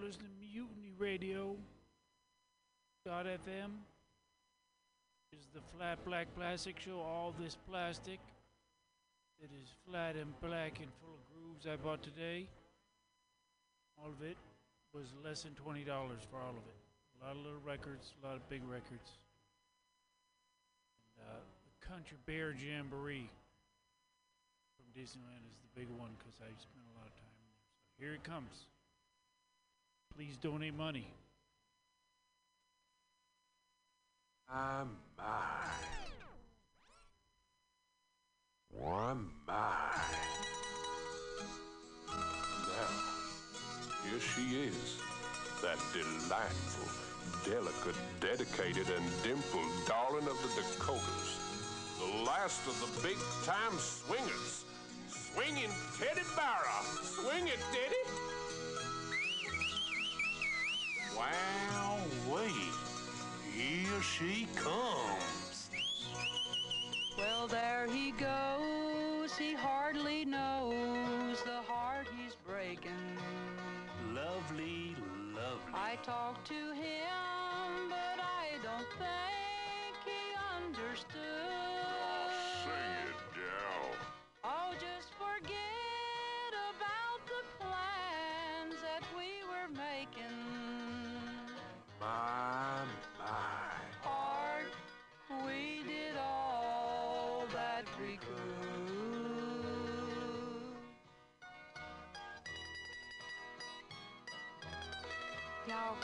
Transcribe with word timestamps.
listening 0.00 0.32
to 0.32 0.40
Mutiny 0.40 0.92
Radio. 0.98 1.56
Dot 3.04 3.26
FM. 3.26 3.84
Is 5.32 5.46
the 5.54 5.60
flat 5.76 6.02
black 6.04 6.26
plastic 6.34 6.80
show 6.80 7.00
all 7.00 7.34
this 7.38 7.56
plastic? 7.68 8.18
It 9.40 9.50
is 9.62 9.68
flat 9.88 10.16
and 10.16 10.32
black 10.40 10.80
and 10.80 10.88
full 11.00 11.12
of 11.12 11.22
grooves 11.28 11.66
I 11.68 11.76
bought 11.76 12.02
today. 12.02 12.46
All 14.00 14.08
of 14.08 14.24
it 14.24 14.36
was 14.92 15.12
less 15.24 15.42
than 15.44 15.52
twenty 15.52 15.84
dollars 15.84 16.20
for 16.30 16.36
all 16.40 16.56
of 16.56 16.64
it. 16.64 16.80
A 17.20 17.24
lot 17.24 17.36
of 17.36 17.44
little 17.44 17.64
records, 17.64 18.12
a 18.22 18.26
lot 18.26 18.36
of 18.36 18.48
big 18.48 18.62
records. 18.64 19.20
And, 21.16 21.28
uh, 21.28 21.40
the 21.44 21.86
Country 21.86 22.16
Bear 22.24 22.56
Jamboree 22.56 23.28
from 24.76 24.88
Disneyland 24.96 25.44
is 25.44 25.60
the 25.60 25.72
big 25.76 25.88
one 26.00 26.16
because 26.18 26.40
I 26.40 26.48
spent 26.56 26.88
a 26.88 26.96
lot 26.96 27.08
of 27.08 27.14
time 27.20 27.36
there. 27.44 27.60
So 27.84 28.00
here 28.00 28.14
it 28.14 28.24
comes. 28.24 28.64
Please 30.20 30.36
donate 30.36 30.76
money. 30.76 31.06
Ah, 34.50 34.84
my, 35.16 35.24
my. 35.24 35.32
Why, 38.68 39.14
my. 39.46 39.54
Now, 42.06 42.90
here 44.04 44.20
she 44.20 44.60
is, 44.68 44.98
that 45.62 45.78
delightful, 45.94 47.50
delicate, 47.50 47.96
dedicated, 48.20 48.88
and 48.94 49.06
dimpled 49.22 49.72
darling 49.86 50.28
of 50.28 50.36
the 50.42 50.48
Dakotas. 50.60 51.38
The 51.98 52.24
last 52.24 52.60
of 52.66 52.76
the 52.82 53.08
big 53.08 53.16
time 53.46 53.72
swingers. 53.78 54.66
Swinging 55.08 55.70
Teddi 55.96 56.26
Barra. 56.36 56.84
Swing 57.00 57.48
it, 57.48 57.58
Teddi. 57.72 57.99
Wow, 61.20 61.98
wait. 62.32 62.74
Here 63.54 64.00
she 64.00 64.46
comes. 64.56 65.68
Well, 67.18 67.46
there 67.46 67.86
he 67.92 68.12
goes. 68.12 69.36
He 69.36 69.52
hardly 69.52 70.24
knows 70.24 71.42
the 71.42 71.60
heart 71.68 72.06
he's 72.16 72.36
breaking. 72.46 73.18
Lovely, 74.14 74.96
lovely. 75.34 75.74
I 75.74 75.98
talked 76.02 76.46
to 76.48 76.72
him, 76.72 77.49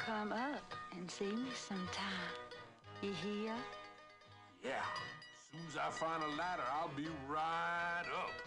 come 0.06 0.32
up 0.32 0.72
and 0.96 1.10
see 1.10 1.24
me 1.24 1.50
sometime. 1.52 2.30
You 3.02 3.10
hear? 3.24 3.52
Yeah. 4.64 4.70
As 5.34 5.50
soon 5.50 5.66
as 5.68 5.76
I 5.76 5.90
find 5.90 6.22
a 6.22 6.28
ladder, 6.38 6.62
I'll 6.72 6.96
be 6.96 7.08
right 7.28 8.04
up. 8.14 8.45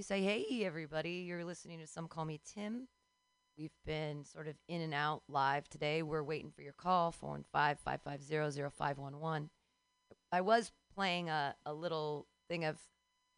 You 0.00 0.04
say, 0.04 0.22
Hey, 0.22 0.64
everybody, 0.64 1.26
you're 1.28 1.44
listening 1.44 1.78
to 1.78 1.86
Some 1.86 2.08
Call 2.08 2.24
Me 2.24 2.40
Tim. 2.54 2.88
We've 3.58 3.76
been 3.84 4.24
sort 4.24 4.48
of 4.48 4.54
in 4.66 4.80
and 4.80 4.94
out 4.94 5.20
live 5.28 5.68
today. 5.68 6.02
We're 6.02 6.22
waiting 6.22 6.50
for 6.50 6.62
your 6.62 6.72
call, 6.72 7.12
415 7.12 7.76
550 7.84 8.62
0511. 8.78 9.50
I 10.32 10.40
was 10.40 10.72
playing 10.94 11.28
a, 11.28 11.54
a 11.66 11.74
little 11.74 12.26
thing 12.48 12.64
of 12.64 12.78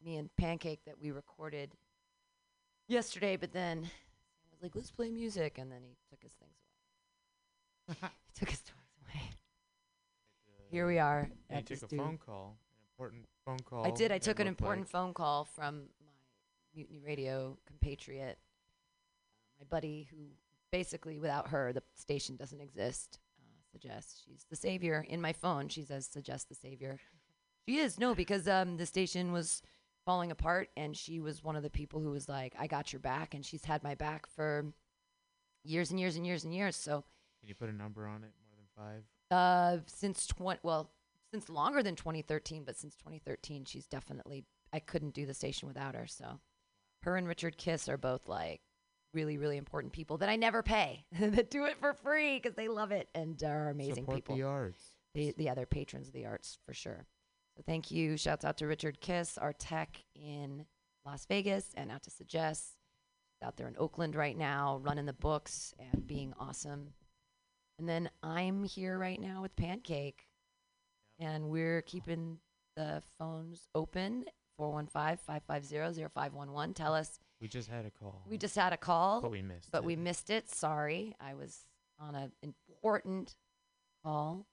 me 0.05 0.19
and 0.19 0.31
Pancake 0.37 0.79
that 0.87 1.01
we 1.03 1.11
recorded 1.11 1.73
yesterday, 2.87 3.37
but 3.37 3.53
then 3.53 3.83
Sam 3.83 4.51
was 4.53 4.63
like, 4.63 4.77
Let's 4.77 4.93
play 4.93 5.11
music. 5.11 5.59
And 5.59 5.69
then 5.69 5.81
he 5.83 5.97
took 6.11 6.23
his 6.23 6.31
things 6.31 6.55
away. 7.89 8.11
he 8.29 8.39
took 8.39 8.51
his 8.51 8.61
toys 8.61 8.95
away. 9.03 9.31
Here 10.71 10.87
we 10.87 11.01
uh, 11.01 11.07
are. 11.07 11.31
And 11.51 11.59
at 11.59 11.71
you 11.71 11.75
took 11.75 11.87
a 11.87 11.89
dude. 11.89 11.99
phone 11.99 12.19
call, 12.25 12.57
an 12.77 12.85
important 12.95 13.27
phone 13.45 13.59
call. 13.69 13.85
I 13.85 13.91
did. 13.91 14.13
I 14.13 14.19
took 14.19 14.39
an 14.39 14.47
important 14.47 14.87
like. 14.87 14.93
phone 14.93 15.13
call 15.13 15.45
from 15.45 15.87
my 15.99 16.02
Mutiny 16.75 17.01
Radio 17.05 17.59
compatriot, 17.67 18.39
my 19.59 19.65
buddy, 19.69 20.09
who 20.11 20.17
basically, 20.71 21.19
without 21.19 21.49
her, 21.49 21.73
the 21.73 21.83
station 21.95 22.37
doesn't 22.37 22.61
exist. 22.61 23.19
Uh, 23.39 23.45
suggests 23.71 24.23
she's 24.25 24.47
the 24.51 24.57
savior 24.57 25.05
in 25.09 25.21
my 25.21 25.33
phone. 25.33 25.69
She 25.69 25.83
says, 25.83 26.07
"Suggest 26.07 26.49
the 26.49 26.55
savior." 26.55 26.99
She 27.69 27.79
is 27.79 27.99
no, 27.99 28.15
because 28.15 28.49
um, 28.49 28.77
the 28.77 28.87
station 28.87 29.33
was 29.33 29.63
falling 30.05 30.31
apart, 30.33 30.69
and 30.77 30.97
she 30.97 31.21
was 31.21 31.45
one 31.45 31.55
of 31.55 31.63
the 31.63 31.71
people 31.71 32.01
who 32.01 32.11
was 32.11 32.29
like, 32.29 32.55
"I 32.59 32.67
got 32.67 32.93
your 32.93 33.01
back," 33.01 33.35
and 33.35 33.45
she's 33.45 33.65
had 33.65 33.83
my 33.85 33.95
back 33.95 34.27
for 34.27 34.73
years 35.65 35.91
and 35.91 36.01
years 36.01 36.17
and 36.17 36.27
years 36.27 36.45
and 36.45 36.55
years. 36.55 36.75
So 36.77 37.05
Can 37.41 37.49
you 37.49 37.55
put 37.55 37.69
a 37.69 37.73
number 37.73 38.07
on 38.07 38.25
it? 38.25 38.33
More 38.49 38.57
than 38.57 38.67
five? 38.77 39.05
uh, 39.31 39.83
since 39.87 40.27
twenty, 40.27 40.61
well, 40.63 40.91
since 41.33 41.49
longer 41.49 41.83
than 41.83 41.97
2013, 41.97 42.65
but 42.65 42.77
since 42.77 42.95
2013, 42.97 43.65
she's 43.65 43.87
definitely. 43.87 44.45
I 44.75 44.81
couldn't 44.81 45.15
do 45.15 45.25
the 45.27 45.35
station 45.35 45.69
without 45.69 45.95
her. 45.95 46.07
So, 46.07 46.41
her 47.03 47.17
and 47.17 47.27
Richard 47.29 47.57
Kiss 47.57 47.89
are 47.89 47.97
both 47.97 48.29
like 48.29 48.61
really, 49.15 49.37
really 49.39 49.57
important 49.57 49.93
people 49.93 50.19
that 50.19 50.29
I 50.29 50.37
never 50.37 50.63
pay 50.63 51.05
that 51.21 51.51
do 51.51 51.65
it 51.65 51.77
for 51.79 51.93
free 51.93 52.39
because 52.39 52.55
they 52.57 52.69
love 52.69 52.93
it 52.93 53.09
and 53.15 53.41
are 53.43 53.71
amazing 53.71 54.05
Support 54.05 54.17
people. 54.17 54.37
the 54.37 54.43
arts. 54.43 54.83
The 55.15 55.35
the 55.37 55.51
other 55.51 55.67
patrons 55.67 56.09
of 56.09 56.15
the 56.15 56.27
arts 56.27 56.59
for 56.65 56.73
sure. 56.73 57.07
So 57.57 57.63
thank 57.67 57.91
you. 57.91 58.17
Shouts 58.17 58.45
out 58.45 58.57
to 58.59 58.67
Richard 58.67 59.01
Kiss, 59.01 59.37
our 59.37 59.53
tech 59.53 60.03
in 60.15 60.65
Las 61.05 61.27
Vegas, 61.27 61.67
and 61.77 61.91
out 61.91 62.03
to 62.05 62.11
Suggest 62.11 62.77
out 63.43 63.57
there 63.57 63.69
in 63.69 63.75
Oakland 63.77 64.15
right 64.15 64.39
now, 64.39 64.79
running 64.83 65.05
the 65.05 65.13
books 65.13 65.75
and 65.79 66.07
being 66.07 66.33
awesome. 66.39 66.89
And 67.79 67.89
then 67.89 68.09
I'm 68.23 68.65
here 68.65 68.97
right 68.97 69.21
now 69.21 69.43
with 69.43 69.55
Pancake, 69.57 70.29
and 71.19 71.51
we're 71.51 71.83
keeping 71.83 72.39
the 72.77 73.03
phones 73.19 73.67
open 73.75 74.25
415-550-0511. 74.59 76.75
Tell 76.75 76.95
us. 76.95 77.19
We 77.41 77.49
just 77.49 77.69
had 77.69 77.85
a 77.87 77.91
call. 77.91 78.23
We 78.29 78.39
just 78.39 78.55
had 78.57 78.73
a 78.73 78.77
call, 78.77 79.21
But 79.21 79.31
we 79.33 79.43
missed 79.43 79.71
but 79.73 79.79
it. 79.79 79.85
we 79.85 79.97
missed 79.97 80.31
it. 80.31 80.49
Sorry, 80.51 81.15
I 81.21 81.35
was 81.35 81.59
on 81.99 82.15
an 82.15 82.31
important 82.43 83.35
call, 84.05 84.47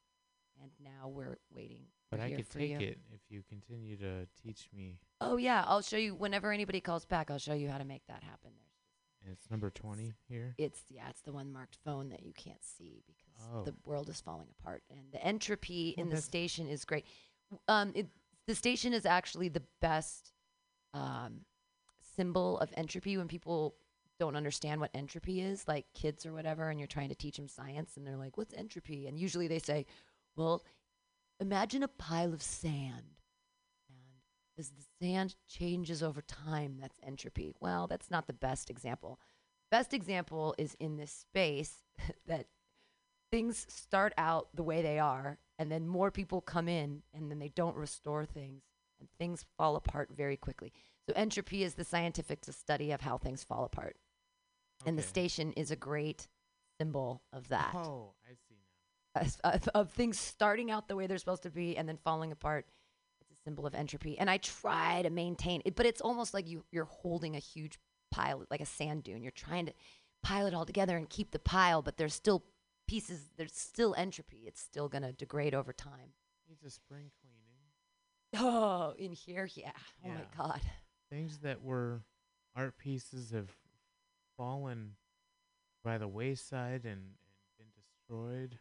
and 0.61 0.71
now 0.83 1.07
we're 1.09 1.37
waiting. 1.53 1.83
But 2.09 2.19
We're 2.21 2.25
I 2.25 2.31
could 2.31 2.49
take 2.49 2.71
you. 2.71 2.79
it 2.79 2.97
if 3.13 3.19
you 3.29 3.43
continue 3.47 3.95
to 3.97 4.25
teach 4.41 4.67
me. 4.75 4.97
Oh 5.21 5.37
yeah, 5.37 5.63
I'll 5.67 5.83
show 5.83 5.97
you 5.97 6.15
whenever 6.15 6.51
anybody 6.51 6.81
calls 6.81 7.05
back. 7.05 7.29
I'll 7.29 7.37
show 7.37 7.53
you 7.53 7.69
how 7.69 7.77
to 7.77 7.85
make 7.85 8.01
that 8.07 8.23
happen. 8.23 8.49
There's 9.21 9.27
And 9.27 9.31
it's 9.33 9.51
number 9.51 9.69
20 9.69 10.13
here. 10.27 10.55
it's 10.57 10.81
yeah, 10.89 11.07
it's 11.09 11.21
the 11.21 11.31
one 11.31 11.53
marked 11.53 11.77
phone 11.85 12.09
that 12.09 12.23
you 12.23 12.33
can't 12.33 12.63
see 12.63 13.03
because 13.05 13.25
Oh. 13.53 13.63
the 13.63 13.75
world 13.85 14.09
is 14.09 14.19
falling 14.19 14.47
apart 14.59 14.81
and 14.89 14.99
the 15.13 15.23
entropy 15.23 15.93
Well, 15.95 16.07
in 16.07 16.09
the 16.09 16.19
station 16.19 16.67
is 16.67 16.83
great. 16.83 17.05
Um, 17.67 17.91
it, 17.95 18.07
the 18.49 18.55
station 18.55 18.93
is 18.93 19.05
actually 19.05 19.47
the 19.47 19.61
best 19.79 20.31
um, 20.95 21.41
symbol 22.15 22.57
of 22.57 22.73
entropy 22.75 23.15
when 23.15 23.27
people 23.27 23.75
don't 24.19 24.35
understand 24.35 24.81
what 24.81 24.89
entropy 24.95 25.39
is, 25.39 25.67
like 25.67 25.85
kids 25.93 26.25
or 26.25 26.33
whatever, 26.33 26.67
and 26.67 26.79
you're 26.79 26.87
trying 26.87 27.09
to 27.09 27.15
teach 27.15 27.37
them 27.37 27.47
science, 27.47 27.95
and 27.95 28.07
they're 28.07 28.17
like, 28.17 28.37
"What's 28.37 28.55
entropy?" 28.55 29.05
And 29.05 29.19
usually 29.19 29.47
they 29.47 29.59
say, 29.59 29.85
"Well, 30.35 30.63
imagine 31.39 31.83
a 31.83 31.87
pile 31.87 32.33
of 32.33 32.41
sand, 32.41 33.21
and 33.87 33.99
as 34.57 34.71
the 34.71 34.83
sand 34.99 35.35
changes 35.47 36.01
over 36.01 36.23
time, 36.23 36.79
that's 36.81 36.97
entropy." 37.03 37.53
Well, 37.59 37.85
that's 37.85 38.09
not 38.09 38.25
the 38.25 38.33
best 38.33 38.71
example. 38.71 39.19
Best 39.69 39.93
example 39.93 40.55
is 40.57 40.75
in 40.79 40.97
this 40.97 41.11
space 41.11 41.83
that 42.25 42.47
things 43.31 43.67
start 43.69 44.11
out 44.17 44.47
the 44.55 44.63
way 44.63 44.81
they 44.81 44.97
are, 44.97 45.37
and 45.59 45.71
then 45.71 45.87
more 45.87 46.09
people 46.09 46.41
come 46.41 46.67
in, 46.67 47.03
and 47.13 47.29
then 47.29 47.37
they 47.37 47.49
don't 47.49 47.75
restore 47.75 48.25
things, 48.25 48.63
and 48.99 49.07
things 49.19 49.45
fall 49.57 49.75
apart 49.75 50.09
very 50.15 50.37
quickly. 50.37 50.73
So 51.07 51.13
entropy 51.15 51.63
is 51.63 51.75
the 51.75 51.83
scientific 51.83 52.39
study 52.49 52.91
of 52.91 53.01
how 53.01 53.17
things 53.19 53.43
fall 53.43 53.65
apart, 53.65 53.97
and 54.85 54.97
the 54.97 55.03
station 55.03 55.51
is 55.53 55.69
a 55.69 55.75
great 55.75 56.27
symbol 56.79 57.21
of 57.33 57.49
that, 57.49 57.75
Oh, 57.75 58.13
I 58.25 58.33
see 58.47 58.55
now. 59.15 59.21
As- 59.21 59.37
of, 59.43 59.67
of 59.75 59.91
things 59.91 60.17
starting 60.17 60.71
out 60.71 60.87
the 60.87 60.95
way 60.95 61.05
they're 61.05 61.17
supposed 61.17 61.43
to 61.43 61.49
be 61.51 61.75
and 61.77 61.87
then 61.89 61.97
falling 61.97 62.31
apart. 62.31 62.65
It's 63.21 63.31
a 63.31 63.43
symbol 63.43 63.67
of 63.67 63.75
entropy, 63.75 64.17
and 64.17 64.29
I 64.29 64.37
try 64.37 65.01
to 65.01 65.09
maintain 65.09 65.61
it, 65.65 65.75
but 65.75 65.85
it's 65.85 66.01
almost 66.01 66.33
like 66.33 66.47
you 66.47 66.63
you're 66.71 66.85
holding 66.85 67.35
a 67.35 67.39
huge 67.39 67.77
pile, 68.11 68.45
like 68.49 68.61
a 68.61 68.65
sand 68.65 69.03
dune. 69.03 69.21
You're 69.21 69.31
trying 69.31 69.65
to 69.65 69.73
pile 70.23 70.47
it 70.47 70.53
all 70.53 70.65
together 70.65 70.95
and 70.97 71.09
keep 71.09 71.31
the 71.31 71.39
pile, 71.39 71.81
but 71.81 71.97
there's 71.97 72.13
still 72.13 72.43
pieces. 72.89 73.21
There's 73.37 73.55
still 73.55 73.93
entropy. 73.97 74.43
It's 74.45 74.61
still 74.61 74.89
gonna 74.89 75.13
degrade 75.13 75.53
over 75.53 75.71
time. 75.73 76.13
Needs 76.47 76.63
a 76.63 76.69
spring 76.69 77.11
cleaning. 77.21 78.45
Oh, 78.47 78.93
in 78.97 79.11
here, 79.13 79.47
yeah. 79.55 79.71
Oh 80.05 80.09
my 80.09 80.21
God. 80.37 80.61
Things 81.11 81.39
that 81.39 81.63
were 81.63 82.01
art 82.55 82.77
pieces 82.77 83.31
have 83.31 83.49
fallen 84.37 84.91
by 85.83 85.97
the 85.97 86.07
wayside 86.07 86.83
and, 86.85 87.01
and 87.01 87.15
been 87.57 87.67
destroyed. 87.75 88.57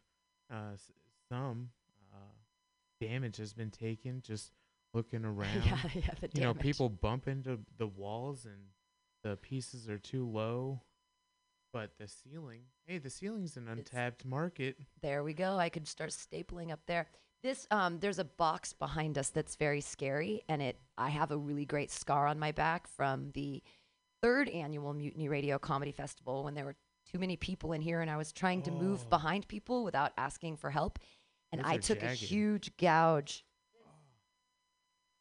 Uh, 0.51 0.73
s- 0.75 0.91
some 1.31 1.71
uh, 2.13 2.17
damage 3.01 3.37
has 3.39 3.53
been 3.53 3.71
taken 3.71 4.23
just 4.23 4.53
looking 4.95 5.25
around. 5.25 5.63
yeah, 5.65 5.79
yeah. 5.95 6.11
The 6.21 6.29
you 6.35 6.41
know, 6.43 6.55
people 6.55 6.89
bump 6.89 7.29
into 7.29 7.59
the 7.77 7.87
walls 7.87 8.45
and 8.47 8.57
the 9.23 9.37
pieces 9.37 9.89
are 9.89 9.99
too 9.99 10.27
low. 10.27 10.81
But 11.73 11.91
the 11.99 12.09
ceiling, 12.09 12.63
hey, 12.87 12.99
the 12.99 13.11
ceiling's 13.11 13.57
an 13.57 13.69
untapped 13.69 14.25
market. 14.25 14.79
There 15.03 15.23
we 15.23 15.35
go. 15.35 15.59
I 15.59 15.69
could 15.69 15.87
start 15.87 16.11
stapling 16.11 16.73
up 16.73 16.81
there. 16.87 17.07
This 17.43 17.67
um 17.71 18.01
there's 18.01 18.19
a 18.19 18.25
box 18.25 18.73
behind 18.73 19.17
us 19.19 19.29
that's 19.31 19.55
very 19.55 19.81
scary 19.81 20.43
and 20.49 20.61
it 20.61 20.77
I 20.97 21.11
have 21.11 21.31
a 21.31 21.37
really 21.39 21.65
great 21.67 21.91
scar 21.93 22.27
on 22.27 22.39
my 22.39 22.51
back 22.53 22.89
from 22.89 23.31
the 23.33 23.63
third 24.23 24.49
annual 24.49 24.93
Mutiny 24.93 25.29
Radio 25.29 25.59
Comedy 25.59 25.93
Festival 25.93 26.43
when 26.43 26.55
there 26.55 26.65
were 26.65 26.75
too 27.13 27.19
many 27.21 27.37
people 27.37 27.73
in 27.75 27.81
here 27.81 28.01
and 28.01 28.11
I 28.11 28.17
was 28.17 28.33
trying 28.33 28.63
to 28.63 28.73
move 28.73 29.03
Oh. 29.07 29.09
behind 29.11 29.47
people 29.47 29.85
without 29.85 30.13
asking 30.19 30.57
for 30.57 30.71
help 30.71 30.99
and 31.53 31.61
Those 31.61 31.71
I 31.71 31.75
are 31.77 31.79
took 31.79 31.99
a 31.99 32.07
jagged. 32.09 32.23
huge 32.23 32.77
gouge 32.77 33.45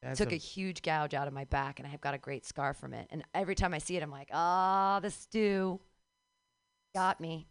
That's 0.02 0.18
took 0.18 0.32
a, 0.32 0.36
huge 0.38 0.82
gouge 0.82 1.14
out 1.14 1.28
of 1.28 1.34
my 1.34 1.46
back 1.46 1.80
and 1.80 1.88
I 1.88 1.92
have 1.92 2.02
got 2.02 2.14
a 2.16 2.18
great 2.18 2.46
scar 2.48 2.74
from 2.74 2.94
it. 2.96 3.08
And 3.12 3.24
every 3.36 3.54
time 3.56 3.74
I 3.76 3.78
see 3.78 3.96
it 3.96 4.02
I'm 4.02 4.10
like, 4.12 4.30
"Ah, 4.34 5.00
the 5.04 5.12
stew 5.12 5.80
got 6.98 7.20
me." 7.20 7.48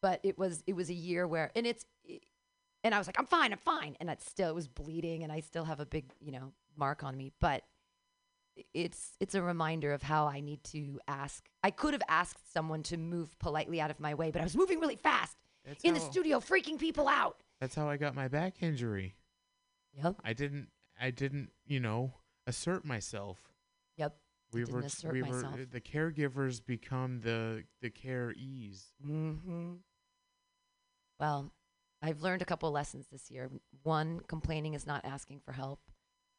But 0.00 0.20
it 0.22 0.38
was 0.38 0.62
it 0.66 0.74
was 0.74 0.88
a 0.90 0.94
year 0.94 1.26
where 1.26 1.50
and 1.56 1.66
it's 1.66 1.84
and 2.84 2.94
I 2.94 2.98
was 2.98 3.06
like, 3.06 3.18
"I'm 3.18 3.26
fine, 3.26 3.52
I'm 3.52 3.58
fine." 3.58 3.96
And 4.00 4.08
it 4.08 4.22
still 4.22 4.50
it 4.50 4.54
was 4.54 4.68
bleeding 4.68 5.22
and 5.24 5.32
I 5.32 5.40
still 5.40 5.64
have 5.64 5.80
a 5.80 5.86
big, 5.86 6.12
you 6.20 6.32
know, 6.32 6.52
mark 6.76 7.02
on 7.02 7.16
me, 7.16 7.32
but 7.40 7.64
it's 8.74 9.16
it's 9.20 9.34
a 9.34 9.42
reminder 9.42 9.92
of 9.92 10.02
how 10.02 10.26
I 10.26 10.40
need 10.40 10.62
to 10.64 11.00
ask. 11.06 11.48
I 11.62 11.70
could 11.70 11.94
have 11.94 12.02
asked 12.08 12.52
someone 12.52 12.82
to 12.84 12.96
move 12.96 13.38
politely 13.38 13.80
out 13.80 13.90
of 13.90 14.00
my 14.00 14.14
way, 14.14 14.30
but 14.30 14.40
I 14.40 14.44
was 14.44 14.56
moving 14.56 14.80
really 14.80 14.96
fast 14.96 15.36
that's 15.64 15.84
in 15.84 15.94
the 15.94 16.00
studio 16.00 16.38
freaking 16.40 16.78
people 16.78 17.08
out. 17.08 17.42
That's 17.60 17.74
how 17.74 17.88
I 17.88 17.96
got 17.96 18.14
my 18.14 18.28
back 18.28 18.62
injury. 18.62 19.16
Yep. 20.02 20.16
I 20.24 20.32
didn't 20.32 20.68
I 21.00 21.10
didn't, 21.10 21.50
you 21.66 21.80
know, 21.80 22.14
assert 22.46 22.84
myself. 22.84 23.38
Yep. 23.96 24.16
We 24.52 24.64
didn't 24.64 24.74
were 25.04 25.12
we 25.12 25.22
myself. 25.22 25.58
were 25.58 25.64
the 25.64 25.80
caregivers 25.80 26.64
become 26.64 27.20
the 27.20 27.64
the 27.82 27.90
care 27.90 28.32
ease. 28.36 28.86
Mm-hmm. 29.06 29.74
Well, 31.20 31.52
I've 32.02 32.22
learned 32.22 32.42
a 32.42 32.46
couple 32.46 32.70
lessons 32.70 33.06
this 33.10 33.30
year. 33.30 33.50
One, 33.82 34.20
complaining 34.28 34.74
is 34.74 34.86
not 34.86 35.04
asking 35.04 35.40
for 35.44 35.52
help. 35.52 35.80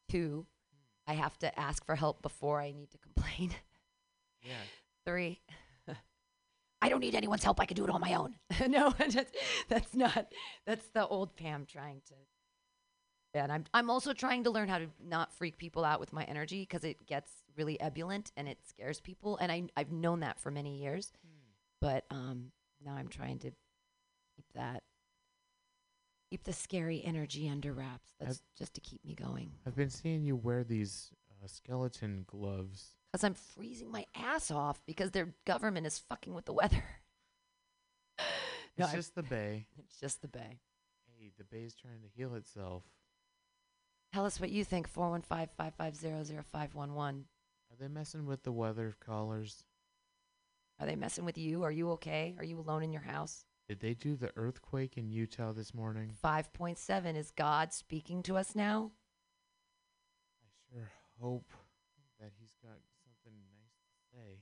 Two, 0.09 0.47
I 1.07 1.13
have 1.13 1.37
to 1.39 1.59
ask 1.59 1.85
for 1.85 1.95
help 1.95 2.21
before 2.21 2.61
I 2.61 2.71
need 2.71 2.91
to 2.91 2.97
complain. 2.97 3.51
Yeah. 4.41 4.53
Three, 5.05 5.41
I 6.81 6.89
don't 6.89 7.01
need 7.01 7.15
anyone's 7.15 7.43
help. 7.43 7.59
I 7.59 7.65
can 7.65 7.75
do 7.75 7.83
it 7.83 7.89
on 7.89 7.99
my 7.99 8.13
own. 8.13 8.35
no, 8.67 8.93
that's, 8.97 9.31
that's 9.67 9.93
not. 9.93 10.27
That's 10.65 10.87
the 10.93 11.05
old 11.05 11.35
Pam 11.35 11.65
trying 11.65 12.01
to. 12.07 12.13
And 13.33 13.51
I'm 13.51 13.65
I'm 13.73 13.89
also 13.89 14.13
trying 14.13 14.45
to 14.45 14.49
learn 14.49 14.69
how 14.69 14.79
to 14.79 14.87
not 15.03 15.33
freak 15.33 15.57
people 15.57 15.85
out 15.85 15.99
with 15.99 16.13
my 16.13 16.23
energy 16.23 16.61
because 16.61 16.83
it 16.83 17.05
gets 17.05 17.31
really 17.59 17.79
ebullient 17.79 18.31
and 18.37 18.47
it 18.47 18.57
scares 18.67 18.99
people. 19.01 19.37
And 19.37 19.51
I 19.51 19.63
I've 19.77 19.91
known 19.91 20.21
that 20.21 20.39
for 20.39 20.49
many 20.49 20.77
years, 20.81 21.11
but 21.81 22.05
um 22.09 22.51
now 22.83 22.93
I'm 22.95 23.09
trying 23.09 23.37
to 23.39 23.51
keep 24.35 24.45
that 24.55 24.81
keep 26.31 26.43
the 26.45 26.53
scary 26.53 27.03
energy 27.03 27.49
under 27.49 27.73
wraps. 27.73 28.13
That's 28.19 28.41
just 28.57 28.73
to 28.75 28.81
keep 28.81 29.03
me 29.05 29.13
going. 29.13 29.51
I've 29.67 29.75
been 29.75 29.89
seeing 29.89 30.23
you 30.23 30.35
wear 30.35 30.63
these 30.63 31.11
uh, 31.43 31.47
skeleton 31.47 32.23
gloves. 32.27 32.91
Because 33.11 33.23
I'm 33.23 33.33
freezing 33.33 33.91
my 33.91 34.05
ass 34.15 34.51
off 34.51 34.79
because 34.85 35.11
their 35.11 35.33
government 35.45 35.85
is 35.87 35.97
fucking 35.97 36.33
with 36.33 36.45
the 36.45 36.53
weather. 36.53 36.83
no, 38.77 38.85
It's 38.85 38.93
I- 38.93 38.95
just 38.95 39.15
the 39.15 39.23
bay. 39.23 39.65
it's 39.79 39.99
just 39.99 40.21
the 40.21 40.27
bay. 40.27 40.59
Hey, 41.17 41.31
the 41.37 41.43
bay's 41.43 41.73
trying 41.75 42.01
to 42.03 42.07
heal 42.15 42.35
itself. 42.35 42.83
Tell 44.13 44.25
us 44.25 44.39
what 44.39 44.49
you 44.51 44.63
think. 44.63 44.87
415 44.87 45.49
550 45.57 46.41
0511. 46.51 47.25
Are 47.71 47.75
they 47.79 47.87
messing 47.87 48.25
with 48.25 48.43
the 48.43 48.51
weather 48.51 48.95
collars? 48.99 49.65
Are 50.79 50.87
they 50.87 50.95
messing 50.95 51.25
with 51.25 51.37
you? 51.37 51.63
Are 51.63 51.71
you 51.71 51.91
okay? 51.91 52.35
Are 52.37 52.43
you 52.43 52.59
alone 52.59 52.83
in 52.83 52.91
your 52.91 53.01
house? 53.01 53.45
Did 53.67 53.79
they 53.81 53.93
do 53.93 54.15
the 54.15 54.31
earthquake 54.35 54.97
in 54.97 55.11
Utah 55.11 55.51
this 55.51 55.73
morning? 55.73 56.11
5.7. 56.23 57.15
Is 57.15 57.31
God 57.31 57.71
speaking 57.73 58.23
to 58.23 58.37
us 58.37 58.55
now? 58.55 58.91
I 60.41 60.73
sure 60.73 60.89
hope 61.21 61.51
that 62.19 62.31
he's 62.39 62.55
got 62.63 62.79
something 63.03 63.39
nice 63.51 63.75
to 63.83 64.17
say. 64.17 64.39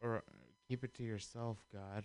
Or 0.00 0.16
uh, 0.16 0.20
keep 0.66 0.84
it 0.84 0.94
to 0.94 1.02
yourself, 1.02 1.58
God. 1.72 2.04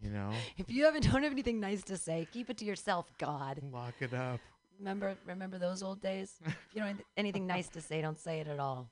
you 0.00 0.10
know? 0.10 0.32
If 0.58 0.70
you 0.70 0.84
haven't 0.84 1.10
don't 1.10 1.22
have 1.22 1.32
anything 1.32 1.60
nice 1.60 1.82
to 1.84 1.96
say, 1.96 2.28
keep 2.30 2.50
it 2.50 2.58
to 2.58 2.64
yourself, 2.64 3.10
God. 3.18 3.60
Lock 3.72 3.94
it 4.00 4.12
up. 4.12 4.40
Remember 4.82 5.16
remember 5.26 5.58
those 5.58 5.82
old 5.82 6.00
days? 6.00 6.34
If 6.46 6.56
you 6.74 6.80
don't 6.80 6.88
have 6.88 7.00
anything 7.16 7.46
nice 7.46 7.68
to 7.70 7.80
say, 7.80 8.02
don't 8.02 8.18
say 8.18 8.40
it 8.40 8.48
at 8.48 8.58
all. 8.58 8.90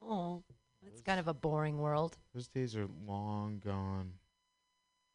Oh, 0.00 0.42
it's 0.86 1.02
kind 1.02 1.20
of 1.20 1.28
a 1.28 1.34
boring 1.34 1.78
world. 1.78 2.16
Those 2.34 2.48
days 2.48 2.74
are 2.76 2.88
long 3.06 3.60
gone. 3.62 4.12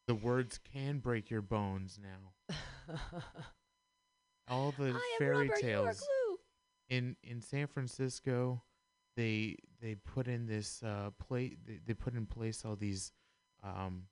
The 0.07 0.15
words 0.15 0.59
can 0.71 0.99
break 0.99 1.31
your 1.31 1.41
bones 1.41 1.99
now. 2.01 2.55
All 4.49 4.73
the 4.77 4.85
I 4.85 4.87
am 4.87 5.17
fairy 5.17 5.33
rubber, 5.33 5.45
you 5.45 5.51
are 5.51 5.55
tales 5.55 6.07
in 6.89 7.15
in 7.23 7.41
San 7.41 7.67
Francisco, 7.67 8.61
they 9.15 9.57
they 9.81 9.95
put 9.95 10.27
in 10.27 10.45
this 10.45 10.83
uh 10.83 11.09
play 11.17 11.57
they, 11.65 11.79
they 11.85 11.93
put 11.93 12.13
in 12.13 12.25
place 12.25 12.63
all 12.65 12.75
these 12.75 13.11
um 13.63 14.03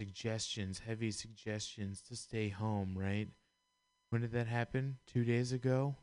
suggestions, 0.00 0.78
heavy 0.78 1.10
suggestions 1.10 2.00
to 2.02 2.16
stay 2.16 2.48
home, 2.48 2.96
right? 2.96 3.28
When 4.12 4.20
did 4.20 4.32
that 4.32 4.46
happen? 4.46 4.98
2 5.06 5.24
days 5.24 5.52
ago? 5.52 5.96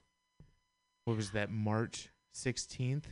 What 1.06 1.16
was 1.16 1.30
that 1.32 1.52
March 1.52 2.10
16th? 2.34 3.04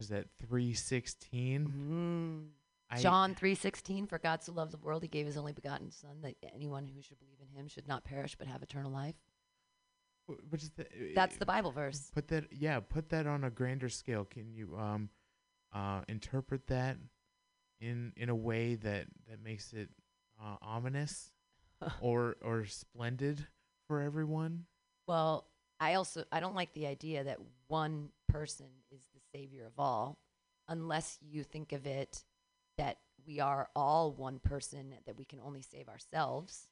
Was 0.00 0.08
that 0.08 0.26
316? 0.40 1.68
Mm. 1.68 2.48
I- 2.90 3.00
John 3.00 3.36
3:16 3.36 4.08
for 4.08 4.18
God 4.18 4.42
so 4.42 4.50
loved 4.52 4.72
the 4.72 4.78
world 4.78 5.02
he 5.02 5.08
gave 5.08 5.24
his 5.26 5.36
only 5.36 5.52
begotten 5.52 5.92
son 5.92 6.20
that 6.22 6.34
anyone 6.52 6.88
who 6.88 7.00
should 7.00 7.20
believe 7.20 7.38
in 7.40 7.46
him 7.48 7.68
should 7.68 7.86
not 7.86 8.02
perish 8.02 8.34
but 8.34 8.48
have 8.48 8.60
eternal 8.60 8.90
life. 8.90 9.14
wh- 10.26 10.50
What 10.50 10.60
is 10.60 10.70
that? 10.70 10.88
That's 11.14 11.36
the 11.36 11.46
Bible 11.46 11.70
verse. 11.70 12.10
Put 12.12 12.26
that, 12.28 12.52
yeah, 12.52 12.80
put 12.80 13.10
that 13.10 13.28
on 13.28 13.44
a 13.44 13.50
grander 13.50 13.88
scale. 13.88 14.24
Can 14.24 14.52
you 14.52 14.76
um, 14.76 15.10
uh, 15.72 16.02
interpret 16.08 16.66
that 16.66 16.98
in 17.80 18.12
in 18.16 18.28
a 18.30 18.34
way 18.34 18.74
that 18.74 19.06
that 19.28 19.40
makes 19.40 19.72
it 19.72 19.90
uh, 20.42 20.56
ominous 20.60 21.30
or 22.00 22.36
or 22.42 22.64
splendid 22.64 23.46
for 23.88 24.00
everyone? 24.00 24.64
Well, 25.06 25.46
I 25.80 25.94
also 25.94 26.24
I 26.32 26.40
don't 26.40 26.54
like 26.54 26.72
the 26.72 26.86
idea 26.86 27.24
that 27.24 27.38
one 27.68 28.10
person 28.28 28.66
is 28.90 29.02
the 29.14 29.20
savior 29.34 29.66
of 29.66 29.72
all 29.78 30.18
unless 30.68 31.18
you 31.20 31.44
think 31.44 31.72
of 31.72 31.86
it 31.86 32.24
that 32.78 32.98
we 33.26 33.40
are 33.40 33.68
all 33.76 34.12
one 34.12 34.38
person 34.38 34.94
that 35.06 35.16
we 35.16 35.24
can 35.24 35.40
only 35.40 35.62
save 35.62 35.88
ourselves. 35.88 36.68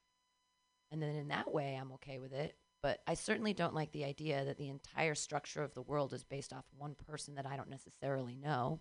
And 0.91 1.03
then 1.03 1.15
in 1.15 1.29
that 1.29 1.53
way 1.53 1.77
I'm 1.81 1.93
okay 1.93 2.19
with 2.19 2.33
it, 2.33 2.57
but 2.83 3.01
I 3.07 3.15
certainly 3.15 3.55
don't 3.55 3.75
like 3.75 3.93
the 3.93 4.05
idea 4.05 4.45
that 4.45 4.59
the 4.59 4.69
entire 4.69 5.15
structure 5.15 5.63
of 5.63 5.75
the 5.75 5.83
world 5.83 6.13
is 6.13 6.25
based 6.25 6.53
off 6.53 6.65
one 6.77 6.95
person 7.07 7.35
that 7.37 7.47
I 7.47 7.57
don't 7.57 7.71
necessarily 7.71 8.37
know 8.37 8.81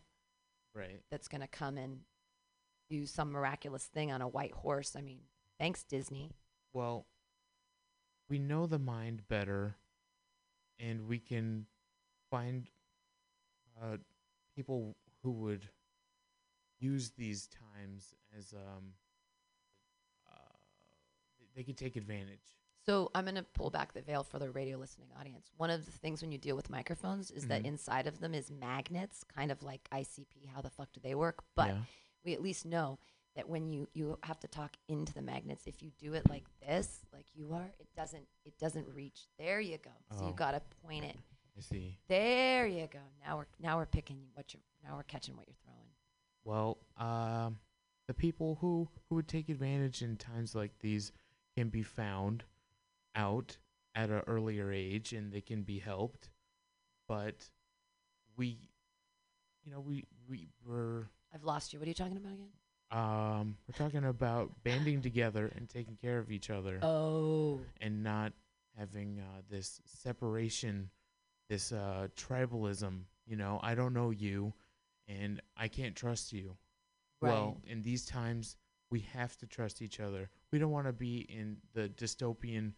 Right. 0.73 1.01
that's 1.11 1.27
going 1.27 1.41
to 1.41 1.47
come 1.47 1.77
and 1.77 1.99
do 2.89 3.05
some 3.05 3.31
miraculous 3.31 3.85
thing 3.85 4.11
on 4.11 4.21
a 4.21 4.27
white 4.27 4.53
horse. 4.53 4.95
I 4.95 5.01
mean, 5.01 5.19
thanks 5.59 5.83
Disney. 5.83 6.31
Well, 6.73 7.05
we 8.31 8.39
know 8.39 8.65
the 8.65 8.79
mind 8.79 9.27
better, 9.27 9.75
and 10.79 11.05
we 11.09 11.19
can 11.19 11.65
find 12.29 12.69
uh, 13.83 13.97
people 14.55 14.95
who 15.21 15.31
would 15.31 15.67
use 16.79 17.11
these 17.17 17.47
times 17.47 18.15
as 18.35 18.53
um, 18.53 18.93
uh, 20.25 20.31
they 21.55 21.63
could 21.63 21.75
take 21.75 21.97
advantage. 21.97 22.39
So 22.85 23.11
I'm 23.13 23.25
going 23.25 23.35
to 23.35 23.43
pull 23.43 23.69
back 23.69 23.91
the 23.93 24.01
veil 24.01 24.23
for 24.23 24.39
the 24.39 24.49
radio 24.49 24.77
listening 24.77 25.09
audience. 25.19 25.51
One 25.57 25.69
of 25.69 25.85
the 25.85 25.91
things 25.91 26.21
when 26.21 26.31
you 26.31 26.37
deal 26.37 26.55
with 26.55 26.69
microphones 26.69 27.31
is 27.31 27.47
that 27.47 27.63
Mhm. 27.63 27.65
inside 27.65 28.07
of 28.07 28.21
them 28.21 28.33
is 28.33 28.49
magnets, 28.49 29.25
kind 29.25 29.51
of 29.51 29.61
like 29.61 29.87
ICP. 29.91 30.45
How 30.45 30.61
the 30.61 30.69
fuck 30.69 30.91
do 30.93 31.01
they 31.01 31.15
work? 31.15 31.43
But 31.53 31.67
yeah. 31.67 31.81
we 32.23 32.33
at 32.33 32.41
least 32.41 32.65
know 32.65 32.97
that 33.35 33.47
when 33.47 33.69
you 33.69 33.87
you 33.93 34.17
have 34.23 34.39
to 34.41 34.47
talk 34.47 34.71
into 34.87 35.13
the 35.13 35.21
magnets, 35.21 35.67
if 35.67 35.81
you 35.81 35.91
do 35.97 36.13
it 36.13 36.29
like 36.29 36.43
this, 36.65 36.99
like 37.13 37.25
you 37.33 37.53
are, 37.53 37.71
it 37.79 37.87
doesn't 37.95 38.25
it 38.45 38.57
doesn't 38.59 38.87
reach. 38.93 39.27
There 39.39 39.59
you 39.61 39.77
go. 39.77 39.91
So 40.17 40.25
you 40.25 40.31
Oh. 40.31 40.33
got 40.33 40.51
to 40.51 40.61
point 40.85 41.05
it. 41.05 41.17
I 41.57 41.61
see. 41.61 41.97
There 42.07 42.67
you 42.67 42.87
go. 42.87 42.99
Now 43.25 43.37
we're 43.37 43.47
now 43.59 43.77
we're 43.77 43.85
picking 43.85 44.19
what 44.33 44.53
you're 44.53 44.61
now 44.83 44.95
we're 44.97 45.03
catching 45.03 45.35
what 45.35 45.47
you're 45.47 45.55
throwing. 45.63 45.89
Well, 46.43 46.77
um, 46.97 47.59
the 48.07 48.13
people 48.13 48.57
who 48.61 48.87
who 49.09 49.15
would 49.15 49.27
take 49.27 49.49
advantage 49.49 50.01
in 50.01 50.17
times 50.17 50.55
like 50.55 50.71
these 50.79 51.11
can 51.55 51.69
be 51.69 51.83
found 51.83 52.43
out 53.15 53.57
at 53.95 54.09
an 54.09 54.21
earlier 54.27 54.71
age, 54.71 55.11
and 55.13 55.31
they 55.31 55.41
can 55.41 55.63
be 55.63 55.79
helped. 55.79 56.29
But 57.07 57.49
we, 58.37 58.57
you 59.65 59.71
know, 59.71 59.81
we 59.81 60.05
we 60.27 60.47
were 60.65 61.09
I've 61.33 61.43
lost 61.43 61.73
you. 61.73 61.79
What 61.79 61.85
are 61.87 61.89
you 61.89 61.93
talking 61.95 62.17
about 62.17 62.33
again? 62.33 62.49
Um 62.91 63.57
we're 63.67 63.77
talking 63.77 64.03
about 64.05 64.51
banding 64.63 65.01
together 65.01 65.51
and 65.55 65.69
taking 65.69 65.95
care 65.95 66.17
of 66.19 66.31
each 66.31 66.49
other, 66.49 66.79
Oh. 66.83 67.61
and 67.79 68.03
not 68.03 68.33
having 68.77 69.19
uh, 69.19 69.41
this 69.49 69.81
separation, 69.85 70.89
this 71.49 71.71
uh, 71.71 72.07
tribalism. 72.15 73.01
You 73.25 73.35
know, 73.37 73.59
I 73.63 73.75
don't 73.75 73.93
know 73.93 74.09
you, 74.09 74.53
and 75.07 75.41
I 75.55 75.67
can't 75.67 75.95
trust 75.95 76.33
you. 76.33 76.57
Well, 77.21 77.57
in 77.67 77.81
these 77.83 78.05
times, 78.05 78.57
we 78.89 79.01
have 79.13 79.37
to 79.37 79.45
trust 79.45 79.81
each 79.81 79.99
other. 79.99 80.29
We 80.51 80.57
don't 80.59 80.71
want 80.71 80.87
to 80.87 80.93
be 80.93 81.19
in 81.19 81.57
the 81.73 81.87
dystopian, 81.89 82.73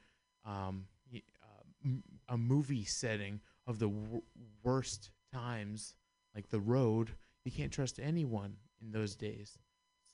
um, 0.45 0.85
y- 1.11 1.21
uh, 1.41 1.63
m- 1.85 2.03
a 2.27 2.37
movie 2.37 2.83
setting 2.83 3.39
of 3.67 3.79
the 3.79 3.87
w- 3.87 4.21
worst 4.63 5.11
times, 5.33 5.95
like 6.35 6.49
the 6.49 6.59
road. 6.59 7.11
You 7.45 7.51
can't 7.51 7.71
trust 7.71 7.99
anyone 7.99 8.57
in 8.81 8.91
those 8.91 9.15
days. 9.15 9.57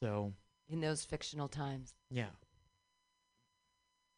So, 0.02 0.34
in 0.70 0.82
those 0.82 1.04
fictional 1.04 1.48
times. 1.48 1.94
yeah. 2.10 2.28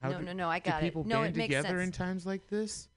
no, 0.04 0.20
do, 0.20 0.26
no, 0.26 0.34
no. 0.34 0.50
I 0.50 0.60
do 0.60 0.70
got 0.70 0.84
it. 0.84 0.86
people 0.86 1.04
No, 1.06 1.22
band 1.22 1.36
it 1.36 1.38
makes 1.38 1.56
together 1.56 1.80
sense. 1.80 1.84
in 1.84 1.92
times 1.92 2.26
like 2.26 2.48
this? 2.48 2.88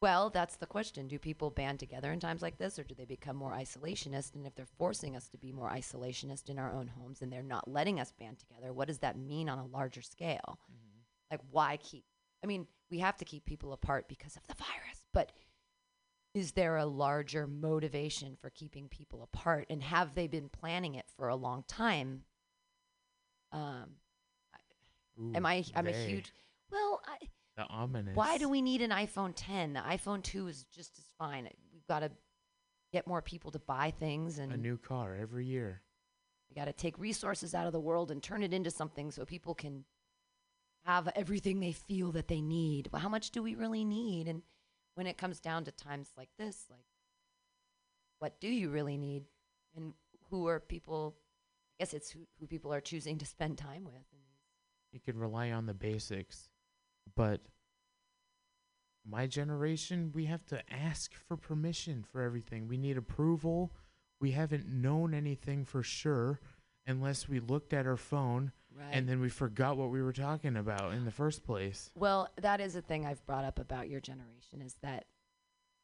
Well, 0.00 0.28
that's 0.28 0.56
the 0.56 0.66
question. 0.66 1.08
Do 1.08 1.18
people 1.18 1.50
band 1.50 1.78
together 1.80 2.12
in 2.12 2.20
times 2.20 2.42
like 2.42 2.58
this, 2.58 2.78
or 2.78 2.84
do 2.84 2.94
they 2.94 3.06
become 3.06 3.36
more 3.36 3.52
isolationist? 3.52 4.34
And 4.34 4.46
if 4.46 4.54
they're 4.54 4.66
forcing 4.66 5.16
us 5.16 5.28
to 5.28 5.38
be 5.38 5.50
more 5.50 5.70
isolationist 5.70 6.50
in 6.50 6.58
our 6.58 6.72
own 6.74 6.88
homes 6.88 7.22
and 7.22 7.32
they're 7.32 7.42
not 7.42 7.70
letting 7.70 7.98
us 8.00 8.12
band 8.12 8.38
together, 8.38 8.72
what 8.72 8.88
does 8.88 8.98
that 8.98 9.18
mean 9.18 9.48
on 9.48 9.58
a 9.58 9.64
larger 9.64 10.02
scale? 10.02 10.58
Mm-hmm. 10.70 10.98
Like, 11.30 11.40
why 11.50 11.78
keep? 11.78 12.04
I 12.42 12.46
mean, 12.46 12.66
we 12.90 12.98
have 12.98 13.16
to 13.16 13.24
keep 13.24 13.46
people 13.46 13.72
apart 13.72 14.06
because 14.08 14.36
of 14.36 14.46
the 14.46 14.54
virus, 14.54 15.06
but 15.14 15.32
is 16.34 16.52
there 16.52 16.76
a 16.76 16.84
larger 16.84 17.46
motivation 17.46 18.36
for 18.40 18.50
keeping 18.50 18.88
people 18.88 19.22
apart? 19.22 19.66
And 19.70 19.82
have 19.82 20.14
they 20.14 20.26
been 20.26 20.48
planning 20.48 20.96
it 20.96 21.06
for 21.16 21.28
a 21.28 21.36
long 21.36 21.64
time? 21.68 22.24
Um, 23.52 23.90
am 25.34 25.46
I? 25.46 25.64
I'm 25.76 25.86
a 25.86 25.92
huge. 25.92 26.32
Well, 26.72 27.00
I, 27.06 27.26
The 27.56 27.68
ominous. 27.68 28.16
why 28.16 28.36
do 28.36 28.48
we 28.48 28.60
need 28.62 28.82
an 28.82 28.90
iPhone 28.90 29.32
10? 29.36 29.74
The 29.74 29.80
iPhone 29.80 30.22
2 30.24 30.48
is 30.48 30.64
just 30.74 30.98
as 30.98 31.04
fine. 31.18 31.48
We've 31.72 31.86
got 31.86 32.00
to 32.00 32.10
get 32.92 33.06
more 33.06 33.22
people 33.22 33.52
to 33.52 33.60
buy 33.60 33.92
things, 33.92 34.38
and 34.38 34.52
a 34.52 34.56
new 34.56 34.76
car 34.76 35.16
every 35.20 35.46
year? 35.46 35.82
we 36.50 36.54
got 36.54 36.66
to 36.66 36.72
take 36.72 36.98
resources 36.98 37.54
out 37.54 37.66
of 37.66 37.72
the 37.72 37.80
world 37.80 38.10
and 38.10 38.22
turn 38.22 38.42
it 38.42 38.52
into 38.52 38.70
something 38.70 39.10
so 39.10 39.24
people 39.24 39.54
can 39.54 39.84
have 40.84 41.08
everything 41.16 41.60
they 41.60 41.72
feel 41.72 42.12
that 42.12 42.28
they 42.28 42.40
need. 42.40 42.88
But 42.92 43.00
how 43.00 43.08
much 43.08 43.30
do 43.30 43.42
we 43.42 43.54
really 43.54 43.84
need? 43.84 44.28
And 44.28 44.42
when 44.94 45.06
it 45.06 45.18
comes 45.18 45.40
down 45.40 45.64
to 45.64 45.72
times 45.72 46.12
like 46.16 46.30
this, 46.38 46.66
like, 46.70 46.84
what 48.18 48.40
do 48.40 48.48
you 48.48 48.70
really 48.70 48.96
need? 48.96 49.24
And 49.76 49.92
who 50.30 50.48
are 50.48 50.60
people? 50.60 51.16
I 51.78 51.82
guess 51.82 51.94
it's 51.94 52.10
who, 52.10 52.20
who 52.38 52.46
people 52.46 52.72
are 52.72 52.80
choosing 52.80 53.18
to 53.18 53.26
spend 53.26 53.58
time 53.58 53.84
with. 53.84 53.94
You 54.92 55.00
can 55.00 55.18
rely 55.18 55.50
on 55.50 55.66
the 55.66 55.74
basics 55.74 56.48
but 57.16 57.40
my 59.06 59.26
generation 59.26 60.10
we 60.14 60.24
have 60.24 60.44
to 60.46 60.62
ask 60.72 61.12
for 61.14 61.36
permission 61.36 62.04
for 62.10 62.22
everything 62.22 62.66
we 62.66 62.76
need 62.76 62.96
approval 62.96 63.72
we 64.20 64.30
haven't 64.30 64.66
known 64.66 65.12
anything 65.12 65.64
for 65.64 65.82
sure 65.82 66.40
unless 66.86 67.28
we 67.28 67.40
looked 67.40 67.72
at 67.72 67.86
our 67.86 67.96
phone 67.96 68.52
right. 68.78 68.90
and 68.92 69.08
then 69.08 69.20
we 69.20 69.28
forgot 69.28 69.76
what 69.76 69.90
we 69.90 70.02
were 70.02 70.12
talking 70.12 70.56
about 70.56 70.92
in 70.94 71.04
the 71.04 71.10
first 71.10 71.44
place 71.44 71.90
Well, 71.94 72.28
that 72.40 72.60
is 72.60 72.76
a 72.76 72.82
thing 72.82 73.06
I've 73.06 73.24
brought 73.26 73.44
up 73.44 73.58
about 73.58 73.88
your 73.88 74.00
generation 74.00 74.60
is 74.62 74.76
that 74.82 75.06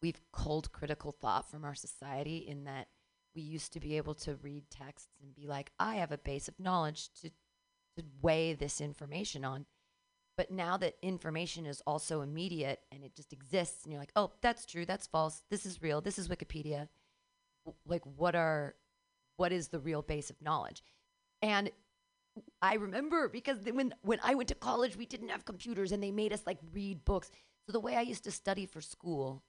we've 0.03 0.21
culled 0.33 0.73
critical 0.73 1.13
thought 1.13 1.51
from 1.51 1.65
our 1.65 1.75
society 1.75 2.39
in 2.39 2.65
that 2.65 2.89
we 3.35 3.43
used 3.43 3.73
to 3.75 3.81
be 3.81 3.97
able 3.97 4.15
to 4.15 4.35
read 4.43 4.65
texts 4.71 5.09
and 5.23 5.35
be 5.35 5.47
like, 5.47 5.71
I 5.79 5.97
have 5.97 6.11
a 6.11 6.19
base 6.19 6.49
of 6.49 6.59
knowledge 6.59 7.11
to 7.23 7.31
to 7.97 8.05
weigh 8.23 8.55
this 8.55 8.81
information 8.81 9.45
on. 9.45 9.67
But 10.37 10.51
now 10.51 10.77
that 10.79 10.95
information 11.03 11.67
is 11.67 11.83
also 11.87 12.23
immediate 12.23 12.81
and 12.93 13.03
it 13.05 13.15
just 13.17 13.33
exists 13.33 13.85
and 13.85 13.93
you're 13.93 14.01
like, 14.01 14.13
"Oh, 14.17 14.31
that's 14.41 14.65
true, 14.65 14.87
that's 14.87 15.07
false. 15.09 15.43
This 15.51 15.67
is 15.67 15.83
real. 15.83 16.01
This 16.01 16.19
is 16.19 16.29
Wikipedia." 16.29 16.89
W- 17.67 17.77
Like 17.85 18.03
what 18.05 18.35
are 18.35 18.75
what 19.37 19.53
is 19.53 19.69
the 19.69 19.81
real 19.81 20.03
base 20.03 20.31
of 20.31 20.41
knowledge? 20.41 20.83
And 21.43 21.71
I 22.63 22.75
remember 22.75 23.29
because 23.29 23.59
when 23.65 23.95
when 24.03 24.21
I 24.23 24.35
went 24.35 24.49
to 24.49 24.55
college, 24.55 24.97
we 24.97 25.07
didn't 25.07 25.29
have 25.31 25.45
computers, 25.45 25.93
and 25.93 26.03
they 26.03 26.11
made 26.11 26.33
us 26.33 26.43
like 26.47 26.59
read 26.73 27.05
books. 27.05 27.31
So 27.67 27.73
the 27.73 27.81
way 27.81 27.97
I 27.97 28.03
used 28.03 28.25
to 28.25 28.31
study 28.31 28.67
for 28.67 28.81
school 28.81 29.43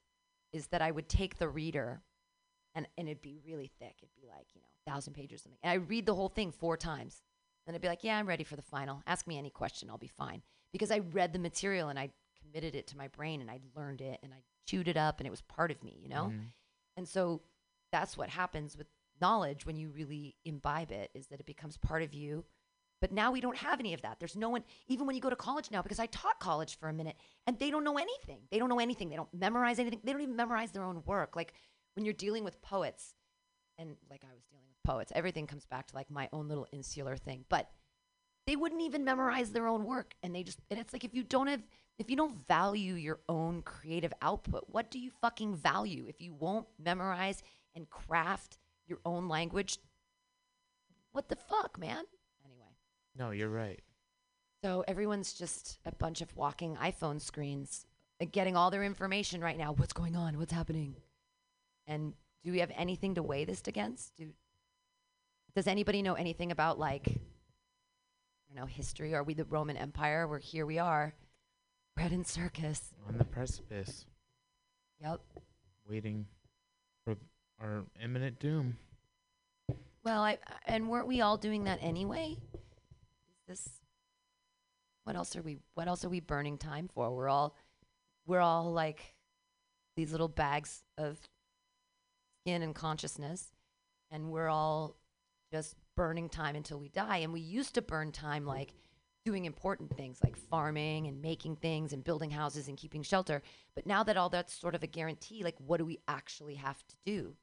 is 0.53 0.67
that 0.67 0.81
I 0.81 0.91
would 0.91 1.07
take 1.07 1.37
the 1.37 1.49
reader, 1.49 2.01
and 2.75 2.87
and 2.97 3.07
it'd 3.07 3.21
be 3.21 3.39
really 3.45 3.71
thick. 3.79 3.95
It'd 4.01 4.15
be 4.15 4.27
like 4.27 4.47
you 4.55 4.61
know 4.61 4.67
thousand 4.85 5.13
pages 5.13 5.41
or 5.41 5.43
something, 5.43 5.59
and 5.63 5.71
I 5.71 5.75
read 5.75 6.05
the 6.05 6.15
whole 6.15 6.29
thing 6.29 6.51
four 6.51 6.77
times. 6.77 7.21
And 7.67 7.75
I'd 7.75 7.81
be 7.81 7.87
like, 7.87 8.03
yeah, 8.03 8.17
I'm 8.17 8.25
ready 8.27 8.43
for 8.43 8.55
the 8.55 8.63
final. 8.63 9.03
Ask 9.05 9.27
me 9.27 9.37
any 9.37 9.51
question, 9.51 9.89
I'll 9.91 9.97
be 9.99 10.07
fine 10.07 10.41
because 10.73 10.89
I 10.89 10.97
read 10.97 11.31
the 11.31 11.37
material 11.37 11.89
and 11.89 11.99
I 11.99 12.09
committed 12.41 12.73
it 12.73 12.87
to 12.87 12.97
my 12.97 13.07
brain 13.07 13.39
and 13.39 13.51
I 13.51 13.59
learned 13.75 14.01
it 14.01 14.19
and 14.23 14.33
I 14.33 14.41
chewed 14.65 14.87
it 14.87 14.97
up 14.97 15.19
and 15.19 15.27
it 15.27 15.29
was 15.29 15.41
part 15.41 15.69
of 15.69 15.83
me, 15.83 15.95
you 16.01 16.09
know. 16.09 16.29
Mhm. 16.29 16.45
And 16.97 17.07
so 17.07 17.43
that's 17.91 18.17
what 18.17 18.29
happens 18.29 18.75
with 18.75 18.87
knowledge 19.21 19.63
when 19.67 19.75
you 19.77 19.89
really 19.89 20.35
imbibe 20.43 20.91
it 20.91 21.11
is 21.13 21.27
that 21.27 21.39
it 21.39 21.45
becomes 21.45 21.77
part 21.77 22.01
of 22.01 22.15
you. 22.15 22.43
But 23.01 23.11
now 23.11 23.31
we 23.31 23.41
don't 23.41 23.57
have 23.57 23.79
any 23.79 23.93
of 23.95 24.01
that. 24.03 24.19
There's 24.19 24.35
no 24.35 24.49
one, 24.49 24.63
even 24.87 25.07
when 25.07 25.15
you 25.15 25.21
go 25.21 25.31
to 25.31 25.35
college 25.35 25.71
now, 25.71 25.81
because 25.81 25.99
I 25.99 26.05
taught 26.05 26.39
college 26.39 26.77
for 26.77 26.87
a 26.87 26.93
minute 26.93 27.15
and 27.47 27.57
they 27.57 27.71
don't 27.71 27.83
know 27.83 27.97
anything. 27.97 28.41
They 28.51 28.59
don't 28.59 28.69
know 28.69 28.79
anything. 28.79 29.09
They 29.09 29.15
don't 29.15 29.33
memorize 29.33 29.79
anything. 29.79 30.01
They 30.03 30.11
don't 30.11 30.21
even 30.21 30.35
memorize 30.35 30.71
their 30.71 30.83
own 30.83 31.01
work. 31.05 31.35
Like 31.35 31.53
when 31.95 32.05
you're 32.05 32.13
dealing 32.13 32.43
with 32.43 32.61
poets, 32.61 33.15
and 33.79 33.95
like 34.09 34.23
I 34.23 34.33
was 34.33 34.43
dealing 34.43 34.65
with 34.69 34.83
poets, 34.83 35.11
everything 35.15 35.47
comes 35.47 35.65
back 35.65 35.87
to 35.87 35.95
like 35.95 36.11
my 36.11 36.29
own 36.31 36.47
little 36.47 36.67
insular 36.71 37.17
thing. 37.17 37.43
But 37.49 37.71
they 38.45 38.55
wouldn't 38.55 38.81
even 38.81 39.03
memorize 39.03 39.51
their 39.51 39.67
own 39.67 39.85
work. 39.85 40.13
And 40.21 40.35
they 40.35 40.43
just, 40.43 40.59
and 40.69 40.79
it's 40.79 40.93
like 40.93 41.03
if 41.03 41.15
you 41.15 41.23
don't 41.23 41.47
have, 41.47 41.63
if 41.97 42.09
you 42.09 42.15
don't 42.15 42.47
value 42.47 42.93
your 42.93 43.19
own 43.27 43.63
creative 43.63 44.13
output, 44.21 44.65
what 44.67 44.91
do 44.91 44.99
you 44.99 45.09
fucking 45.21 45.55
value? 45.55 46.05
If 46.07 46.21
you 46.21 46.33
won't 46.33 46.67
memorize 46.83 47.41
and 47.75 47.89
craft 47.89 48.57
your 48.87 48.99
own 49.05 49.27
language, 49.27 49.79
what 51.11 51.29
the 51.29 51.35
fuck, 51.35 51.79
man? 51.79 52.03
No 53.17 53.31
you're 53.31 53.49
right 53.49 53.79
so 54.63 54.83
everyone's 54.87 55.33
just 55.33 55.79
a 55.87 55.91
bunch 55.91 56.21
of 56.21 56.35
walking 56.35 56.75
iPhone 56.75 57.19
screens, 57.19 57.87
uh, 58.21 58.25
getting 58.31 58.55
all 58.55 58.69
their 58.69 58.83
information 58.83 59.41
right 59.41 59.57
now. 59.57 59.73
What's 59.73 59.91
going 59.91 60.15
on? 60.15 60.37
What's 60.37 60.53
happening? 60.53 60.95
And 61.87 62.13
do 62.43 62.51
we 62.51 62.59
have 62.59 62.71
anything 62.77 63.15
to 63.15 63.23
weigh 63.23 63.43
this 63.43 63.63
against? 63.65 64.15
Do, 64.17 64.27
does 65.55 65.65
anybody 65.65 66.03
know 66.03 66.13
anything 66.13 66.51
about 66.51 66.77
like, 66.77 67.07
I 67.07 68.53
don't 68.53 68.55
know, 68.55 68.67
history? 68.67 69.15
Are 69.15 69.23
we 69.23 69.33
the 69.33 69.45
Roman 69.45 69.77
Empire? 69.77 70.27
We're 70.27 70.37
here 70.37 70.67
we 70.67 70.77
are, 70.77 71.15
bread 71.95 72.11
and 72.11 72.27
circus. 72.27 72.93
on 73.07 73.17
the 73.17 73.25
precipice 73.25 74.05
Yep. 75.01 75.21
waiting 75.89 76.27
for 77.03 77.15
our 77.59 77.83
imminent 77.99 78.37
doom 78.39 78.77
Well, 80.03 80.21
I 80.21 80.37
and 80.67 80.87
weren't 80.87 81.07
we 81.07 81.21
all 81.21 81.37
doing 81.37 81.63
that 81.63 81.79
anyway? 81.81 82.37
Is 83.51 83.59
this 83.59 83.69
what 85.03 85.15
else 85.15 85.35
are 85.35 85.41
we 85.41 85.57
what 85.73 85.87
else 85.87 86.05
are 86.05 86.09
we 86.09 86.19
burning 86.19 86.57
time 86.57 86.87
for? 86.93 87.13
We're 87.13 87.27
all 87.27 87.55
we're 88.25 88.39
all 88.39 88.71
like 88.71 89.15
these 89.97 90.11
little 90.11 90.27
bags 90.27 90.83
of 90.97 91.19
skin 92.41 92.61
and 92.61 92.73
consciousness 92.73 93.51
and 94.09 94.31
we're 94.31 94.47
all 94.47 94.95
just 95.51 95.75
burning 95.97 96.29
time 96.29 96.55
until 96.55 96.79
we 96.79 96.89
die. 96.89 97.17
And 97.17 97.33
we 97.33 97.41
used 97.41 97.75
to 97.75 97.81
burn 97.81 98.11
time 98.11 98.45
like 98.45 98.73
doing 99.25 99.45
important 99.45 99.95
things 99.97 100.19
like 100.23 100.37
farming 100.37 101.07
and 101.07 101.21
making 101.21 101.57
things 101.57 101.93
and 101.93 102.03
building 102.03 102.31
houses 102.31 102.67
and 102.67 102.77
keeping 102.77 103.03
shelter. 103.03 103.41
But 103.75 103.85
now 103.85 104.03
that 104.03 104.17
all 104.17 104.29
that's 104.29 104.53
sort 104.53 104.75
of 104.75 104.83
a 104.83 104.87
guarantee, 104.87 105.43
like 105.43 105.57
what 105.57 105.77
do 105.77 105.85
we 105.85 105.99
actually 106.07 106.55
have 106.55 106.81
to 106.87 106.95
do? 107.05 107.35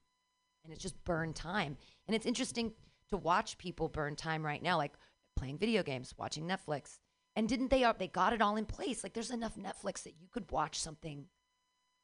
And 0.63 0.73
it's 0.73 0.81
just 0.81 1.03
burn 1.03 1.33
time. 1.33 1.77
And 2.07 2.15
it's 2.15 2.25
interesting 2.25 2.73
to 3.09 3.17
watch 3.17 3.57
people 3.57 3.89
burn 3.89 4.15
time 4.15 4.45
right 4.45 4.61
now, 4.61 4.77
like 4.77 4.93
playing 5.39 5.57
video 5.57 5.81
games, 5.83 6.13
watching 6.17 6.47
Netflix. 6.47 6.99
And 7.35 7.47
didn't 7.47 7.69
they? 7.69 7.83
uh, 7.83 7.93
They 7.97 8.07
got 8.07 8.33
it 8.33 8.41
all 8.41 8.57
in 8.57 8.65
place. 8.65 9.03
Like 9.03 9.13
there's 9.13 9.31
enough 9.31 9.55
Netflix 9.55 10.03
that 10.03 10.15
you 10.19 10.27
could 10.31 10.51
watch 10.51 10.79
something 10.79 11.25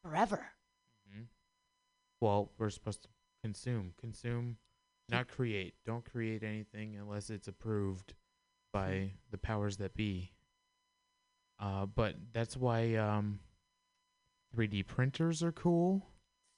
forever. 0.04 0.48
Well, 2.22 2.52
we're 2.58 2.70
supposed 2.70 3.04
to 3.04 3.10
consume, 3.44 3.94
consume, 4.00 4.58
not 5.10 5.28
create. 5.28 5.76
Don't 5.86 6.10
create 6.10 6.44
anything 6.44 6.96
unless 6.96 7.30
it's 7.30 7.48
approved 7.50 8.14
by 8.74 9.12
the 9.32 9.38
powers 9.38 9.78
that 9.78 9.94
be. 9.96 10.32
Uh, 11.60 11.86
but 11.86 12.16
that's 12.34 12.56
why 12.58 12.96
um, 12.96 13.40
3D 14.58 14.88
printers 14.88 15.44
are 15.44 15.52
cool, 15.52 16.06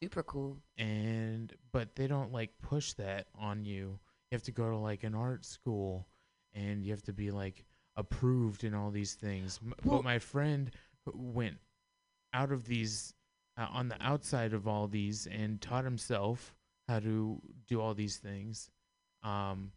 Super 0.02 0.24
cool. 0.24 0.58
and 0.78 1.54
but 1.72 1.96
they 1.96 2.08
don't 2.08 2.32
like 2.32 2.52
push 2.62 2.94
that 2.94 3.28
on 3.38 3.66
you. 3.66 4.00
You 4.32 4.36
have 4.36 4.44
to 4.44 4.52
go 4.52 4.70
to 4.70 4.78
like 4.78 5.04
an 5.04 5.16
art 5.16 5.44
school, 5.46 6.08
and 6.58 6.84
you 6.84 6.91
have 6.91 7.04
to 7.04 7.13
be 7.13 7.32
like 7.32 7.63
approved 7.96 8.63
in 8.63 8.74
all 8.74 8.91
these 8.91 9.13
things. 9.13 9.60
M- 9.63 9.74
Well- 9.84 9.98
but 10.00 10.04
my 10.04 10.20
friend 10.20 10.72
went 11.13 11.58
out 12.34 12.52
of 12.52 12.65
these 12.65 13.13
uh, 13.58 13.67
on 13.72 13.88
the 13.88 13.98
outside 14.02 14.54
of 14.54 14.67
all 14.67 14.88
these 14.88 15.26
and 15.28 15.62
taught 15.62 15.84
himself 15.86 16.54
how 16.88 17.00
to 17.00 17.41
do 17.67 17.82
all 17.82 17.93
these 17.93 18.17
things 18.17 18.70
um 19.24 19.72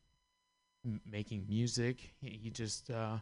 m- 0.84 1.00
making 1.10 1.46
music 1.48 2.12
he, 2.20 2.38
he 2.42 2.50
just 2.50 2.90
uh 2.90 3.16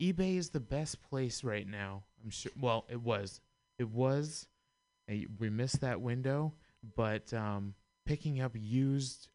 ebay 0.00 0.36
is 0.36 0.50
the 0.50 0.60
best 0.60 1.00
place 1.08 1.42
right 1.44 1.66
now 1.66 2.02
i'm 2.22 2.30
sure 2.30 2.52
well 2.60 2.84
it 2.90 3.00
was 3.00 3.40
it 3.78 3.88
was 3.88 4.46
we 5.38 5.48
missed 5.50 5.80
that 5.80 6.00
window 6.00 6.52
but 6.96 7.32
um 7.32 7.74
picking 8.04 8.40
up 8.40 8.52
used 8.54 9.28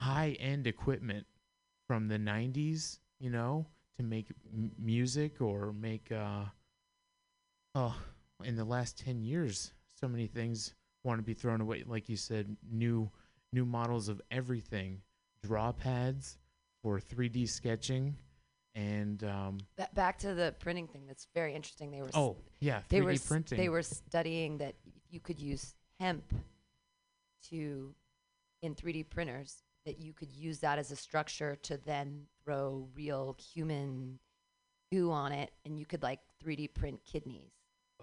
high 0.00 0.36
end 0.40 0.66
equipment 0.66 1.26
from 1.88 2.08
the 2.08 2.18
90s 2.18 2.98
you 3.22 3.30
know 3.30 3.64
to 3.96 4.02
make 4.02 4.26
m- 4.52 4.72
music 4.78 5.40
or 5.40 5.72
make 5.72 6.10
uh 6.12 6.44
oh 7.74 7.94
in 8.44 8.56
the 8.56 8.64
last 8.64 8.98
10 8.98 9.22
years 9.22 9.72
so 10.00 10.08
many 10.08 10.26
things 10.26 10.74
want 11.04 11.18
to 11.18 11.22
be 11.22 11.32
thrown 11.32 11.60
away 11.60 11.84
like 11.86 12.08
you 12.08 12.16
said 12.16 12.54
new 12.70 13.08
new 13.52 13.64
models 13.64 14.08
of 14.08 14.20
everything 14.30 15.00
draw 15.44 15.70
pads 15.72 16.36
for 16.82 16.98
3d 16.98 17.48
sketching 17.48 18.16
and 18.74 19.22
um 19.24 19.58
Ba- 19.76 19.88
back 19.94 20.18
to 20.18 20.34
the 20.34 20.54
printing 20.58 20.88
thing. 20.88 21.06
That's 21.06 21.28
very 21.34 21.54
interesting. 21.54 21.90
They 21.90 22.00
were 22.00 22.10
oh 22.14 22.36
yeah 22.60 22.78
3d 22.78 22.88
they 22.88 23.00
were 23.02 23.16
printing 23.18 23.58
they 23.58 23.68
were 23.68 23.82
studying 23.82 24.58
that 24.58 24.74
you 25.10 25.20
could 25.20 25.38
use 25.38 25.74
hemp 26.00 26.24
to 27.50 27.94
in 28.62 28.74
3D 28.74 29.10
printers 29.10 29.62
that 29.86 30.00
you 30.00 30.12
could 30.12 30.32
use 30.32 30.58
that 30.60 30.78
as 30.78 30.90
a 30.90 30.96
structure 30.96 31.56
to 31.62 31.76
then 31.78 32.26
throw 32.44 32.88
real 32.94 33.36
human 33.54 34.18
goo 34.92 35.10
on 35.10 35.32
it 35.32 35.50
and 35.64 35.78
you 35.78 35.86
could 35.86 36.02
like 36.02 36.20
3D 36.44 36.72
print 36.74 37.00
kidneys. 37.04 37.52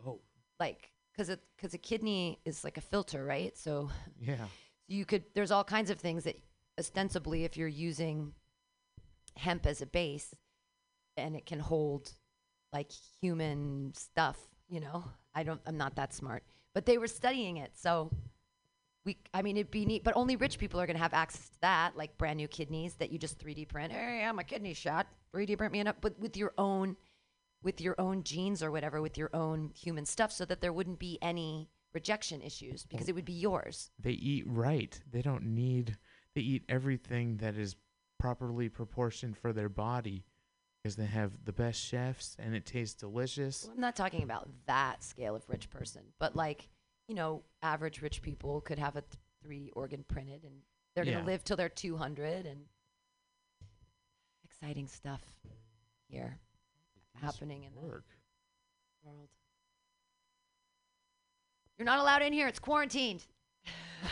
oh 0.05 0.19
Like 0.59 0.91
cuz 1.15 1.29
it 1.29 1.41
cuz 1.57 1.73
a 1.73 1.77
kidney 1.77 2.39
is 2.45 2.63
like 2.63 2.77
a 2.77 2.81
filter, 2.81 3.23
right? 3.25 3.57
So 3.57 3.89
yeah 4.19 4.47
you 4.89 5.05
could 5.05 5.23
there's 5.35 5.51
all 5.51 5.63
kinds 5.63 5.89
of 5.89 5.99
things 5.99 6.23
that 6.25 6.35
ostensibly 6.77 7.45
if 7.45 7.55
you're 7.55 7.67
using 7.67 8.33
hemp 9.37 9.65
as 9.65 9.81
a 9.81 9.85
base 9.85 10.33
and 11.15 11.35
it 11.35 11.45
can 11.45 11.59
hold 11.59 12.11
like 12.73 12.91
human 13.21 13.93
stuff 13.95 14.37
you 14.67 14.79
know 14.79 15.03
i 15.35 15.43
don't 15.43 15.61
i'm 15.65 15.77
not 15.77 15.95
that 15.95 16.13
smart 16.13 16.43
but 16.73 16.85
they 16.85 16.97
were 16.97 17.07
studying 17.07 17.57
it 17.57 17.71
so 17.75 18.09
we 19.05 19.17
i 19.33 19.41
mean 19.41 19.57
it'd 19.57 19.71
be 19.71 19.85
neat 19.85 20.03
but 20.03 20.15
only 20.15 20.35
rich 20.35 20.57
people 20.57 20.79
are 20.79 20.85
going 20.85 20.95
to 20.95 21.01
have 21.01 21.13
access 21.13 21.49
to 21.49 21.61
that 21.61 21.95
like 21.95 22.17
brand 22.17 22.37
new 22.37 22.47
kidneys 22.47 22.95
that 22.95 23.11
you 23.11 23.17
just 23.17 23.39
3d 23.39 23.67
print. 23.67 23.91
Hey 23.91 24.23
i'm 24.23 24.39
a 24.39 24.43
kidney 24.43 24.73
shot. 24.73 25.07
3d 25.33 25.57
print 25.57 25.73
me 25.73 25.81
up 25.81 25.97
but 26.01 26.17
with 26.19 26.35
your 26.35 26.53
own 26.57 26.95
with 27.61 27.81
your 27.81 27.95
own 27.99 28.23
genes 28.23 28.63
or 28.63 28.71
whatever 28.71 29.01
with 29.01 29.17
your 29.17 29.29
own 29.33 29.71
human 29.75 30.05
stuff 30.05 30.31
so 30.31 30.45
that 30.45 30.61
there 30.61 30.73
wouldn't 30.73 30.99
be 30.99 31.17
any 31.21 31.69
rejection 31.93 32.41
issues 32.41 32.85
because 32.85 33.09
it 33.09 33.15
would 33.15 33.25
be 33.25 33.33
yours. 33.33 33.91
They 33.99 34.11
eat 34.11 34.45
right. 34.47 34.99
They 35.11 35.21
don't 35.21 35.43
need 35.43 35.97
they 36.35 36.41
eat 36.41 36.63
everything 36.69 37.37
that 37.37 37.57
is 37.57 37.75
properly 38.19 38.69
proportioned 38.69 39.37
for 39.37 39.51
their 39.53 39.69
body 39.69 40.25
because 40.83 40.95
they 40.95 41.05
have 41.05 41.31
the 41.45 41.53
best 41.53 41.81
chefs 41.81 42.35
and 42.39 42.55
it 42.55 42.65
tastes 42.65 42.95
delicious. 42.95 43.63
Well, 43.65 43.73
I'm 43.75 43.81
not 43.81 43.95
talking 43.95 44.23
about 44.23 44.49
that 44.67 45.03
scale 45.03 45.35
of 45.35 45.43
rich 45.49 45.69
person, 45.69 46.03
but 46.19 46.35
like, 46.35 46.69
you 47.09 47.15
know, 47.15 47.41
average 47.63 48.01
rich 48.03 48.21
people 48.21 48.61
could 48.61 48.77
have 48.77 48.95
a 48.95 49.01
th- 49.01 49.13
three 49.41 49.71
organ 49.75 50.05
printed 50.07 50.43
and 50.43 50.53
they're 50.95 51.03
going 51.03 51.17
Yeah. 51.17 51.21
to 51.21 51.25
live 51.25 51.43
till 51.43 51.57
they're 51.57 51.67
200 51.67 52.45
and 52.45 52.67
exciting 54.43 54.87
stuff 54.87 55.21
here 56.07 56.37
happening 57.19 57.63
in 57.63 57.73
the 57.73 57.81
world. 57.81 58.03
You're 61.77 61.85
not 61.85 61.99
allowed 61.99 62.21
in 62.21 62.31
here. 62.31 62.47
It's 62.47 62.59
quarantined. 62.59 63.25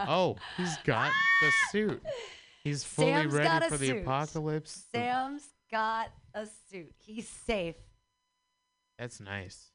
oh 0.00 0.36
he's 0.56 0.76
got 0.78 1.12
the 1.40 1.52
suit 1.70 2.02
he's 2.64 2.82
fully 2.82 3.12
Sam's 3.12 3.32
ready 3.34 3.68
for 3.68 3.76
the 3.76 3.98
apocalypse 4.00 4.84
Sam's 4.92 5.46
got 5.70 6.10
a 6.34 6.46
suit. 6.68 6.92
He's 6.98 7.28
safe. 7.28 7.76
that's 8.98 9.20
nice 9.20 9.70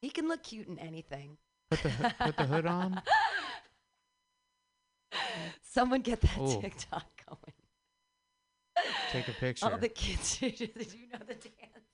He 0.00 0.08
can 0.08 0.28
look 0.28 0.42
cute 0.44 0.66
in 0.66 0.78
anything. 0.78 1.36
Put 1.70 1.82
the 1.82 2.14
put 2.18 2.36
the 2.36 2.44
hood 2.46 2.66
on 2.66 3.02
Someone 5.62 6.00
get 6.00 6.20
that 6.22 6.30
Oh. 6.38 6.60
TikTok 6.60 7.06
going. 7.28 7.54
take 9.12 9.28
a 9.28 9.32
picture 9.40 9.66
All 9.66 9.78
the 9.78 9.88
kids 9.88 10.38
do 10.38 10.46
you 10.46 10.68
know 11.12 11.18
the 11.26 11.34
dance. 11.34 11.86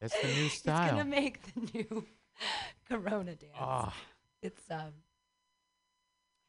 that's 0.00 0.20
the 0.20 0.28
new 0.28 0.48
style. 0.48 0.82
It's 0.84 0.90
gonna 0.92 1.04
make 1.04 1.42
the 1.42 1.60
new 1.74 2.06
Corona 2.88 3.34
dance. 3.34 3.52
Ah, 3.58 3.94
It's 4.42 4.70
um 4.70 4.92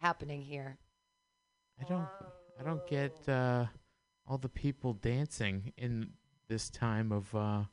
happening 0.02 0.42
here. 0.42 0.78
I 1.80 1.84
don't 1.86 2.08
I 2.60 2.64
don't 2.64 2.86
get 2.88 3.28
uh, 3.28 3.66
all 4.28 4.38
the 4.38 4.50
people 4.50 4.94
dancing 4.94 5.74
in 5.78 6.12
this 6.48 6.70
time 6.70 7.12
of 7.12 7.34
uh 7.36 7.64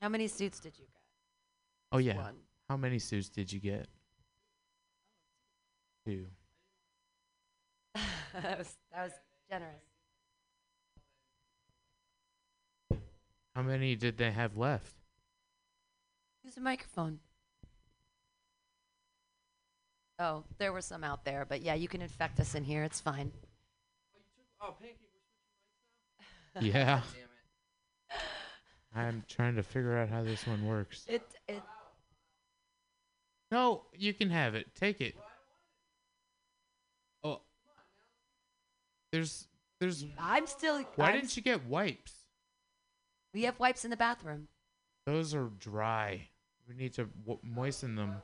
How 0.00 0.08
many 0.08 0.28
suits 0.28 0.60
did 0.60 0.78
you 0.78 0.84
get? 0.86 1.02
oh 1.92 1.98
yeah. 1.98 2.16
One. 2.16 2.36
How 2.68 2.76
many 2.76 2.98
suits 3.00 3.28
did 3.28 3.52
you 3.52 3.58
get? 3.60 3.88
Two. 6.06 6.26
that 8.34 8.58
was 8.58 8.76
that 8.92 9.04
was 9.04 9.12
generous. 9.50 9.82
How 13.54 13.62
many 13.62 13.96
did 13.96 14.16
they 14.16 14.30
have 14.30 14.56
left? 14.56 14.94
Use 16.44 16.56
a 16.56 16.60
microphone. 16.60 17.18
Oh, 20.18 20.44
there 20.58 20.72
were 20.72 20.80
some 20.80 21.02
out 21.02 21.24
there, 21.24 21.46
but 21.48 21.62
yeah, 21.62 21.74
you 21.74 21.88
can 21.88 22.02
infect 22.02 22.40
us 22.40 22.54
in 22.54 22.62
here. 22.62 22.84
It's 22.84 23.00
fine. 23.00 23.32
Yeah. 26.60 27.00
I'm 28.94 29.24
trying 29.28 29.56
to 29.56 29.62
figure 29.62 29.96
out 29.96 30.08
how 30.08 30.22
this 30.22 30.46
one 30.46 30.66
works. 30.66 31.04
It 31.08 31.22
it 31.48 31.62
No, 33.50 33.82
you 33.96 34.12
can 34.12 34.30
have 34.30 34.54
it. 34.54 34.74
Take 34.74 35.00
it. 35.00 35.14
There's 39.12 39.46
there's 39.80 40.04
I'm 40.18 40.46
still 40.46 40.82
Why 40.96 41.08
I'm 41.08 41.14
didn't 41.14 41.36
you 41.36 41.42
get 41.42 41.66
wipes? 41.66 42.12
We 43.32 43.44
have 43.44 43.58
wipes 43.58 43.84
in 43.84 43.90
the 43.90 43.96
bathroom. 43.96 44.48
Those 45.06 45.34
are 45.34 45.50
dry. 45.58 46.28
We 46.68 46.74
need 46.74 46.92
to 46.94 47.04
w- 47.26 47.38
moisten 47.42 47.94
them. 47.96 48.16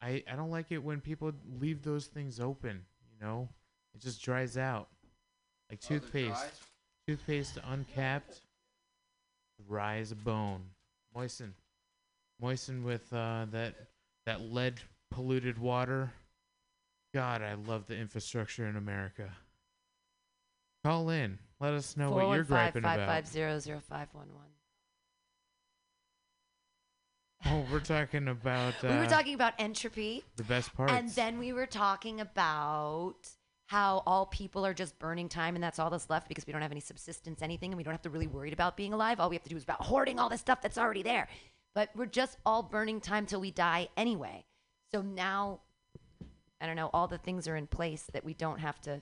I 0.00 0.22
I 0.30 0.36
don't 0.36 0.50
like 0.50 0.70
it 0.70 0.82
when 0.82 1.00
people 1.00 1.32
leave 1.60 1.82
those 1.82 2.06
things 2.06 2.40
open. 2.40 2.84
You 3.10 3.26
know, 3.26 3.48
it 3.94 4.00
just 4.00 4.22
dries 4.22 4.56
out, 4.56 4.88
like 5.70 5.80
toothpaste. 5.80 6.62
Toothpaste 7.08 7.58
uncapped, 7.64 8.42
dry 9.68 9.96
as 9.96 10.12
a 10.12 10.16
bone. 10.16 10.62
Moisten, 11.14 11.52
moisten 12.40 12.84
with 12.84 13.12
uh, 13.12 13.46
that 13.50 13.74
that 14.24 14.40
lead 14.40 14.80
polluted 15.10 15.58
water. 15.58 16.12
God, 17.14 17.42
I 17.42 17.54
love 17.54 17.86
the 17.86 17.96
infrastructure 17.96 18.66
in 18.66 18.76
America. 18.76 19.30
Call 20.84 21.10
in. 21.10 21.38
Let 21.60 21.74
us 21.74 21.96
know 21.96 22.10
what 22.10 22.34
you're 22.34 22.44
griping 22.44 22.84
about. 22.84 23.24
415-550-0511. 23.24 23.80
Oh, 27.44 27.64
we're 27.72 27.80
talking 27.80 28.28
about 28.28 28.74
uh, 28.84 28.88
we 28.88 28.96
were 28.96 29.06
talking 29.06 29.34
about 29.34 29.54
entropy, 29.58 30.22
the 30.36 30.44
best 30.44 30.72
part. 30.74 30.90
and 30.92 31.08
then 31.10 31.38
we 31.40 31.52
were 31.52 31.66
talking 31.66 32.20
about 32.20 33.16
how 33.66 34.02
all 34.06 34.26
people 34.26 34.64
are 34.64 34.74
just 34.74 34.96
burning 35.00 35.28
time 35.28 35.56
and 35.56 35.62
that's 35.62 35.78
all 35.80 35.90
that's 35.90 36.08
left 36.08 36.28
because 36.28 36.46
we 36.46 36.52
don't 36.52 36.62
have 36.62 36.70
any 36.70 36.80
subsistence 36.80 37.42
anything 37.42 37.72
and 37.72 37.76
we 37.76 37.82
don't 37.82 37.92
have 37.92 38.02
to 38.02 38.10
really 38.10 38.26
worry 38.28 38.52
about 38.52 38.76
being 38.76 38.92
alive 38.92 39.18
all 39.18 39.28
we 39.28 39.34
have 39.34 39.42
to 39.42 39.48
do 39.48 39.56
is 39.56 39.64
about 39.64 39.80
hoarding 39.82 40.20
all 40.20 40.28
this 40.28 40.40
stuff 40.40 40.60
that's 40.60 40.78
already 40.78 41.02
there 41.02 41.26
but 41.74 41.88
we're 41.96 42.06
just 42.06 42.36
all 42.46 42.62
burning 42.62 43.00
time 43.00 43.24
till 43.26 43.40
we 43.40 43.50
die 43.50 43.88
anyway 43.96 44.44
so 44.92 45.00
now 45.02 45.58
i 46.62 46.66
don't 46.66 46.76
know 46.76 46.90
all 46.92 47.06
the 47.06 47.18
things 47.18 47.46
are 47.46 47.56
in 47.56 47.66
place 47.66 48.04
that 48.12 48.24
we 48.24 48.32
don't 48.32 48.60
have 48.60 48.80
to 48.80 49.00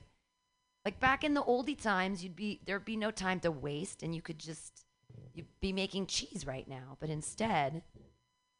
like 0.83 0.99
back 0.99 1.23
in 1.23 1.33
the 1.33 1.43
oldie 1.43 1.79
times 1.79 2.23
you'd 2.23 2.35
be 2.35 2.59
there'd 2.65 2.83
be 2.83 2.97
no 2.97 3.11
time 3.11 3.39
to 3.39 3.51
waste 3.51 4.03
and 4.03 4.13
you 4.15 4.21
could 4.21 4.39
just 4.39 4.83
you'd 5.33 5.45
be 5.61 5.71
making 5.71 6.05
cheese 6.05 6.45
right 6.45 6.67
now 6.67 6.97
but 6.99 7.09
instead 7.09 7.83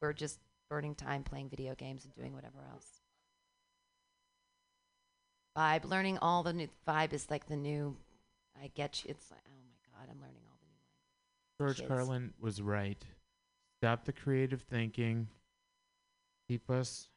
we're 0.01 0.13
just 0.13 0.39
burning 0.69 0.95
time 0.95 1.23
playing 1.23 1.49
video 1.49 1.75
games 1.75 2.05
and 2.05 2.13
doing 2.13 2.33
whatever 2.33 2.59
else 2.71 3.01
vibe 5.57 5.83
learning 5.89 6.17
all 6.19 6.43
the 6.43 6.53
new 6.53 6.67
vibe 6.87 7.11
is 7.11 7.29
like 7.29 7.47
the 7.47 7.57
new 7.57 7.95
i 8.61 8.69
get 8.75 9.03
you 9.03 9.09
it's 9.09 9.29
like 9.31 9.41
oh 9.49 9.61
my 9.65 9.99
god 9.99 10.07
i'm 10.09 10.21
learning 10.21 10.43
all 10.47 10.57
the 10.61 10.67
new 10.67 10.77
language. 10.79 11.75
George 11.75 11.77
kids. 11.77 11.87
Carlin 11.87 12.33
was 12.39 12.61
right. 12.61 13.03
Stop 13.81 14.05
the 14.05 14.13
creative 14.13 14.61
thinking. 14.61 15.27
Keep 16.47 16.69
us. 16.69 17.09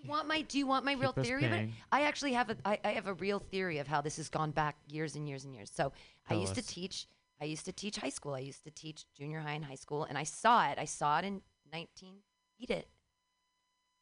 Do 0.00 0.06
you 0.06 0.10
want 0.10 0.28
my 0.28 0.42
do 0.42 0.58
you 0.58 0.66
want 0.66 0.84
my 0.84 0.94
real 0.94 1.12
Keep 1.12 1.18
us 1.18 1.26
theory 1.26 1.44
of 1.44 1.52
it? 1.52 1.70
I 1.92 2.02
actually 2.02 2.32
have 2.32 2.50
a 2.50 2.56
I, 2.64 2.78
I 2.84 2.88
have 2.92 3.06
a 3.06 3.14
real 3.14 3.38
theory 3.38 3.78
of 3.78 3.86
how 3.86 4.00
this 4.00 4.16
has 4.16 4.28
gone 4.28 4.50
back 4.50 4.76
years 4.88 5.14
and 5.14 5.28
years 5.28 5.44
and 5.44 5.54
years. 5.54 5.70
So 5.74 5.92
I 6.28 6.34
used 6.34 6.56
us. 6.56 6.64
to 6.64 6.74
teach 6.74 7.06
I 7.40 7.44
used 7.44 7.64
to 7.66 7.72
teach 7.72 7.96
high 7.96 8.08
school. 8.08 8.34
I 8.34 8.40
used 8.40 8.64
to 8.64 8.70
teach 8.70 9.04
junior 9.16 9.40
high 9.40 9.52
and 9.52 9.64
high 9.64 9.74
school 9.74 10.04
and 10.04 10.16
I 10.16 10.24
saw 10.24 10.70
it. 10.70 10.78
I 10.78 10.86
saw 10.86 11.18
it 11.18 11.24
in 11.24 11.42
19 11.72 12.14
Eat 12.58 12.70
it. 12.70 12.88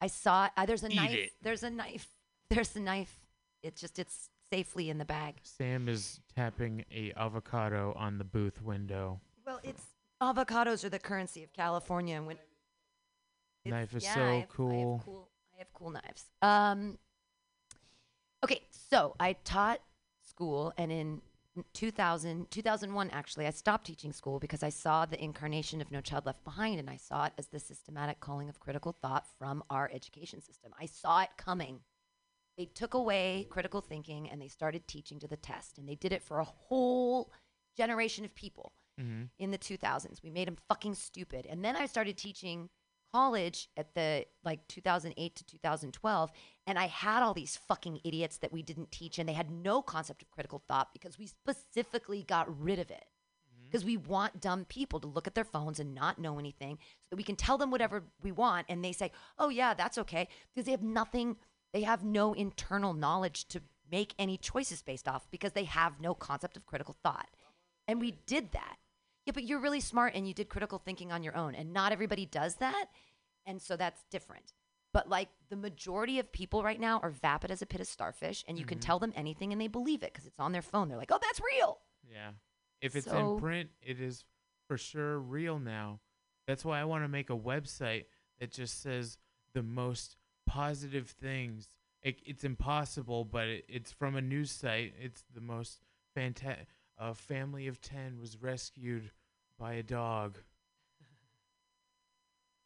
I 0.00 0.08
saw 0.08 0.46
it. 0.46 0.52
Uh, 0.56 0.66
there's 0.66 0.84
a 0.84 0.88
Eat 0.88 0.96
knife. 0.96 1.14
it. 1.14 1.30
There's 1.42 1.62
a 1.62 1.70
knife. 1.70 2.08
There's 2.50 2.74
a 2.76 2.80
knife. 2.80 3.20
It's 3.62 3.78
just 3.78 3.98
it's 3.98 4.30
safely 4.50 4.88
in 4.88 4.96
the 4.96 5.04
bag. 5.04 5.34
Sam 5.42 5.86
is 5.86 6.20
tapping 6.34 6.86
a 6.90 7.12
avocado 7.14 7.94
on 7.94 8.16
the 8.16 8.24
booth 8.24 8.62
window. 8.62 9.20
Well, 9.44 9.60
it's 9.62 9.82
avocados 10.22 10.82
are 10.84 10.88
the 10.88 10.98
currency 10.98 11.44
of 11.44 11.52
California 11.52 12.16
and 12.16 12.26
when 12.26 12.38
Knife 13.64 13.94
is 13.94 14.04
yeah, 14.04 14.14
so 14.14 14.20
I 14.20 14.24
have, 14.24 14.32
I 14.32 14.38
have 14.38 14.48
cool. 14.48 15.02
cool. 15.04 15.27
I 15.58 15.62
have 15.62 15.72
cool 15.74 15.90
knives. 15.90 16.24
Um. 16.40 16.98
Okay, 18.44 18.62
so 18.70 19.16
I 19.18 19.32
taught 19.44 19.80
school, 20.22 20.72
and 20.78 20.92
in 20.92 21.20
2000, 21.72 22.48
2001, 22.52 23.10
actually, 23.10 23.46
I 23.46 23.50
stopped 23.50 23.86
teaching 23.86 24.12
school 24.12 24.38
because 24.38 24.62
I 24.62 24.68
saw 24.68 25.06
the 25.06 25.22
incarnation 25.22 25.80
of 25.80 25.90
No 25.90 26.00
Child 26.00 26.26
Left 26.26 26.44
Behind, 26.44 26.78
and 26.78 26.88
I 26.88 26.96
saw 26.96 27.24
it 27.24 27.32
as 27.36 27.48
the 27.48 27.58
systematic 27.58 28.20
calling 28.20 28.48
of 28.48 28.60
critical 28.60 28.96
thought 29.02 29.26
from 29.38 29.64
our 29.70 29.90
education 29.92 30.40
system. 30.40 30.72
I 30.80 30.86
saw 30.86 31.22
it 31.22 31.30
coming. 31.36 31.80
They 32.56 32.66
took 32.66 32.94
away 32.94 33.48
critical 33.50 33.80
thinking 33.80 34.28
and 34.30 34.40
they 34.40 34.48
started 34.48 34.86
teaching 34.86 35.18
to 35.20 35.28
the 35.28 35.36
test, 35.36 35.78
and 35.78 35.88
they 35.88 35.96
did 35.96 36.12
it 36.12 36.22
for 36.22 36.38
a 36.38 36.44
whole 36.44 37.32
generation 37.76 38.24
of 38.24 38.34
people 38.34 38.72
Mm-hmm. 39.00 39.24
in 39.38 39.52
the 39.52 39.58
2000s. 39.58 40.24
We 40.24 40.30
made 40.30 40.48
them 40.48 40.56
fucking 40.68 40.96
stupid. 40.96 41.46
And 41.48 41.64
then 41.64 41.76
I 41.76 41.86
started 41.86 42.16
teaching 42.16 42.68
college 43.12 43.68
at 43.76 43.94
the 43.94 44.26
like 44.44 44.66
2008 44.68 45.36
to 45.36 45.44
2012 45.44 46.30
and 46.66 46.78
I 46.78 46.86
had 46.86 47.22
all 47.22 47.34
these 47.34 47.58
fucking 47.68 48.00
idiots 48.04 48.38
that 48.38 48.52
we 48.52 48.62
didn't 48.62 48.92
teach 48.92 49.18
and 49.18 49.28
they 49.28 49.32
had 49.32 49.50
no 49.50 49.82
concept 49.82 50.22
of 50.22 50.30
critical 50.30 50.62
thought 50.68 50.92
because 50.92 51.18
we 51.18 51.26
specifically 51.26 52.22
got 52.22 52.60
rid 52.60 52.78
of 52.78 52.90
it. 52.90 53.04
Mm-hmm. 53.04 53.64
Because 53.66 53.84
we 53.84 53.96
want 53.96 54.40
dumb 54.40 54.64
people 54.66 55.00
to 55.00 55.06
look 55.06 55.26
at 55.26 55.34
their 55.34 55.44
phones 55.44 55.80
and 55.80 55.94
not 55.94 56.18
know 56.18 56.38
anything 56.38 56.78
so 57.02 57.06
that 57.10 57.16
we 57.16 57.22
can 57.22 57.36
tell 57.36 57.58
them 57.58 57.70
whatever 57.70 58.04
we 58.22 58.32
want 58.32 58.66
and 58.68 58.84
they 58.84 58.92
say, 58.92 59.12
"Oh 59.38 59.48
yeah, 59.48 59.74
that's 59.74 59.98
okay." 59.98 60.28
Because 60.54 60.66
they 60.66 60.72
have 60.72 60.82
nothing 60.82 61.36
they 61.72 61.82
have 61.82 62.04
no 62.04 62.32
internal 62.32 62.94
knowledge 62.94 63.46
to 63.48 63.60
make 63.90 64.14
any 64.18 64.36
choices 64.36 64.82
based 64.82 65.08
off 65.08 65.30
because 65.30 65.52
they 65.52 65.64
have 65.64 66.00
no 66.00 66.14
concept 66.14 66.56
of 66.56 66.66
critical 66.66 66.96
thought. 67.02 67.28
And 67.86 68.00
we 68.00 68.18
did 68.26 68.52
that. 68.52 68.76
Yeah, 69.28 69.32
but 69.34 69.44
you're 69.44 69.60
really 69.60 69.80
smart 69.80 70.14
and 70.14 70.26
you 70.26 70.32
did 70.32 70.48
critical 70.48 70.78
thinking 70.78 71.12
on 71.12 71.22
your 71.22 71.36
own. 71.36 71.54
And 71.54 71.70
not 71.74 71.92
everybody 71.92 72.24
does 72.24 72.54
that. 72.56 72.86
And 73.44 73.60
so 73.60 73.76
that's 73.76 74.02
different. 74.10 74.54
But 74.94 75.10
like 75.10 75.28
the 75.50 75.56
majority 75.56 76.18
of 76.18 76.32
people 76.32 76.62
right 76.62 76.80
now 76.80 76.98
are 77.02 77.10
vapid 77.10 77.50
as 77.50 77.60
a 77.60 77.66
pit 77.66 77.82
of 77.82 77.86
starfish, 77.86 78.42
and 78.48 78.58
you 78.58 78.64
can 78.64 78.78
mm-hmm. 78.78 78.86
tell 78.86 78.98
them 78.98 79.12
anything 79.14 79.52
and 79.52 79.60
they 79.60 79.68
believe 79.68 80.02
it 80.02 80.14
because 80.14 80.24
it's 80.24 80.40
on 80.40 80.52
their 80.52 80.62
phone. 80.62 80.88
They're 80.88 80.96
like, 80.96 81.12
oh, 81.12 81.18
that's 81.20 81.42
real. 81.54 81.78
Yeah. 82.10 82.30
If 82.80 82.96
it's 82.96 83.04
So- 83.04 83.34
in 83.34 83.38
print, 83.38 83.68
it 83.82 84.00
is 84.00 84.24
for 84.66 84.78
sure 84.78 85.18
real 85.18 85.58
now. 85.58 86.00
That's 86.46 86.64
why 86.64 86.80
I 86.80 86.84
want 86.84 87.04
to 87.04 87.08
make 87.08 87.28
a 87.28 87.36
website 87.36 88.06
that 88.40 88.50
just 88.50 88.80
says 88.80 89.18
the 89.52 89.62
most 89.62 90.16
positive 90.46 91.10
things. 91.10 91.68
It, 92.02 92.16
it's 92.24 92.44
impossible, 92.44 93.26
but 93.26 93.46
it, 93.46 93.66
it's 93.68 93.92
from 93.92 94.16
a 94.16 94.22
news 94.22 94.52
site. 94.52 94.94
It's 94.98 95.22
the 95.34 95.42
most 95.42 95.82
fantastic. 96.14 96.68
A 96.98 97.08
uh, 97.08 97.14
family 97.14 97.68
of 97.68 97.80
10 97.82 98.18
was 98.18 98.40
rescued 98.42 99.12
by 99.58 99.74
a 99.74 99.82
dog. 99.82 100.38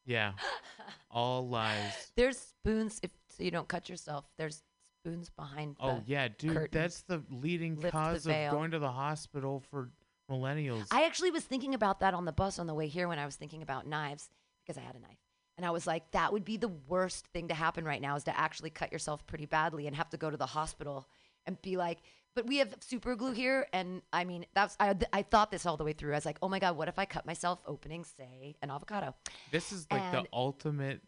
Yeah. 0.04 0.32
All 1.10 1.48
lies. 1.48 2.10
There's 2.16 2.38
spoons, 2.38 3.00
if 3.02 3.10
so 3.28 3.44
you 3.44 3.50
don't 3.50 3.68
cut 3.68 3.88
yourself, 3.88 4.24
there's 4.36 4.62
spoons 5.00 5.30
behind 5.30 5.76
Oh, 5.80 5.96
the 5.96 6.02
yeah, 6.06 6.28
dude. 6.38 6.54
curtain. 6.54 6.80
That's 6.80 7.02
the 7.02 7.22
leading 7.30 7.74
Lift 7.76 7.82
the 7.84 7.90
cause 7.90 8.26
of 8.26 8.32
veil. 8.32 8.50
going 8.52 8.70
to 8.72 8.78
the 8.78 8.90
hospital 8.90 9.62
for 9.70 9.90
millennials. 10.30 10.86
I 10.90 11.04
actually 11.04 11.30
was 11.30 11.44
thinking 11.44 11.74
about 11.74 12.00
that 12.00 12.14
on 12.14 12.24
the 12.24 12.32
bus 12.32 12.58
on 12.58 12.66
the 12.66 12.74
way 12.74 12.88
here 12.88 13.08
when 13.08 13.18
I 13.18 13.26
was 13.26 13.36
thinking 13.36 13.62
about 13.62 13.86
knives 13.86 14.28
because 14.64 14.78
I 14.78 14.84
had 14.84 14.94
a 14.96 15.00
knife. 15.00 15.18
And 15.58 15.66
I 15.66 15.70
was 15.70 15.86
like, 15.86 16.10
that 16.12 16.32
would 16.32 16.44
be 16.44 16.56
the 16.56 16.68
worst 16.88 17.26
thing 17.28 17.48
to 17.48 17.54
happen 17.54 17.84
right 17.84 18.00
now 18.00 18.16
is 18.16 18.24
to 18.24 18.36
actually 18.38 18.70
cut 18.70 18.90
yourself 18.90 19.26
pretty 19.26 19.44
badly 19.46 19.86
and 19.86 19.94
have 19.94 20.08
to 20.10 20.16
go 20.16 20.30
to 20.30 20.36
the 20.36 20.46
hospital 20.46 21.06
and 21.46 21.60
be 21.60 21.76
like, 21.76 21.98
but 22.34 22.46
we 22.46 22.58
have 22.58 22.74
super 22.80 23.14
glue 23.16 23.32
here. 23.32 23.66
And 23.72 24.02
I 24.12 24.24
mean, 24.24 24.46
that's, 24.54 24.76
I, 24.80 24.96
I 25.12 25.22
thought 25.22 25.50
this 25.50 25.66
all 25.66 25.76
the 25.76 25.84
way 25.84 25.92
through. 25.92 26.12
I 26.12 26.16
was 26.16 26.26
like, 26.26 26.38
oh 26.42 26.48
my 26.48 26.58
God, 26.58 26.76
what 26.76 26.88
if 26.88 26.98
I 26.98 27.04
cut 27.04 27.26
myself 27.26 27.60
opening, 27.66 28.04
say, 28.04 28.54
an 28.62 28.70
avocado? 28.70 29.14
This 29.50 29.72
is 29.72 29.86
like 29.90 30.10
the 30.12 30.18
And- 30.18 30.28
ultimate 30.32 31.00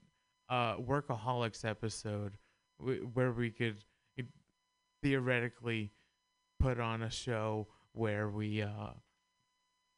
uh, 0.49 0.77
workaholics 0.77 1.65
episode 1.65 2.37
w- 2.79 3.11
where 3.15 3.33
we 3.33 3.51
could 3.51 3.77
uh, 4.19 4.23
theoretically 5.03 5.93
put 6.61 6.79
on 6.81 7.03
a 7.03 7.11
show 7.11 7.69
where 7.93 8.29
we 8.29 8.63
uh, 8.63 8.91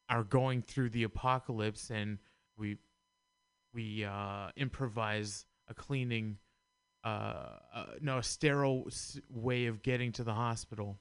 are 0.09 0.25
going 0.25 0.62
through 0.62 0.91
the 0.91 1.03
apocalypse 1.05 1.91
and 1.91 2.19
we 2.57 2.79
we 3.75 4.05
uh, 4.05 4.49
improvise 4.57 5.45
a 5.69 5.75
cleaning 5.75 6.39
uh, 7.05 7.09
uh, 7.75 7.87
no 8.01 8.19
a 8.19 8.23
sterile 8.23 8.85
s- 8.87 9.21
way 9.31 9.67
of 9.67 9.83
getting 9.83 10.12
to 10.12 10.25
the 10.25 10.33
hospital. 10.35 10.99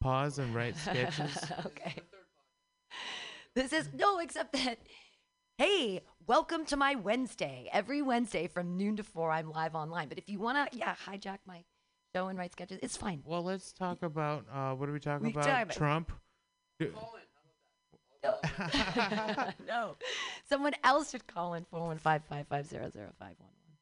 Pause 0.00 0.38
and 0.38 0.54
write 0.54 0.76
sketches. 0.78 1.36
okay. 1.66 1.94
This 3.54 3.72
is 3.72 3.88
no, 3.94 4.18
except 4.18 4.52
that. 4.54 4.78
Hey, 5.58 6.00
welcome 6.26 6.64
to 6.66 6.76
my 6.76 6.94
Wednesday. 6.94 7.68
Every 7.72 8.00
Wednesday 8.00 8.46
from 8.46 8.76
noon 8.78 8.96
to 8.96 9.02
four, 9.02 9.30
I'm 9.30 9.50
live 9.50 9.74
online. 9.74 10.08
But 10.08 10.16
if 10.18 10.28
you 10.28 10.38
wanna, 10.38 10.68
yeah, 10.72 10.94
hijack 11.06 11.38
my 11.46 11.64
show 12.14 12.28
and 12.28 12.38
write 12.38 12.52
sketches, 12.52 12.78
it's 12.82 12.96
fine. 12.96 13.22
Well, 13.26 13.42
let's 13.42 13.72
talk 13.72 14.02
about 14.02 14.46
uh, 14.52 14.72
what 14.74 14.88
are 14.88 14.92
we 14.92 15.00
talking 15.00 15.26
We 15.26 15.32
about? 15.32 15.44
talking 15.44 15.62
about- 15.64 15.76
Trump. 15.76 16.12
Do- 16.78 16.94
No, 18.22 18.34
no. 19.66 19.96
Someone 20.46 20.74
else 20.84 21.10
should 21.10 21.26
call 21.26 21.54
in 21.54 21.64
four 21.64 21.86
one 21.86 21.96
five 21.96 22.20
five 22.28 22.46
five 22.48 22.66
zero 22.66 22.90
zero 22.90 23.08
five 23.18 23.34
one 23.38 23.48
one. 23.48 23.76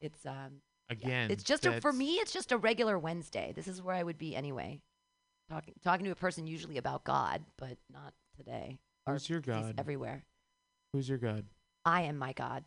It's 0.00 0.24
um. 0.24 0.60
yeah, 0.88 0.96
Again, 0.96 1.30
it's 1.30 1.44
just 1.44 1.66
a, 1.66 1.78
for 1.82 1.92
me. 1.92 2.14
It's 2.14 2.32
just 2.32 2.52
a 2.52 2.56
regular 2.58 2.98
Wednesday. 2.98 3.52
This 3.54 3.68
is 3.68 3.82
where 3.82 3.94
I 3.94 4.02
would 4.02 4.16
be 4.16 4.34
anyway, 4.34 4.80
talking 5.48 5.74
talking 5.82 6.04
to 6.06 6.10
a 6.10 6.16
person 6.16 6.46
usually 6.46 6.78
about 6.78 7.04
God, 7.04 7.42
but 7.58 7.76
not 7.92 8.14
today. 8.36 8.78
Who's 9.06 9.28
your 9.28 9.40
he's 9.40 9.46
God? 9.46 9.74
Everywhere. 9.78 10.24
Who's 10.92 11.08
your 11.08 11.18
god? 11.18 11.46
I 11.84 12.02
am 12.02 12.16
my 12.16 12.32
God. 12.32 12.64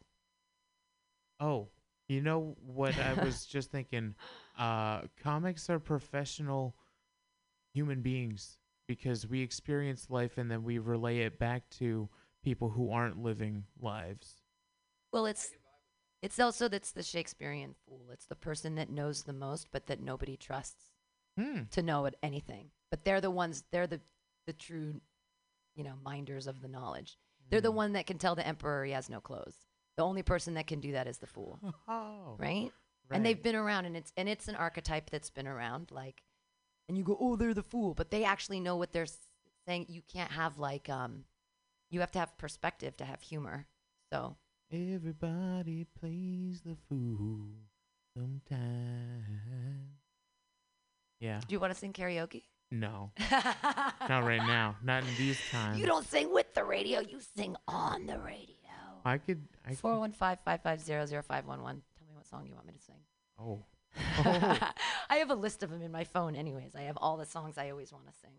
Oh, 1.40 1.70
you 2.08 2.22
know 2.22 2.56
what 2.66 2.98
I 2.98 3.14
was 3.24 3.46
just 3.46 3.72
thinking? 3.72 4.16
Uh, 4.58 5.02
comics 5.22 5.70
are 5.70 5.80
professional 5.80 6.76
human 7.74 8.02
beings 8.02 8.58
because 8.88 9.28
we 9.28 9.42
experience 9.42 10.08
life 10.10 10.38
and 10.38 10.50
then 10.50 10.64
we 10.64 10.78
relay 10.78 11.20
it 11.20 11.40
back 11.40 11.70
to 11.70 12.10
people 12.44 12.70
who 12.70 12.92
aren't 12.92 13.22
living 13.22 13.64
lives. 13.82 14.36
Well, 15.12 15.26
it's 15.26 15.52
it's 16.22 16.40
also 16.40 16.68
that's 16.68 16.92
the 16.92 17.04
Shakespearean 17.04 17.76
fool. 17.88 18.08
It's 18.12 18.26
the 18.26 18.36
person 18.36 18.76
that 18.76 18.90
knows 18.90 19.24
the 19.24 19.34
most, 19.34 19.68
but 19.72 19.88
that 19.88 20.02
nobody 20.02 20.36
trusts 20.36 20.97
Hmm. 21.38 21.64
to 21.72 21.82
know 21.82 22.06
it, 22.06 22.16
anything. 22.24 22.72
But 22.90 23.04
they're 23.06 23.22
the 23.22 23.32
ones. 23.32 23.64
They're 23.72 23.88
the 23.88 24.02
the 24.46 24.54
true, 24.54 25.02
you 25.76 25.84
know, 25.84 25.96
minders 26.04 26.48
of 26.48 26.62
the 26.62 26.68
knowledge. 26.68 27.18
They're 27.50 27.62
the 27.62 27.70
Hmm. 27.72 27.76
one 27.78 27.94
that 27.94 28.08
can 28.08 28.18
tell 28.18 28.36
the 28.36 28.46
emperor 28.48 28.84
he 28.86 28.92
has 28.94 29.10
no 29.10 29.20
clothes. 29.22 29.56
The 29.98 30.04
only 30.04 30.24
person 30.24 30.54
that 30.56 30.68
can 30.68 30.80
do 30.80 30.92
that 30.94 31.08
is 31.08 31.18
the 31.18 31.28
fool, 31.28 31.60
Oh, 31.88 32.36
right? 32.38 32.72
And 33.10 33.26
they've 33.26 33.42
been 33.42 33.56
around, 33.56 33.86
and 33.86 33.96
it's 33.98 34.12
and 34.18 34.28
it's 34.30 34.48
an 34.48 34.56
archetype 34.56 35.10
that's 35.10 35.30
been 35.30 35.48
around. 35.48 35.92
Like, 35.92 36.24
and 36.90 36.98
you 36.98 37.04
go, 37.04 37.18
oh, 37.20 37.36
they're 37.36 37.54
the 37.54 37.64
fool, 37.64 37.94
but 37.94 38.12
they 38.12 38.24
actually 38.24 38.60
know 38.60 38.76
what 38.76 38.92
they're 38.92 39.04
s- 39.04 39.18
saying. 39.68 39.86
You 39.90 40.02
can't 40.02 40.32
have 40.32 40.58
like, 40.60 40.90
um, 40.90 41.26
you 41.90 42.00
have 42.02 42.12
to 42.12 42.20
have 42.20 42.38
perspective 42.38 42.96
to 42.98 43.06
have 43.06 43.22
humor. 43.22 43.68
So 44.12 44.36
Everybody 44.72 45.86
plays 46.00 46.62
the 46.62 46.76
fool. 46.90 47.48
sometime. 48.16 49.92
Yeah. 51.20 51.40
Do 51.48 51.54
you 51.54 51.60
want 51.60 51.74
to 51.74 51.80
sing 51.80 51.94
karaoke? 51.94 52.44
No. 52.72 53.12
Not 53.32 54.24
right 54.26 54.38
now. 54.46 54.76
Not 54.84 55.04
in 55.04 55.10
these 55.18 55.40
times. 55.52 55.80
You 55.80 55.86
don't 55.86 56.06
sing 56.06 56.34
with 56.34 56.54
the 56.54 56.64
radio, 56.64 57.00
you 57.00 57.20
sing 57.36 57.56
on 57.68 58.06
the 58.06 58.20
radio. 58.20 58.54
I 59.06 59.18
could. 59.18 59.42
I 59.66 59.70
could. 59.70 59.80
415 59.80 60.38
550 60.44 61.16
0511. 61.28 61.82
Tell 61.98 62.08
me 62.08 62.14
what 62.14 62.28
song 62.28 62.46
you 62.46 62.54
want 62.56 62.68
me 62.68 62.74
to 62.74 62.80
sing. 62.82 62.96
Oh. 63.40 63.64
Oh. 64.20 64.60
I 65.10 65.16
have 65.18 65.30
a 65.32 65.36
list 65.36 65.64
of 65.64 65.72
them 65.72 65.82
in 65.82 65.92
my 65.92 66.04
phone, 66.04 66.36
anyways. 66.36 66.76
I 66.76 66.82
have 66.82 66.98
all 66.98 67.18
the 67.18 67.26
songs 67.26 67.58
I 67.58 67.70
always 67.72 67.92
want 67.92 68.06
to 68.08 68.14
sing. 68.20 68.32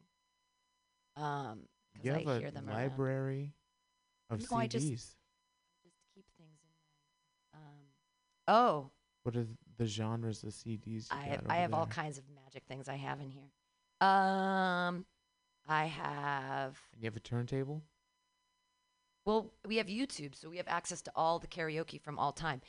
Um, 1.17 1.61
You 2.03 2.13
have 2.13 2.27
I 2.29 2.39
hear 2.39 2.49
a 2.49 2.51
them 2.53 2.69
around. 2.69 2.77
library 2.77 3.55
of 4.31 4.39
No, 4.51 4.57
I 4.59 4.67
CDs. 4.69 4.71
just- 4.71 4.83
Just 4.93 5.17
keep 6.15 6.27
things 6.37 6.59
in. 6.63 7.59
Um, 7.59 7.87
oh, 8.47 8.91
What 9.25 9.37
are 9.37 9.47
the 9.79 9.87
genres 9.87 10.45
of 10.45 10.51
CDs 10.51 11.11
you 11.11 11.17
I 11.17 11.21
got 11.21 11.29
have, 11.29 11.39
over 11.41 11.53
I 11.53 11.57
have 11.57 11.75
all 11.75 11.87
there? 11.87 11.95
kinds 11.95 12.19
of 12.19 12.25
magic 12.59 12.69
things 12.69 12.89
I 12.89 12.97
have 12.97 13.21
in 13.21 13.31
here. 13.31 13.51
Um, 14.01 15.05
I 15.69 15.85
have. 15.87 16.79
And 16.93 17.03
you 17.03 17.07
have 17.07 17.17
a 17.17 17.21
turntable? 17.21 17.83
Well, 19.25 19.53
we 19.67 19.77
have 19.77 19.87
YouTube, 19.87 20.35
so 20.35 20.49
we 20.49 20.57
have 20.57 20.69
access 20.69 21.03
to 21.03 21.13
all 21.15 21.39
the 21.39 21.47
karaoke 21.47 22.01
from 22.01 22.19
all 22.19 22.33
time. 22.33 22.63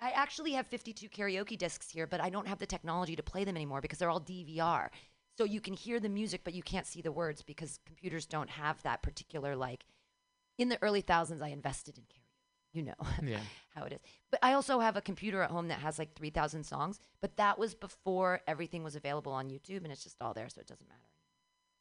I 0.00 0.10
actually 0.10 0.52
have 0.52 0.66
52 0.66 1.08
karaoke 1.08 1.58
discs 1.58 1.90
here, 1.90 2.06
but 2.06 2.20
I 2.20 2.30
don't 2.30 2.48
have 2.48 2.58
the 2.58 2.66
technology 2.66 3.16
to 3.16 3.22
play 3.22 3.44
them 3.44 3.56
anymore 3.56 3.80
because 3.80 3.98
they're 3.98 4.10
all 4.10 4.20
DVR. 4.20 4.88
So 5.36 5.44
you 5.44 5.60
can 5.60 5.74
hear 5.74 6.00
the 6.00 6.08
music, 6.08 6.42
but 6.44 6.54
you 6.54 6.62
can't 6.62 6.86
see 6.86 7.02
the 7.02 7.12
words 7.12 7.42
because 7.42 7.80
computers 7.86 8.26
don't 8.26 8.50
have 8.50 8.82
that 8.82 9.02
particular 9.02 9.54
like. 9.54 9.84
In 10.58 10.70
the 10.70 10.82
early 10.82 11.02
thousands, 11.02 11.42
I 11.42 11.48
invested 11.48 11.98
in 11.98 12.04
karaoke. 12.04 12.25
You 12.76 12.82
know 12.82 12.94
Yeah. 13.22 13.38
how 13.74 13.84
it 13.84 13.92
is. 13.94 14.00
But 14.30 14.40
I 14.42 14.52
also 14.52 14.80
have 14.80 14.96
a 14.96 15.00
computer 15.00 15.40
at 15.40 15.50
home 15.50 15.68
that 15.68 15.78
has 15.78 15.98
like 15.98 16.14
3,000 16.14 16.62
songs, 16.64 17.00
but 17.22 17.36
that 17.38 17.58
was 17.58 17.74
before 17.74 18.40
everything 18.46 18.84
was 18.84 18.94
available 18.96 19.32
on 19.32 19.48
YouTube, 19.48 19.82
and 19.82 19.90
it's 19.90 20.04
just 20.04 20.16
all 20.20 20.34
there, 20.34 20.48
so 20.50 20.60
it 20.60 20.66
doesn't 20.66 20.86
matter. 20.88 21.00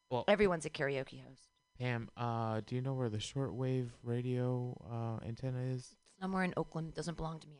Well, 0.09 0.23
Everyone's 0.29 0.65
a 0.65 0.69
karaoke 0.69 1.21
host. 1.27 1.49
Pam, 1.77 2.09
uh, 2.15 2.61
do 2.65 2.75
you 2.75 2.81
know 2.81 2.93
where 2.93 3.09
the 3.09 3.17
shortwave 3.17 3.89
radio 4.03 4.77
uh, 4.89 5.25
antenna 5.27 5.59
is? 5.63 5.95
Somewhere 6.21 6.43
in 6.43 6.53
Oakland 6.55 6.93
doesn't 6.93 7.17
belong 7.17 7.39
to 7.39 7.47
me 7.49 7.55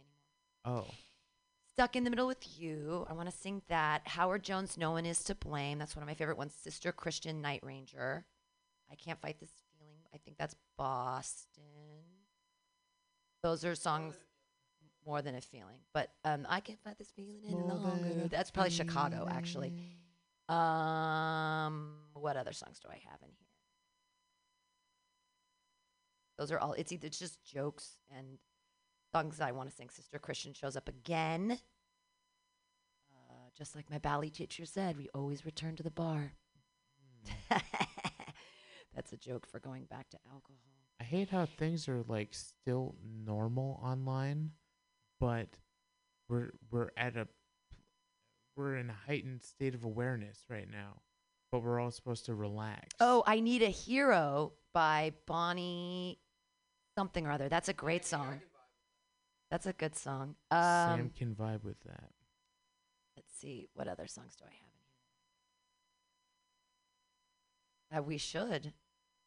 anymore. 0.65 0.81
Oh. 0.87 0.93
Stuck 1.73 1.97
in 1.97 2.05
the 2.05 2.09
Middle 2.09 2.27
with 2.27 2.57
You. 2.57 3.05
I 3.09 3.13
want 3.13 3.29
to 3.29 3.35
sing 3.35 3.63
that. 3.67 4.03
Howard 4.07 4.43
Jones, 4.43 4.77
No 4.77 4.91
One 4.91 5.05
Is 5.05 5.21
to 5.25 5.35
Blame. 5.35 5.77
That's 5.79 5.93
one 5.93 6.03
of 6.03 6.07
my 6.07 6.13
favorite 6.13 6.37
ones. 6.37 6.53
Sister 6.53 6.93
Christian 6.93 7.41
Night 7.41 7.59
Ranger. 7.63 8.23
I 8.89 8.95
Can't 8.95 9.19
Fight 9.19 9.41
This 9.41 9.51
Feeling. 9.77 9.97
I 10.13 10.17
think 10.23 10.37
that's 10.37 10.55
Boston. 10.77 11.63
Those 13.45 13.63
are 13.63 13.75
songs 13.75 14.15
more 15.05 15.21
than 15.21 15.35
a 15.35 15.41
feeling. 15.41 15.77
But 15.93 16.09
um, 16.23 16.47
I 16.49 16.61
Can't 16.61 16.79
Fight 16.83 16.97
This 16.97 17.11
Feeling 17.15 17.41
any 17.47 17.61
longer. 17.61 18.27
That's 18.27 18.49
probably 18.49 18.71
Chicago, 18.71 19.27
actually. 19.29 19.71
Um, 20.49 21.91
what 22.15 22.37
other 22.37 22.53
songs 22.53 22.79
do 22.79 22.87
I 22.89 22.99
have 23.07 23.21
in 23.21 23.27
here? 23.27 23.47
Those 26.39 26.51
are 26.51 26.57
all. 26.57 26.73
It's 26.73 26.91
either 26.91 27.05
it's 27.05 27.19
just 27.19 27.37
jokes 27.45 27.97
and 28.17 28.39
songs 29.11 29.39
I 29.39 29.51
want 29.51 29.69
to 29.69 29.75
sing. 29.75 29.91
Sister 29.91 30.17
Christian 30.17 30.53
shows 30.55 30.75
up 30.75 30.89
again. 30.89 31.59
Uh, 33.11 33.49
just 33.55 33.75
like 33.75 33.91
my 33.91 33.99
ballet 33.99 34.29
teacher 34.29 34.65
said, 34.65 34.97
we 34.97 35.07
always 35.13 35.45
return 35.45 35.75
to 35.75 35.83
the 35.83 35.91
bar. 35.91 36.31
That's 38.95 39.13
a 39.13 39.17
joke 39.17 39.45
for 39.45 39.59
going 39.59 39.85
back 39.85 40.09
to 40.09 40.17
alcohol. 40.33 40.84
I 41.05 41.07
hate 41.07 41.29
how 41.29 41.45
things 41.45 41.87
are 41.87 42.03
like 42.07 42.29
still 42.31 42.95
normal 43.23 43.79
online, 43.83 44.49
but 45.19 45.49
we're 46.27 46.49
we're 46.71 46.89
at 46.97 47.15
a 47.15 47.27
we're 48.57 48.77
in 48.77 48.89
a 48.89 48.95
heightened 49.05 49.43
state 49.43 49.75
of 49.75 49.83
awareness 49.83 50.45
right 50.49 50.67
now, 50.67 51.01
but 51.51 51.61
we're 51.61 51.79
all 51.79 51.91
supposed 51.91 52.25
to 52.25 52.33
relax. 52.33 52.87
Oh, 52.99 53.23
I 53.27 53.39
Need 53.39 53.61
a 53.61 53.69
Hero 53.69 54.53
by 54.73 55.13
Bonnie 55.27 56.17
something 56.97 57.27
or 57.27 57.31
other. 57.31 57.49
That's 57.49 57.69
a 57.69 57.73
great 57.73 58.03
song. 58.03 58.41
That's 59.51 59.67
a 59.67 59.73
good 59.73 59.95
song. 59.95 60.35
Um, 60.49 60.59
Sam 60.59 61.11
can 61.15 61.35
vibe 61.35 61.63
with 61.63 61.79
that. 61.81 62.09
Let's 63.15 63.31
see, 63.39 63.67
what 63.75 63.87
other 63.87 64.07
songs 64.07 64.35
do 64.35 64.45
I 64.45 64.53
have 64.53 64.71
in 64.73 64.79
here? 67.91 67.99
Uh, 67.99 68.01
we 68.01 68.17
should. 68.17 68.73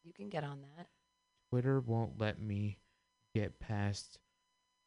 You 0.02 0.12
can 0.12 0.28
get 0.28 0.42
on 0.42 0.62
that. 0.76 0.88
Twitter 1.50 1.80
won't 1.80 2.18
let 2.18 2.40
me 2.40 2.78
get 3.34 3.58
past 3.60 4.18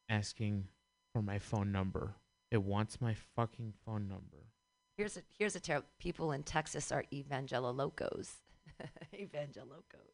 asking 0.09 0.67
for 1.13 1.21
my 1.21 1.39
phone 1.39 1.71
number. 1.71 2.15
It 2.51 2.61
wants 2.61 3.01
my 3.01 3.15
fucking 3.35 3.73
phone 3.85 4.07
number. 4.07 4.45
Here's 4.97 5.17
a 5.17 5.21
here's 5.37 5.55
a 5.55 5.59
terrible. 5.59 5.87
People 5.99 6.31
in 6.31 6.43
Texas 6.43 6.91
are 6.91 7.05
evangelolocos. 7.13 8.29
evangelocos. 9.13 10.11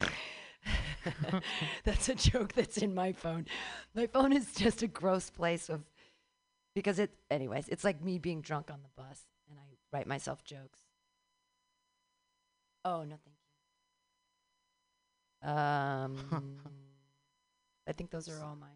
that's 1.84 2.08
a 2.08 2.14
joke 2.14 2.52
that's 2.52 2.78
in 2.78 2.94
my 2.94 3.12
phone. 3.12 3.46
My 3.94 4.06
phone 4.06 4.32
is 4.32 4.52
just 4.54 4.82
a 4.82 4.86
gross 4.86 5.30
place 5.30 5.68
of 5.68 5.82
because 6.74 6.98
it 6.98 7.10
anyways, 7.30 7.68
it's 7.68 7.84
like 7.84 8.02
me 8.02 8.18
being 8.18 8.40
drunk 8.40 8.70
on 8.70 8.80
the 8.82 9.02
bus 9.02 9.24
and 9.48 9.58
I 9.58 9.96
write 9.96 10.06
myself 10.06 10.44
jokes. 10.44 10.80
Oh, 12.84 13.02
no 13.02 13.16
thank 13.24 13.36
you. 13.36 13.39
Um 15.42 16.16
I 17.88 17.92
think 17.92 18.10
those 18.10 18.28
are 18.28 18.42
all 18.44 18.56
my 18.56 18.68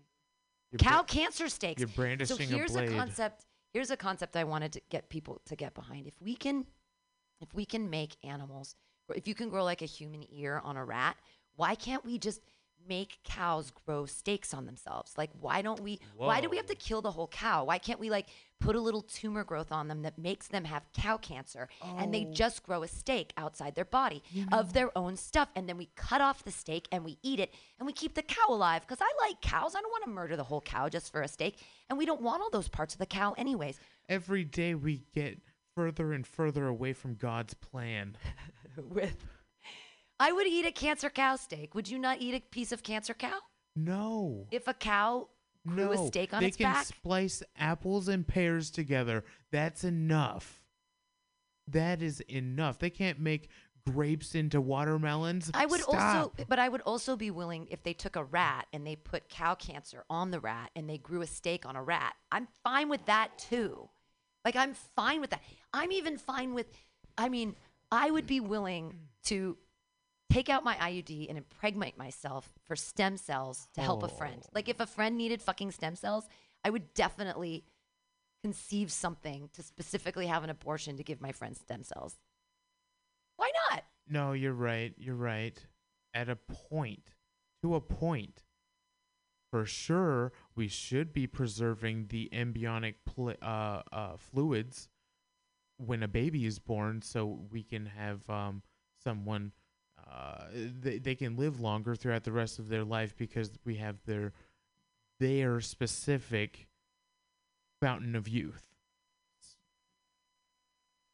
You're 0.73 0.79
cow 0.79 0.99
bra- 0.99 1.03
cancer 1.05 1.49
steaks. 1.49 1.81
You're 1.81 1.89
brandishing 1.89 2.37
so 2.37 2.43
here's 2.57 2.73
a 2.75 2.83
blade. 2.83 2.97
concept. 2.97 3.45
Here's 3.73 3.91
a 3.91 3.97
concept 3.97 4.37
I 4.37 4.45
wanted 4.45 4.73
to 4.73 4.81
get 4.89 5.09
people 5.09 5.41
to 5.47 5.57
get 5.57 5.75
behind. 5.75 6.07
If 6.07 6.15
we 6.21 6.35
can, 6.37 6.65
if 7.41 7.53
we 7.55 7.65
can 7.65 7.91
make 7.91 8.17
animals, 8.23 8.77
if 9.15 9.27
you 9.29 9.35
can 9.35 9.49
grow 9.49 9.65
like 9.65 9.83
a 9.83 9.87
human 9.87 10.25
ear 10.33 10.61
on 10.65 10.77
a 10.77 10.85
rat, 10.85 11.17
why 11.57 11.75
can't 11.75 12.05
we 12.05 12.19
just 12.19 12.41
make 12.89 13.19
cows 13.25 13.71
grow 13.87 14.07
steaks 14.07 14.53
on 14.55 14.67
themselves? 14.67 15.15
Like, 15.17 15.31
why 15.41 15.63
don't 15.63 15.81
we? 15.81 16.01
Why 16.17 16.41
do 16.41 16.49
we 16.49 16.57
have 16.57 16.67
to 16.67 16.75
kill 16.75 17.03
the 17.03 17.11
whole 17.11 17.29
cow? 17.29 17.65
Why 17.65 17.79
can't 17.79 17.99
we 18.01 18.11
like 18.11 18.27
put 18.61 18.77
a 18.77 18.81
little 18.81 19.03
tumor 19.03 19.45
growth 19.45 19.71
on 19.73 19.89
them 19.89 20.03
that 20.03 20.17
makes 20.17 20.49
them 20.49 20.65
have 20.65 20.85
cow 20.95 21.17
cancer, 21.19 21.69
and 21.99 22.15
they 22.15 22.25
Oh. 22.27 22.33
just 22.33 22.63
grow 22.63 22.83
a 22.83 22.89
steak 22.89 23.33
outside 23.37 23.75
their 23.75 23.85
body 23.85 24.23
You 24.31 24.47
of 24.53 24.73
their 24.73 24.97
own 24.97 25.17
stuff, 25.17 25.51
and 25.55 25.69
then 25.69 25.77
we 25.77 25.91
cut 25.97 26.21
off 26.23 26.45
the 26.45 26.51
steak 26.51 26.89
and 26.91 27.05
we 27.05 27.19
eat 27.23 27.41
it, 27.41 27.53
and 27.79 27.87
we 27.87 27.93
keep 27.93 28.15
the 28.15 28.23
cow 28.23 28.47
alive 28.49 28.83
because 28.83 29.03
I 29.03 29.27
like 29.29 29.41
cows. 29.43 29.75
I 29.75 29.81
don't 29.83 29.91
want 29.91 30.05
to 30.05 30.11
murder 30.11 30.37
the 30.37 30.45
whole 30.45 30.61
cow 30.63 30.89
just 30.89 31.13
for 31.13 31.21
a 31.21 31.29
steak, 31.29 31.59
and 31.91 31.99
we 31.99 32.07
don't 32.07 32.23
want 32.23 32.41
all 32.43 32.51
those 32.51 32.69
parts 32.69 32.95
of 32.95 32.99
the 32.99 33.07
cow 33.07 33.35
anyways. 33.37 33.79
Every 34.09 34.45
day 34.45 34.75
we 34.75 35.03
get 35.15 35.41
further 35.75 36.13
and 36.13 36.27
further 36.27 36.67
away 36.69 36.93
from 36.93 37.17
God's 37.17 37.53
plan. 37.55 38.17
With, 38.79 39.17
I 40.21 40.33
would 40.33 40.47
eat 40.47 40.65
a 40.67 40.73
cancer 40.73 41.11
cow 41.11 41.37
steak. 41.37 41.75
Would 41.75 41.89
you 41.89 41.99
not 41.99 42.21
eat 42.21 42.35
a 42.35 42.41
piece 42.41 42.73
of 42.73 42.83
cancer 42.83 43.15
cow 43.15 43.39
No. 43.77 44.47
if 44.51 44.69
a 44.69 44.75
cow 44.75 45.29
grew 45.67 45.87
no. 45.87 45.93
a 45.93 46.07
steak 46.07 46.33
on 46.33 46.41
they 46.43 46.49
its 46.49 46.57
can 46.57 46.73
back? 46.73 46.87
splice 46.87 47.43
apples 47.59 48.09
and 48.09 48.27
pears 48.27 48.71
together. 48.71 49.25
That's 49.51 49.85
enough. 49.85 50.63
That 51.67 52.03
is 52.03 52.21
enough. 52.23 52.79
They 52.79 52.91
can't 52.91 53.19
make 53.19 53.49
grapes 53.91 54.35
into 54.35 54.61
watermelons. 54.61 55.51
I 55.53 55.67
would 55.67 55.83
also, 55.83 56.33
but 56.49 56.59
I 56.59 56.69
would 56.69 56.81
also 56.83 57.17
be 57.17 57.31
willing 57.31 57.67
if 57.71 57.83
they 57.83 57.93
took 57.93 58.17
a 58.17 58.25
rat 58.25 58.67
and 58.73 58.87
they 58.87 58.97
put 58.97 59.29
cow 59.29 59.55
cancer 59.55 60.05
on 60.09 60.31
the 60.31 60.41
rat 60.41 60.71
and 60.77 60.89
they 60.89 60.99
grew 60.99 61.23
a 61.23 61.27
steak 61.27 61.67
on 61.67 61.77
a 61.77 61.83
rat. 61.83 62.15
I'm 62.33 62.49
fine 62.63 62.89
with 62.89 63.05
that 63.07 63.37
too. 63.39 63.89
Like 64.45 64.57
I'm 64.57 64.75
fine 64.75 65.21
with 65.21 65.31
that. 65.31 65.43
I'm 65.73 65.91
even 65.93 66.19
fine 66.19 66.55
with. 66.55 66.67
I 67.17 67.29
mean, 67.29 67.57
I 67.91 68.11
would 68.11 68.27
be 68.27 68.41
willing 68.41 68.95
to 69.25 69.57
take 70.31 70.49
out 70.49 70.65
my 70.65 70.75
IUD 70.77 71.29
and 71.29 71.39
impregnate 71.39 71.97
myself 71.97 72.53
for 72.65 72.77
stem 72.77 73.17
cells 73.17 73.69
to 73.75 73.81
help 73.81 74.03
a 74.03 74.09
friend. 74.09 74.43
Oh. 74.45 74.51
Like 74.55 74.69
if 74.69 74.81
a 74.81 74.87
friend 74.87 75.17
needed 75.17 75.43
fucking 75.43 75.71
stem 75.71 75.97
cells, 75.97 76.25
I 76.65 76.71
would 76.71 76.93
definitely 76.95 77.65
conceive 78.43 78.93
something 78.93 79.49
to 79.55 79.63
specifically 79.63 80.27
have 80.27 80.45
an 80.45 80.51
abortion 80.51 80.97
to 80.97 81.03
give 81.03 81.21
my 81.21 81.33
friend 81.33 81.57
stem 81.57 81.83
cells. 81.83 82.17
Why 83.37 83.51
not? 83.71 83.85
No, 84.09 84.33
you're 84.33 84.53
right. 84.53 84.93
You're 84.99 85.15
right. 85.15 85.59
At 86.13 86.29
a 86.29 86.37
point, 86.37 87.15
to 87.63 87.75
a 87.75 87.81
point, 87.81 88.45
for 89.51 89.65
sure, 89.65 90.33
we 90.55 90.69
should 90.69 91.13
be 91.13 91.27
preserving 91.27 92.09
the 92.09 92.29
embryonic 92.33 93.05
pl- 93.05 93.37
uh, 93.41 93.83
uh, 93.93 94.17
fluids 94.17 94.89
when 95.79 96.03
a 96.03 96.09
baby 96.09 96.45
is 96.45 96.59
born, 96.59 97.03
so 97.03 97.41
we 97.51 97.63
can 97.63 97.87
have 97.87 98.29
um, 98.29 98.63
someone. 99.03 99.53
Uh, 100.11 100.45
they, 100.53 100.99
they 100.99 101.15
can 101.15 101.37
live 101.37 101.61
longer 101.61 101.95
throughout 101.95 102.25
the 102.25 102.33
rest 102.33 102.59
of 102.59 102.69
their 102.69 102.85
life 102.85 103.17
because 103.17 103.51
we 103.65 103.77
have 103.77 103.97
their 104.07 104.33
their 105.21 105.61
specific 105.61 106.67
fountain 107.81 108.15
of 108.15 108.29
youth. 108.29 108.63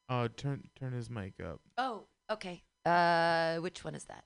Oh, 0.08 0.26
turn 0.28 0.64
turn 0.78 0.92
his 0.92 1.08
mic 1.08 1.34
up. 1.40 1.60
Oh, 1.78 2.04
okay. 2.30 2.62
Uh, 2.84 3.56
which 3.58 3.84
one 3.84 3.94
is 3.94 4.04
that? 4.04 4.24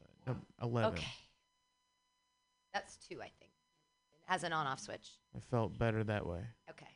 Uh, 0.00 0.04
num- 0.28 0.46
Eleven. 0.62 0.92
Okay. 0.94 1.06
That's 2.72 2.96
two, 2.96 3.16
I 3.20 3.30
think. 3.38 3.50
It 4.14 4.22
has 4.32 4.42
an 4.44 4.52
on-off 4.52 4.80
switch. 4.80 5.10
I 5.36 5.40
felt 5.40 5.76
better 5.78 6.02
that 6.04 6.26
way. 6.26 6.40
Okay. 6.70 6.86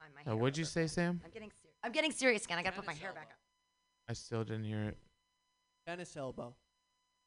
my 0.00 0.06
Uh, 0.22 0.24
hair 0.24 0.36
what'd 0.36 0.56
you 0.56 0.62
over. 0.64 0.70
say, 0.70 0.86
Sam? 0.86 1.20
I'm 1.24 1.30
getting 1.30 1.50
serious. 1.50 1.76
I'm 1.82 1.92
getting 1.92 2.12
serious 2.12 2.44
again. 2.44 2.58
I 2.58 2.62
gotta 2.62 2.76
put 2.76 2.86
my 2.86 2.94
hair 2.94 3.12
back 3.12 3.28
up. 3.32 3.38
I 4.08 4.12
still 4.14 4.44
didn't 4.44 4.64
hear 4.64 4.84
it. 4.84 4.98
Tennis 5.86 6.16
elbow. 6.16 6.54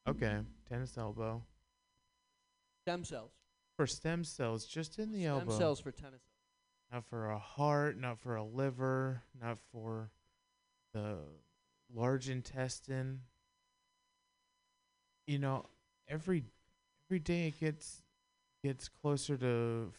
Okay, 0.07 0.39
tennis 0.67 0.97
elbow 0.97 1.43
Stem 2.85 3.03
cells. 3.03 3.31
for 3.75 3.85
stem 3.85 4.23
cells, 4.23 4.65
just 4.65 4.99
in 4.99 5.11
the 5.11 5.19
Stem 5.19 5.31
elbow. 5.31 5.51
Stem 5.51 5.59
cells 5.59 5.79
for 5.79 5.91
tennis. 5.91 6.21
Not 6.91 7.03
for 7.05 7.29
a 7.29 7.37
heart, 7.37 7.99
not 7.99 8.17
for 8.19 8.35
a 8.37 8.43
liver, 8.43 9.21
not 9.39 9.57
for 9.71 10.09
the 10.93 11.17
large 11.93 12.29
intestine. 12.29 13.19
You 15.27 15.39
know, 15.39 15.65
every 16.07 16.45
every 17.09 17.19
day 17.19 17.47
it 17.47 17.59
gets 17.59 18.01
gets 18.63 18.87
closer 18.87 19.37
to 19.37 19.91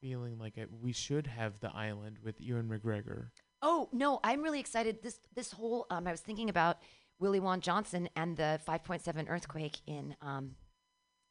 feeling 0.00 0.38
like 0.38 0.56
it, 0.58 0.68
we 0.80 0.92
should 0.92 1.26
have 1.26 1.60
the 1.60 1.70
island 1.74 2.18
with 2.24 2.40
Ewan 2.40 2.68
McGregor. 2.68 3.28
Oh 3.60 3.88
no, 3.92 4.18
I'm 4.24 4.42
really 4.42 4.58
excited. 4.60 5.02
This 5.02 5.20
this 5.34 5.52
whole 5.52 5.86
um, 5.90 6.06
I 6.06 6.10
was 6.10 6.20
thinking 6.20 6.48
about 6.48 6.78
Willie 7.22 7.40
Wan 7.40 7.60
Johnson 7.60 8.08
and 8.16 8.36
the 8.36 8.60
5.7 8.68 9.30
earthquake 9.30 9.78
in 9.86 10.16
um 10.20 10.56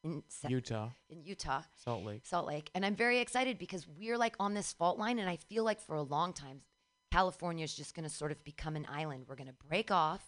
in 0.04 0.24
Sa- 0.30 0.48
Utah, 0.48 0.90
in 1.10 1.24
Utah, 1.24 1.62
Salt 1.76 2.04
Lake. 2.04 2.22
Salt 2.26 2.48
Lake, 2.48 2.72
and 2.74 2.84
I'm 2.84 2.96
very 2.96 3.20
excited 3.20 3.60
because 3.60 3.86
we're 3.88 4.18
like 4.18 4.36
on 4.40 4.56
this 4.56 4.74
fault 4.74 4.98
line, 4.98 5.20
and 5.20 5.30
I 5.30 5.36
feel 5.36 5.64
like 5.64 5.80
for 5.80 5.96
a 5.96 6.02
long 6.02 6.34
time, 6.34 6.62
California 7.12 7.64
is 7.64 7.76
just 7.76 7.94
going 7.94 8.08
to 8.08 8.10
sort 8.10 8.32
of 8.32 8.44
become 8.44 8.76
an 8.76 8.88
island. 8.90 9.26
We're 9.28 9.36
going 9.36 9.46
to 9.56 9.68
break 9.68 9.92
off 9.92 10.24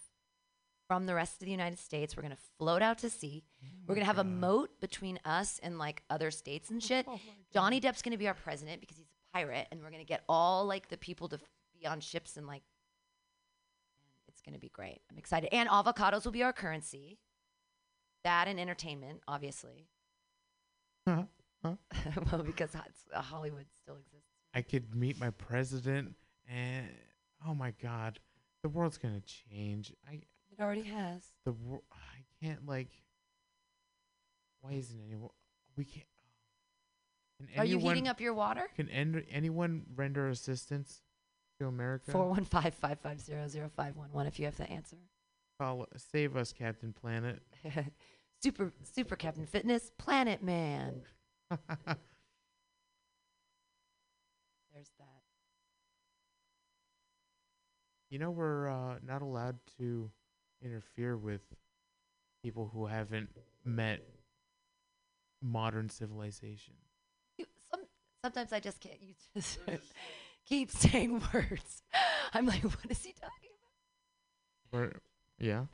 from 0.88 1.08
the 1.08 1.16
rest 1.16 1.42
of 1.42 1.46
the 1.46 1.52
United 1.52 1.80
States. 1.80 2.16
We're 2.16 2.22
going 2.24 2.36
to 2.36 2.42
float 2.60 2.84
out 2.84 3.00
to 3.00 3.10
sea. 3.10 3.46
We're 3.88 3.96
going 3.96 4.06
to 4.06 4.14
have 4.14 4.20
a 4.20 4.24
moat 4.24 4.80
between 4.80 5.18
us 5.26 5.60
and 5.64 5.80
like 5.80 6.04
other 6.10 6.30
states 6.30 6.70
and 6.70 6.84
shit. 6.90 7.08
Johnny 7.52 7.80
Depp's 7.80 8.02
going 8.04 8.12
to 8.12 8.18
be 8.18 8.28
our 8.28 8.36
president 8.36 8.80
because 8.82 8.98
he's 8.98 9.08
a 9.08 9.38
pirate, 9.38 9.68
and 9.72 9.82
we're 9.82 9.90
going 9.90 10.04
to 10.04 10.08
get 10.08 10.24
all 10.30 10.66
like 10.66 10.90
the 10.90 10.98
people 10.98 11.30
to 11.30 11.38
f- 11.38 11.42
be 11.80 11.88
on 11.88 12.00
ships 12.00 12.38
and 12.38 12.46
like. 12.46 12.62
It's 14.44 14.50
going 14.50 14.60
to 14.60 14.60
be 14.60 14.70
great. 14.70 15.00
I'm 15.10 15.18
excited. 15.18 15.54
And 15.54 15.70
avocados 15.70 16.26
will 16.26 16.34
be 16.34 16.44
our 16.44 16.52
currency. 16.52 17.18
That 18.26 18.50
and 18.50 18.60
entertainment, 18.60 19.22
obviously. 19.28 19.88
Huh? 21.08 21.24
Huh? 21.66 21.76
well, 22.30 22.44
because 22.44 22.74
ho- 22.74 22.82
it's- 22.82 23.06
uh, 23.16 23.22
Hollywood 23.22 23.68
still 23.82 23.96
exists. 23.96 24.28
I 24.54 24.62
could 24.64 24.94
meet 24.94 25.18
my 25.18 25.30
president, 25.30 26.14
and 26.46 26.90
oh 27.48 27.56
my 27.56 27.72
God, 27.82 28.20
the 28.64 28.68
world's 28.68 28.98
gonna 28.98 29.22
change. 29.22 29.94
I 30.06 30.16
It 30.52 30.60
already 30.60 30.82
has. 30.84 31.24
the 31.46 31.54
wor- 31.54 31.84
I 31.94 32.26
can't 32.46 32.66
like. 32.68 32.90
Why 34.60 34.74
isn't 34.74 35.00
anyone? 35.08 35.30
We 35.78 35.86
can't. 35.86 36.06
Can 37.38 37.48
Are 37.62 37.64
you 37.66 37.80
heating 37.80 38.10
up 38.10 38.20
your 38.20 38.34
water? 38.34 38.68
Can 38.76 38.90
en- 38.90 39.24
anyone 39.32 39.84
render 39.96 40.28
assistance 40.28 41.02
to 41.64 41.70
America? 41.70 42.12
415-550-0511 42.12 44.28
if 44.28 44.40
you 44.40 44.46
have 44.46 44.58
the 44.58 44.70
answer. 44.70 44.98
Call, 45.60 45.88
save 45.98 46.36
us, 46.36 46.54
Captain 46.54 46.94
Planet. 46.94 47.42
super 48.44 48.72
super 48.84 49.16
Captain 49.16 49.46
Fitness, 49.46 49.92
Planet 49.98 50.44
Man. 50.44 51.02
There's 51.50 51.62
that. 55.00 55.22
you 58.10 58.20
know 58.20 58.30
we're 58.30 58.70
uh, 58.70 58.96
not 59.06 59.24
allowed 59.24 59.58
to 59.80 60.12
interfere 60.64 61.18
with 61.18 61.42
people 62.44 62.70
who 62.72 62.86
haven't 62.86 63.30
met 63.66 64.04
modern 65.42 65.90
civilization. 65.90 66.76
You, 67.38 67.46
some, 67.72 67.82
sometimes 68.24 68.54
I 68.54 68.60
just 68.60 68.80
can't. 68.82 69.02
You 69.02 69.16
just 69.36 69.58
keep 70.46 70.72
saying 70.84 71.22
words. 71.34 71.84
I'm 72.34 72.46
like, 72.46 72.64
what 72.64 72.90
is 72.90 73.04
he 73.04 73.14
talking 73.14 73.50
about? 74.72 74.80
We're, 74.80 74.92
yeah. 75.40 75.66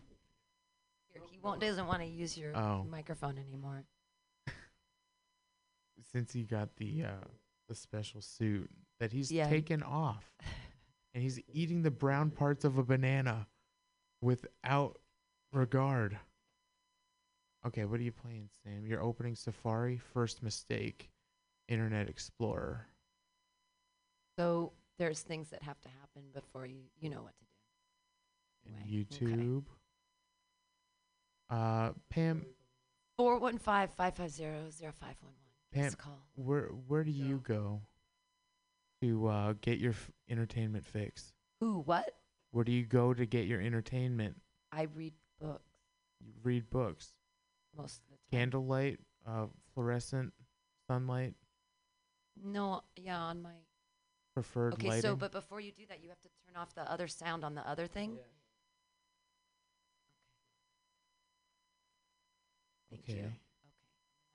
He 1.32 1.38
won't 1.42 1.62
doesn't 1.62 1.88
want 1.88 2.02
to 2.02 2.08
use 2.08 2.38
your 2.38 2.56
Oh. 2.56 2.86
microphone 2.90 3.38
anymore. 3.38 3.84
since 6.12 6.34
he 6.34 6.44
got 6.44 6.76
the 6.78 7.04
uh, 7.04 7.26
the 7.68 7.76
special 7.76 8.22
suit 8.22 8.70
that 9.00 9.12
he's 9.12 9.32
Yeah. 9.32 9.48
taken 9.50 9.84
off, 9.84 10.26
and 11.14 11.22
he's 11.24 11.40
eating 11.48 11.84
the 11.84 11.92
brown 11.92 12.32
parts 12.32 12.66
of 12.66 12.78
a 12.78 12.84
banana 12.84 13.48
without 14.22 15.00
regard. 15.54 16.18
Okay, 17.66 17.86
what 17.86 18.00
are 18.00 18.04
you 18.04 18.12
playing, 18.12 18.50
Sam? 18.64 18.86
You're 18.86 19.02
opening 19.04 19.36
Safari. 19.36 19.98
First 19.98 20.42
mistake. 20.42 21.10
Internet 21.68 22.10
Explorer. 22.10 22.88
So 24.40 24.72
there's 24.98 25.20
things 25.20 25.50
that 25.50 25.62
have 25.64 25.82
to 25.82 25.90
happen 25.90 26.22
before 26.34 26.66
you 26.66 26.84
you 26.98 27.10
know 27.10 27.24
what 27.24 27.34
to 27.38 27.44
do. 27.44 28.74
and 28.74 28.76
Anyway, 28.88 29.06
okay. 29.12 29.26
YouTube. 29.26 29.64
Uh, 31.50 31.92
Pam, 32.10 32.46
415-550-0511. 33.20 34.94
Pam, 35.74 35.92
call. 35.94 36.20
where 36.36 36.68
where 36.88 37.04
do 37.04 37.12
you 37.12 37.42
go 37.44 37.82
to 39.02 39.28
uh, 39.28 39.54
get 39.62 39.78
your 39.80 39.92
f- 39.92 40.10
entertainment 40.30 40.86
fix? 40.86 41.34
Who? 41.60 41.82
What? 41.82 42.10
Where 42.52 42.64
do 42.64 42.72
you 42.72 42.86
go 42.86 43.14
to 43.14 43.26
get 43.26 43.46
your 43.46 43.60
entertainment? 43.62 44.38
I 44.72 44.84
read 44.96 45.14
books 45.42 45.64
You 46.22 46.32
read 46.44 46.70
books. 46.70 47.12
most 47.76 47.98
of 47.98 48.04
the 48.10 48.16
time. 48.16 48.40
Candlelight, 48.52 49.00
uh, 49.28 49.48
fluorescent, 49.74 50.34
sunlight, 50.88 51.34
No, 52.42 52.84
yeah, 52.96 53.20
on 53.20 53.42
my. 53.42 53.52
Preferred 54.40 54.74
Okay, 54.76 54.88
lighting. 54.88 55.02
so 55.02 55.16
but 55.18 55.34
before 55.34 55.60
you 55.60 55.72
do 55.72 55.84
that, 55.90 56.02
you 56.02 56.08
have 56.08 56.22
to 56.22 56.30
turn 56.46 56.56
off 56.56 56.74
the 56.74 56.90
other 56.90 57.08
sound 57.10 57.44
on 57.44 57.56
the 57.56 57.70
other 57.70 57.88
thing. 57.88 58.18
Thank 62.90 63.08
you. 63.08 63.16
Okay. 63.16 63.24
Okay. 63.26 63.34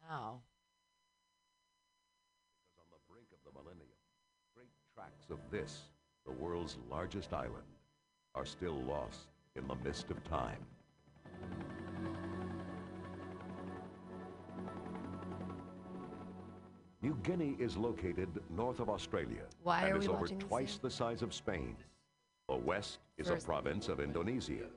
Now. 0.09 0.43
on 2.79 2.85
the 2.91 3.01
brink 3.11 3.27
of 3.33 3.39
the 3.47 3.59
millennium, 3.59 3.89
great 4.55 4.69
tracts 4.95 5.31
of 5.31 5.39
this, 5.51 5.81
the 6.27 6.33
world's 6.33 6.77
largest 6.91 7.33
island, 7.33 7.73
are 8.35 8.45
still 8.45 8.83
lost 8.83 9.29
in 9.57 9.67
the 9.67 9.77
mist 9.77 10.11
of 10.11 10.23
time. 10.25 10.61
New 17.05 17.19
Guinea 17.23 17.55
is 17.59 17.77
located 17.77 18.31
north 18.57 18.81
of 18.81 18.89
Australia 18.89 19.43
Why 19.63 19.89
and 19.89 20.03
is 20.03 20.09
over 20.09 20.27
twice 20.27 20.79
the 20.79 20.91
size 20.91 21.21
of 21.21 21.35
Spain. 21.35 21.77
The 22.49 22.57
west 22.57 23.01
is 23.19 23.29
First- 23.29 23.45
a 23.45 23.47
province 23.47 23.89
of 23.89 24.01
Indonesia. 24.01 24.71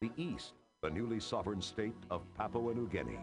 The 0.00 0.10
east, 0.16 0.54
the 0.82 0.90
newly 0.90 1.20
sovereign 1.20 1.62
state 1.62 1.94
of 2.10 2.22
Papua 2.34 2.74
New 2.74 2.88
Guinea. 2.88 3.20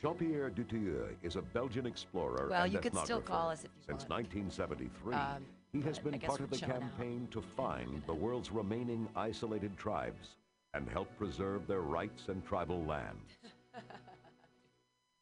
Jean-Pierre 0.00 0.50
Dutilleux 0.50 1.14
is 1.22 1.36
a 1.36 1.42
Belgian 1.42 1.86
explorer 1.86 2.48
Well, 2.50 2.64
and 2.64 2.72
you 2.72 2.78
could 2.78 2.96
still 2.96 3.20
ethnographer. 3.20 3.24
call 3.26 3.50
us 3.50 3.64
if 3.64 3.70
you 3.76 3.82
Since 3.86 4.02
want. 4.08 4.10
1973, 4.32 5.14
Um, 5.14 5.44
he 5.72 5.80
has 5.82 5.98
been 5.98 6.18
part 6.18 6.38
we're 6.40 6.44
of 6.44 6.50
the 6.50 6.56
chilling 6.56 6.72
out. 6.74 6.80
campaign 6.80 7.28
to 7.30 7.42
find 7.42 8.02
the 8.06 8.14
world's 8.14 8.50
remaining 8.50 9.08
isolated 9.14 9.76
tribes 9.76 10.36
and 10.72 10.88
help 10.88 11.14
preserve 11.18 11.66
their 11.66 11.80
rights 11.82 12.28
and 12.28 12.44
tribal 12.46 12.82
lands. 12.84 13.30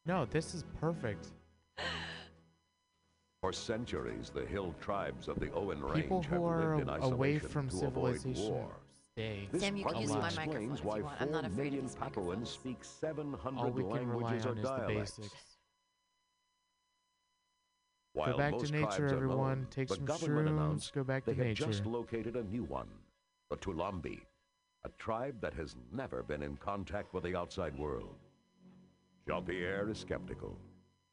no, 0.05 0.25
this 0.25 0.53
is 0.53 0.63
perfect. 0.79 1.27
For 3.41 3.51
centuries, 3.53 4.29
the 4.29 4.45
hill 4.45 4.75
tribes 4.81 5.27
of 5.27 5.39
the 5.39 5.51
Owen 5.53 5.81
Range 5.81 5.95
People 6.03 6.21
have 6.23 6.31
who 6.31 6.45
are 6.45 6.75
lived 6.77 6.81
in 6.83 6.89
a- 6.89 6.91
isolation 6.93 7.13
away 7.13 7.39
from 7.39 7.69
to 7.69 7.85
avoid 7.85 8.25
war. 8.37 8.69
Stay. 9.19 9.49
This 9.51 9.61
Sam, 9.61 9.75
you 9.75 9.83
can 9.83 10.01
use 10.01 10.11
my 10.11 10.31
microphone 10.33 10.71
if 10.71 10.79
you 10.79 11.03
want. 11.03 11.05
I'm 11.19 11.31
not 11.31 11.41
four 11.43 11.51
afraid 11.51 11.67
of 11.67 11.73
million 11.73 11.85
these 11.85 11.95
Papuans 11.95 12.27
microphones. 12.27 12.49
speak 12.49 12.77
700 12.83 13.59
All 13.59 13.69
we 13.71 13.83
can 13.83 14.07
rely 14.07 14.31
languages 14.31 14.45
on 14.45 14.57
or 14.57 14.61
is 14.61 14.69
the 14.69 14.85
basics. 14.87 15.35
While 18.13 18.31
Go 18.31 18.37
back 18.37 18.57
to 18.57 18.71
nature, 18.71 19.07
everyone. 19.07 19.37
known, 19.37 19.67
Take 19.69 19.89
some 19.89 20.07
shrooms. 20.07 20.93
Go 20.93 21.03
back 21.03 21.25
they 21.25 21.33
to 21.33 21.43
had 21.43 21.55
just 21.57 21.85
located 21.85 22.37
a 22.37 22.43
new 22.43 22.63
one, 22.63 22.87
the 23.49 23.57
Toulambi, 23.57 24.21
a 24.85 24.89
tribe 24.97 25.35
that 25.41 25.53
has 25.53 25.75
never 25.91 26.23
been 26.23 26.41
in 26.41 26.55
contact 26.55 27.13
with 27.13 27.23
the 27.23 27.35
outside 27.35 27.77
world. 27.77 28.15
Jean-Pierre 29.27 29.89
is 29.89 29.99
skeptical, 29.99 30.57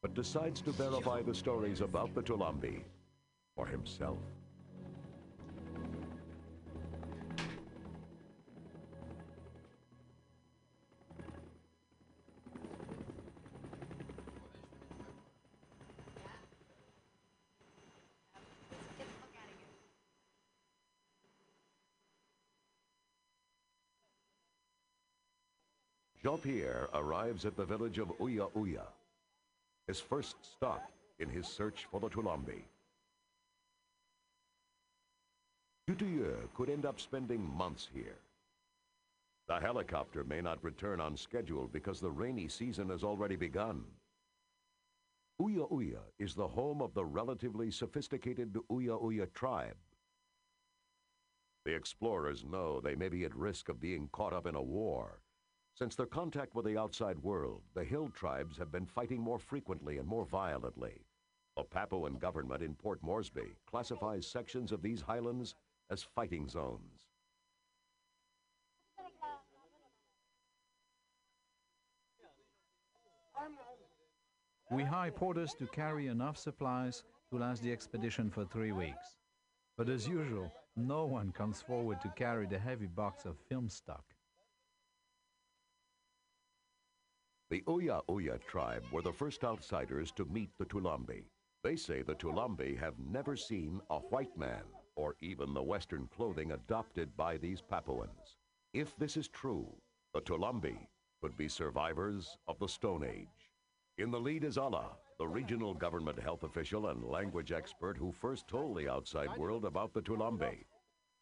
but 0.00 0.14
decides 0.14 0.60
to 0.60 0.70
verify 0.70 1.22
the 1.22 1.34
stories 1.34 1.80
about 1.80 2.14
the 2.14 2.22
Toulambi 2.22 2.82
for 3.56 3.66
himself. 3.66 4.18
Jean 26.26 26.38
Pierre 26.38 26.88
arrives 26.92 27.44
at 27.44 27.56
the 27.56 27.64
village 27.64 27.98
of 27.98 28.08
Uya 28.18 28.48
Uya, 28.56 28.82
his 29.86 30.00
first 30.00 30.34
stop 30.42 30.90
in 31.20 31.28
his 31.28 31.46
search 31.46 31.86
for 31.88 32.00
the 32.00 32.08
Toulambi. 32.08 32.64
Dutilleux 35.88 36.48
could 36.56 36.68
end 36.68 36.84
up 36.84 36.98
spending 36.98 37.48
months 37.56 37.88
here. 37.94 38.16
The 39.46 39.60
helicopter 39.60 40.24
may 40.24 40.40
not 40.40 40.64
return 40.64 41.00
on 41.00 41.16
schedule 41.16 41.70
because 41.72 42.00
the 42.00 42.10
rainy 42.10 42.48
season 42.48 42.88
has 42.88 43.04
already 43.04 43.36
begun. 43.36 43.84
Uya 45.40 45.70
Uya 45.70 46.00
is 46.18 46.34
the 46.34 46.48
home 46.48 46.82
of 46.82 46.92
the 46.92 47.04
relatively 47.04 47.70
sophisticated 47.70 48.52
Uya 48.68 49.00
Uya 49.00 49.26
tribe. 49.32 49.76
The 51.64 51.76
explorers 51.76 52.44
know 52.44 52.80
they 52.80 52.96
may 52.96 53.08
be 53.08 53.24
at 53.24 53.36
risk 53.36 53.68
of 53.68 53.80
being 53.80 54.08
caught 54.10 54.32
up 54.32 54.48
in 54.48 54.56
a 54.56 54.60
war. 54.60 55.20
Since 55.76 55.94
their 55.94 56.06
contact 56.06 56.54
with 56.54 56.64
the 56.64 56.78
outside 56.78 57.18
world, 57.18 57.60
the 57.74 57.84
hill 57.84 58.08
tribes 58.08 58.56
have 58.56 58.72
been 58.72 58.86
fighting 58.86 59.20
more 59.20 59.38
frequently 59.38 59.98
and 59.98 60.08
more 60.08 60.24
violently. 60.24 61.04
The 61.54 61.64
Papuan 61.64 62.18
government 62.18 62.62
in 62.62 62.74
Port 62.74 63.02
Moresby 63.02 63.56
classifies 63.66 64.26
sections 64.26 64.72
of 64.72 64.80
these 64.80 65.02
highlands 65.02 65.54
as 65.90 66.02
fighting 66.02 66.48
zones. 66.48 67.04
We 74.70 74.82
hire 74.82 75.10
porters 75.10 75.52
to 75.58 75.66
carry 75.66 76.06
enough 76.06 76.38
supplies 76.38 77.04
to 77.30 77.38
last 77.38 77.62
the 77.62 77.70
expedition 77.70 78.30
for 78.30 78.46
three 78.46 78.72
weeks. 78.72 79.18
But 79.76 79.90
as 79.90 80.08
usual, 80.08 80.50
no 80.74 81.04
one 81.04 81.32
comes 81.32 81.60
forward 81.60 82.00
to 82.00 82.08
carry 82.16 82.46
the 82.46 82.58
heavy 82.58 82.86
box 82.86 83.26
of 83.26 83.36
film 83.50 83.68
stock. 83.68 84.15
The 87.48 87.62
Uya 87.68 88.02
Uya 88.08 88.38
tribe 88.38 88.82
were 88.90 89.02
the 89.02 89.12
first 89.12 89.44
outsiders 89.44 90.10
to 90.16 90.24
meet 90.24 90.50
the 90.58 90.64
Toulambi. 90.64 91.22
They 91.62 91.76
say 91.76 92.02
the 92.02 92.16
Toulambi 92.16 92.76
have 92.76 92.98
never 92.98 93.36
seen 93.36 93.80
a 93.88 94.00
white 94.00 94.36
man 94.36 94.64
or 94.96 95.14
even 95.20 95.54
the 95.54 95.62
Western 95.62 96.08
clothing 96.08 96.50
adopted 96.50 97.16
by 97.16 97.36
these 97.36 97.60
Papuans. 97.60 98.36
If 98.72 98.96
this 98.96 99.16
is 99.16 99.28
true, 99.28 99.72
the 100.12 100.22
Toulambi 100.22 100.88
could 101.22 101.36
be 101.36 101.46
survivors 101.46 102.36
of 102.48 102.58
the 102.58 102.66
Stone 102.66 103.04
Age. 103.04 103.52
In 103.98 104.10
the 104.10 104.18
lead 104.18 104.42
is 104.42 104.58
Allah, 104.58 104.96
the 105.16 105.28
regional 105.28 105.72
government 105.72 106.18
health 106.18 106.42
official 106.42 106.88
and 106.88 107.04
language 107.04 107.52
expert 107.52 107.96
who 107.96 108.10
first 108.10 108.48
told 108.48 108.76
the 108.76 108.90
outside 108.90 109.36
world 109.36 109.64
about 109.64 109.94
the 109.94 110.02
Toulambi. 110.02 110.64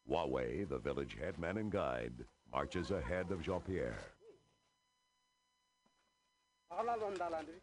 Wawe, 0.06 0.64
the 0.64 0.78
village 0.78 1.18
headman 1.20 1.58
and 1.58 1.70
guide, 1.70 2.24
marches 2.50 2.92
ahead 2.92 3.30
of 3.30 3.42
Jean 6.76 7.14
Pierre. 7.14 7.60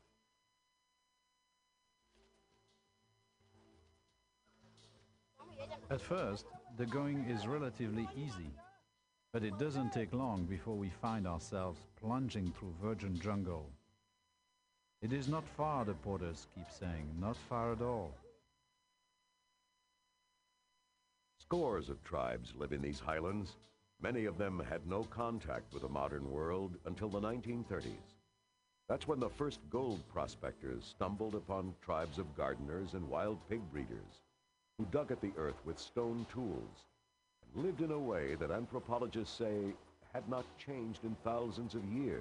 At 5.90 6.02
first, 6.02 6.46
the 6.78 6.86
going 6.86 7.26
is 7.30 7.48
relatively 7.48 8.08
easy, 8.16 8.52
but 9.34 9.44
it 9.44 9.58
doesn't 9.60 9.92
take 9.92 10.14
long 10.14 10.46
before 10.46 10.76
we 10.76 10.90
find 10.90 11.28
ourselves 11.28 11.80
plunging 12.00 12.54
through 12.58 12.74
virgin 12.82 13.20
jungle. 13.20 13.70
It 15.02 15.12
is 15.12 15.28
not 15.28 15.48
far, 15.58 15.84
the 15.84 15.94
porters 15.94 16.48
keep 16.56 16.72
saying, 16.72 17.08
not 17.20 17.36
far 17.36 17.74
at 17.74 17.82
all. 17.82 18.14
Scores 21.40 21.90
of 21.90 22.04
tribes 22.04 22.54
live 22.56 22.72
in 22.72 22.82
these 22.82 23.00
highlands. 23.00 23.58
Many 24.02 24.26
of 24.26 24.38
them 24.38 24.64
had 24.70 24.88
no 24.88 25.04
contact 25.04 25.74
with 25.74 25.82
the 25.82 25.90
modern 25.90 26.32
world 26.32 26.78
until 26.86 27.10
the 27.10 27.20
1930s. 27.20 28.21
That's 28.92 29.08
when 29.08 29.22
the 29.22 29.30
first 29.30 29.62
gold 29.70 30.02
prospectors 30.12 30.84
stumbled 30.84 31.34
upon 31.34 31.74
tribes 31.82 32.18
of 32.20 32.36
gardeners 32.36 32.94
and 32.94 33.10
wild 33.10 33.38
pig 33.48 33.62
breeders 33.72 34.20
who 34.78 34.84
dug 34.92 35.14
at 35.14 35.22
the 35.22 35.32
earth 35.38 35.56
with 35.64 35.80
stone 35.80 36.26
tools 36.30 36.84
and 37.56 37.64
lived 37.64 37.80
in 37.80 37.92
a 37.92 37.98
way 37.98 38.36
that 38.36 38.52
anthropologists 38.52 39.38
say 39.38 39.74
had 40.14 40.28
not 40.28 40.44
changed 40.58 41.06
in 41.06 41.16
thousands 41.24 41.74
of 41.74 41.86
years. 41.86 42.20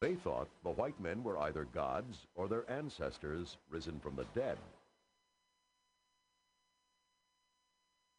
They 0.00 0.16
thought 0.16 0.48
the 0.64 0.70
white 0.70 1.00
men 1.00 1.22
were 1.22 1.38
either 1.38 1.68
gods 1.72 2.26
or 2.34 2.48
their 2.48 2.68
ancestors 2.68 3.56
risen 3.70 4.00
from 4.00 4.16
the 4.16 4.26
dead. 4.34 4.58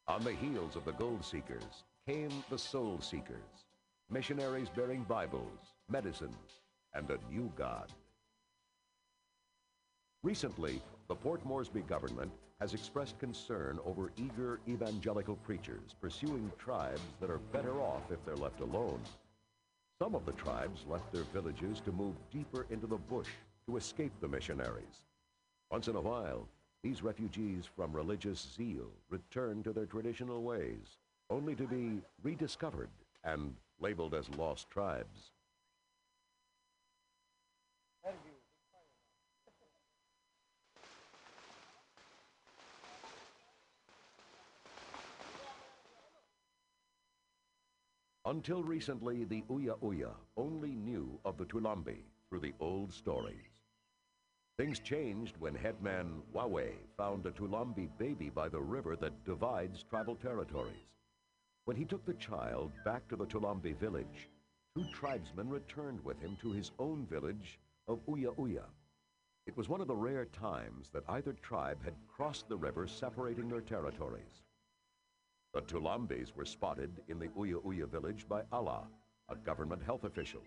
On 0.08 0.24
the 0.24 0.32
heels 0.32 0.78
of 0.78 0.86
the 0.86 0.94
gold 0.94 1.26
seekers 1.26 1.84
came 2.10 2.44
the 2.50 2.58
soul 2.58 2.98
seekers, 3.00 3.68
missionaries 4.10 4.70
bearing 4.76 5.04
Bibles, 5.04 5.76
medicines, 5.92 6.62
and 6.96 7.08
a 7.12 7.20
new 7.32 7.52
God. 7.56 7.94
Recently, 10.24 10.82
the 11.08 11.14
Port 11.14 11.46
Moresby 11.46 11.82
government 11.82 12.32
has 12.60 12.74
expressed 12.74 13.20
concern 13.20 13.78
over 13.86 14.12
eager 14.18 14.60
evangelical 14.68 15.36
preachers 15.36 15.94
pursuing 16.02 16.52
tribes 16.58 17.00
that 17.22 17.30
are 17.30 17.42
better 17.52 17.80
off 17.80 18.02
if 18.10 18.26
they're 18.26 18.36
left 18.36 18.62
alone. 18.62 19.00
Some 20.02 20.16
of 20.16 20.26
the 20.26 20.32
tribes 20.32 20.86
left 20.90 21.14
their 21.14 21.26
villages 21.32 21.80
to 21.82 21.92
move 21.92 22.16
deeper 22.32 22.66
into 22.72 22.88
the 22.88 22.98
bush 22.98 23.30
to 23.68 23.78
escape 23.78 24.14
the 24.20 24.28
missionaries. 24.28 25.06
Once 25.70 25.88
in 25.88 25.96
a 25.96 26.02
while, 26.02 26.48
these 26.82 27.04
refugees 27.04 27.66
from 27.76 27.94
religious 27.94 28.56
zeal 28.58 28.90
return 29.12 29.62
to 29.62 29.72
their 29.72 29.86
traditional 29.86 30.42
ways, 30.42 30.98
only 31.30 31.56
to 31.56 31.68
be 31.68 32.02
rediscovered 32.24 32.90
and 33.24 33.54
labeled 33.80 34.14
as 34.14 34.30
lost 34.30 34.70
tribes. 34.70 35.32
Until 48.26 48.62
recently, 48.62 49.24
the 49.24 49.44
Uya 49.50 49.76
Uya 49.82 50.12
only 50.38 50.76
knew 50.76 51.20
of 51.26 51.38
the 51.38 51.46
Toulambi 51.46 52.04
through 52.30 52.42
the 52.42 52.54
old 52.60 52.94
stories. 52.94 53.50
Things 54.56 54.78
changed 54.80 55.36
when 55.40 55.56
headman 55.56 56.22
Wawe 56.32 56.70
found 56.96 57.26
a 57.26 57.32
Toulambi 57.32 57.90
baby 57.98 58.30
by 58.30 58.48
the 58.48 58.60
river 58.60 58.96
that 58.98 59.24
divides 59.26 59.84
tribal 59.84 60.16
territories. 60.16 60.99
When 61.70 61.78
he 61.78 61.86
took 61.86 62.04
the 62.04 62.16
child 62.16 62.72
back 62.84 63.08
to 63.10 63.16
the 63.16 63.28
Toulambi 63.28 63.78
village, 63.78 64.28
two 64.76 64.86
tribesmen 64.92 65.50
returned 65.50 66.04
with 66.04 66.20
him 66.20 66.36
to 66.42 66.52
his 66.52 66.72
own 66.80 67.06
village 67.06 67.60
of 67.88 68.04
Uya 68.08 68.34
Uya. 68.40 68.64
It 69.46 69.56
was 69.56 69.70
one 69.70 69.80
of 69.80 69.86
the 69.88 69.96
rare 69.96 70.26
times 70.26 70.90
that 70.94 71.04
either 71.08 71.34
tribe 71.34 71.78
had 71.84 71.94
crossed 72.08 72.50
the 72.50 72.58
river 72.58 72.88
separating 72.88 73.48
their 73.48 73.62
territories. 73.62 74.42
The 75.54 75.62
Toulambis 75.62 76.36
were 76.36 76.44
spotted 76.44 77.04
in 77.08 77.20
the 77.20 77.28
Uya 77.38 77.64
Uya 77.64 77.86
village 77.86 78.28
by 78.28 78.42
Allah, 78.52 78.88
a 79.30 79.36
government 79.36 79.84
health 79.84 80.06
official. 80.06 80.42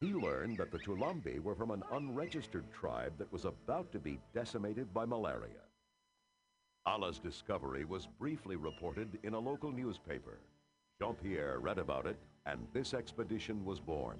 He 0.00 0.14
learned 0.14 0.56
that 0.56 0.70
the 0.70 0.78
Toulambi 0.78 1.38
were 1.38 1.54
from 1.54 1.70
an 1.70 1.82
unregistered 1.92 2.72
tribe 2.72 3.12
that 3.18 3.30
was 3.30 3.44
about 3.44 3.92
to 3.92 3.98
be 3.98 4.18
decimated 4.32 4.94
by 4.94 5.04
malaria. 5.04 5.67
Allah's 6.88 7.18
discovery 7.18 7.84
was 7.84 8.08
briefly 8.18 8.56
reported 8.56 9.18
in 9.22 9.34
a 9.34 9.38
local 9.38 9.70
newspaper. 9.70 10.38
Jean 10.98 11.14
Pierre 11.16 11.58
read 11.58 11.76
about 11.76 12.06
it, 12.06 12.16
and 12.46 12.66
this 12.72 12.94
expedition 12.94 13.62
was 13.62 13.78
born. 13.78 14.18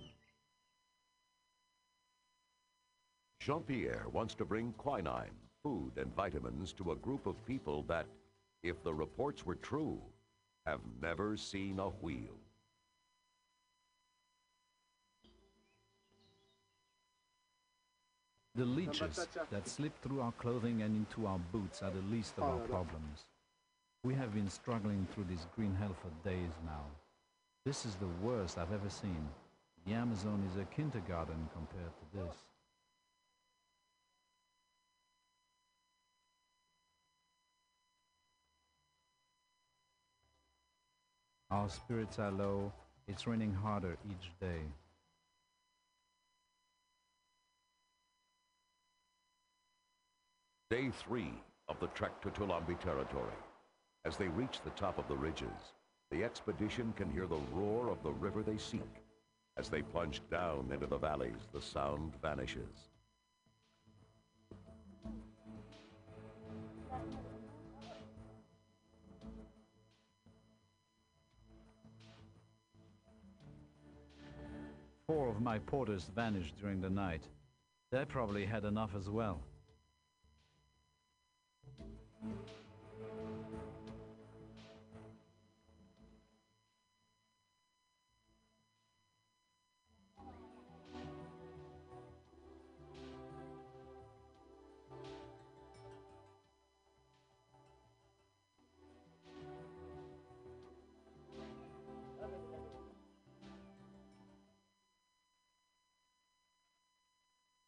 Jean 3.41 3.62
Pierre 3.62 4.05
wants 4.12 4.35
to 4.35 4.45
bring 4.45 4.75
quinine, 4.75 5.39
food, 5.62 5.93
and 5.97 6.14
vitamins 6.14 6.75
to 6.75 6.93
a 6.93 6.97
group 6.97 7.27
of 7.27 7.47
people 7.47 7.85
that, 7.85 8.05
if 8.62 8.83
the 8.83 8.93
reports 8.93 9.47
were 9.47 9.55
true, 9.55 9.99
have 10.66 10.81
never 11.01 11.39
seen 11.39 11.79
a 11.79 11.89
wheel. 11.89 12.37
The 18.59 18.65
leeches 18.65 19.29
that 19.53 19.69
slip 19.69 19.93
through 20.03 20.21
our 20.21 20.33
clothing 20.33 20.83
and 20.83 20.97
into 20.97 21.29
our 21.29 21.39
boots 21.53 21.81
are 21.81 21.93
the 21.93 22.03
least 22.11 22.35
of 22.39 22.43
our 22.43 22.59
problems. 22.67 23.27
We 24.03 24.15
have 24.15 24.35
been 24.35 24.51
struggling 24.51 25.07
through 25.15 25.27
this 25.31 25.47
green 25.55 25.77
hell 25.77 25.95
for 26.03 26.29
days 26.29 26.51
now. 26.67 26.83
This 27.65 27.87
is 27.87 27.95
the 27.95 28.09
worst 28.21 28.59
I've 28.59 28.73
ever 28.73 28.91
seen. 28.91 29.29
The 29.87 29.93
Amazon 29.93 30.43
is 30.51 30.61
a 30.61 30.65
kindergarten 30.65 31.49
compared 31.55 31.93
to 32.01 32.19
this. 32.19 32.35
Our 41.53 41.69
spirits 41.69 42.19
are 42.19 42.33
low. 42.33 42.73
It's 43.07 43.29
raining 43.29 43.55
harder 43.55 43.97
each 44.11 44.33
day. 44.41 44.63
Day 50.71 50.91
three 50.91 51.33
of 51.69 51.81
the 51.81 51.87
trek 51.89 52.21
to 52.21 52.29
Toulambi 52.29 52.79
territory. 52.79 53.33
As 54.05 54.19
they 54.19 54.29
reach 54.29 54.61
the 54.61 54.71
top 54.71 54.99
of 54.99 55.09
the 55.09 55.16
ridges, 55.16 55.73
the 56.11 56.23
expedition 56.23 56.93
can 56.95 57.11
hear 57.11 57.27
the 57.27 57.41
roar 57.55 57.89
of 57.89 58.03
the 58.03 58.12
river 58.12 58.43
they 58.43 58.59
seek. 58.59 58.83
As 59.57 59.71
they 59.71 59.81
plunge 59.81 60.21
down 60.31 60.69
into 60.71 60.87
the 60.87 60.99
valleys, 60.99 61.49
the 61.55 61.62
sound 61.62 62.12
vanishes. 62.21 62.91
Four 75.07 75.31
of 75.31 75.41
my 75.41 75.61
porters 75.61 76.11
vanished 76.14 76.61
during 76.61 76.83
the 76.83 76.91
night. 76.91 77.23
They 77.91 78.05
probably 78.05 78.45
had 78.45 78.66
enough 78.66 78.91
as 78.95 79.09
well. 79.09 79.41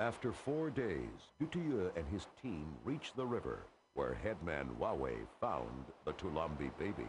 After 0.00 0.32
four 0.32 0.70
days, 0.70 1.28
Dutilleux 1.38 1.92
and 1.94 2.06
his 2.08 2.26
team 2.40 2.74
reach 2.84 3.12
the 3.12 3.26
river 3.26 3.66
where 3.94 4.14
headman 4.14 4.68
Wawe 4.78 5.26
found 5.40 5.84
the 6.04 6.12
Toulambi 6.12 6.70
baby. 6.78 7.08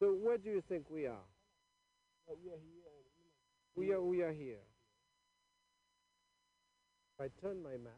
So 0.00 0.12
where 0.12 0.38
do 0.38 0.50
you 0.50 0.62
think 0.68 0.84
we 0.90 1.06
are? 1.06 1.26
Oh, 2.28 2.36
we 2.42 2.50
are 2.50 3.92
here. 3.92 4.00
we 4.00 4.22
are 4.22 4.32
here. 4.32 4.62
If 7.18 7.26
I 7.26 7.46
turn 7.46 7.62
my 7.62 7.72
map, 7.72 7.92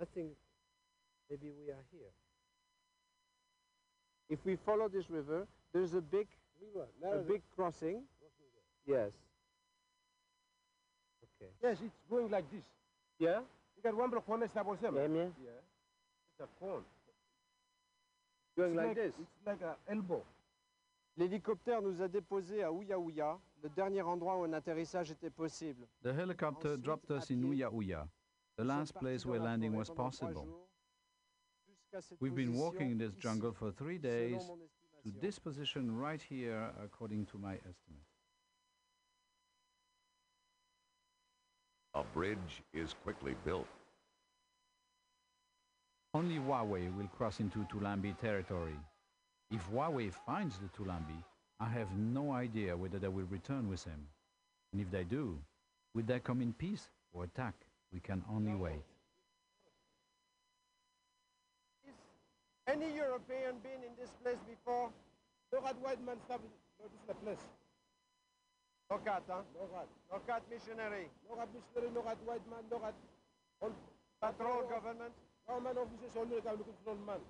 I 0.00 0.04
think 0.14 0.30
maybe 1.30 1.50
we 1.50 1.72
are 1.72 1.84
here. 1.90 2.12
If 4.28 4.44
we 4.44 4.56
follow 4.56 4.88
this 4.88 5.08
river, 5.10 5.46
there's 5.72 5.94
a 5.94 6.00
big 6.00 6.26
a 7.04 7.18
big 7.18 7.42
crossing. 7.54 8.02
Yes. 8.86 9.12
Okay. 11.40 11.50
Yes, 11.62 11.78
it's 11.84 11.94
going 12.08 12.30
like 12.30 12.50
this. 12.50 12.64
Yeah? 13.18 13.40
You 13.76 13.82
got 13.82 13.96
one 13.96 14.10
block, 14.10 14.28
one 14.28 14.42
is 14.42 14.50
double 14.54 14.76
seven. 14.80 14.96
Yeah, 14.96 15.16
yeah. 15.16 15.28
Yeah. 15.44 15.50
It's 16.38 16.40
a 16.40 16.64
cone. 16.64 16.84
Going 18.56 18.70
It's 18.70 18.76
like, 18.76 18.86
like 18.86 18.96
this. 18.96 19.14
It's 19.20 19.46
like 19.46 19.60
an 19.62 19.76
elbow. 19.88 20.22
L'hélicoptère 21.18 21.80
nous 21.80 22.02
a 22.02 22.08
déposés 22.08 22.62
à 22.62 22.70
Ouya 22.70 22.98
Ouya, 22.98 23.38
le 23.62 23.70
dernier 23.70 24.02
endroit 24.02 24.36
où 24.38 24.44
un 24.44 24.52
atterrissage 24.52 25.10
était 25.10 25.30
possible. 25.30 25.86
The 26.02 26.08
helicopter 26.08 26.72
Ensuite, 26.72 26.82
dropped 26.82 27.10
us 27.10 27.30
in 27.30 27.40
pied, 27.40 27.48
Uya 27.48 27.70
Uya, 27.72 28.08
the 28.56 28.64
last 28.64 28.94
place 28.94 29.24
where 29.24 29.40
landing 29.40 29.74
was 29.74 29.90
possible. 29.90 30.44
jours, 30.44 30.68
jusqu'à 31.66 32.02
cette 32.02 32.20
We've 32.20 32.34
been 32.34 32.54
walking 32.54 32.90
in 32.90 32.98
this 32.98 33.14
jungle 33.14 33.52
for 33.52 33.72
three 33.72 33.98
days 33.98 34.42
to 35.04 35.10
this 35.22 35.38
position 35.38 35.96
right 35.96 36.20
here, 36.20 36.70
according 36.82 37.24
to 37.26 37.38
my 37.38 37.54
estimate. 37.56 38.04
A 41.96 42.04
bridge 42.12 42.62
is 42.74 42.94
quickly 43.02 43.34
built. 43.42 43.66
Only 46.12 46.38
Wawe 46.38 46.90
will 46.94 47.08
cross 47.16 47.40
into 47.40 47.66
Toulambi 47.72 48.18
territory. 48.18 48.78
If 49.50 49.70
Wawe 49.70 50.10
finds 50.26 50.58
the 50.58 50.68
Toulambi, 50.76 51.24
I 51.58 51.70
have 51.70 51.96
no 51.96 52.32
idea 52.32 52.76
whether 52.76 52.98
they 52.98 53.08
will 53.08 53.24
return 53.30 53.70
with 53.70 53.82
him. 53.82 54.06
And 54.72 54.82
if 54.82 54.90
they 54.90 55.04
do, 55.04 55.38
will 55.94 56.02
they 56.02 56.20
come 56.20 56.42
in 56.42 56.52
peace 56.52 56.90
or 57.14 57.24
attack? 57.24 57.54
We 57.94 58.00
can 58.00 58.22
only 58.30 58.54
wait. 58.54 58.84
Any 62.66 62.94
European 62.94 63.56
been 63.62 63.80
in 63.88 63.96
this 63.98 64.10
place 64.22 64.42
before? 64.46 64.90
No 65.50 65.60
rat 65.62 65.76
white 65.80 66.04
man 66.04 66.16
stop 66.26 66.42
no 66.42 66.84
this 66.84 66.92
is 66.92 67.06
the 67.08 67.14
place. 67.14 67.46
No 68.90 68.98
cat, 69.02 69.22
huh? 69.26 69.42
No 69.58 69.66
rat. 69.74 69.88
No 70.12 70.18
cat 70.30 70.42
missionary. 70.46 71.10
No 71.26 71.34
rat 71.34 71.50
missionary, 71.50 71.90
no 71.90 72.02
rat 72.06 72.18
white 72.22 72.46
man, 72.46 72.62
no 72.70 72.78
rat 72.78 72.94
on 73.58 73.74
patrol 74.22 74.62
government. 74.70 75.10
Government 75.46 75.78
officers 75.78 76.14
only 76.14 76.38
come 76.42 76.58
looking 76.58 76.78
for 76.86 76.94
man. 77.06 77.22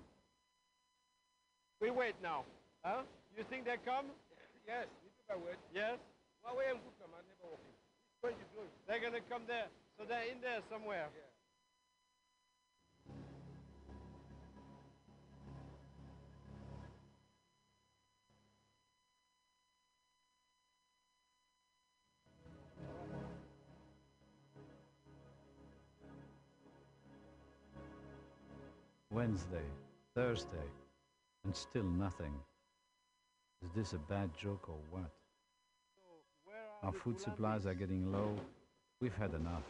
We 1.81 1.89
wait 1.89 2.17
now. 2.21 2.45
Huh? 2.85 3.05
You 3.37 3.45
think 3.49 3.65
they 3.65 3.77
come? 3.85 4.09
Yes, 4.65 4.89
we 5.01 5.09
do 5.29 5.37
wait. 5.45 5.61
Yes? 5.73 5.97
Why 6.41 6.53
we 6.53 6.63
am 6.69 6.81
good 6.81 7.09
man, 7.09 7.25
never 7.25 7.49
walking. 7.49 7.77
What 8.21 8.33
you 8.37 8.45
doing? 8.53 8.73
They're 8.85 9.01
gonna 9.01 9.21
come 9.29 9.45
there. 9.45 9.69
So 9.97 10.05
they're 10.05 10.29
in 10.29 10.41
there 10.41 10.61
somewhere. 10.69 11.09
Yeah. 11.09 11.36
Wednesday, 29.17 29.65
Thursday, 30.13 30.69
and 31.43 31.55
still 31.55 31.81
nothing. 31.81 32.31
Is 33.65 33.71
this 33.75 33.93
a 33.93 33.97
bad 33.97 34.29
joke 34.37 34.69
or 34.69 34.77
what? 34.91 35.09
Our 36.83 36.93
food 36.93 37.19
supplies 37.19 37.65
are 37.65 37.73
getting 37.73 38.11
low. 38.11 38.35
We've 39.01 39.15
had 39.15 39.33
enough. 39.33 39.63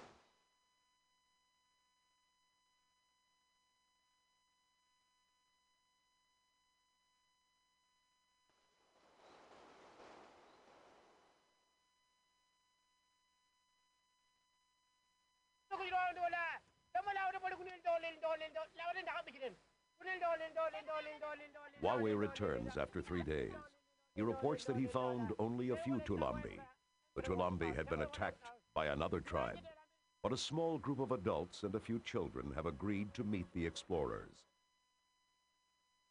Wawe 21.81 22.15
returns 22.15 22.77
after 22.77 23.01
three 23.01 23.23
days. 23.23 23.55
He 24.15 24.21
reports 24.21 24.65
that 24.65 24.75
he 24.75 24.85
found 24.85 25.31
only 25.39 25.69
a 25.69 25.77
few 25.77 25.99
Toulambi. 25.99 26.59
The 27.15 27.21
Toulambi 27.21 27.75
had 27.75 27.87
been 27.89 28.01
attacked 28.01 28.43
by 28.73 28.87
another 28.87 29.21
tribe, 29.21 29.59
but 30.21 30.33
a 30.33 30.37
small 30.37 30.77
group 30.77 30.99
of 30.99 31.11
adults 31.11 31.63
and 31.63 31.73
a 31.75 31.79
few 31.79 31.99
children 31.99 32.51
have 32.55 32.65
agreed 32.65 33.13
to 33.13 33.23
meet 33.23 33.51
the 33.53 33.65
explorers. 33.65 34.45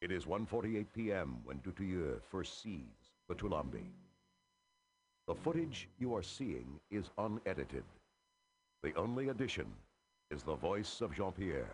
It 0.00 0.10
is 0.10 0.24
1.48 0.24 0.86
p.m. 0.94 1.38
when 1.44 1.58
Dutilleux 1.58 2.20
first 2.30 2.62
sees 2.62 3.12
the 3.28 3.34
Toulambi. 3.34 3.86
The 5.26 5.34
footage 5.34 5.88
you 5.98 6.14
are 6.14 6.22
seeing 6.22 6.78
is 6.90 7.10
unedited. 7.18 7.84
The 8.82 8.94
only 8.94 9.28
addition 9.28 9.66
is 10.30 10.42
the 10.42 10.56
voice 10.56 11.00
of 11.00 11.14
Jean-Pierre. 11.14 11.70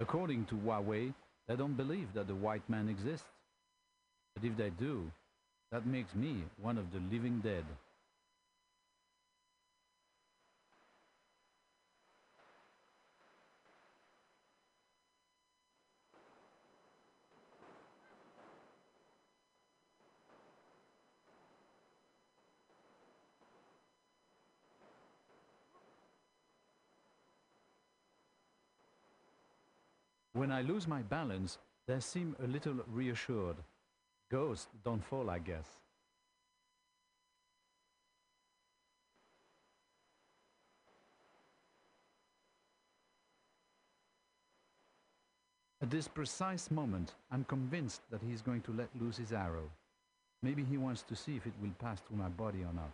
According 0.00 0.46
to 0.46 0.56
Wawe, 0.56 1.12
they 1.46 1.56
don't 1.56 1.76
believe 1.76 2.12
that 2.14 2.26
the 2.26 2.34
white 2.34 2.68
man 2.68 2.88
exists. 2.88 3.26
But 4.34 4.44
if 4.44 4.56
they 4.56 4.70
do, 4.70 5.10
that 5.70 5.86
makes 5.86 6.14
me 6.14 6.44
one 6.60 6.78
of 6.78 6.90
the 6.92 6.98
living 7.12 7.40
dead. 7.40 7.64
When 30.32 30.50
I 30.50 30.62
lose 30.62 30.88
my 30.88 31.02
balance, 31.02 31.58
they 31.86 32.00
seem 32.00 32.34
a 32.42 32.46
little 32.46 32.76
reassured. 32.88 33.56
Ghosts 34.30 34.68
don't 34.84 35.04
fall, 35.04 35.28
I 35.28 35.40
guess. 35.40 35.64
At 45.82 45.90
this 45.90 46.06
precise 46.06 46.70
moment, 46.70 47.14
I'm 47.32 47.44
convinced 47.44 48.02
that 48.10 48.20
he's 48.22 48.42
going 48.42 48.60
to 48.62 48.72
let 48.72 48.88
loose 49.00 49.16
his 49.16 49.32
arrow. 49.32 49.68
Maybe 50.42 50.62
he 50.62 50.76
wants 50.76 51.02
to 51.02 51.16
see 51.16 51.36
if 51.36 51.46
it 51.46 51.54
will 51.60 51.74
pass 51.78 52.00
through 52.00 52.18
my 52.18 52.28
body 52.28 52.58
or 52.58 52.72
not. 52.72 52.92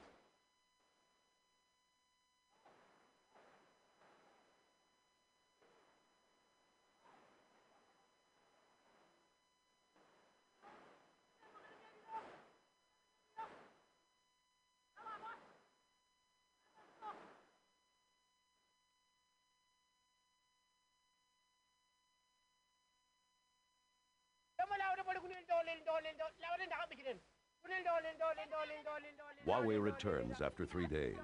Wawe 29.47 29.79
returns 29.79 30.41
after 30.41 30.67
three 30.67 30.87
days. 30.87 31.17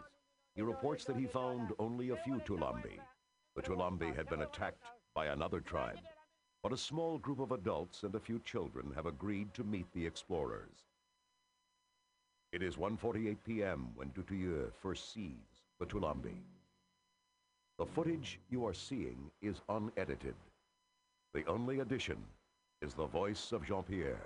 He 0.54 0.62
reports 0.62 1.04
that 1.04 1.16
he 1.16 1.26
found 1.26 1.72
only 1.78 2.10
a 2.10 2.16
few 2.16 2.40
Toulambi. 2.40 2.98
The 3.56 3.62
Toulambi 3.62 4.14
had 4.14 4.28
been 4.28 4.42
attacked 4.42 4.84
by 5.14 5.26
another 5.26 5.60
tribe, 5.60 5.98
but 6.62 6.72
a 6.72 6.76
small 6.76 7.18
group 7.18 7.40
of 7.40 7.52
adults 7.52 8.02
and 8.02 8.14
a 8.14 8.20
few 8.20 8.38
children 8.40 8.92
have 8.94 9.06
agreed 9.06 9.52
to 9.54 9.64
meet 9.64 9.86
the 9.92 10.06
explorers. 10.06 10.86
It 12.52 12.62
is 12.62 12.76
1.48 12.76 13.36
p.m. 13.46 13.88
when 13.94 14.10
Dutilleux 14.10 14.70
first 14.80 15.12
sees 15.12 15.64
the 15.80 15.86
Toulambi. 15.86 16.36
The 17.78 17.86
footage 17.86 18.38
you 18.50 18.66
are 18.66 18.74
seeing 18.74 19.30
is 19.40 19.60
unedited. 19.68 20.34
The 21.34 21.44
only 21.46 21.80
addition 21.80 22.22
is 22.82 22.94
the 22.94 23.06
voice 23.06 23.52
of 23.52 23.64
Jean-Pierre. 23.64 24.20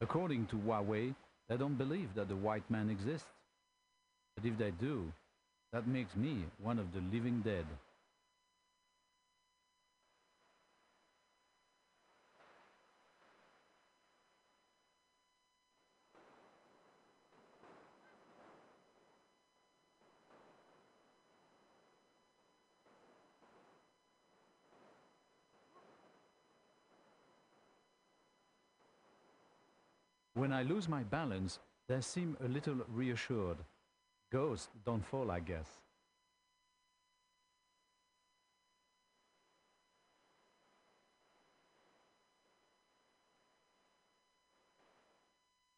According 0.00 0.46
to 0.46 0.56
Wawe, 0.56 1.14
they 1.48 1.56
don't 1.56 1.78
believe 1.78 2.14
that 2.14 2.28
the 2.28 2.36
white 2.36 2.68
man 2.70 2.90
exists. 2.90 3.26
But 4.36 4.44
if 4.44 4.58
they 4.58 4.70
do, 4.72 5.12
that 5.72 5.86
makes 5.86 6.16
me 6.16 6.44
one 6.62 6.78
of 6.78 6.92
the 6.92 7.00
living 7.12 7.42
dead. 7.42 7.66
When 30.34 30.52
I 30.52 30.64
lose 30.64 30.86
my 30.86 31.02
balance, 31.02 31.58
they 31.88 32.02
seem 32.02 32.36
a 32.44 32.48
little 32.48 32.76
reassured. 32.88 33.56
Ghosts 34.32 34.68
don't 34.84 35.04
fall, 35.04 35.30
I 35.30 35.40
guess. 35.40 35.66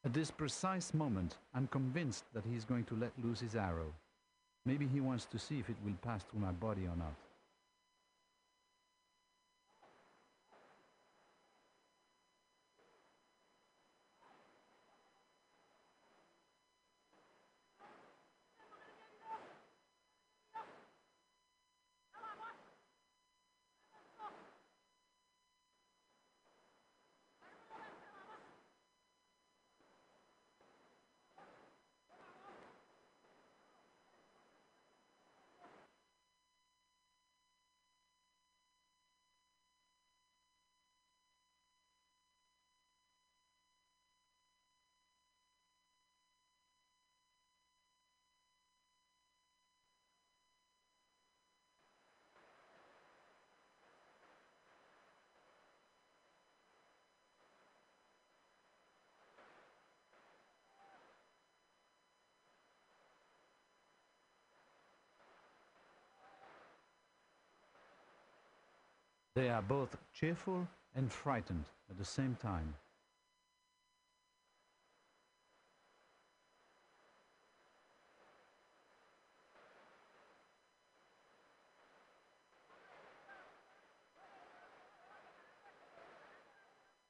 At 0.05 0.15
this 0.15 0.31
precise 0.31 0.95
moment, 0.95 1.37
I'm 1.55 1.67
convinced 1.67 2.25
that 2.33 2.45
he's 2.47 2.65
going 2.65 2.85
to 2.85 2.95
let 2.97 3.13
loose 3.23 3.41
his 3.41 3.55
arrow. 3.55 3.93
Maybe 4.65 4.87
he 4.87 5.01
wants 5.01 5.27
to 5.27 5.39
see 5.39 5.59
if 5.59 5.69
it 5.69 5.77
will 5.85 5.99
pass 6.01 6.23
through 6.23 6.41
my 6.41 6.53
body 6.53 6.87
or 6.87 6.97
not. 6.97 7.15
They 69.39 69.51
are 69.51 69.63
both 69.63 69.97
cheerful 70.13 70.67
and 70.97 71.13
frightened 71.13 71.67
at 71.89 71.97
the 71.97 72.05
same 72.05 72.37
time. 72.43 72.75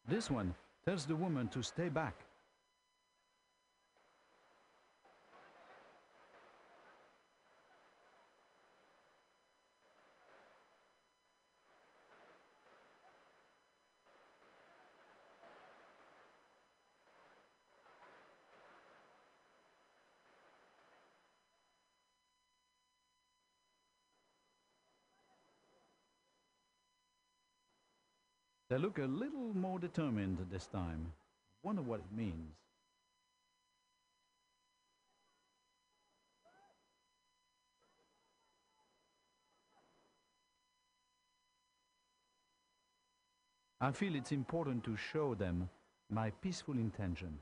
This 0.06 0.30
one 0.30 0.54
tells 0.84 1.06
the 1.06 1.16
woman 1.16 1.48
to 1.48 1.62
stay 1.62 1.88
back. 1.88 2.27
They 28.68 28.76
look 28.76 28.98
a 28.98 29.04
little 29.04 29.54
more 29.54 29.78
determined 29.78 30.46
this 30.50 30.66
time. 30.66 31.12
Wonder 31.62 31.80
what 31.82 32.00
it 32.00 32.16
means. 32.16 32.54
I 43.80 43.92
feel 43.92 44.16
it's 44.16 44.32
important 44.32 44.84
to 44.84 44.96
show 44.96 45.34
them 45.34 45.70
my 46.10 46.30
peaceful 46.30 46.74
intentions. 46.74 47.40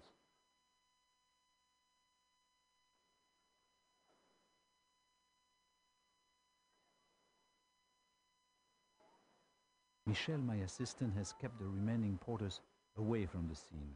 Michel, 10.07 10.39
my 10.39 10.57
assistant, 10.57 11.15
has 11.17 11.35
kept 11.35 11.59
the 11.59 11.67
remaining 11.67 12.17
porters 12.19 12.61
away 12.97 13.27
from 13.27 13.49
the 13.49 13.55
scene. 13.55 13.95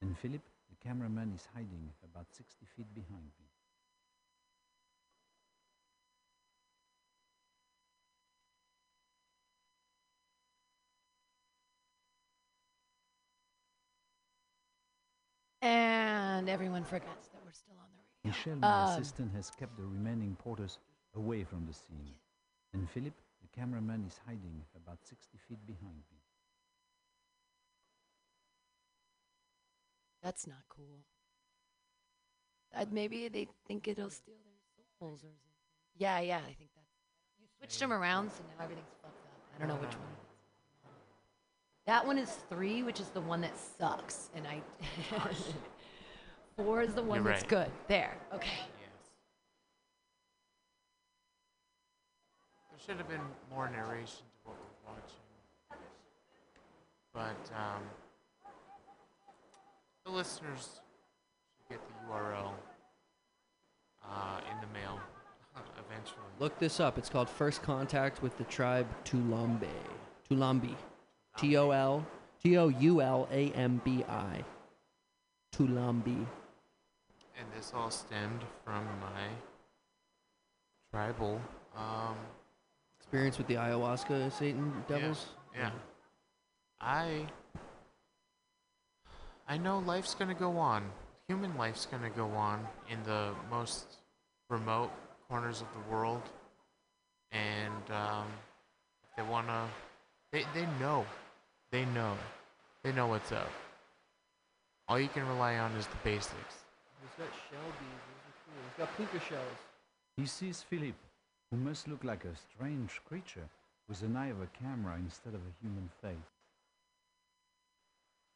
And 0.00 0.18
Philip, 0.18 0.42
the 0.70 0.76
cameraman, 0.88 1.32
is 1.34 1.46
hiding 1.54 1.92
about 2.02 2.26
60 2.34 2.66
feet 2.74 2.92
behind 2.94 3.30
me. 3.38 3.46
And 15.60 16.48
everyone 16.48 16.84
forgets 16.84 17.28
that 17.28 17.40
we're 17.44 17.52
still 17.52 17.76
on 17.78 17.86
the 17.94 18.02
radio. 18.02 18.36
Michel, 18.36 18.56
my 18.56 18.82
Um, 18.84 19.00
assistant, 19.00 19.32
has 19.32 19.50
kept 19.50 19.76
the 19.76 19.84
remaining 19.84 20.34
porters 20.36 20.78
away 21.14 21.44
from 21.44 21.66
the 21.66 21.72
scene. 21.72 22.14
And 22.72 22.88
Philip, 22.90 23.14
the 23.42 23.48
cameraman, 23.60 24.04
is 24.06 24.18
hiding 24.26 24.62
about 24.76 24.98
60 25.04 25.38
feet 25.48 25.66
behind 25.66 25.96
me. 26.10 26.18
That's 30.22 30.46
not 30.46 30.62
cool. 30.68 31.00
Uh, 32.74 32.86
maybe 32.90 33.28
they 33.28 33.48
think 33.66 33.88
it'll 33.88 34.08
steal 34.08 34.36
their 34.44 34.84
souls 34.98 35.20
or 35.20 35.26
something. 35.26 35.38
Yeah, 35.98 36.20
yeah, 36.20 36.38
I 36.38 36.54
think 36.54 36.70
that's. 36.74 36.88
You 37.40 37.46
switched 37.58 37.80
them 37.80 37.92
around, 37.92 38.30
so 38.30 38.42
now 38.56 38.64
everything's 38.64 38.86
fucked 39.02 39.26
up. 39.26 39.32
I 39.56 39.58
don't 39.58 39.68
know 39.68 39.80
which 39.86 39.94
one. 39.94 40.06
That 41.86 42.06
one 42.06 42.16
is 42.16 42.30
three, 42.48 42.82
which 42.84 43.00
is 43.00 43.08
the 43.08 43.20
one 43.20 43.40
that 43.40 43.58
sucks, 43.58 44.30
and 44.34 44.46
I. 44.46 44.62
Four 46.56 46.82
is 46.82 46.94
the 46.94 47.02
one 47.02 47.22
You're 47.22 47.32
that's 47.32 47.42
right. 47.42 47.48
good. 47.48 47.70
There. 47.88 48.16
Okay. 48.34 48.50
Yes. 48.50 49.10
There 52.70 52.71
should 52.84 52.96
have 52.96 53.08
been 53.08 53.20
more 53.54 53.70
narration 53.70 54.24
to 54.26 54.50
what 54.50 54.56
we're 54.56 54.92
watching. 54.92 55.82
But 57.14 57.54
um, 57.56 57.82
the 60.04 60.10
listeners 60.10 60.80
should 61.68 61.76
get 61.76 61.80
the 61.86 62.12
URL 62.12 62.52
uh, 64.04 64.40
in 64.50 64.60
the 64.60 64.66
mail 64.78 64.98
eventually. 65.88 66.24
Look 66.40 66.58
this 66.58 66.80
up. 66.80 66.98
It's 66.98 67.08
called 67.08 67.28
First 67.28 67.62
Contact 67.62 68.22
with 68.22 68.36
the 68.36 68.44
Tribe 68.44 68.88
Tulambe. 69.04 69.68
Toulambi. 70.28 70.74
T 71.36 71.56
O 71.56 71.70
L 71.70 72.04
T 72.42 72.58
O 72.58 72.68
U 72.68 73.00
L 73.00 73.28
A 73.30 73.50
M 73.50 73.80
B 73.84 74.04
I. 74.08 74.44
Toulambi. 75.54 76.26
And 77.38 77.48
this 77.56 77.72
all 77.74 77.90
stemmed 77.90 78.42
from 78.64 78.84
my 79.00 79.28
tribal. 80.90 81.40
Um, 81.76 82.16
Experience 83.12 83.36
with 83.36 83.46
the 83.46 83.56
ayahuasca 83.56 84.32
Satan 84.32 84.72
devils? 84.88 85.26
Yeah. 85.54 85.68
I 86.80 87.26
I 89.46 89.58
know 89.58 89.80
life's 89.80 90.14
gonna 90.14 90.32
go 90.32 90.56
on. 90.56 90.90
Human 91.28 91.54
life's 91.58 91.84
gonna 91.84 92.08
go 92.08 92.28
on 92.28 92.66
in 92.88 93.02
the 93.02 93.34
most 93.50 93.84
remote 94.48 94.90
corners 95.28 95.60
of 95.60 95.66
the 95.74 95.94
world, 95.94 96.22
and 97.32 97.90
um, 97.90 98.28
they 99.18 99.22
wanna, 99.24 99.68
they 100.32 100.46
they 100.54 100.64
know, 100.80 101.04
they 101.70 101.84
know, 101.84 102.16
they 102.82 102.92
know 102.92 103.08
what's 103.08 103.30
up. 103.30 103.52
All 104.88 104.98
you 104.98 105.08
can 105.08 105.28
rely 105.28 105.58
on 105.58 105.70
is 105.72 105.86
the 105.86 105.98
basics. 106.02 106.64
He's 107.02 107.12
got 107.18 107.28
shell 107.50 107.60
beads. 107.78 108.08
Those 108.08 108.24
are 108.24 108.38
cool. 108.46 108.62
He's 108.64 108.78
got 108.78 108.96
puka 108.96 109.22
shells. 109.28 109.58
He 110.16 110.24
sees 110.24 110.62
Philip, 110.62 110.94
who 111.52 111.58
must 111.58 111.86
look 111.86 112.02
like 112.02 112.24
a 112.24 112.34
strange 112.34 112.98
creature 113.06 113.46
with 113.86 114.00
an 114.00 114.16
eye 114.16 114.28
of 114.28 114.40
a 114.40 114.46
camera 114.58 114.96
instead 114.96 115.34
of 115.34 115.40
a 115.40 115.52
human 115.60 115.90
face. 116.00 116.16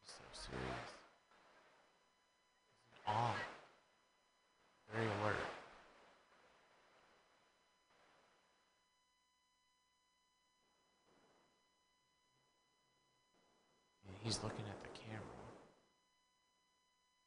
So 0.05 0.23
serious. 0.33 0.93
In 3.07 3.13
awe. 3.15 3.35
Very 4.95 5.07
alert. 5.07 5.37
He's 14.23 14.43
looking 14.43 14.65
at 14.69 14.83
the 14.83 15.01
camera. 15.09 15.23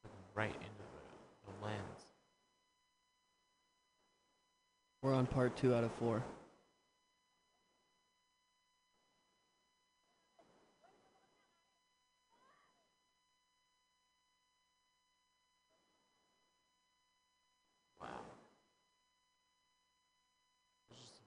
Looking 0.04 0.20
right 0.36 0.54
into 0.54 0.68
the, 0.68 1.52
the 1.52 1.66
lens. 1.66 2.06
We're 5.02 5.14
on 5.14 5.28
part 5.28 5.56
two 5.56 5.74
out 5.74 5.86
of 5.86 5.93
four. 5.93 6.22
Wow. 18.02 18.08
Those 20.89 20.97
are 21.00 21.08
some 21.08 21.24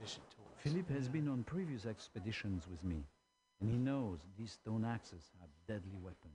efficient 0.00 0.24
tools. 0.34 0.48
Philip 0.58 0.90
has 0.90 1.08
been 1.08 1.28
on 1.28 1.44
previous 1.44 1.86
expeditions 1.86 2.64
with 2.68 2.82
me, 2.82 3.04
and 3.60 3.70
he 3.70 3.76
knows 3.76 4.18
these 4.36 4.50
stone 4.50 4.84
axes 4.84 5.30
are 5.40 5.48
deadly 5.68 5.98
weapons. 6.02 6.34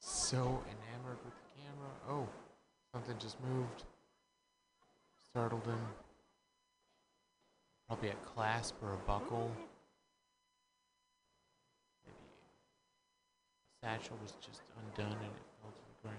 So 0.00 0.36
enamored 0.36 1.18
with 1.24 1.34
the 1.34 1.40
camera. 1.40 1.45
Oh, 2.08 2.28
something 2.92 3.16
just 3.18 3.36
moved. 3.42 3.84
Startled 5.28 5.66
him. 5.66 5.80
Probably 7.88 8.10
a 8.10 8.14
clasp 8.34 8.76
or 8.82 8.94
a 8.94 9.06
buckle. 9.06 9.50
Maybe 12.04 12.16
a 13.82 13.86
satchel 13.86 14.16
was 14.22 14.34
just 14.40 14.62
undone 14.78 15.12
and 15.12 15.26
it 15.26 15.42
fell 15.60 15.70
to 15.70 15.76
the 15.76 16.08
ground. 16.08 16.18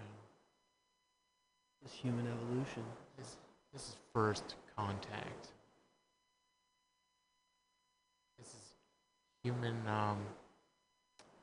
This 1.83 1.93
human 1.93 2.27
evolution. 2.27 2.83
This, 3.17 3.37
this 3.71 3.83
is 3.83 3.97
first 4.13 4.55
contact. 4.75 5.53
This 8.37 8.47
is 8.47 8.73
human 9.41 9.75
um, 9.87 10.17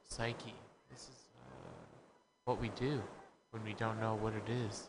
psyche. 0.07 0.55
This 0.91 1.01
is 1.01 1.29
uh, 1.47 1.71
what 2.45 2.61
we 2.61 2.69
do 2.71 3.03
when 3.55 3.63
we 3.63 3.73
don't 3.75 4.01
know 4.01 4.17
what 4.17 4.33
it 4.33 4.51
is. 4.67 4.89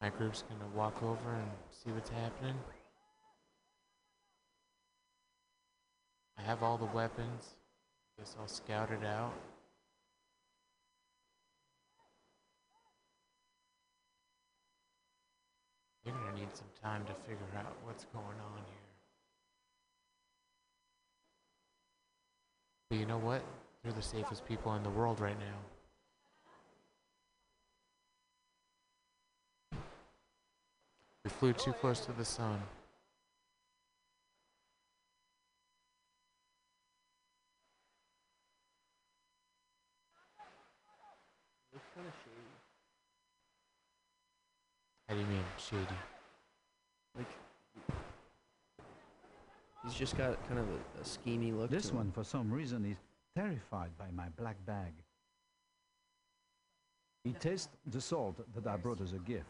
My 0.00 0.08
group's 0.08 0.44
gonna 0.48 0.70
walk 0.72 1.02
over 1.02 1.34
and 1.34 1.50
see 1.72 1.90
what's 1.90 2.10
happening. 2.10 2.54
I 6.38 6.42
have 6.42 6.62
all 6.62 6.78
the 6.78 6.84
weapons. 6.84 7.56
Guess 8.16 8.36
I'll 8.38 8.46
scout 8.46 8.92
it 8.92 9.04
out. 9.04 9.32
You're 16.04 16.14
gonna 16.14 16.38
need 16.38 16.54
some 16.54 16.70
time 16.80 17.04
to 17.06 17.14
figure 17.28 17.58
out 17.58 17.74
what's 17.82 18.04
going 18.12 18.24
on 18.24 18.58
here. 18.68 18.76
But 22.90 22.98
you 22.98 23.06
know 23.06 23.18
what? 23.18 23.42
They're 23.84 23.92
the 23.92 24.00
safest 24.00 24.46
people 24.48 24.74
in 24.76 24.82
the 24.82 24.88
world 24.88 25.20
right 25.20 25.36
now. 25.38 25.58
We 31.22 31.30
flew 31.30 31.52
too 31.52 31.74
close 31.74 32.00
to 32.00 32.12
the 32.12 32.24
sun. 32.24 32.62
Looks 41.74 41.86
kind 41.94 42.06
of 42.06 42.14
shady. 42.24 42.40
How 45.08 45.14
do 45.14 45.20
you 45.20 45.26
mean, 45.26 45.44
shady? 45.58 45.82
Like, 47.16 47.26
he's 49.84 49.94
just 49.94 50.16
got 50.16 50.42
kind 50.48 50.58
of 50.58 50.66
a, 50.68 51.00
a 51.00 51.04
schemy 51.04 51.54
look. 51.54 51.70
This 51.70 51.84
to 51.84 51.90
him. 51.90 51.96
one, 51.98 52.12
for 52.12 52.24
some 52.24 52.50
reason, 52.50 52.86
is 52.86 52.96
terrified 53.36 53.90
by 53.98 54.10
my 54.14 54.28
black 54.36 54.56
bag. 54.66 54.92
He 57.24 57.32
tastes 57.32 57.68
the 57.86 58.00
salt 58.00 58.36
that 58.54 58.66
I 58.66 58.76
brought 58.76 59.00
as 59.00 59.12
a 59.12 59.18
gift. 59.18 59.48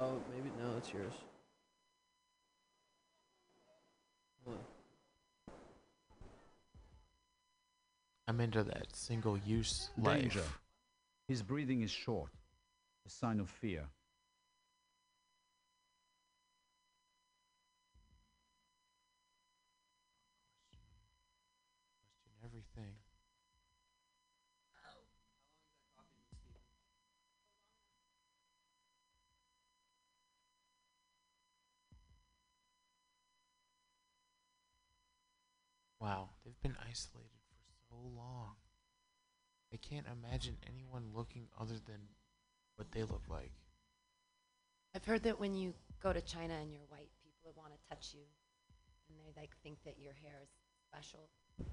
Oh, 0.00 0.20
maybe 0.32 0.50
no, 0.60 0.76
it's 0.78 0.92
yours. 0.92 1.12
Hold. 4.44 4.58
I'm 8.28 8.40
into 8.40 8.62
that 8.62 8.94
single 8.94 9.38
use 9.38 9.90
life. 10.00 10.20
Danger. 10.20 10.44
His 11.26 11.42
breathing 11.42 11.82
is 11.82 11.90
short, 11.90 12.30
a 13.06 13.10
sign 13.10 13.40
of 13.40 13.48
fear. 13.48 13.84
Question 20.70 22.34
everything. 22.44 22.94
Wow, 36.08 36.30
they've 36.44 36.60
been 36.62 36.76
isolated 36.88 37.36
for 37.52 37.74
so 37.90 37.96
long. 38.16 38.56
I 39.72 39.76
can't 39.76 40.06
imagine 40.10 40.56
anyone 40.66 41.10
looking 41.14 41.48
other 41.60 41.74
than 41.84 42.00
what 42.76 42.90
they 42.92 43.02
look 43.02 43.24
like. 43.28 43.52
I've 44.96 45.04
heard 45.04 45.22
that 45.24 45.38
when 45.38 45.54
you 45.54 45.74
go 46.02 46.12
to 46.14 46.22
China 46.22 46.54
and 46.54 46.72
you're 46.72 46.86
white, 46.88 47.10
people 47.22 47.52
want 47.54 47.72
to 47.74 47.78
touch 47.90 48.14
you 48.14 48.22
and 49.10 49.18
they 49.18 49.38
like 49.38 49.50
think 49.62 49.76
that 49.84 49.96
your 49.98 50.14
hair 50.14 50.40
is 50.42 50.48
special. 50.88 51.28
Or 51.58 51.66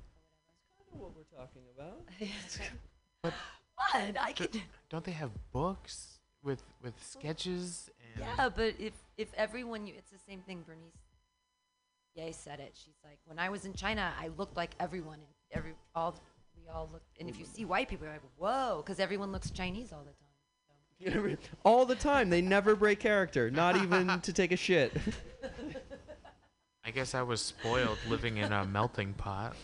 That's 0.47 0.67
kind 0.77 0.89
of 0.93 0.99
what 0.99 1.15
we're 1.15 1.37
talking 1.37 1.63
about. 1.73 2.01
But 3.23 3.33
what? 3.75 4.17
I 4.21 4.33
d- 4.33 4.47
could. 4.47 4.61
don't 4.89 5.03
they 5.05 5.11
have 5.13 5.31
books 5.51 6.19
with 6.43 6.61
with 6.83 6.93
sketches 7.01 7.89
and 8.15 8.25
Yeah, 8.37 8.49
but 8.49 8.75
if 8.77 8.93
if 9.17 9.33
everyone, 9.33 9.87
you, 9.87 9.93
it's 9.97 10.11
the 10.11 10.19
same 10.19 10.41
thing. 10.41 10.63
Bernice 10.67 10.93
Ye 12.15 12.31
said 12.31 12.59
it. 12.61 12.71
She's 12.73 12.95
like, 13.03 13.19
when 13.25 13.37
I 13.37 13.49
was 13.49 13.65
in 13.65 13.73
China, 13.73 14.13
I 14.19 14.29
looked 14.37 14.55
like 14.55 14.71
everyone. 14.79 15.15
And 15.15 15.27
every 15.51 15.73
all 15.93 16.15
we 16.55 16.71
all 16.73 16.89
looked. 16.91 17.05
And 17.19 17.29
if 17.29 17.37
you 17.37 17.45
see 17.45 17.65
white 17.65 17.89
people, 17.89 18.05
you're 18.05 18.13
like, 18.13 18.23
whoa, 18.37 18.81
because 18.83 18.99
everyone 18.99 19.31
looks 19.31 19.51
Chinese 19.51 19.91
all 19.91 20.03
the 20.03 20.11
time. 20.11 20.25
All 21.65 21.85
the 21.85 21.95
time. 21.95 22.29
They 22.29 22.41
never 22.41 22.73
break 22.73 23.01
character, 23.01 23.51
not 23.51 23.75
even 23.75 24.21
to 24.21 24.31
take 24.31 24.53
a 24.53 24.55
shit. 24.55 24.95
I 26.85 26.91
guess 26.91 27.13
I 27.13 27.21
was 27.21 27.41
spoiled 27.41 27.97
living 28.07 28.37
in 28.37 28.53
a 28.53 28.65
melting 28.65 29.13
pot. 29.13 29.57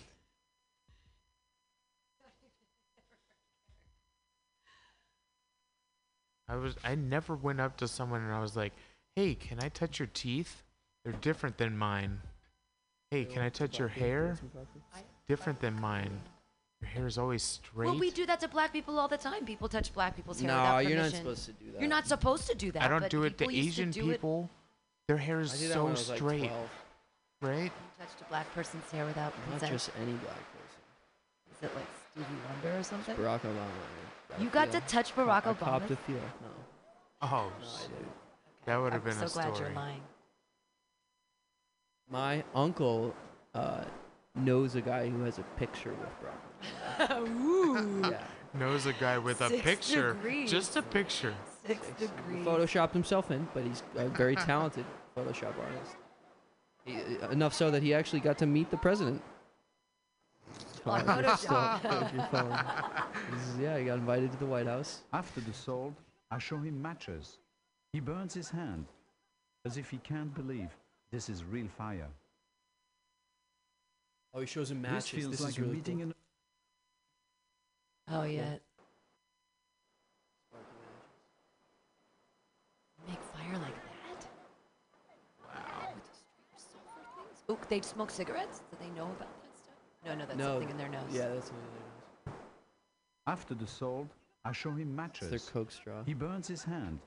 I 6.50 6.56
was 6.58 6.76
I 6.84 6.96
never 6.96 7.34
went 7.34 7.62
up 7.62 7.78
to 7.78 7.88
someone 7.88 8.22
and 8.22 8.34
I 8.34 8.42
was 8.42 8.58
like, 8.58 8.74
"Hey, 9.16 9.36
can 9.36 9.60
I 9.64 9.70
touch 9.70 10.00
your 10.00 10.10
teeth? 10.14 10.64
They're 11.06 11.14
different 11.14 11.58
than 11.58 11.78
mine." 11.78 12.20
Hey, 13.12 13.26
can 13.26 13.42
I 13.42 13.50
touch 13.50 13.78
your 13.78 13.90
hair? 13.90 14.38
Different 15.28 15.60
than 15.60 15.80
mine. 15.82 16.22
Your 16.82 16.90
hair 16.90 17.06
is 17.08 17.18
always 17.18 17.44
straight. 17.44 17.88
Well, 17.88 18.00
we 18.00 18.10
do 18.10 18.26
that 18.26 18.40
to 18.40 18.48
black 18.48 18.72
people 18.72 18.98
all 18.98 19.10
the 19.10 19.18
time. 19.18 19.46
People 19.46 19.68
touch 19.68 19.94
black 19.94 20.16
people's 20.16 20.40
hair 20.40 20.48
No, 20.50 20.56
without 20.58 20.78
you're 20.88 20.96
not 20.98 21.02
permission. 21.04 21.18
supposed 21.20 21.46
to 21.46 21.52
do 21.52 21.72
that. 21.74 21.82
You're 21.82 21.90
not 21.90 22.08
supposed 22.08 22.48
to 22.48 22.56
do 22.56 22.72
that. 22.72 22.82
I 22.84 22.88
don't 22.88 23.02
but 23.02 23.12
do 23.12 23.24
it 23.24 23.32
to 23.32 23.36
people 23.46 23.52
used 23.54 23.68
Asian 23.80 23.92
do 23.92 24.10
it- 24.10 24.14
people. 24.14 24.50
Their 25.08 25.18
hair 25.18 25.42
is 25.42 25.54
I 25.54 25.58
did 25.58 25.70
that 25.72 25.74
so 25.74 25.84
when 25.84 25.90
I 25.90 25.92
was, 25.92 26.10
like, 26.10 26.18
straight, 26.18 26.48
12. 26.48 26.70
right? 27.42 27.64
You 27.64 27.72
touched 28.00 28.22
a 28.22 28.24
black 28.30 28.54
person's 28.56 28.90
hair 28.92 29.06
without 29.06 29.34
Not 29.40 29.50
consent. 29.60 29.72
just 29.74 29.92
any 30.02 30.14
black 30.14 30.36
person. 30.36 30.82
Is 31.52 31.64
it 31.64 31.76
like 31.76 31.88
Stevie 32.12 32.26
Wonder 32.50 32.80
or 32.80 32.84
something? 32.84 33.16
Barack 33.18 33.42
Obama. 33.42 34.38
I 34.38 34.42
You 34.42 34.50
got 34.50 34.72
to 34.72 34.80
feel. 34.80 34.88
touch 34.88 35.14
Barack 35.16 35.48
I 35.48 35.54
copped 35.54 35.88
Obama. 35.88 35.92
a 35.92 35.96
feel. 35.98 36.16
No. 36.16 36.48
Oh, 37.24 37.28
No, 37.28 37.38
I 37.38 37.82
didn't. 37.82 38.12
that 38.66 38.78
would 38.78 38.94
have 38.94 39.02
I'm 39.06 39.10
been 39.10 39.20
so 39.20 39.26
a 39.26 39.30
glad 39.44 39.54
story. 39.56 39.70
you're 39.70 39.76
lying. 39.76 40.02
My 42.12 42.44
uncle 42.54 43.16
uh, 43.56 43.84
knows 44.36 44.76
a 44.76 44.82
guy 44.82 45.10
who 45.10 45.24
has 45.24 45.40
a 45.40 45.44
picture 45.58 45.92
with 45.94 47.10
Barack 47.10 47.28
Ooh. 47.42 48.02
Yeah. 48.12 48.22
Knows 48.54 48.86
a 48.86 48.94
guy 48.94 49.18
with 49.18 49.42
a 49.42 49.50
picture, 49.50 50.14
degrees. 50.14 50.52
just 50.52 50.76
a 50.76 50.82
picture. 50.82 51.34
Six 51.66 51.88
He 51.98 52.06
degrees. 52.08 52.46
photoshopped 52.46 52.92
himself 52.92 53.32
in, 53.32 53.48
but 53.54 53.64
he's 53.64 53.82
a 53.96 54.10
very 54.10 54.36
talented 54.52 54.84
Photoshop 55.16 55.54
artist. 55.58 55.96
He, 56.84 56.98
uh, 57.24 57.30
enough 57.30 57.54
so 57.54 57.72
that 57.72 57.82
he 57.82 57.94
actually 57.94 58.20
got 58.20 58.38
to 58.40 58.46
meet 58.46 58.70
the 58.70 58.78
president. 58.78 59.22
On 60.86 61.00
if 61.00 61.06
you're 61.26 61.38
still- 61.38 61.52
Photoshop. 61.56 62.08
if 62.08 62.14
you're 62.14 62.26
following. 62.26 62.60
This 63.32 63.48
is- 63.48 63.60
yeah, 63.60 63.78
he 63.78 63.86
got 63.86 64.00
invited 64.00 64.32
to 64.34 64.38
the 64.38 64.46
White 64.48 64.68
House. 64.68 65.02
After 65.14 65.40
the 65.40 65.54
sold, 65.54 65.94
I 66.30 66.38
show 66.40 66.58
him 66.58 66.82
matches. 66.82 67.38
He 67.94 68.00
burns 68.02 68.34
his 68.34 68.50
hand, 68.50 68.86
as 69.66 69.78
if 69.78 69.90
he 69.92 69.98
can't 70.00 70.34
believe 70.34 70.70
this 71.12 71.30
is 71.30 71.44
real 71.44 71.68
fire. 71.78 72.08
Oh, 74.34 74.40
he 74.40 74.46
shows 74.46 74.72
him 74.72 74.82
matches. 74.82 75.12
This 75.12 75.20
feels 75.22 75.32
This 75.32 75.42
like 75.42 75.50
is 75.52 75.58
a 75.58 75.62
really 75.62 75.76
meeting 75.76 75.98
cool. 75.98 76.08
in 76.08 76.14
Oh 78.14 78.24
yeah. 78.24 78.56
Make 83.08 83.20
fire 83.34 83.54
like 83.54 83.76
that? 83.76 84.28
Wow. 85.46 85.88
With 85.94 86.04
the 86.04 86.18
straight 86.18 86.72
sulfur? 87.48 87.52
Ooh, 87.54 87.68
they 87.70 87.82
smoke 87.82 88.10
cigarettes? 88.12 88.62
Do 88.72 88.78
they 88.80 88.90
know 88.98 89.06
about 89.06 89.20
that 89.20 89.58
stuff? 89.58 89.76
No, 90.06 90.16
no, 90.16 90.26
that's 90.26 90.38
no, 90.38 90.46
something 90.54 90.70
in 90.70 90.78
their 90.78 90.90
nose. 90.90 91.04
Yeah, 91.12 91.30
that's 91.30 91.48
something 91.48 91.64
in 91.66 91.74
their 91.74 92.34
nose. 92.34 92.42
After 93.28 93.54
the 93.54 93.68
salt, 93.68 94.08
I 94.44 94.52
show 94.52 94.72
him 94.72 94.80
It's 94.90 94.98
matches. 94.98 95.30
their 95.30 95.40
Coke 95.40 95.72
straw. 95.72 96.04
He 96.06 96.14
burns 96.14 96.48
his 96.48 96.64
hand, 96.64 97.00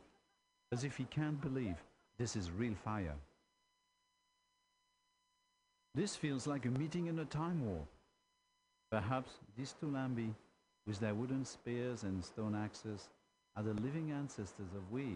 as 0.73 0.85
if 0.85 0.97
he 0.97 1.05
can't 1.05 1.41
believe 1.41 1.77
this 2.19 2.37
is 2.37 2.51
real 2.51 2.75
fire. 2.75 3.15
This 5.95 6.17
feels 6.17 6.49
like 6.49 6.67
a 6.67 6.71
meeting 6.71 7.07
in 7.07 7.21
a 7.21 7.25
time 7.25 7.65
warp. 7.65 7.87
Perhaps 8.91 9.31
these 9.57 9.77
Toulambi, 9.81 10.35
with 10.89 10.99
their 10.99 11.15
wooden 11.15 11.45
spears 11.45 12.03
and 12.03 12.25
stone 12.25 12.57
axes, 12.57 13.09
are 13.57 13.63
the 13.63 13.75
living 13.75 14.11
ancestors 14.11 14.75
of 14.75 14.91
we, 14.91 15.07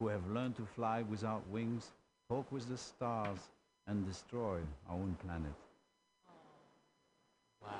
who 0.00 0.08
have 0.08 0.26
learned 0.30 0.56
to 0.56 0.64
fly 0.64 1.02
without 1.02 1.46
wings, 1.48 1.92
talk 2.30 2.50
with 2.50 2.66
the 2.68 2.78
stars, 2.78 3.38
and 3.86 4.06
destroy 4.06 4.58
our 4.88 4.96
own 4.96 5.16
planet. 5.22 5.52
Wow. 7.62 7.72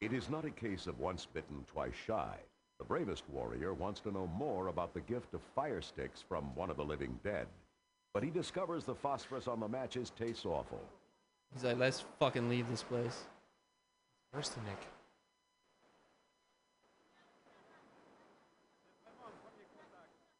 It 0.00 0.12
is 0.12 0.30
not 0.30 0.44
a 0.44 0.50
case 0.50 0.86
of 0.86 1.00
once 1.00 1.26
bitten, 1.26 1.64
twice 1.72 1.94
shy. 2.06 2.36
The 2.78 2.84
bravest 2.84 3.24
warrior 3.28 3.74
wants 3.74 4.00
to 4.00 4.12
know 4.12 4.28
more 4.28 4.68
about 4.68 4.94
the 4.94 5.00
gift 5.00 5.34
of 5.34 5.40
fire 5.56 5.82
sticks 5.82 6.24
from 6.28 6.54
one 6.54 6.70
of 6.70 6.76
the 6.76 6.84
living 6.84 7.18
dead. 7.24 7.48
But 8.12 8.22
he 8.22 8.30
discovers 8.30 8.84
the 8.84 8.94
phosphorus 8.94 9.48
on 9.48 9.60
the 9.60 9.68
matches 9.68 10.12
tastes 10.16 10.44
awful. 10.44 10.80
He's 11.54 11.64
like, 11.64 11.78
let's 11.78 12.04
fucking 12.18 12.48
leave 12.48 12.68
this 12.68 12.82
place. 12.82 13.24
Arsenic. 14.34 14.78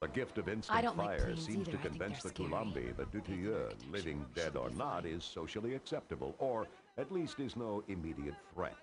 The 0.01 0.09
gift 0.09 0.37
of 0.39 0.49
instant 0.49 0.85
like 0.85 0.97
fire 0.97 1.37
seems 1.37 1.69
either. 1.69 1.79
to 1.79 1.89
convince 1.89 2.23
the 2.23 2.31
they're 2.31 2.35
scary. 2.35 2.49
Toulambi 2.49 2.97
that 2.97 3.13
Dutilleux, 3.13 3.73
living 3.93 4.27
dead 4.35 4.57
or 4.57 4.69
not, 4.71 5.07
is 5.07 5.23
socially 5.23 5.75
acceptable, 5.77 6.35
or 6.41 6.67
at 6.99 7.13
least 7.13 7.39
is 7.39 7.55
no 7.55 7.85
immediate 7.87 8.35
threat. 8.53 8.75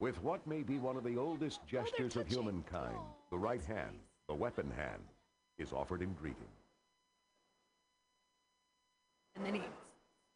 With 0.00 0.20
what 0.22 0.44
may 0.46 0.62
be 0.62 0.78
one 0.78 0.96
of 0.96 1.04
the 1.04 1.18
oldest 1.18 1.60
gestures 1.66 2.16
of 2.16 2.26
humankind, 2.26 2.96
the 3.30 3.38
right 3.38 3.62
hand, 3.62 3.98
the 4.28 4.34
weapon 4.34 4.72
hand, 4.74 5.02
is 5.62 5.72
offered 5.72 6.02
in 6.02 6.12
greeting. 6.14 6.50
And 9.36 9.46
then 9.46 9.54
he 9.54 9.62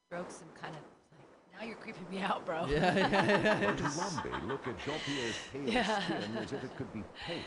strokes 0.09 0.41
him 0.41 0.49
kind 0.61 0.75
of 0.75 0.81
like, 1.19 1.61
now 1.61 1.67
you're 1.67 1.77
creeping 1.77 2.07
me 2.11 2.23
out, 2.23 2.47
bro. 2.47 2.67
Yeah, 2.67 2.95
yeah, 2.97 3.09
yeah. 3.09 3.61
The 3.73 3.83
Toulambi 3.83 4.49
look 4.49 4.67
at 4.67 4.79
Jean-Pierre's 4.85 5.37
pale 5.53 5.69
Yeah. 5.69 6.01
skin 6.01 6.37
as 6.39 6.53
if 6.53 6.65
it 6.65 6.77
could 6.77 6.93
be 6.93 7.03
paint. 7.27 7.45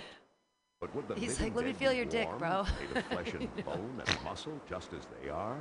But 0.79 0.95
would 0.95 1.07
the 1.09 1.15
He's 1.15 1.41
like, 1.41 1.55
"Let 1.55 1.65
me 1.65 1.73
feel 1.73 1.91
be 1.91 1.97
your 1.97 2.05
dick, 2.05 2.29
bro." 2.37 2.65
Made 2.79 2.97
of 2.97 3.05
flesh 3.07 3.33
and 3.33 3.53
bone 3.65 4.01
and 4.05 4.23
muscle, 4.23 4.61
just 4.69 4.93
as 4.93 5.05
they 5.21 5.29
are? 5.29 5.59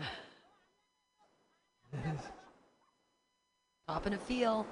Top 3.89 4.07
and 4.07 4.15
a 4.15 4.19
feel. 4.19 4.65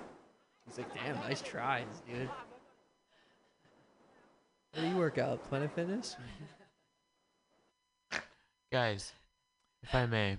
He's 0.66 0.78
like, 0.78 0.94
damn, 0.94 1.16
nice 1.16 1.40
tries, 1.40 1.86
dude. 2.08 2.28
Where 4.72 4.84
do 4.84 4.88
you 4.88 4.96
work 4.96 5.18
out? 5.18 5.42
Planet 5.48 5.72
Fitness? 5.74 6.16
Guys, 8.76 9.14
if 9.82 9.94
I 9.94 10.04
may, 10.04 10.36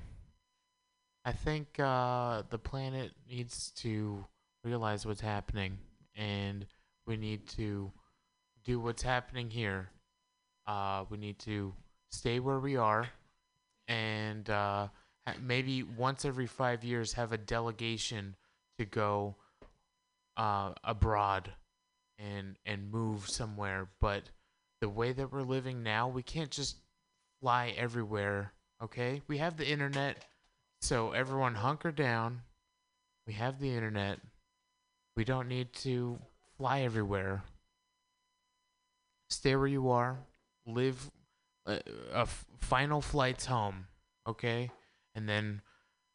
I 1.26 1.32
think 1.32 1.80
uh, 1.80 2.44
the 2.52 2.60
planet 2.60 3.10
needs 3.28 3.72
to 3.78 4.24
realize 4.64 5.08
what's 5.08 5.22
happening, 5.22 5.80
and 6.16 6.68
we 7.08 7.18
need 7.18 7.48
to 7.58 7.92
do 8.64 8.80
what's 8.80 9.02
happening 9.02 9.50
here. 9.50 9.90
Uh, 10.68 11.06
we 11.10 11.18
need 11.18 11.40
to 11.40 11.74
stay 12.12 12.40
where 12.40 12.60
we 12.60 12.76
are, 12.76 13.10
and 13.88 14.48
uh, 14.52 14.90
maybe 15.42 15.82
once 15.82 16.24
every 16.24 16.46
five 16.46 16.84
years 16.84 17.14
have 17.14 17.32
a 17.32 17.40
delegation 17.40 18.36
to 18.78 18.86
go 18.86 19.36
uh, 20.38 20.74
abroad 20.84 21.50
and 22.20 22.56
and 22.68 22.92
move 22.92 23.28
somewhere. 23.28 23.88
But 24.00 24.30
the 24.80 24.90
way 24.90 25.12
that 25.12 25.34
we're 25.34 25.42
living 25.42 25.82
now, 25.82 26.08
we 26.08 26.22
can't 26.22 26.52
just 26.52 26.76
fly 27.42 27.74
everywhere. 27.78 28.54
Okay, 28.84 29.22
we 29.28 29.38
have 29.40 29.58
the 29.58 29.68
internet, 29.68 30.26
so 30.82 31.12
everyone 31.12 31.56
hunker 31.56 31.92
down. 31.92 32.42
We 33.26 33.34
have 33.34 33.60
the 33.60 33.74
internet. 33.74 34.20
We 35.16 35.24
don't 35.24 35.48
need 35.48 35.74
to 35.74 36.20
fly 36.58 36.82
everywhere. 36.82 37.44
Stay 39.30 39.56
where 39.56 39.68
you 39.68 39.90
are. 39.90 40.20
Live 40.66 41.10
uh, 41.66 41.80
a 42.14 42.28
final 42.60 43.02
flights 43.02 43.46
home. 43.46 43.88
Okay, 44.28 44.70
and 45.16 45.28
then 45.28 45.62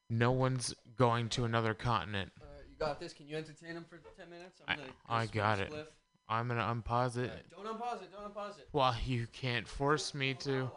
no 0.09 0.31
one's 0.31 0.75
going 0.97 1.29
to 1.31 1.45
another 1.45 1.75
continent. 1.75 2.31
Alright, 2.41 2.65
you 2.69 2.77
got 2.79 3.01
this. 3.01 3.13
Can 3.13 3.27
you 3.27 3.37
entertain 3.37 3.71
him 3.71 3.85
for 3.89 3.99
10 4.17 4.31
minutes? 4.31 4.61
I, 4.69 4.77
gonna 4.77 4.89
I 5.09 5.25
smoke 5.25 5.35
got 5.35 5.59
it. 5.61 5.71
spliff. 5.71 5.87
I'm 6.29 6.49
gonna 6.49 6.61
unpause 6.63 7.17
it. 7.17 7.31
Alright, 7.31 7.51
Don't 7.51 7.67
unpause 7.67 8.03
it. 8.03 8.11
Don't 8.13 8.35
unpause 8.35 8.59
it. 8.59 8.69
Well, 8.73 8.95
you 9.05 9.27
can't 9.33 9.67
force 9.67 10.15
me 10.15 10.35
to. 10.35 10.71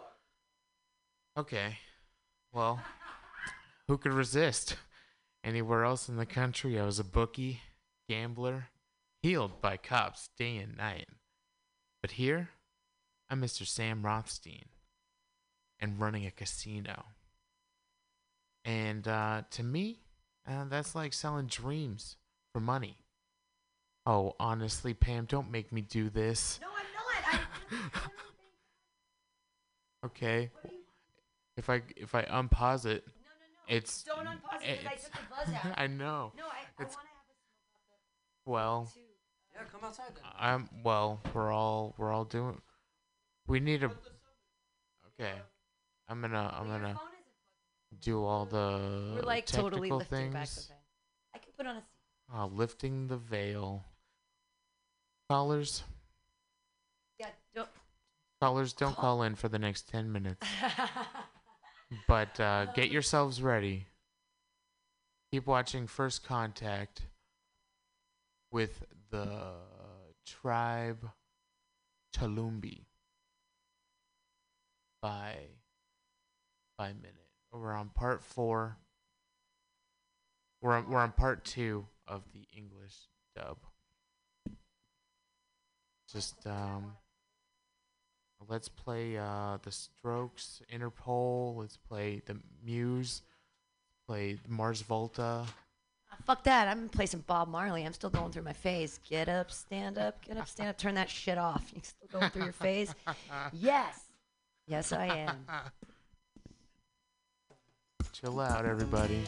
Okay. 1.37 1.79
Well, 2.53 2.79
who 3.87 3.97
could 3.97 4.13
resist? 4.13 4.77
Anywhere 5.43 5.83
else 5.83 6.07
in 6.07 6.15
the 6.15 6.25
country, 6.25 6.79
I 6.79 6.85
was 6.85 6.97
a 6.97 7.03
bookie, 7.03 7.61
gambler, 8.09 8.69
healed 9.21 9.61
by 9.61 9.77
cops 9.77 10.29
day 10.37 10.57
and 10.57 10.77
night. 10.77 11.07
But 12.01 12.11
here, 12.11 12.49
I'm 13.29 13.41
Mr. 13.41 13.67
Sam 13.67 14.03
Rothstein. 14.03 14.65
And 15.79 15.99
running 15.99 16.25
a 16.25 16.31
casino. 16.31 17.03
And 18.63 19.07
uh, 19.07 19.43
to 19.51 19.63
me, 19.63 19.99
uh, 20.49 20.63
that's 20.69 20.95
like 20.95 21.11
selling 21.13 21.47
dreams 21.47 22.15
for 22.53 22.61
money. 22.61 22.97
Oh, 24.05 24.35
honestly, 24.39 24.93
Pam, 24.93 25.25
don't 25.25 25.51
make 25.51 25.71
me 25.71 25.81
do 25.81 26.09
this. 26.09 26.59
No, 26.61 26.67
I'm 26.69 27.39
not. 27.39 27.47
I, 27.93 27.99
Okay. 30.05 30.51
If 31.57 31.69
I 31.69 31.81
if 31.95 32.13
I 32.15 32.23
unpause 32.23 32.85
it, 32.85 33.03
no, 33.07 33.13
no, 33.13 33.45
no. 33.69 33.75
it's 33.75 34.03
Don't 34.03 34.25
unpause 34.25 34.61
it 34.61 34.83
'cause 34.83 34.91
I 34.91 34.95
took 34.95 35.11
the 35.13 35.19
buzz 35.29 35.65
out. 35.65 35.73
I 35.77 35.87
know. 35.87 36.33
No, 36.37 36.43
I, 36.45 36.47
I 36.47 36.49
want 36.49 36.77
to 36.77 36.83
It's- 36.83 36.95
have 36.95 37.03
Well, 38.45 38.89
a 38.91 38.93
two. 38.93 38.99
Yeah, 39.53 39.61
come 39.71 39.81
outside 39.85 40.07
then. 40.15 40.23
I'm 40.37 40.69
well. 40.83 41.21
We're 41.33 41.51
all 41.51 41.95
we're 41.97 42.11
all 42.11 42.25
doing. 42.25 42.61
We 43.47 43.59
need 43.61 43.83
a. 43.83 43.91
Okay, 45.19 45.31
I'm 46.09 46.19
gonna 46.21 46.53
I'm 46.57 46.67
But 46.67 46.71
your 46.71 46.79
gonna 46.81 46.99
do 48.01 48.23
all 48.25 48.45
the 48.45 49.13
We're 49.15 49.21
like 49.21 49.45
technical 49.45 49.69
totally 49.69 49.91
lifting 49.91 50.31
things. 50.31 50.33
back 50.33 50.49
the 50.49 50.61
veil. 50.61 50.77
I 51.33 51.37
can 51.37 51.51
put 51.57 51.65
on 51.67 51.75
a 51.77 51.79
seat. 51.79 52.33
Oh, 52.35 52.45
lifting 52.53 53.07
the 53.07 53.17
veil. 53.17 53.85
Callers, 55.29 55.83
Yeah, 57.17 57.27
don't. 57.55 57.69
callers, 58.41 58.73
don't 58.73 58.95
call 58.95 59.23
in 59.23 59.35
for 59.35 59.47
the 59.47 59.57
next 59.57 59.87
ten 59.89 60.11
minutes. 60.11 60.45
But 62.07 62.39
uh, 62.39 62.65
get 62.73 62.91
yourselves 62.91 63.41
ready. 63.41 63.87
Keep 65.31 65.47
watching 65.47 65.87
First 65.87 66.23
Contact 66.25 67.01
with 68.51 68.85
the 69.11 69.53
tribe 70.25 71.09
Toulambi 72.15 72.85
by 75.01 75.35
by 76.77 76.87
minute. 76.87 77.15
We're 77.51 77.73
on 77.73 77.89
part 77.89 78.23
four. 78.23 78.77
We're 80.61 80.73
on, 80.73 80.89
we're 80.89 80.99
on 80.99 81.11
part 81.11 81.45
two 81.45 81.85
of 82.07 82.23
the 82.33 82.47
English 82.55 82.95
dub. 83.35 83.57
Just 86.11 86.47
um, 86.47 86.93
let's 88.49 88.67
play 88.69 89.17
uh 89.17 89.57
the 89.63 89.71
Strokes, 89.71 90.61
Interpol. 90.73 91.57
Let's 91.57 91.77
play 91.77 92.21
the 92.25 92.37
Muse. 92.63 93.21
Play 94.07 94.37
Mars 94.47 94.81
Volta. 94.81 95.43
Ah, 96.11 96.17
fuck 96.25 96.43
that. 96.43 96.67
I'm 96.67 96.77
gonna 96.77 96.89
play 96.89 97.05
some 97.07 97.21
Bob 97.21 97.47
Marley. 97.47 97.85
I'm 97.85 97.93
still 97.93 98.09
going 98.09 98.31
through 98.31 98.43
my 98.43 98.53
phase. 98.53 98.99
Get 99.09 99.27
up, 99.29 99.51
stand 99.51 99.97
up, 99.97 100.23
get 100.23 100.37
up, 100.37 100.47
stand 100.47 100.69
up. 100.69 100.77
Turn 100.77 100.95
that 100.95 101.09
shit 101.09 101.37
off. 101.37 101.71
You 101.73 101.81
still 101.83 102.19
going 102.19 102.31
through 102.31 102.43
your 102.43 102.53
phase? 102.53 102.93
Yes. 103.53 104.01
Yes, 104.67 104.91
I 104.91 105.05
am. 105.05 105.45
Chill 108.11 108.39
out, 108.39 108.65
everybody. 108.65 109.21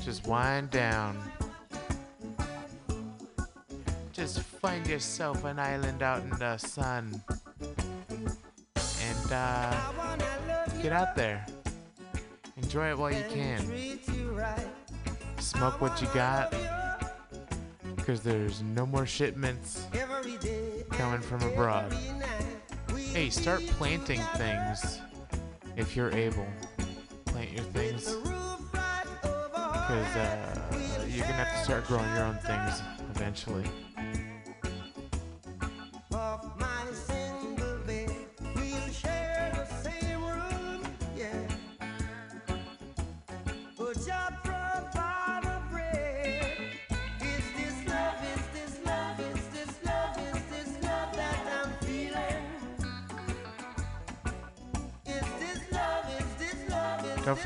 Just 0.00 0.26
wind 0.26 0.70
down. 0.70 1.18
Just 4.16 4.40
find 4.40 4.86
yourself 4.86 5.44
an 5.44 5.58
island 5.58 6.02
out 6.02 6.22
in 6.22 6.30
the 6.30 6.56
sun. 6.56 7.20
And 8.74 9.30
uh, 9.30 9.76
get 10.80 10.90
out 10.90 11.14
there. 11.14 11.44
Enjoy 12.56 12.88
it 12.88 12.96
while 12.96 13.12
you 13.12 13.24
can. 13.28 13.98
Smoke 15.38 15.82
what 15.82 16.00
you 16.00 16.08
got. 16.14 16.54
Because 17.94 18.22
there's 18.22 18.62
no 18.62 18.86
more 18.86 19.04
shipments 19.04 19.84
coming 20.92 21.20
from 21.20 21.42
abroad. 21.42 21.94
Hey, 23.12 23.28
start 23.28 23.60
planting 23.66 24.22
things 24.36 24.98
if 25.76 25.94
you're 25.94 26.12
able. 26.12 26.46
Plant 27.26 27.52
your 27.52 27.64
things. 27.64 28.14
Because 29.52 30.16
uh, 30.16 30.62
you're 31.06 31.26
going 31.26 31.36
to 31.36 31.44
have 31.44 31.58
to 31.58 31.64
start 31.64 31.86
growing 31.86 32.08
your 32.14 32.24
own 32.24 32.36
things 32.36 32.80
eventually. 33.14 33.66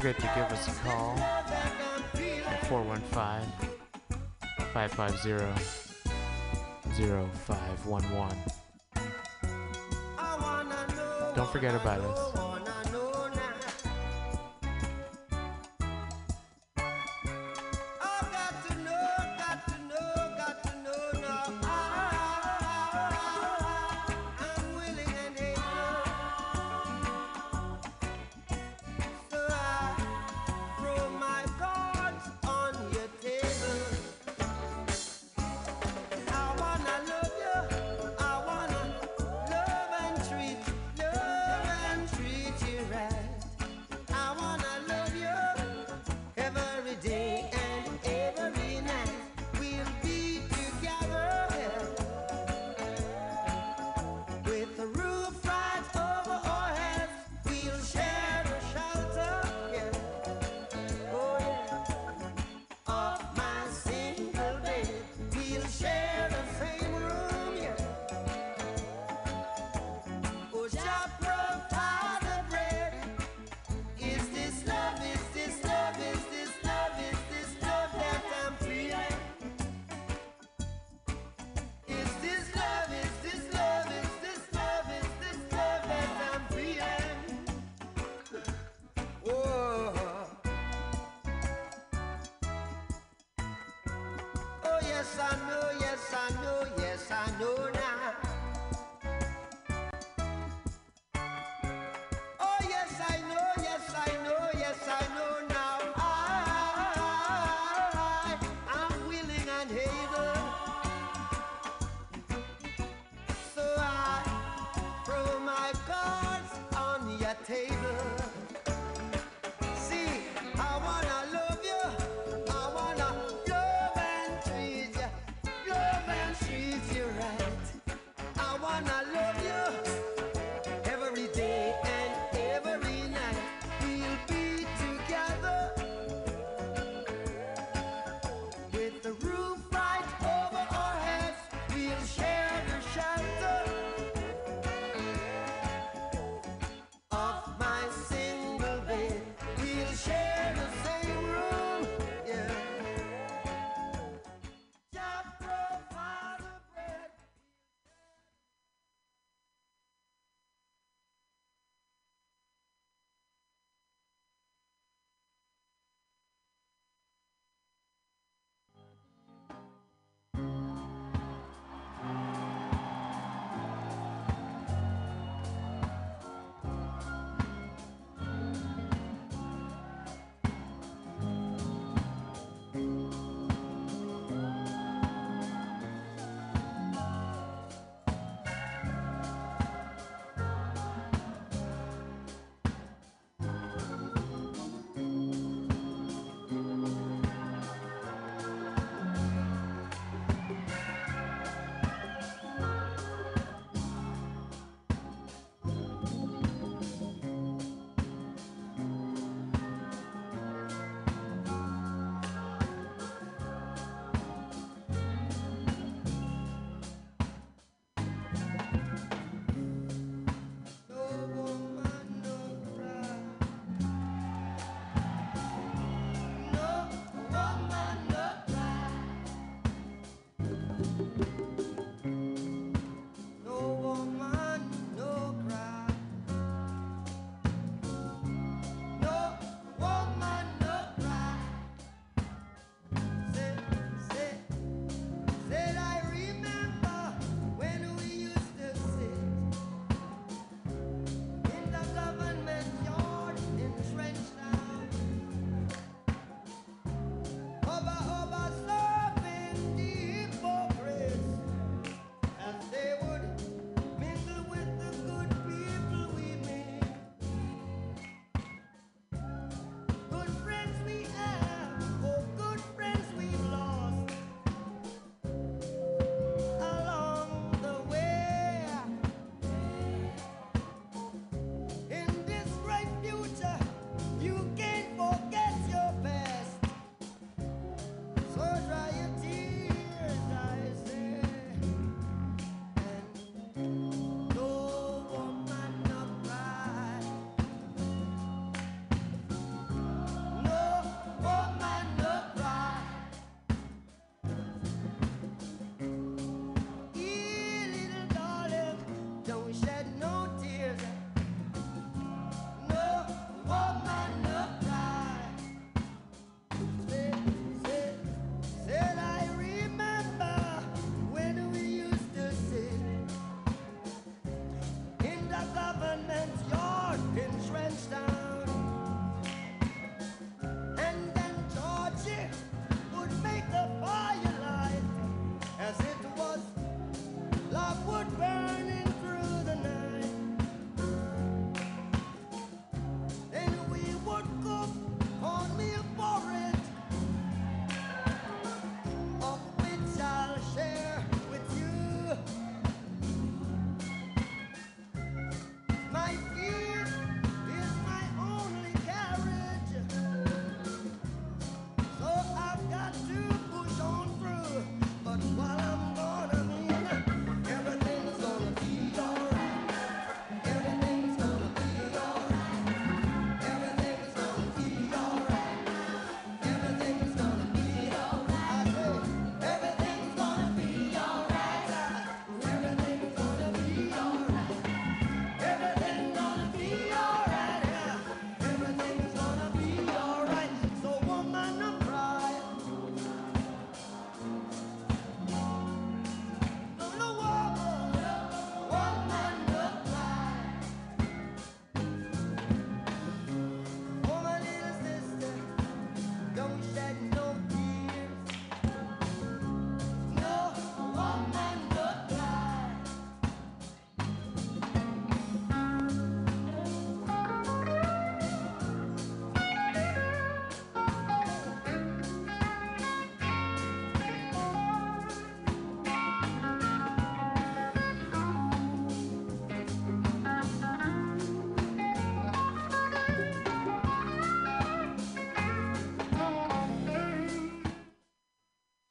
Forget 0.01 0.17
to 0.17 0.31
give 0.35 0.51
us 0.51 0.67
a 0.67 0.73
call 0.81 1.19
at 1.19 2.67
415 2.69 3.53
550 4.73 5.31
0511. 6.97 8.37
Don't 11.37 11.53
forget 11.53 11.75
about 11.75 12.01
us. 12.01 12.50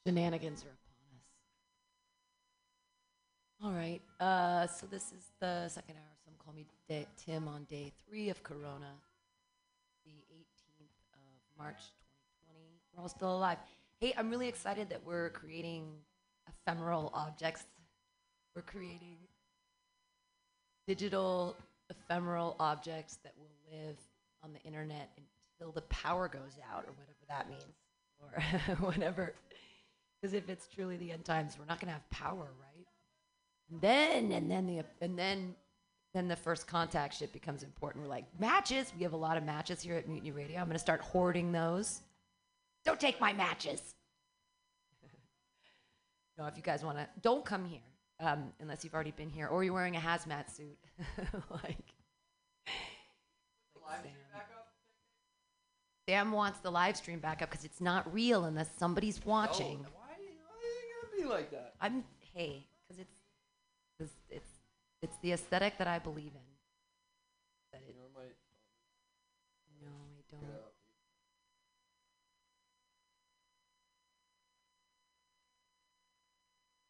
Shenanigans 0.10 0.66
are 0.66 0.74
upon 0.74 1.06
us. 1.14 1.22
All 3.64 3.74
right. 3.74 4.02
Uh, 4.20 4.66
so 4.66 4.88
this 4.88 5.12
is 5.12 5.30
the 5.40 5.70
second 5.70 5.98
hour. 5.98 6.16
Some 6.26 6.34
call 6.44 6.52
me 6.56 6.66
Tim 7.16 7.48
on 7.48 7.66
day 7.66 7.92
three 8.08 8.30
of 8.30 8.42
Corona, 8.42 8.90
the 10.04 10.10
18th 10.34 10.90
of 11.14 11.20
March 11.60 11.78
2020. 12.42 12.60
We're 12.96 13.04
all 13.04 13.10
still 13.10 13.38
alive. 13.38 13.60
Hey, 14.00 14.16
I'm 14.18 14.32
really 14.32 14.48
excited 14.48 14.90
that 14.90 15.06
we're 15.06 15.30
creating 15.30 15.86
ephemeral 16.48 17.12
objects. 17.14 17.66
We're 18.56 18.64
creating 18.64 19.18
digital 20.88 21.56
ephemeral 21.92 22.56
objects 22.60 23.20
that 23.24 23.34
will 23.38 23.52
live 23.72 23.98
on 24.44 24.54
the 24.54 24.62
internet 24.64 25.12
until 25.60 25.72
the 25.72 25.82
power 25.82 26.28
goes 26.28 26.58
out, 26.74 26.86
or 26.88 26.94
whatever 26.94 27.14
that 27.28 27.48
means, 27.48 27.76
or 28.20 28.76
whatever. 28.88 29.36
Because 30.22 30.34
if 30.34 30.50
it's 30.50 30.68
truly 30.68 30.98
the 30.98 31.12
end 31.12 31.26
times, 31.26 31.58
we're 31.58 31.66
not 31.66 31.80
going 31.80 31.88
to 31.88 31.94
have 31.94 32.10
power, 32.10 32.50
right? 32.60 32.88
And 33.72 33.82
then, 33.82 34.32
and 34.32 34.52
then 34.52 34.68
the, 34.68 34.84
and 35.02 35.18
then, 35.18 35.56
then 36.14 36.28
the 36.28 36.36
first 36.36 36.68
contact 36.68 37.16
shit 37.16 37.32
becomes 37.32 37.64
important. 37.64 38.04
We're 38.04 38.10
like 38.10 38.26
matches. 38.40 38.92
We 38.98 39.04
have 39.04 39.14
a 39.14 39.18
lot 39.18 39.38
of 39.38 39.44
matches 39.44 39.82
here 39.82 39.96
at 39.96 40.08
Mutiny 40.08 40.32
Radio. 40.32 40.60
I'm 40.60 40.66
going 40.66 40.74
to 40.74 40.80
start 40.80 41.02
hoarding 41.02 41.52
those. 41.52 42.02
Don't 42.84 43.00
take 43.00 43.22
my 43.22 43.32
matches. 43.32 43.96
no, 46.38 46.48
if 46.48 46.58
you 46.58 46.64
guys 46.64 46.84
want 46.84 46.98
to, 46.98 47.08
don't 47.22 47.46
come 47.46 47.66
here 47.66 47.80
um, 48.20 48.52
unless 48.60 48.84
you've 48.84 48.94
already 48.94 49.12
been 49.12 49.30
here 49.30 49.48
or 49.48 49.64
you're 49.64 49.74
wearing 49.74 49.96
a 49.96 50.00
hazmat 50.00 50.54
suit. 50.54 50.78
like, 51.50 51.94
like 53.76 54.04
Sam. 54.04 54.14
Sam 56.08 56.32
wants 56.32 56.60
the 56.60 56.72
live 56.72 56.98
stream 56.98 57.20
back 57.20 57.42
up 57.42 57.52
because 57.52 57.66
it's 57.66 57.80
not 57.80 58.12
real 58.12 58.46
unless 58.46 58.70
somebody's 58.78 59.24
watching. 59.24 59.86
why, 59.94 59.99
why 61.26 61.36
are 61.36 61.40
you 61.40 61.46
gonna 61.46 61.52
be 61.52 61.52
like 61.52 61.52
that? 61.52 61.74
I'm 61.82 62.04
hey, 62.34 62.66
because 62.88 63.02
it's, 63.02 63.12
it's 64.00 64.14
it's 64.30 64.50
it's 65.02 65.18
the 65.22 65.34
aesthetic 65.34 65.78
that 65.78 65.88
I 65.88 66.00
believe 66.00 66.32
in. 66.34 66.42
That 67.72 67.82
it, 67.88 67.96
no, 69.82 69.88
I 69.88 70.22
don't. 70.32 70.42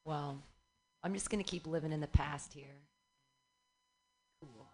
Well, 0.06 0.42
I'm 1.04 1.14
just 1.14 1.30
gonna 1.30 1.44
keep 1.44 1.68
living 1.68 1.92
in 1.92 2.00
the 2.00 2.08
past 2.08 2.54
here. 2.54 2.82
Cool. 4.42 4.68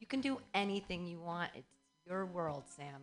You 0.00 0.06
can 0.06 0.20
do 0.20 0.38
anything 0.54 1.06
you 1.06 1.20
want. 1.20 1.50
It's 1.54 1.72
your 2.06 2.26
world, 2.26 2.64
Sam. 2.76 3.02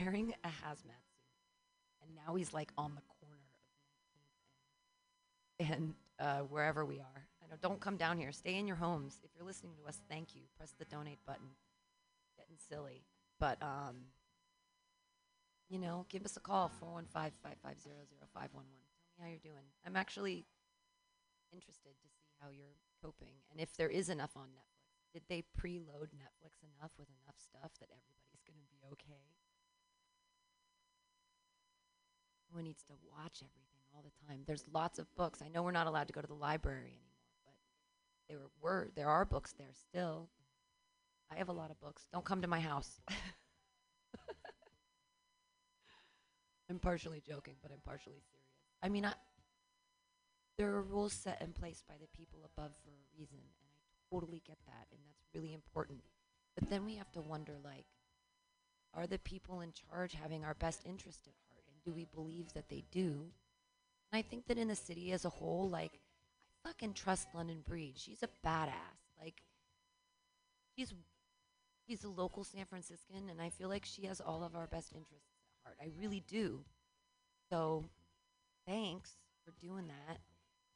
wearing 0.00 0.34
a 0.44 0.48
hazmat 0.48 1.02
suit, 1.06 2.02
and 2.02 2.10
now 2.26 2.34
he's 2.34 2.52
like 2.52 2.72
on 2.76 2.94
the 2.94 3.02
corner 3.20 3.40
of 5.60 5.66
19th 5.66 5.76
and, 5.76 5.94
uh, 6.18 6.40
wherever 6.40 6.84
we 6.84 7.00
are. 7.00 7.28
I 7.42 7.46
know, 7.50 7.56
don't 7.60 7.80
come 7.80 7.96
down 7.96 8.18
here. 8.18 8.32
Stay 8.32 8.56
in 8.56 8.66
your 8.66 8.76
homes. 8.76 9.20
If 9.22 9.30
you're 9.36 9.46
listening 9.46 9.74
to 9.82 9.88
us, 9.88 10.00
thank 10.08 10.34
you. 10.34 10.42
Press 10.56 10.74
the 10.78 10.84
donate 10.86 11.18
button. 11.26 11.48
Getting 12.36 12.56
silly, 12.68 13.04
but 13.38 13.62
um, 13.62 14.10
you 15.68 15.78
know, 15.78 16.06
give 16.08 16.24
us 16.24 16.36
a 16.36 16.40
call 16.40 16.68
415 16.80 17.30
550 17.42 17.90
0511. 18.34 18.50
Tell 18.50 18.66
me 18.66 19.22
how 19.22 19.30
you're 19.30 19.54
doing. 19.54 19.66
I'm 19.86 19.94
actually 19.94 20.46
interested 21.52 21.94
to 22.02 22.08
see 22.10 22.26
how 22.42 22.50
you're 22.50 22.74
coping 22.98 23.38
and 23.52 23.60
if 23.60 23.76
there 23.76 23.88
is 23.88 24.08
enough 24.08 24.34
on 24.34 24.50
Netflix. 24.50 24.74
Did 25.14 25.22
they 25.30 25.46
preload 25.54 26.10
Netflix 26.10 26.58
enough 26.66 26.90
with 26.98 27.06
enough 27.22 27.38
stuff 27.38 27.70
that 27.78 27.86
everybody's 27.94 28.42
going 28.42 28.58
to 28.58 28.66
be 28.66 28.82
okay? 28.98 29.43
Everyone 32.54 32.68
needs 32.68 32.84
to 32.84 32.92
watch 33.10 33.42
everything 33.42 33.82
all 33.92 34.04
the 34.04 34.12
time. 34.28 34.42
There's 34.46 34.64
lots 34.72 35.00
of 35.00 35.12
books. 35.16 35.42
I 35.42 35.48
know 35.48 35.64
we're 35.64 35.72
not 35.72 35.88
allowed 35.88 36.06
to 36.06 36.12
go 36.12 36.20
to 36.20 36.26
the 36.28 36.34
library 36.34 36.86
anymore, 36.86 37.32
but 37.44 37.54
there 38.28 38.38
were, 38.62 38.90
there 38.94 39.08
are 39.08 39.24
books 39.24 39.52
there 39.58 39.72
still. 39.72 40.28
I 41.32 41.36
have 41.36 41.48
a 41.48 41.52
lot 41.52 41.72
of 41.72 41.80
books. 41.80 42.06
Don't 42.12 42.24
come 42.24 42.42
to 42.42 42.46
my 42.46 42.60
house. 42.60 43.00
I'm 46.70 46.78
partially 46.78 47.20
joking, 47.26 47.54
but 47.60 47.72
I'm 47.72 47.80
partially 47.84 48.22
serious. 48.30 48.46
I 48.80 48.88
mean, 48.88 49.04
I, 49.04 49.14
there 50.56 50.70
are 50.74 50.82
rules 50.82 51.12
set 51.12 51.42
in 51.42 51.52
place 51.52 51.82
by 51.88 51.94
the 52.00 52.06
people 52.16 52.38
above 52.56 52.70
for 52.84 52.90
a 52.90 53.18
reason, 53.18 53.38
and 53.38 53.68
I 53.68 54.14
totally 54.14 54.42
get 54.46 54.58
that, 54.66 54.86
and 54.92 55.00
that's 55.08 55.26
really 55.34 55.54
important. 55.54 56.02
But 56.54 56.70
then 56.70 56.84
we 56.84 56.94
have 56.94 57.10
to 57.12 57.20
wonder, 57.20 57.54
like, 57.64 57.86
are 58.94 59.08
the 59.08 59.18
people 59.18 59.60
in 59.60 59.72
charge 59.72 60.12
having 60.14 60.44
our 60.44 60.54
best 60.54 60.82
interest 60.86 61.26
at 61.26 61.34
heart, 61.48 61.53
do 61.84 61.92
we 61.92 62.06
believe 62.06 62.52
that 62.54 62.68
they 62.68 62.84
do? 62.90 63.30
And 64.12 64.18
I 64.18 64.22
think 64.22 64.46
that 64.46 64.58
in 64.58 64.68
the 64.68 64.76
city 64.76 65.12
as 65.12 65.24
a 65.24 65.30
whole, 65.30 65.68
like, 65.68 65.92
I 66.64 66.68
fucking 66.68 66.94
trust 66.94 67.28
London 67.34 67.62
Breed. 67.66 67.94
She's 67.96 68.22
a 68.22 68.28
badass. 68.46 68.72
Like, 69.20 69.42
she's 70.76 70.94
she's 71.86 72.04
a 72.04 72.08
local 72.08 72.44
San 72.44 72.64
Franciscan, 72.64 73.28
and 73.30 73.40
I 73.40 73.50
feel 73.50 73.68
like 73.68 73.84
she 73.84 74.06
has 74.06 74.20
all 74.20 74.42
of 74.42 74.54
our 74.54 74.66
best 74.66 74.92
interests 74.92 75.28
at 75.36 75.64
heart. 75.64 75.76
I 75.82 75.90
really 76.00 76.22
do. 76.26 76.64
So, 77.50 77.84
thanks 78.66 79.10
for 79.44 79.52
doing 79.60 79.88
that 79.88 80.18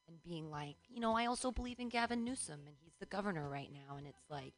and 0.09 0.23
being 0.23 0.51
like, 0.51 0.77
you 0.89 1.01
know, 1.01 1.17
I 1.17 1.27
also 1.27 1.51
believe 1.51 1.79
in 1.79 1.89
Gavin 1.89 2.25
Newsom, 2.25 2.61
and 2.67 2.77
he's 2.81 2.97
the 2.99 3.07
governor 3.07 3.49
right 3.49 3.71
now, 3.73 3.97
and 3.97 4.07
it's 4.07 4.29
like, 4.31 4.55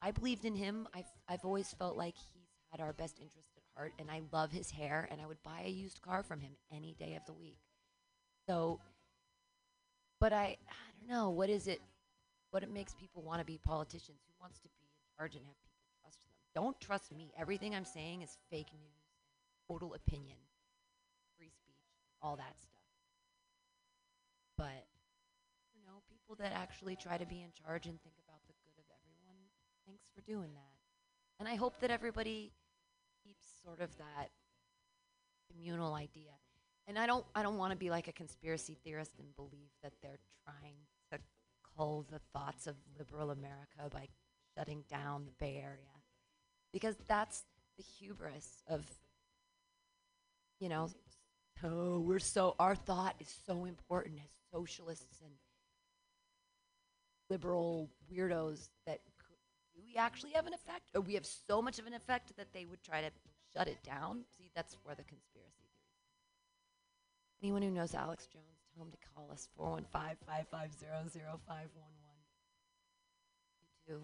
I 0.00 0.10
believed 0.10 0.44
in 0.44 0.54
him. 0.54 0.88
I've 0.94 1.10
I've 1.28 1.44
always 1.44 1.72
felt 1.72 1.96
like 1.96 2.14
he's 2.16 2.48
had 2.70 2.80
our 2.80 2.92
best 2.92 3.18
interest 3.20 3.48
at 3.56 3.62
and 3.98 4.10
I 4.10 4.22
love 4.32 4.50
his 4.50 4.70
hair, 4.70 5.08
and 5.10 5.20
I 5.20 5.26
would 5.26 5.42
buy 5.42 5.62
a 5.64 5.70
used 5.70 6.02
car 6.02 6.22
from 6.22 6.40
him 6.40 6.52
any 6.72 6.94
day 6.98 7.14
of 7.14 7.24
the 7.26 7.32
week. 7.32 7.58
So, 8.48 8.80
but 10.20 10.32
I 10.32 10.56
I 10.68 10.88
don't 10.98 11.08
know 11.08 11.30
what 11.30 11.48
is 11.48 11.68
it, 11.68 11.80
what 12.50 12.62
it 12.62 12.72
makes 12.72 12.94
people 12.94 13.22
want 13.22 13.40
to 13.40 13.44
be 13.44 13.58
politicians. 13.58 14.18
Who 14.26 14.34
wants 14.40 14.58
to 14.60 14.68
be 14.68 14.80
in 14.82 15.16
charge 15.16 15.34
and 15.34 15.44
have 15.44 15.56
people 15.62 15.86
trust 16.02 16.18
them? 16.22 16.32
Don't 16.54 16.80
trust 16.80 17.14
me. 17.14 17.30
Everything 17.38 17.74
I'm 17.74 17.84
saying 17.84 18.22
is 18.22 18.36
fake 18.50 18.72
news, 18.72 19.04
total 19.68 19.94
opinion, 19.94 20.38
free 21.38 21.50
speech, 21.50 21.76
all 22.20 22.36
that 22.36 22.54
stuff. 22.58 22.82
But 24.56 24.86
you 25.76 25.82
know, 25.86 26.02
people 26.10 26.34
that 26.40 26.52
actually 26.52 26.96
try 26.96 27.16
to 27.16 27.26
be 27.26 27.42
in 27.42 27.52
charge 27.52 27.86
and 27.86 28.00
think 28.02 28.16
about 28.26 28.40
the 28.48 28.54
good 28.64 28.74
of 28.78 28.86
everyone, 28.90 29.38
thanks 29.86 30.08
for 30.14 30.20
doing 30.22 30.50
that. 30.54 30.74
And 31.38 31.48
I 31.48 31.54
hope 31.54 31.78
that 31.80 31.92
everybody 31.92 32.50
keeps 33.24 33.44
sort 33.64 33.80
of 33.80 33.96
that 33.98 34.30
communal 35.50 35.94
idea. 35.94 36.32
And 36.86 36.98
I 36.98 37.06
don't 37.06 37.24
I 37.34 37.42
don't 37.42 37.58
want 37.58 37.72
to 37.72 37.76
be 37.76 37.90
like 37.90 38.08
a 38.08 38.12
conspiracy 38.12 38.76
theorist 38.82 39.12
and 39.18 39.34
believe 39.36 39.70
that 39.82 39.92
they're 40.02 40.20
trying 40.44 40.76
to 41.12 41.18
cull 41.76 42.06
the 42.10 42.20
thoughts 42.32 42.66
of 42.66 42.76
liberal 42.98 43.30
America 43.30 43.88
by 43.90 44.08
shutting 44.56 44.84
down 44.90 45.26
the 45.26 45.32
Bay 45.38 45.60
Area. 45.62 45.78
Because 46.72 46.96
that's 47.06 47.44
the 47.76 47.82
hubris 47.82 48.62
of 48.68 48.84
you 50.60 50.68
know, 50.68 50.90
oh, 51.62 52.00
we're 52.00 52.18
so 52.18 52.54
our 52.58 52.74
thought 52.74 53.14
is 53.20 53.32
so 53.46 53.64
important 53.64 54.18
as 54.18 54.30
socialists 54.52 55.20
and 55.22 55.32
liberal 57.30 57.90
weirdos 58.12 58.68
that 58.86 59.00
do 59.78 59.84
we 59.86 59.96
actually 59.96 60.32
have 60.32 60.46
an 60.46 60.54
effect? 60.54 60.90
Or 60.94 61.00
we 61.00 61.14
have 61.14 61.24
so 61.24 61.62
much 61.62 61.78
of 61.78 61.86
an 61.86 61.94
effect 61.94 62.36
that 62.36 62.52
they 62.52 62.64
would 62.64 62.82
try 62.82 63.00
to 63.00 63.10
shut 63.54 63.68
it 63.68 63.78
down? 63.84 64.24
See 64.36 64.48
that's 64.58 64.76
where 64.82 64.96
the 64.96 65.04
conspiracy 65.04 65.54
theories 65.70 65.94
anyone 67.40 67.62
who 67.62 67.70
knows 67.70 67.94
alex 67.94 68.26
jones 68.26 68.58
tell 68.74 68.84
him 68.84 68.90
to 68.90 68.98
call 69.14 69.30
us 69.30 69.48
415-550-0511 69.56 69.86
you 73.62 73.68
too. 73.86 74.02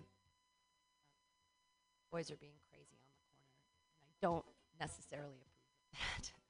Boys 2.12 2.30
are 2.30 2.36
being 2.36 2.52
crazy 2.70 2.94
on 2.94 3.10
the 3.10 3.18
corner 3.26 3.50
and 3.98 4.06
i 4.06 4.14
don't 4.22 4.44
necessarily 4.78 5.42
approve 5.42 5.74
of 5.74 5.98
that. 6.22 6.30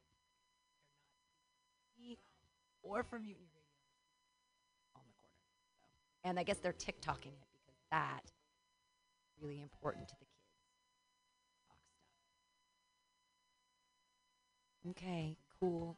Or 2.87 3.03
from 3.03 3.23
mutiny 3.23 3.49
radio. 3.49 3.63
On 4.95 5.01
the 5.09 5.17
corner. 5.17 5.49
So. 5.81 6.29
And 6.29 6.39
I 6.39 6.43
guess 6.43 6.59
they're 6.59 6.75
TikToking 6.75 7.33
it 7.33 7.49
because 7.57 7.81
that 7.91 8.31
really 9.45 9.61
important 9.61 10.09
to 10.09 10.15
the 10.19 10.25
kids. 10.25 10.31
Okay, 14.97 15.37
cool. 15.61 15.97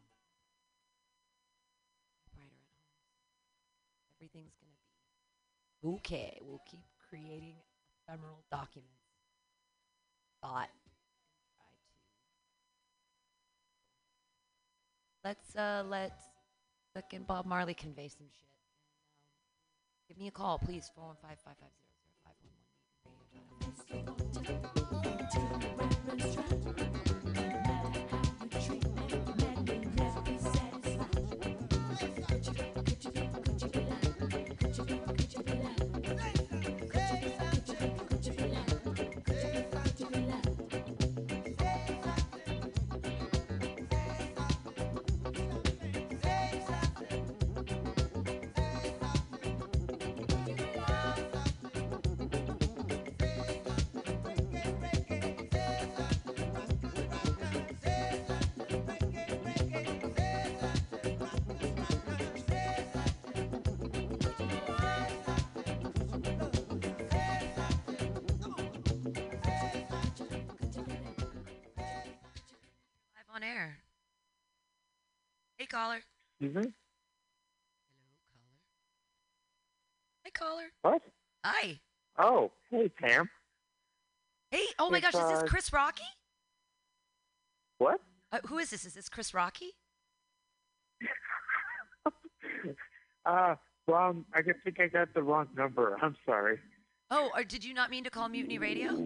Everything's 4.18 4.54
gonna 4.60 4.72
be 5.82 5.88
okay. 5.98 6.38
We'll 6.42 6.62
keep 6.68 6.80
creating 7.08 7.54
ephemeral 8.02 8.42
documents. 8.50 8.90
Thought. 10.42 10.68
to. 15.22 15.24
Let's 15.24 15.56
uh 15.56 15.84
let 15.88 16.18
fucking 16.94 17.24
Bob 17.24 17.46
Marley 17.46 17.74
convey 17.74 18.08
some 18.08 18.26
shit. 18.32 18.48
Um, 18.48 18.54
give 20.08 20.18
me 20.18 20.26
a 20.28 20.32
call, 20.32 20.58
please. 20.58 20.90
415 20.94 21.85
Live 23.66 24.06
Hey, 75.66 75.76
caller. 75.76 75.98
Excuse 76.40 76.64
me? 76.64 76.72
Hey, 80.22 80.30
caller. 80.30 80.66
What? 80.82 81.02
Hi. 81.44 81.80
Oh, 82.20 82.52
hey, 82.70 82.88
Pam. 82.88 83.28
Hey, 84.52 84.62
oh 84.78 84.90
my 84.90 84.98
It's, 84.98 85.10
gosh, 85.10 85.14
is 85.14 85.20
uh, 85.20 85.40
this 85.40 85.50
Chris 85.50 85.72
Rocky? 85.72 86.04
What? 87.78 88.00
Uh, 88.30 88.38
who 88.46 88.58
is 88.58 88.70
this? 88.70 88.84
Is 88.84 88.94
this 88.94 89.08
Chris 89.08 89.34
Rocky? 89.34 89.72
Uh, 93.24 93.56
well, 93.88 94.14
I 94.34 94.42
think 94.42 94.78
I 94.78 94.86
got 94.86 95.12
the 95.12 95.20
wrong 95.20 95.48
number. 95.56 95.98
I'm 96.00 96.14
sorry. 96.24 96.60
Oh, 97.10 97.28
or 97.34 97.42
did 97.42 97.64
you 97.64 97.74
not 97.74 97.90
mean 97.90 98.04
to 98.04 98.10
call 98.10 98.28
Mutiny 98.28 98.58
Radio? 98.58 98.92
no, 98.92 99.02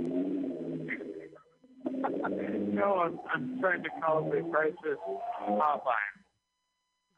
I'm, 3.02 3.18
I'm 3.32 3.58
trying 3.60 3.82
to 3.82 3.88
call 4.02 4.30
the 4.30 4.42
crisis 4.50 4.98
hotline. 5.42 6.19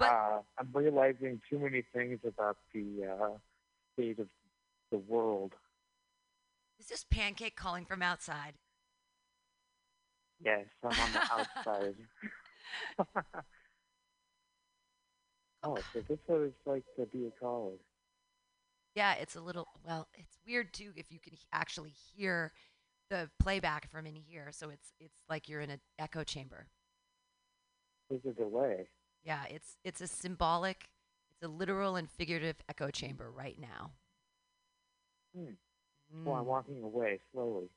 Uh, 0.02 0.40
I'm 0.58 0.68
realizing 0.72 1.40
too 1.48 1.58
many 1.58 1.84
things 1.94 2.20
about 2.26 2.56
the 2.74 3.04
uh, 3.04 3.36
state 3.94 4.18
of 4.18 4.28
the 4.90 4.98
world. 4.98 5.52
Is 6.78 6.86
this 6.86 7.04
Pancake 7.10 7.56
calling 7.56 7.84
from 7.84 8.02
outside? 8.02 8.54
Yes, 10.44 10.66
I'm 10.82 10.90
on 10.90 11.12
the 11.12 11.20
outside. 11.32 11.94
oh, 15.62 15.76
so 15.92 16.00
this 16.00 16.04
is 16.10 16.18
what 16.26 16.40
it's 16.40 16.66
like 16.66 16.84
to 16.96 17.06
be 17.06 17.26
a 17.26 17.30
caller. 17.40 17.72
Yeah, 18.94 19.14
it's 19.14 19.36
a 19.36 19.40
little, 19.40 19.68
well, 19.86 20.08
it's 20.14 20.36
weird 20.46 20.72
too 20.74 20.92
if 20.96 21.10
you 21.10 21.18
can 21.18 21.34
actually 21.52 21.94
hear 22.14 22.52
the 23.08 23.30
playback 23.38 23.90
from 23.90 24.06
in 24.06 24.16
here. 24.16 24.48
So 24.52 24.70
it's 24.70 24.92
it's 25.00 25.20
like 25.28 25.48
you're 25.48 25.60
in 25.60 25.70
an 25.70 25.80
echo 25.98 26.24
chamber. 26.24 26.66
There's 28.10 28.24
a 28.26 28.32
delay. 28.32 28.88
Yeah, 29.24 29.44
it's 29.48 29.76
it's 29.84 30.00
a 30.00 30.06
symbolic, 30.08 30.88
it's 31.32 31.42
a 31.42 31.48
literal 31.48 31.96
and 31.96 32.10
figurative 32.10 32.56
echo 32.68 32.90
chamber 32.90 33.30
right 33.30 33.58
now. 33.58 33.92
Hmm. 35.34 35.52
Well, 36.24 36.36
I'm 36.36 36.44
Mm. 36.44 36.46
walking 36.46 36.82
away 36.82 37.20
slowly. 37.32 37.68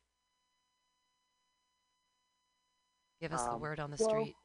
Give 3.22 3.32
us 3.32 3.44
the 3.44 3.52
Um, 3.52 3.62
word 3.62 3.80
on 3.80 3.92
the 3.92 3.98
well- 4.00 4.10
street. 4.10 4.36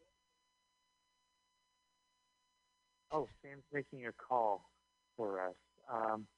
Oh, 3.11 3.29
Sam's 3.43 3.65
making 3.73 4.07
a 4.07 4.13
call 4.13 4.71
for 5.17 5.41
us. 5.41 5.57
Um, 5.89 6.29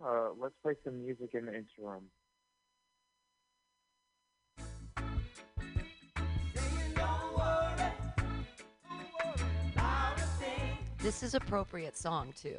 uh, 0.00 0.32
let's 0.32 0.54
play 0.58 0.74
some 0.84 1.02
music 1.02 1.34
in 1.34 1.46
the 1.46 1.54
interim. 1.56 2.10
This 11.00 11.22
is 11.22 11.34
appropriate 11.34 11.96
song 11.96 12.32
too. 12.36 12.58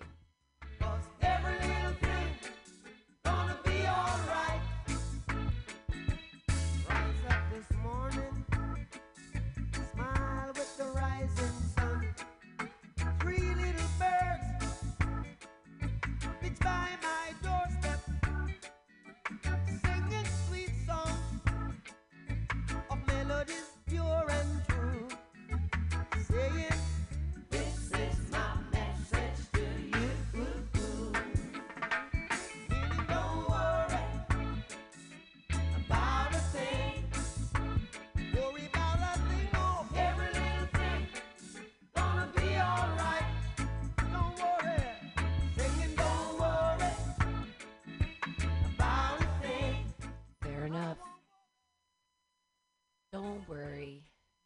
Worry. 53.50 54.04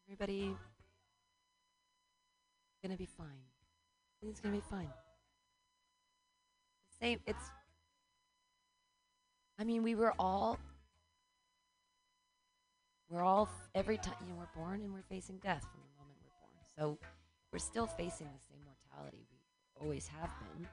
Everybody 0.07 0.55
gonna 2.81 2.97
be 2.97 3.05
fine. 3.05 3.27
Everything's 4.21 4.39
gonna 4.39 4.55
be 4.55 4.63
fine. 4.69 4.89
The 6.89 7.05
Same 7.05 7.19
it's 7.27 7.51
I 9.59 9.65
mean, 9.65 9.83
we 9.83 9.95
were 9.95 10.13
all 10.17 10.57
we're 13.09 13.23
all 13.23 13.49
every 13.75 13.97
time 13.97 14.15
you 14.21 14.27
know 14.29 14.35
we're 14.39 14.61
born 14.61 14.81
and 14.81 14.93
we're 14.93 15.03
facing 15.09 15.37
death 15.37 15.61
from 15.61 15.81
the 15.81 16.01
moment 16.01 16.17
we're 16.23 16.39
born. 16.41 16.97
So 16.97 16.97
we're 17.51 17.59
still 17.59 17.87
facing 17.87 18.27
the 18.27 18.43
same 18.49 18.63
mortality 18.65 19.25
we 19.29 19.85
always 19.85 20.07
have 20.07 20.29
been. 20.39 20.67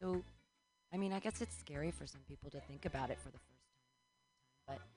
So 0.00 0.22
I 0.92 0.98
mean, 0.98 1.14
I 1.14 1.20
guess 1.20 1.40
it's 1.40 1.56
scary 1.56 1.90
for 1.90 2.06
some 2.06 2.20
people 2.28 2.50
to 2.50 2.60
think 2.60 2.84
about 2.84 3.08
it 3.10 3.18
for 3.18 3.30
the 3.30 3.38
first 3.38 3.64
time, 3.66 4.78
but 4.78 4.91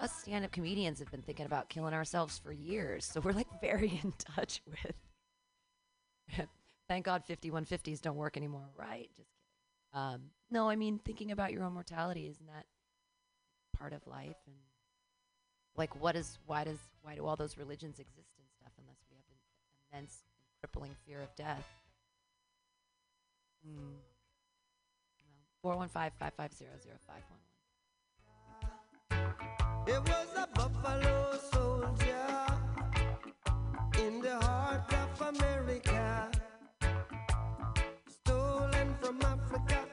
us 0.00 0.12
stand 0.12 0.44
up 0.44 0.52
comedians 0.52 0.98
have 1.00 1.10
been 1.10 1.22
thinking 1.22 1.46
about 1.46 1.68
killing 1.68 1.94
ourselves 1.94 2.38
for 2.38 2.52
years. 2.52 3.04
So 3.04 3.20
we're 3.20 3.32
like 3.32 3.48
very 3.60 4.00
in 4.02 4.12
touch 4.12 4.60
with. 4.66 6.48
Thank 6.88 7.04
God 7.04 7.22
5150s 7.28 8.00
don't 8.00 8.16
work 8.16 8.36
anymore, 8.36 8.68
right? 8.76 9.08
Just 9.16 9.28
kidding. 9.30 10.04
Um, 10.04 10.20
no, 10.50 10.68
I 10.68 10.76
mean, 10.76 11.00
thinking 11.04 11.32
about 11.32 11.52
your 11.52 11.64
own 11.64 11.72
mortality, 11.72 12.26
isn't 12.28 12.46
that 12.46 12.66
part 13.76 13.92
of 13.92 14.06
life? 14.06 14.36
And 14.46 14.56
like, 15.76 16.00
what 16.00 16.16
is, 16.16 16.38
why 16.46 16.64
does, 16.64 16.78
why 17.02 17.14
do 17.14 17.26
all 17.26 17.36
those 17.36 17.56
religions 17.56 17.98
exist 17.98 18.30
and 18.38 18.46
stuff 18.58 18.72
unless 18.78 18.98
we 19.10 19.16
have 19.16 19.24
an 19.30 19.98
immense, 19.98 20.22
crippling 20.60 20.94
fear 21.06 21.20
of 21.20 21.34
death? 21.36 21.66
Mm. 23.66 23.96
415 25.62 26.12
there 29.88 30.02
was 30.02 30.28
a 30.36 30.46
buffalo 30.48 31.38
soldier 31.50 32.46
in 34.04 34.20
the 34.20 34.36
heart 34.36 34.92
of 34.92 35.34
America, 35.34 36.30
stolen 38.06 38.94
from 39.00 39.18
Africa 39.22 39.87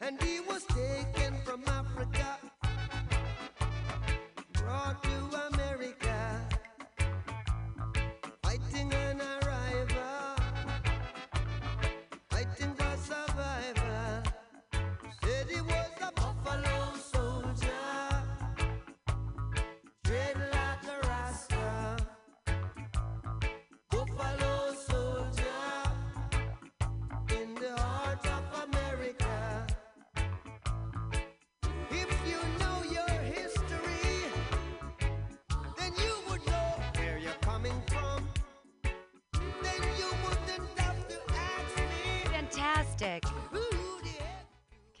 and 0.00 0.22
he 0.22 0.40
was 0.40 0.64
taken 0.64 1.34
from 1.44 1.62
Africa. 1.66 2.33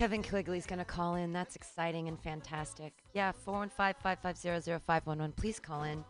Kevin 0.04 0.22
Quigley's 0.22 0.66
going 0.66 0.80
to 0.80 0.84
call 0.84 1.14
in. 1.14 1.32
That's 1.32 1.56
exciting 1.56 2.08
and 2.08 2.20
fantastic. 2.20 2.92
Yeah, 3.14 3.32
415 3.32 4.02
550 4.02 4.78
0511. 4.86 5.32
Please 5.32 5.58
call 5.58 5.84
in. 5.84 6.04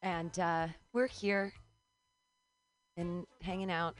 And 0.00 0.38
uh, 0.38 0.68
we're 0.92 1.08
here 1.08 1.52
and 2.96 3.26
hanging 3.42 3.72
out, 3.72 3.96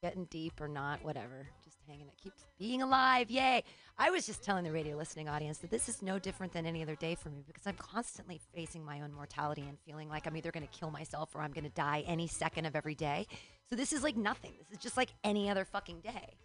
getting 0.00 0.26
deep 0.26 0.60
or 0.60 0.68
not, 0.68 1.04
whatever. 1.04 1.48
Just 1.64 1.78
hanging 1.88 2.06
out. 2.06 2.16
Keeps 2.22 2.44
being 2.56 2.82
alive. 2.82 3.32
Yay. 3.32 3.64
I 3.98 4.10
was 4.10 4.26
just 4.26 4.44
telling 4.44 4.62
the 4.62 4.70
radio 4.70 4.96
listening 4.96 5.28
audience 5.28 5.58
that 5.58 5.72
this 5.72 5.88
is 5.88 6.02
no 6.02 6.20
different 6.20 6.52
than 6.52 6.66
any 6.66 6.82
other 6.84 6.94
day 6.94 7.16
for 7.16 7.30
me 7.30 7.42
because 7.44 7.66
I'm 7.66 7.74
constantly 7.78 8.40
facing 8.54 8.84
my 8.84 9.00
own 9.00 9.12
mortality 9.12 9.62
and 9.62 9.76
feeling 9.84 10.08
like 10.08 10.28
I'm 10.28 10.36
either 10.36 10.52
going 10.52 10.68
to 10.68 10.78
kill 10.78 10.92
myself 10.92 11.34
or 11.34 11.40
I'm 11.40 11.50
going 11.50 11.64
to 11.64 11.70
die 11.70 12.04
any 12.06 12.28
second 12.28 12.66
of 12.66 12.76
every 12.76 12.94
day. 12.94 13.26
So 13.68 13.74
this 13.74 13.92
is 13.92 14.04
like 14.04 14.16
nothing. 14.16 14.52
This 14.56 14.78
is 14.78 14.84
just 14.84 14.96
like 14.96 15.10
any 15.24 15.50
other 15.50 15.64
fucking 15.64 15.98
day. 15.98 16.36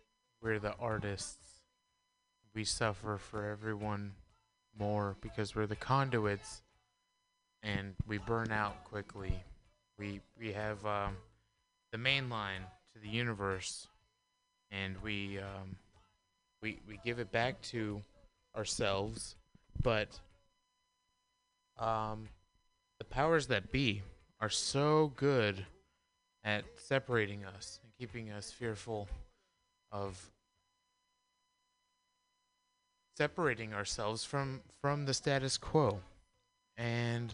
We're 0.41 0.59
the 0.59 0.75
artists. 0.79 1.61
We 2.53 2.63
suffer 2.63 3.17
for 3.17 3.49
everyone 3.49 4.13
more 4.77 5.15
because 5.21 5.55
we're 5.55 5.67
the 5.67 5.75
conduits, 5.75 6.61
and 7.63 7.95
we 8.07 8.17
burn 8.19 8.51
out 8.51 8.83
quickly. 8.83 9.43
We 9.97 10.21
we 10.39 10.53
have 10.53 10.85
um, 10.85 11.17
the 11.91 11.97
main 11.97 12.29
line 12.29 12.61
to 12.93 12.99
the 12.99 13.09
universe, 13.09 13.87
and 14.71 14.95
we 15.01 15.39
um, 15.39 15.75
we 16.61 16.79
we 16.87 16.99
give 17.03 17.19
it 17.19 17.31
back 17.31 17.61
to 17.63 18.01
ourselves, 18.55 19.35
but 19.81 20.19
um, 21.79 22.29
the 22.99 23.05
powers 23.05 23.47
that 23.47 23.71
be 23.71 24.03
are 24.39 24.49
so 24.49 25.11
good 25.15 25.65
at 26.43 26.63
separating 26.75 27.43
us 27.43 27.79
and 27.83 27.91
keeping 27.97 28.31
us 28.31 28.51
fearful 28.51 29.07
of 29.91 30.29
separating 33.17 33.73
ourselves 33.73 34.23
from 34.23 34.61
from 34.81 35.05
the 35.05 35.13
status 35.13 35.57
quo 35.57 35.99
and 36.77 37.33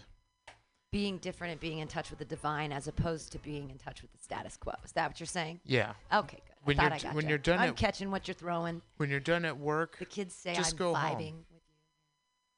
being 0.91 1.17
different 1.17 1.51
and 1.51 1.59
being 1.59 1.79
in 1.79 1.87
touch 1.87 2.09
with 2.11 2.19
the 2.19 2.25
divine 2.25 2.71
as 2.71 2.87
opposed 2.87 3.31
to 3.31 3.39
being 3.39 3.69
in 3.71 3.77
touch 3.79 4.01
with 4.03 4.11
the 4.11 4.19
status 4.21 4.55
quo. 4.57 4.73
Is 4.85 4.91
that 4.91 5.09
what 5.09 5.19
you're 5.19 5.25
saying? 5.27 5.59
Yeah. 5.65 5.93
Okay, 6.13 6.37
good. 6.45 6.55
When 6.65 6.79
I 6.79 6.83
you're 6.83 6.89
thought 6.89 6.93
I 6.93 6.97
d- 6.99 7.03
got 7.03 7.15
when 7.15 7.25
you. 7.25 7.29
you're 7.29 7.37
done 7.39 7.59
I'm 7.59 7.69
at- 7.69 7.75
catching 7.75 8.11
what 8.11 8.27
you're 8.27 8.35
throwing. 8.35 8.81
when 8.97 9.09
you're 9.09 9.19
done 9.19 9.43
at 9.43 9.57
work 9.57 9.97
The 9.99 10.05
kids 10.05 10.35
say 10.35 10.53
just 10.53 10.73
I'm 10.73 10.77
go 10.77 10.93
vibing 10.93 10.99
home 11.31 11.45
with 11.49 11.49
you. 11.51 11.59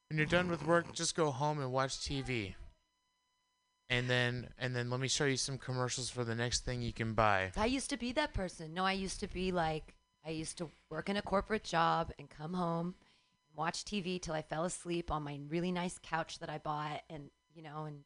when 0.10 0.18
you're 0.18 0.26
done 0.28 0.50
with 0.50 0.66
work 0.66 0.94
just 0.94 1.16
go 1.16 1.32
home 1.32 1.60
and 1.62 1.72
watch 1.72 1.94
tv 1.98 2.54
and 3.90 4.10
then 4.10 4.50
and 4.58 4.76
then 4.76 4.90
let 4.90 5.00
me 5.00 5.08
show 5.08 5.26
you 5.26 5.38
some 5.38 5.58
commercials 5.58 6.10
for 6.10 6.24
the 6.24 6.36
next 6.36 6.66
thing 6.66 6.82
you 6.82 6.94
can 6.94 7.14
buy 7.14 7.52
I 7.58 7.66
used 7.66 7.90
to 7.92 7.98
be 7.98 8.12
that 8.14 8.34
person. 8.34 8.74
No, 8.74 8.86
I 8.86 8.94
used 8.94 9.20
to 9.20 9.28
be 9.28 9.52
like 9.52 9.96
I 10.26 10.32
used 10.32 10.58
to 10.58 10.70
work 10.90 11.10
in 11.10 11.18
a 11.18 11.22
corporate 11.22 11.64
job 11.64 12.12
and 12.18 12.30
come 12.30 12.54
home 12.54 12.96
and 13.48 13.58
watch 13.58 13.86
TV 13.86 14.20
till 14.22 14.34
I 14.34 14.42
fell 14.42 14.66
asleep 14.66 15.12
on 15.12 15.24
my 15.24 15.40
really 15.50 15.72
nice 15.72 16.00
couch 16.02 16.40
that 16.40 16.50
I 16.50 16.58
bought 16.58 17.02
and 17.10 17.30
you 17.54 17.62
know 17.62 17.86
and 17.86 18.04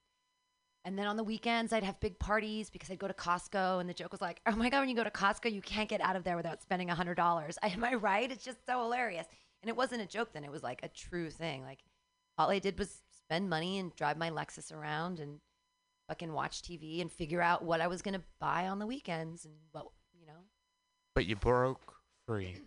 and 0.85 0.97
then 0.97 1.07
on 1.07 1.18
the 1.18 1.23
weekends 1.23 1.72
I'd 1.72 1.84
have 1.84 1.99
big 1.99 2.19
parties 2.19 2.69
because 2.69 2.89
I'd 2.89 2.99
go 2.99 3.07
to 3.07 3.14
Costco 3.14 3.80
and 3.80 3.89
the 3.89 3.93
joke 3.93 4.11
was 4.11 4.22
like, 4.22 4.41
"Oh 4.45 4.56
my 4.56 4.69
god, 4.69 4.80
when 4.80 4.89
you 4.89 4.95
go 4.95 5.03
to 5.03 5.10
Costco, 5.10 5.51
you 5.51 5.61
can't 5.61 5.89
get 5.89 6.01
out 6.01 6.15
of 6.15 6.23
there 6.23 6.38
without 6.38 6.61
spending 6.61 6.89
a 6.89 6.95
$100." 6.95 7.57
Am 7.64 7.84
I 7.84 7.93
right? 7.95 8.31
It's 8.31 8.45
just 8.45 8.65
so 8.65 8.81
hilarious. 8.84 9.27
And 9.61 9.69
it 9.69 9.76
wasn't 9.76 10.01
a 10.01 10.06
joke 10.06 10.31
then. 10.34 10.45
It 10.45 10.51
was 10.51 10.64
like 10.64 10.80
a 10.84 10.88
true 10.88 11.30
thing. 11.30 11.64
Like 11.64 11.80
all 12.38 12.49
I 12.49 12.60
did 12.60 12.80
was 12.80 13.01
spend 13.26 13.49
money 13.49 13.77
and 13.77 13.93
drive 13.95 14.18
my 14.18 14.30
Lexus 14.30 14.73
around 14.73 15.19
and 15.19 15.39
fucking 16.10 16.34
watch 16.34 16.61
TV 16.64 16.99
and 17.02 17.11
figure 17.11 17.41
out 17.41 17.64
what 17.64 17.80
I 17.81 17.88
was 17.88 18.02
going 18.02 18.15
to 18.15 18.23
buy 18.41 18.68
on 18.68 18.80
the 18.80 18.88
weekends 18.88 19.45
and 19.45 19.53
what, 19.72 19.86
you 20.19 20.26
know. 20.26 20.41
but 21.15 21.26
you 21.27 21.36
broke 21.36 21.94
free 22.27 22.57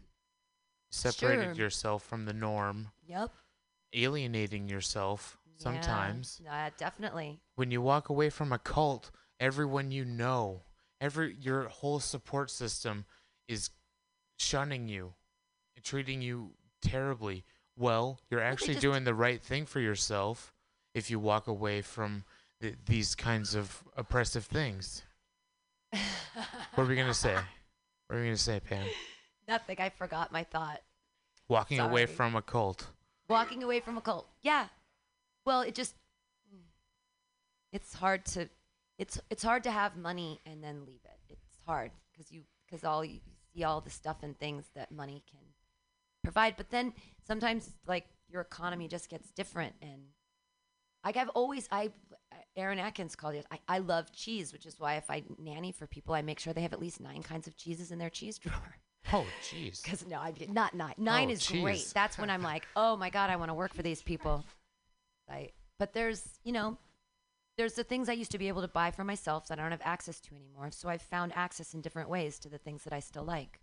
separated 0.90 1.56
Sure. 1.56 1.64
yourself 1.64 2.02
from 2.05 2.24
the 2.24 2.32
norm 2.32 2.89
Yep. 3.06 3.31
alienating 3.94 4.69
yourself 4.69 5.39
sometimes 5.59 6.40
Yeah, 6.43 6.66
uh, 6.66 6.70
definitely. 6.77 7.40
when 7.56 7.70
you 7.70 7.81
walk 7.82 8.09
away 8.09 8.31
from 8.31 8.52
a 8.52 8.59
cult 8.59 9.10
everyone 9.40 9.90
you 9.90 10.05
know 10.05 10.62
every 11.01 11.35
your 11.40 11.64
whole 11.69 11.98
support 12.01 12.51
system 12.51 13.05
is 13.48 13.70
shunning 14.39 14.89
you 14.89 15.14
treating 15.82 16.23
you 16.23 16.52
terribly 16.81 17.44
well 17.77 18.20
you're 18.31 18.40
actually 18.43 18.77
doing 18.77 19.05
the 19.05 19.14
right 19.14 19.43
thing 19.43 19.66
for 19.66 19.81
yourself 19.81 20.52
if 20.94 21.10
you 21.10 21.19
walk 21.19 21.47
away 21.48 21.81
from 21.82 22.24
th- 22.62 22.76
these 22.86 23.14
kinds 23.14 23.55
of 23.55 23.82
oppressive 23.97 24.44
things 24.47 25.02
what 26.74 26.84
are 26.84 26.86
we 26.86 26.97
gonna 26.97 27.12
say 27.12 27.34
what 28.06 28.16
are 28.16 28.20
we 28.20 28.26
gonna 28.26 28.36
say 28.36 28.59
pam 28.60 28.86
Nothing. 29.48 29.76
I 29.80 29.90
forgot 29.90 30.30
my 30.32 30.44
thought. 30.44 30.80
walking 31.48 31.80
away 31.80 32.06
from 32.06 32.36
a 32.36 32.40
cult 32.43 32.86
Walking 33.28 33.62
away 33.62 33.80
from 33.80 33.97
a 33.98 34.01
cult. 34.01 34.28
Yeah. 34.43 34.66
Well, 35.44 35.62
it 35.62 35.74
just 35.74 35.94
mm, 36.55 36.60
it's 37.72 37.94
hard 37.94 38.24
to 38.26 38.48
it's 38.98 39.20
it's 39.30 39.43
hard 39.43 39.64
to 39.64 39.70
have 39.70 39.97
money 39.97 40.40
and 40.47 40.62
then 40.62 40.84
leave 40.86 41.01
it. 41.05 41.18
It's 41.28 41.59
hard 41.66 41.90
because 42.12 42.30
you 42.30 42.43
because 42.66 42.84
all 42.84 43.05
you 43.05 43.20
see 43.55 43.64
all 43.64 43.80
the 43.80 43.90
stuff 43.90 44.18
and 44.22 44.39
things 44.39 44.66
that 44.74 44.93
money 44.93 45.22
can 45.30 45.40
provide, 46.22 46.56
but 46.56 46.70
then 46.70 46.93
sometimes 47.26 47.70
like 47.86 48.06
your 48.28 48.40
economy 48.43 48.86
just 48.86 49.09
gets 49.09 49.30
different 49.32 49.74
and 49.82 50.02
like 51.05 51.16
I've 51.16 51.30
always 51.30 51.68
I 51.72 51.90
Aaron 52.56 52.78
Atkins 52.78 53.16
called 53.16 53.34
it 53.34 53.46
I, 53.50 53.59
I 53.68 53.78
love 53.78 54.12
cheese, 54.12 54.52
which 54.52 54.66
is 54.66 54.78
why 54.78 54.96
if 54.96 55.10
I 55.10 55.22
nanny 55.38 55.72
for 55.72 55.86
people, 55.86 56.14
I 56.14 56.22
make 56.22 56.38
sure 56.40 56.52
they 56.52 56.62
have 56.62 56.72
at 56.72 56.80
least 56.80 57.00
nine 57.00 57.22
kinds 57.22 57.46
of 57.46 57.56
cheeses 57.56 57.90
in 57.92 57.98
their 57.98 58.10
cheese 58.10 58.38
drawer. 58.38 58.76
oh 59.12 59.26
jeez 59.42 59.82
Because 59.84 60.06
no, 60.06 60.18
I 60.18 60.32
not 60.48 60.74
nine. 60.74 60.94
Nine 60.98 61.28
Oh, 61.28 61.32
is 61.32 61.46
great. 61.48 61.90
That's 61.94 62.18
when 62.18 62.30
I'm 62.30 62.42
like, 62.42 62.66
oh 62.76 62.96
my 62.96 63.10
god, 63.10 63.30
I 63.30 63.36
want 63.36 63.50
to 63.50 63.54
work 63.54 63.74
for 63.74 63.82
these 63.82 64.02
people. 64.02 64.44
I, 65.30 65.50
but 65.78 65.92
there's, 65.92 66.22
you 66.44 66.52
know, 66.52 66.76
there's 67.56 67.74
the 67.74 67.84
things 67.84 68.09
I 68.09 68.12
used 68.14 68.30
to 68.32 68.38
be 68.38 68.48
able 68.48 68.62
to 68.62 68.68
buy 68.68 68.90
for 68.90 69.04
myself 69.04 69.48
that 69.48 69.59
I 69.59 69.62
don't 69.62 69.70
have 69.72 69.80
access 69.84 70.20
to 70.20 70.34
anymore. 70.34 70.70
So 70.70 70.88
I've 70.88 71.02
found 71.02 71.32
access 71.34 71.74
in 71.74 71.80
different 71.80 72.09
ways 72.09 72.38
to 72.40 72.48
the 72.48 72.59
things 72.59 72.84
that 72.84 72.92
I 72.92 73.00
still 73.00 73.24
like. 73.24 73.60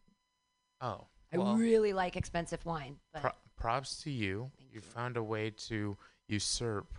oh 0.81 1.07
I 1.31 1.37
really 1.37 1.93
like 1.93 2.15
expensive 2.15 2.65
wine, 2.65 2.97
but 3.13 3.21
pro- 3.21 3.31
props 3.55 4.01
to 4.03 4.09
you 4.11 4.49
you 4.59 4.67
you. 4.73 4.81
found 4.81 5.15
a 5.15 5.21
way 5.23 5.51
to 5.51 5.95
usurp 6.27 6.97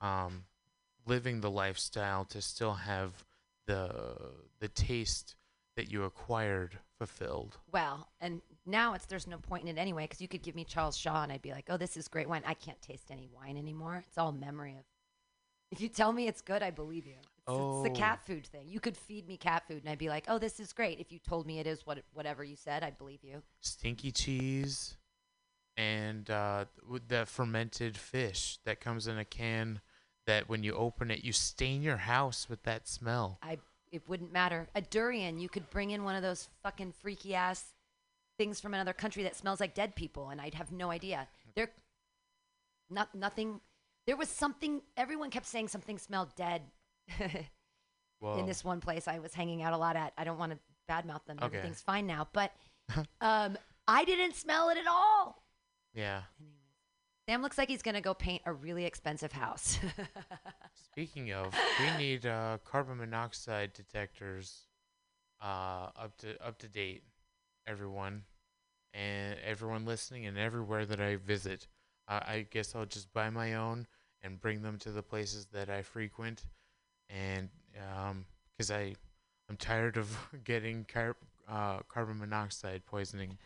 um, 0.00 0.44
living 1.06 1.40
the 1.40 1.50
lifestyle 1.50 2.24
to 2.26 2.40
still 2.42 2.74
have 2.74 3.24
the 3.66 4.16
the 4.60 4.68
taste 4.68 5.34
that 5.76 5.90
you 5.90 6.04
acquired 6.04 6.78
fulfilled. 6.98 7.56
well, 7.72 8.08
and 8.20 8.42
now 8.66 8.92
it's 8.94 9.06
there's 9.06 9.26
no 9.26 9.38
point 9.38 9.62
in 9.62 9.68
it 9.76 9.80
anyway 9.80 10.04
because 10.04 10.20
you 10.20 10.28
could 10.28 10.42
give 10.42 10.54
me 10.54 10.64
Charles 10.64 10.96
Shaw 10.96 11.22
and 11.22 11.32
I'd 11.32 11.40
be 11.42 11.52
like, 11.52 11.66
oh, 11.68 11.76
this 11.76 11.96
is 11.96 12.08
great 12.08 12.28
wine. 12.28 12.42
I 12.46 12.54
can't 12.54 12.80
taste 12.82 13.10
any 13.10 13.28
wine 13.34 13.56
anymore. 13.56 14.04
It's 14.06 14.18
all 14.18 14.32
memory 14.32 14.72
of. 14.72 14.84
If 15.70 15.80
you 15.80 15.88
tell 15.88 16.12
me 16.12 16.26
it's 16.26 16.40
good, 16.40 16.62
I 16.62 16.70
believe 16.70 17.06
you. 17.06 17.14
It's, 17.18 17.26
it's 17.26 17.46
Oh. 17.46 17.82
the 17.82 17.90
cat 17.90 18.20
food 18.26 18.46
thing. 18.46 18.68
You 18.68 18.80
could 18.80 18.96
feed 18.96 19.26
me 19.26 19.36
cat 19.36 19.62
food 19.66 19.82
and 19.82 19.88
I'd 19.88 19.98
be 19.98 20.08
like, 20.08 20.24
oh, 20.28 20.38
this 20.38 20.60
is 20.60 20.72
great. 20.72 20.98
If 21.00 21.10
you 21.12 21.18
told 21.18 21.46
me 21.46 21.58
it 21.60 21.66
is 21.66 21.86
what 21.86 21.98
whatever 22.12 22.44
you 22.44 22.56
said, 22.56 22.82
I'd 22.82 22.98
believe 22.98 23.20
you. 23.22 23.42
Stinky 23.60 24.10
cheese 24.12 24.96
and 25.76 26.28
uh, 26.28 26.64
the 27.08 27.24
fermented 27.24 27.96
fish 27.96 28.58
that 28.64 28.80
comes 28.80 29.06
in 29.06 29.16
a 29.18 29.24
can 29.24 29.80
that 30.30 30.48
when 30.48 30.62
you 30.62 30.74
open 30.74 31.10
it, 31.10 31.24
you 31.24 31.32
stain 31.32 31.82
your 31.82 31.96
house 31.96 32.48
with 32.48 32.62
that 32.62 32.86
smell. 32.86 33.38
I 33.42 33.58
it 33.90 34.08
wouldn't 34.08 34.32
matter. 34.32 34.68
A 34.76 34.80
durian, 34.80 35.40
you 35.40 35.48
could 35.48 35.68
bring 35.70 35.90
in 35.90 36.04
one 36.04 36.14
of 36.14 36.22
those 36.22 36.48
fucking 36.62 36.92
freaky 36.92 37.34
ass 37.34 37.64
things 38.38 38.60
from 38.60 38.72
another 38.72 38.92
country 38.92 39.24
that 39.24 39.34
smells 39.34 39.58
like 39.58 39.74
dead 39.74 39.96
people, 39.96 40.28
and 40.28 40.40
I'd 40.40 40.54
have 40.54 40.70
no 40.70 40.92
idea. 40.92 41.26
There, 41.56 41.70
not 42.88 43.12
nothing. 43.12 43.60
There 44.06 44.16
was 44.16 44.28
something. 44.28 44.82
Everyone 44.96 45.30
kept 45.30 45.46
saying 45.46 45.66
something 45.66 45.98
smelled 45.98 46.32
dead. 46.36 46.62
In 47.18 48.46
this 48.46 48.62
one 48.62 48.80
place 48.80 49.08
I 49.08 49.18
was 49.18 49.34
hanging 49.34 49.62
out 49.62 49.72
a 49.72 49.78
lot 49.78 49.96
at. 49.96 50.12
I 50.16 50.22
don't 50.22 50.38
want 50.38 50.52
to 50.52 50.58
badmouth 50.88 51.24
them. 51.24 51.38
Okay. 51.38 51.46
Everything's 51.46 51.80
fine 51.80 52.06
now, 52.06 52.28
but 52.32 52.52
um, 53.20 53.58
I 53.88 54.04
didn't 54.04 54.36
smell 54.36 54.68
it 54.68 54.78
at 54.78 54.86
all. 54.86 55.42
yeah. 55.92 56.20
Anyways, 56.38 56.59
Sam 57.30 57.42
looks 57.42 57.58
like 57.58 57.68
he's 57.68 57.82
gonna 57.82 58.00
go 58.00 58.12
paint 58.12 58.42
a 58.44 58.52
really 58.52 58.84
expensive 58.84 59.30
house. 59.30 59.78
Speaking 60.90 61.30
of, 61.32 61.54
we 61.78 61.96
need 61.96 62.26
uh, 62.26 62.58
carbon 62.64 62.98
monoxide 62.98 63.72
detectors 63.72 64.62
uh, 65.40 65.90
up 65.94 66.16
to 66.18 66.44
up 66.44 66.58
to 66.58 66.68
date, 66.68 67.04
everyone, 67.68 68.24
and 68.92 69.38
everyone 69.44 69.84
listening, 69.84 70.26
and 70.26 70.36
everywhere 70.36 70.84
that 70.84 71.00
I 71.00 71.14
visit. 71.14 71.68
Uh, 72.08 72.18
I 72.26 72.46
guess 72.50 72.74
I'll 72.74 72.84
just 72.84 73.12
buy 73.12 73.30
my 73.30 73.54
own 73.54 73.86
and 74.24 74.40
bring 74.40 74.62
them 74.62 74.76
to 74.78 74.90
the 74.90 75.00
places 75.00 75.46
that 75.52 75.70
I 75.70 75.82
frequent, 75.82 76.46
and 77.08 77.48
because 78.56 78.72
I 78.72 78.96
I'm 79.48 79.56
tired 79.56 79.98
of 79.98 80.18
getting 80.42 80.84
car- 80.84 81.16
uh, 81.48 81.78
carbon 81.88 82.18
monoxide 82.18 82.84
poisoning 82.86 83.38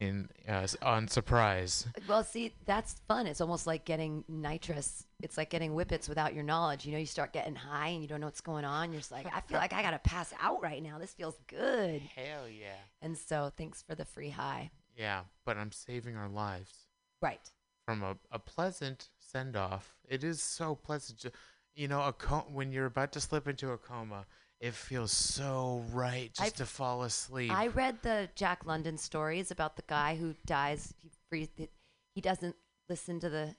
in 0.00 0.28
uh, 0.48 0.66
on 0.82 1.06
surprise. 1.08 1.86
Well, 2.08 2.24
see, 2.24 2.54
that's 2.64 2.94
fun. 3.06 3.26
It's 3.26 3.40
almost 3.40 3.66
like 3.66 3.84
getting 3.84 4.24
nitrous. 4.28 5.06
It's 5.22 5.36
like 5.36 5.50
getting 5.50 5.72
whippets 5.72 6.08
without 6.08 6.34
your 6.34 6.42
knowledge. 6.42 6.86
You 6.86 6.92
know, 6.92 6.98
you 6.98 7.06
start 7.06 7.32
getting 7.32 7.54
high 7.54 7.88
and 7.88 8.02
you 8.02 8.08
don't 8.08 8.20
know 8.20 8.26
what's 8.26 8.40
going 8.40 8.64
on. 8.64 8.90
You're 8.92 9.00
just 9.00 9.12
like, 9.12 9.26
I 9.26 9.40
feel 9.42 9.58
like 9.58 9.72
I 9.74 9.82
gotta 9.82 9.98
pass 9.98 10.32
out 10.40 10.62
right 10.62 10.82
now. 10.82 10.98
This 10.98 11.12
feels 11.12 11.36
good. 11.46 12.00
Hell 12.16 12.48
yeah! 12.48 12.78
And 13.02 13.16
so, 13.16 13.52
thanks 13.56 13.82
for 13.82 13.94
the 13.94 14.04
free 14.06 14.30
high. 14.30 14.70
Yeah, 14.96 15.20
but 15.44 15.56
I'm 15.56 15.70
saving 15.72 16.16
our 16.16 16.28
lives 16.28 16.72
Right. 17.22 17.50
from 17.86 18.02
a, 18.02 18.16
a 18.32 18.38
pleasant 18.38 19.10
send 19.18 19.54
off. 19.56 19.94
It 20.08 20.24
is 20.24 20.42
so 20.42 20.74
pleasant. 20.74 21.24
You 21.74 21.88
know, 21.88 22.02
a 22.02 22.12
co- 22.12 22.46
when 22.50 22.72
you're 22.72 22.86
about 22.86 23.12
to 23.12 23.20
slip 23.20 23.46
into 23.46 23.70
a 23.70 23.78
coma, 23.78 24.26
it 24.60 24.74
feels 24.74 25.10
so 25.10 25.84
right 25.92 26.32
just 26.34 26.40
I've- 26.42 26.56
to 26.56 26.66
fall 26.66 27.02
asleep. 27.02 27.50
I 27.50 27.68
read 27.68 28.02
the 28.02 28.28
Jack 28.34 28.66
London 28.66 28.98
stories 28.98 29.50
about 29.50 29.76
the 29.76 29.82
guy 29.86 30.16
who 30.16 30.34
dies. 30.46 30.94
He 30.98 31.10
free, 31.28 31.48
he 32.14 32.20
doesn't 32.20 32.56
listen 32.88 33.20
to 33.20 33.30
the. 33.30 33.56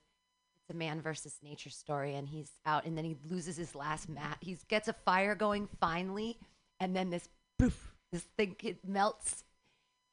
It's 0.63 0.69
a 0.69 0.77
man 0.77 1.01
versus 1.01 1.39
nature 1.41 1.71
story, 1.71 2.13
and 2.13 2.27
he's 2.29 2.51
out, 2.67 2.85
and 2.85 2.95
then 2.95 3.03
he 3.03 3.17
loses 3.27 3.57
his 3.57 3.73
last 3.73 4.07
mat. 4.07 4.37
He 4.41 4.55
gets 4.67 4.87
a 4.87 4.93
fire 4.93 5.33
going 5.33 5.67
finally, 5.79 6.37
and 6.79 6.95
then 6.95 7.09
this 7.09 7.27
poof, 7.57 7.95
this 8.11 8.23
thing 8.37 8.55
it 8.61 8.87
melts. 8.87 9.43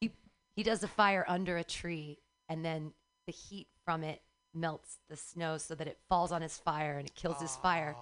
He 0.00 0.12
he 0.56 0.62
does 0.62 0.82
a 0.82 0.88
fire 0.88 1.24
under 1.28 1.58
a 1.58 1.64
tree, 1.64 2.18
and 2.48 2.64
then 2.64 2.94
the 3.26 3.32
heat 3.32 3.68
from 3.84 4.02
it 4.02 4.22
melts 4.54 4.96
the 5.10 5.16
snow 5.16 5.58
so 5.58 5.74
that 5.74 5.86
it 5.86 5.98
falls 6.08 6.32
on 6.32 6.40
his 6.40 6.56
fire 6.56 6.96
and 6.96 7.06
it 7.06 7.14
kills 7.14 7.40
his 7.40 7.54
fire. 7.56 7.94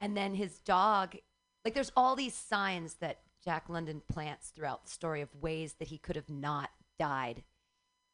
And 0.00 0.16
then 0.16 0.34
his 0.34 0.58
dog, 0.60 1.16
like 1.68 1.74
there's 1.74 1.92
all 1.96 2.16
these 2.16 2.34
signs 2.34 2.94
that 2.94 3.18
Jack 3.44 3.68
London 3.68 4.00
plants 4.10 4.48
throughout 4.48 4.84
the 4.84 4.90
story 4.90 5.20
of 5.20 5.28
ways 5.34 5.74
that 5.74 5.88
he 5.88 5.98
could 5.98 6.16
have 6.16 6.30
not 6.30 6.70
died. 6.98 7.42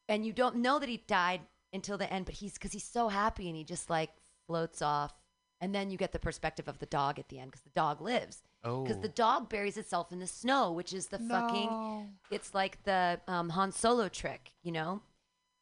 And 0.09 0.27
you 0.27 0.33
don't 0.33 0.57
know 0.57 0.79
that 0.81 0.89
he 0.89 0.99
died 1.07 1.41
until 1.73 1.97
the 1.97 2.13
end, 2.13 2.27
but 2.27 2.35
he's 2.35 2.55
because 2.55 2.73
he's 2.73 2.85
so 2.85 3.09
happy 3.09 3.49
and 3.49 3.57
he 3.57 3.65
just 3.65 3.89
like 3.89 4.11
floats 4.47 4.83
off. 4.83 5.15
And 5.61 5.75
then 5.75 5.91
you 5.91 5.97
get 5.97 6.13
the 6.13 6.19
perspective 6.19 6.69
of 6.69 6.79
the 6.81 6.87
dog 6.87 7.19
at 7.19 7.29
the 7.29 7.39
end 7.39 7.53
because 7.53 7.63
the 7.63 7.71
dog 7.71 8.01
lives. 8.01 8.43
Because 8.63 8.99
the 9.01 9.09
Oh. 9.09 9.13
dog 9.15 9.49
buries 9.49 9.77
itself 9.77 10.11
in 10.11 10.19
the 10.19 10.27
snow, 10.27 10.73
which 10.73 10.93
is 10.93 11.07
the 11.07 11.19
fucking. 11.19 12.17
It's 12.31 12.55
like 12.55 12.83
the 12.83 13.21
um, 13.29 13.51
Han 13.51 13.73
Solo 13.73 14.09
trick, 14.09 14.53
you 14.63 14.73
know? 14.73 15.01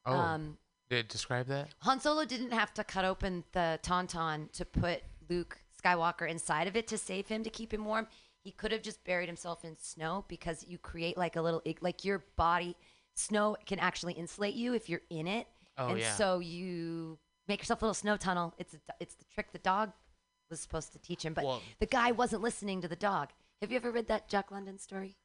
oh, 0.06 0.12
Um, 0.12 0.58
did 0.88 0.98
it 1.00 1.08
describe 1.08 1.46
that? 1.46 1.68
Han 1.82 2.00
Solo 2.00 2.24
didn't 2.24 2.52
have 2.52 2.72
to 2.74 2.84
cut 2.84 3.04
open 3.04 3.44
the 3.52 3.78
tauntaun 3.82 4.50
to 4.52 4.64
put 4.64 5.02
Luke 5.28 5.61
Skywalker 5.84 6.28
inside 6.28 6.66
of 6.66 6.76
it 6.76 6.86
to 6.88 6.98
save 6.98 7.28
him 7.28 7.42
to 7.44 7.50
keep 7.50 7.72
him 7.72 7.84
warm. 7.84 8.06
He 8.42 8.50
could 8.50 8.72
have 8.72 8.82
just 8.82 9.04
buried 9.04 9.28
himself 9.28 9.64
in 9.64 9.76
snow 9.78 10.24
because 10.28 10.64
you 10.66 10.78
create 10.78 11.16
like 11.16 11.36
a 11.36 11.42
little 11.42 11.62
like 11.80 12.04
your 12.04 12.24
body 12.36 12.76
snow 13.14 13.56
can 13.66 13.78
actually 13.78 14.14
insulate 14.14 14.54
you 14.54 14.74
if 14.74 14.88
you're 14.88 15.02
in 15.10 15.26
it. 15.28 15.46
Oh, 15.78 15.88
and 15.88 15.98
yeah. 16.00 16.12
so 16.14 16.40
you 16.40 17.18
make 17.48 17.60
yourself 17.60 17.82
a 17.82 17.84
little 17.84 17.94
snow 17.94 18.16
tunnel. 18.16 18.54
It's 18.58 18.74
a, 18.74 18.78
it's 19.00 19.14
the 19.14 19.24
trick 19.32 19.52
the 19.52 19.58
dog 19.58 19.92
was 20.50 20.60
supposed 20.60 20.92
to 20.92 20.98
teach 20.98 21.24
him, 21.24 21.34
but 21.34 21.44
Well- 21.44 21.62
the 21.78 21.86
guy 21.86 22.12
wasn't 22.12 22.42
listening 22.42 22.80
to 22.82 22.88
the 22.88 22.96
dog. 22.96 23.28
Have 23.60 23.70
you 23.70 23.76
ever 23.76 23.90
read 23.92 24.08
that 24.08 24.28
Jack 24.28 24.50
London 24.50 24.78
story? 24.78 25.16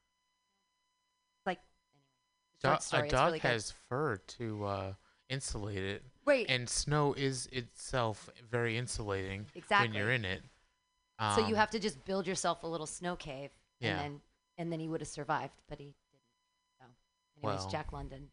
Like 1.46 1.60
Do- 2.62 2.76
story. 2.80 3.08
a 3.08 3.12
dog 3.12 3.26
really 3.28 3.40
good. 3.40 3.48
has 3.48 3.74
fur 3.90 4.18
to 4.18 4.66
uh, 4.66 4.94
insulate 5.30 5.84
it. 5.84 6.04
Right. 6.28 6.46
And 6.50 6.70
snow 6.70 7.14
is 7.14 7.48
itself 7.54 8.30
very 8.52 8.78
insulating 8.78 9.46
when 9.70 9.94
you're 9.94 10.12
in 10.12 10.26
it. 10.26 10.44
so 11.36 11.40
you 11.40 11.48
Um, 11.48 11.56
have 11.56 11.72
to 11.72 11.80
just 11.80 12.04
build 12.06 12.28
yourself 12.28 12.64
a 12.64 12.68
little 12.68 12.86
snow 12.86 13.16
cave, 13.16 13.52
Yeah. 13.80 13.92
and 13.92 14.00
then 14.00 14.22
and 14.60 14.72
then 14.72 14.80
he 14.80 14.88
would 14.88 15.02
have 15.02 15.08
survived, 15.08 15.54
but 15.68 15.80
he 15.80 15.86
didn't. 16.12 16.24
So, 16.80 16.86
anyways, 17.38 17.60
Well. 17.62 17.70
Jack 17.70 17.92
London. 17.94 18.30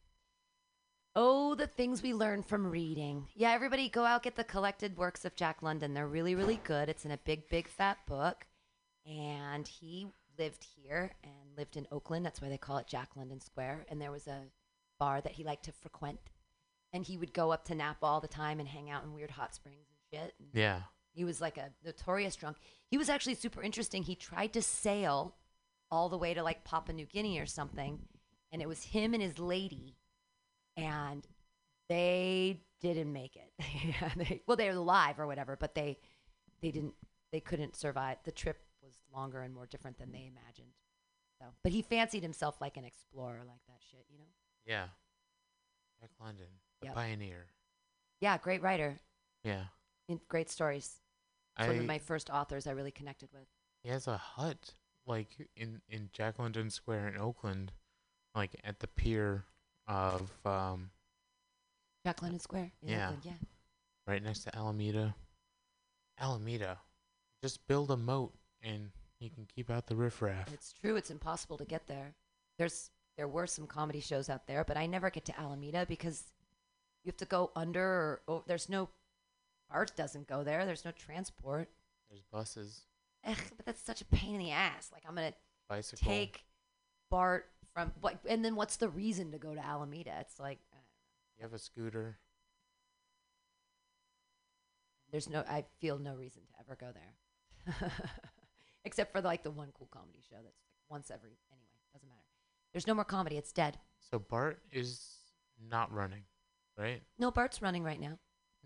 Oh, 1.15 1.55
the 1.55 1.66
things 1.66 2.03
we 2.03 2.12
learn 2.15 2.43
from 2.43 2.66
reading. 2.71 3.29
Yeah, 3.35 3.53
everybody 3.53 3.89
go 3.89 4.05
out 4.05 4.23
get 4.25 4.35
the 4.35 4.43
collected 4.43 4.97
works 4.97 5.25
of 5.25 5.37
Jack 5.37 5.62
London. 5.62 5.95
They're 5.95 6.09
really, 6.09 6.35
really 6.35 6.57
good. 6.65 6.89
It's 6.89 7.05
in 7.05 7.11
a 7.12 7.19
big, 7.19 7.49
big 7.49 7.69
fat 7.69 8.05
book, 8.07 8.47
and 9.07 9.69
he 9.69 10.09
lived 10.39 10.65
here 10.65 11.12
and 11.23 11.57
lived 11.57 11.77
in 11.77 11.87
Oakland. 11.93 12.25
That's 12.27 12.41
why 12.43 12.49
they 12.49 12.59
call 12.59 12.79
it 12.79 12.87
Jack 12.89 13.15
London 13.16 13.41
Square. 13.41 13.87
And 13.89 14.01
there 14.01 14.11
was 14.11 14.27
a 14.27 14.51
bar 14.99 15.21
that 15.21 15.33
he 15.33 15.45
liked 15.45 15.66
to 15.66 15.73
frequent, 15.73 16.19
and 16.95 17.05
he 17.05 17.19
would 17.19 17.35
go 17.35 17.51
up 17.53 17.65
to 17.66 17.75
Napa 17.75 18.07
all 18.07 18.21
the 18.23 18.29
time 18.29 18.59
and 18.61 18.66
hang 18.69 18.89
out 18.89 19.05
in 19.05 19.12
weird 19.12 19.33
hot 19.33 19.55
springs 19.55 19.85
and 19.91 19.99
shit. 20.23 20.35
And 20.39 20.49
Yeah. 20.55 20.83
he 21.12 21.25
was 21.25 21.41
like 21.43 21.59
a 21.59 21.73
notorious 21.85 22.37
drunk. 22.37 22.57
He 22.91 22.97
was 22.97 23.11
actually 23.11 23.35
super 23.35 23.62
interesting. 23.62 24.03
He 24.05 24.15
tried 24.15 24.53
to 24.55 24.62
sail 24.62 25.37
all 25.91 26.09
the 26.09 26.16
way 26.16 26.33
to 26.35 26.43
like 26.43 26.65
Papua 26.65 26.95
New 26.95 27.05
Guinea 27.07 27.39
or 27.39 27.47
something, 27.47 28.09
and 28.51 28.62
it 28.62 28.69
was 28.69 28.83
him 28.85 29.12
and 29.12 29.23
his 29.23 29.39
lady, 29.39 29.97
and 30.77 31.27
they 31.89 32.61
didn't 32.81 33.12
make 33.12 33.37
it. 33.37 33.53
Yeah, 33.85 34.11
they, 34.16 34.41
well, 34.47 34.57
they 34.57 34.69
were 34.71 34.77
alive 34.77 35.19
or 35.19 35.27
whatever, 35.27 35.57
but 35.57 35.75
they 35.75 35.99
they 36.62 36.71
didn't 36.71 36.95
they 37.33 37.41
couldn't 37.41 37.77
survive. 37.77 38.19
The 38.25 38.33
trip 38.33 38.62
was 38.83 38.95
longer 39.12 39.43
and 39.43 39.53
more 39.53 39.66
different 39.66 39.99
than 39.99 40.12
they 40.12 40.27
imagined. 40.31 40.73
So, 41.39 41.47
but 41.62 41.73
he 41.73 41.83
fancied 41.83 42.23
himself 42.23 42.61
like 42.61 42.77
an 42.77 42.85
explorer, 42.85 43.43
like 43.47 43.61
that 43.66 43.81
shit, 43.91 44.07
you 44.11 44.19
know? 44.19 44.25
Yeah. 44.65 44.87
Jack 46.01 46.11
London, 46.21 46.47
Yep. 46.85 46.94
pioneer. 46.94 47.47
Yeah, 48.20 48.39
great 48.39 48.62
writer, 48.62 48.98
Yeah. 49.43 49.65
and 50.09 50.20
great 50.28 50.51
stories. 50.51 51.01
It's 51.59 51.69
one 51.69 51.78
of 51.78 51.85
my 51.86 51.98
first 51.98 52.31
authors 52.31 52.66
I 52.66 52.73
really 52.73 52.90
connected 52.90 53.31
with. 53.32 53.47
He 53.82 53.90
has 53.90 54.06
a 54.09 54.16
hut 54.16 54.74
like 55.06 55.48
in 55.56 55.82
in 55.89 56.11
Jack 56.12 56.39
London 56.39 56.70
Square 56.70 57.09
in 57.09 57.16
Oakland, 57.19 57.73
like 58.35 58.59
at 58.65 58.81
the 58.81 58.89
pier 58.89 59.44
of 59.86 60.31
um 60.47 60.90
Jack 62.05 62.23
London 62.23 62.40
Square 62.40 62.73
in 62.82 62.89
yeah, 62.89 63.06
Oakland, 63.06 63.24
yeah. 63.24 63.47
right 64.06 64.23
next 64.23 64.40
to 64.44 64.56
Alameda. 64.56 65.15
Alameda, 66.19 66.78
just 67.43 67.66
build 67.66 67.90
a 67.90 67.97
moat 67.97 68.35
and 68.62 68.90
you 69.20 69.31
can 69.31 69.47
keep 69.47 69.70
out 69.70 69.86
the 69.86 69.97
riffraff. 69.97 70.52
It's 70.52 70.73
true. 70.73 70.97
It's 70.97 71.11
impossible 71.11 71.56
to 71.59 71.65
get 71.65 71.86
there. 71.86 72.15
There's 72.59 72.90
there 73.16 73.28
were 73.28 73.47
some 73.47 73.66
comedy 73.66 74.01
shows 74.01 74.28
out 74.28 74.47
there, 74.47 74.65
but 74.65 74.77
I 74.77 74.86
never 74.86 75.11
get 75.11 75.24
to 75.27 75.39
Alameda 75.39 75.86
because 75.86 76.32
you 77.05 77.11
have 77.11 77.17
to 77.19 77.25
go 77.27 77.51
under. 77.55 77.83
Or, 77.85 78.21
oh, 78.29 78.45
there's 78.47 78.69
no 78.69 78.89
art 79.71 79.93
doesn't 79.97 80.27
go 80.27 80.43
there. 80.45 80.65
There's 80.67 80.85
no 80.85 80.91
transport. 80.93 81.69
There's 82.11 82.23
buses, 82.33 82.83
Ugh, 83.27 83.37
but 83.57 83.67
that's 83.67 83.83
such 83.83 84.01
a 84.01 84.05
pain 84.07 84.35
in 84.35 84.39
the 84.41 84.51
ass. 84.51 84.91
Like 84.93 85.03
I'm 85.09 85.15
gonna 85.15 85.33
bicycle. 85.69 86.07
take 86.11 86.45
Bart 87.11 87.49
from 87.73 87.93
what, 88.01 88.19
and 88.29 88.45
then 88.45 88.55
what's 88.57 88.77
the 88.77 88.89
reason 88.89 89.33
to 89.33 89.39
go 89.39 89.55
to 89.55 89.65
Alameda? 89.65 90.17
It's 90.21 90.39
like 90.39 90.59
uh, 90.73 90.79
You 91.39 91.43
have 91.43 91.53
a 91.55 91.59
scooter. 91.59 92.19
there's 95.11 95.29
no. 95.29 95.41
I 95.49 95.65
feel 95.81 95.99
no 95.99 96.15
reason 96.15 96.43
to 96.43 96.61
ever 96.61 96.77
go 96.77 96.89
there, 96.93 97.93
except 98.85 99.13
for 99.13 99.21
like 99.21 99.43
the 99.43 99.51
one 99.51 99.69
cool 99.77 99.89
comedy 99.91 100.21
show 100.29 100.37
that's 100.37 100.47
like 100.47 100.91
once 100.91 101.11
every. 101.11 101.31
Anyway, 101.51 101.67
doesn't 101.93 102.09
matter. 102.09 102.21
There's 102.73 102.87
no 102.87 102.95
more 102.95 103.05
comedy. 103.05 103.37
It's 103.37 103.53
dead. 103.53 103.79
So 104.11 104.19
Bart 104.19 104.59
is 104.73 105.17
not 105.71 105.93
running, 105.93 106.23
right? 106.77 107.03
No, 107.19 107.31
Bart's 107.31 107.63
running 107.63 107.85
right 107.85 108.01
now. 108.01 108.19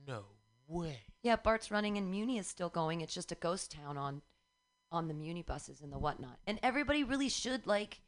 No 0.07 0.25
way. 0.67 1.01
Yeah, 1.23 1.37
Bart's 1.37 1.71
running 1.71 1.97
and 1.97 2.11
Muni 2.11 2.39
is 2.39 2.47
still 2.47 2.69
going. 2.69 3.01
It's 3.01 3.15
just 3.15 3.33
a 3.33 3.37
ghost 3.37 3.73
town 3.73 3.97
on 3.97 4.23
on 4.91 5.09
the 5.09 5.15
Muni 5.15 5.43
buses 5.43 5.83
and 5.83 5.93
the 5.93 5.99
whatnot. 5.99 6.39
And 6.47 6.59
everybody 6.63 7.05
really 7.05 7.29
should 7.29 7.67
like, 7.67 8.01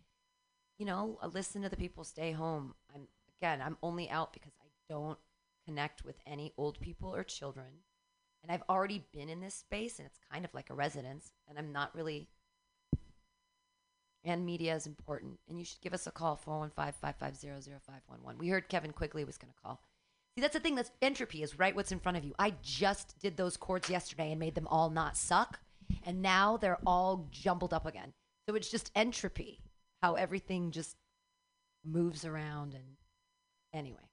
you 0.79 0.87
know, 0.87 1.19
uh, 1.23 1.27
listen 1.27 1.61
to 1.63 1.69
the 1.69 1.77
people 1.77 2.05
stay 2.05 2.33
home. 2.33 2.75
I'm 2.95 3.09
again, 3.41 3.61
I'm 3.63 3.77
only 3.83 4.09
out 4.09 4.33
because 4.33 4.53
I 4.61 4.69
don't 4.89 5.19
connect 5.67 6.05
with 6.05 6.17
any 6.27 6.53
old 6.57 6.81
people 6.81 7.15
or 7.15 7.25
children. 7.25 7.83
And 8.43 8.51
I've 8.51 8.63
already 8.71 9.05
been 9.13 9.29
in 9.29 9.41
this 9.41 9.55
space 9.55 9.99
and 9.99 10.07
it's 10.07 10.19
kind 10.33 10.45
of 10.45 10.55
like 10.55 10.71
a 10.71 10.75
residence 10.75 11.31
and 11.49 11.59
I'm 11.59 11.73
not 11.73 11.95
really 11.95 12.29
and 14.25 14.45
media 14.45 14.75
is 14.75 14.87
important. 14.87 15.39
And 15.49 15.59
you 15.59 15.65
should 15.65 15.81
give 15.81 15.95
us 15.95 16.07
a 16.07 16.11
call, 16.11 16.39
415-550-0511. 16.47 18.39
We 18.39 18.49
heard 18.49 18.69
Kevin 18.69 18.93
Quigley 18.93 19.25
was 19.25 19.39
going 19.39 19.53
to 19.53 19.61
call. 19.63 19.81
See, 20.35 20.41
that's 20.43 20.55
the 20.55 20.61
thing. 20.61 20.75
That's 20.77 20.93
entropy 21.03 21.43
is 21.43 21.59
right 21.59 21.75
what's 21.75 21.93
in 21.93 21.99
front 22.01 22.17
of 22.19 22.25
you. 22.25 22.35
I 22.39 22.55
just 22.63 23.19
did 23.19 23.37
those 23.37 23.57
chords 23.57 23.91
yesterday 23.91 24.31
and 24.31 24.39
made 24.41 24.55
them 24.55 24.69
all 24.69 24.91
not 24.91 25.17
suck, 25.17 25.61
and 26.05 26.23
now 26.23 26.57
they're 26.57 26.79
all 26.87 27.29
jumbled 27.31 27.75
up 27.75 27.87
again. 27.87 28.13
So 28.49 28.55
it's 28.55 28.71
just 28.71 28.91
entropy, 28.95 29.61
how 30.03 30.15
everything 30.15 30.71
just 30.71 30.97
moves 31.85 32.25
around. 32.25 32.75
And 32.75 32.97
anyway, 33.75 34.09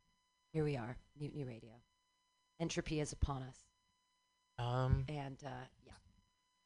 here 0.53 0.64
we 0.64 0.76
are, 0.76 0.98
Mutiny 1.19 1.44
Radio. 1.44 1.72
Entropy 2.60 2.99
is 2.99 3.11
upon 3.11 3.44
us, 3.44 3.57
Um, 4.57 5.06
and 5.07 5.38
uh, 5.45 5.68
yeah, 5.85 5.94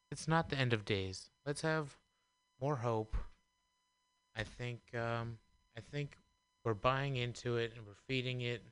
it's 0.10 0.28
not 0.28 0.50
the 0.50 0.58
end 0.58 0.72
of 0.72 0.86
days. 0.86 1.30
Let's 1.46 1.62
have 1.62 1.98
more 2.62 2.78
hope. 2.78 3.18
I 4.36 4.44
think 4.44 4.80
um, 4.96 5.38
I 5.78 5.82
think 5.82 6.18
we're 6.64 6.74
buying 6.74 7.18
into 7.18 7.58
it 7.58 7.74
and 7.76 7.86
we're 7.86 8.00
feeding 8.08 8.42
it. 8.42 8.64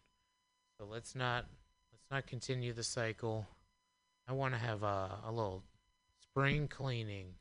So 0.80 0.86
let's 0.86 1.14
not 1.14 1.46
let's 1.92 2.10
not 2.10 2.26
continue 2.26 2.72
the 2.72 2.84
cycle. 2.84 3.46
I 4.30 4.34
want 4.34 4.54
to 4.54 4.60
have 4.60 4.84
a, 4.84 5.10
a 5.26 5.32
little 5.32 5.64
spring 6.22 6.70
cleaning 6.70 7.34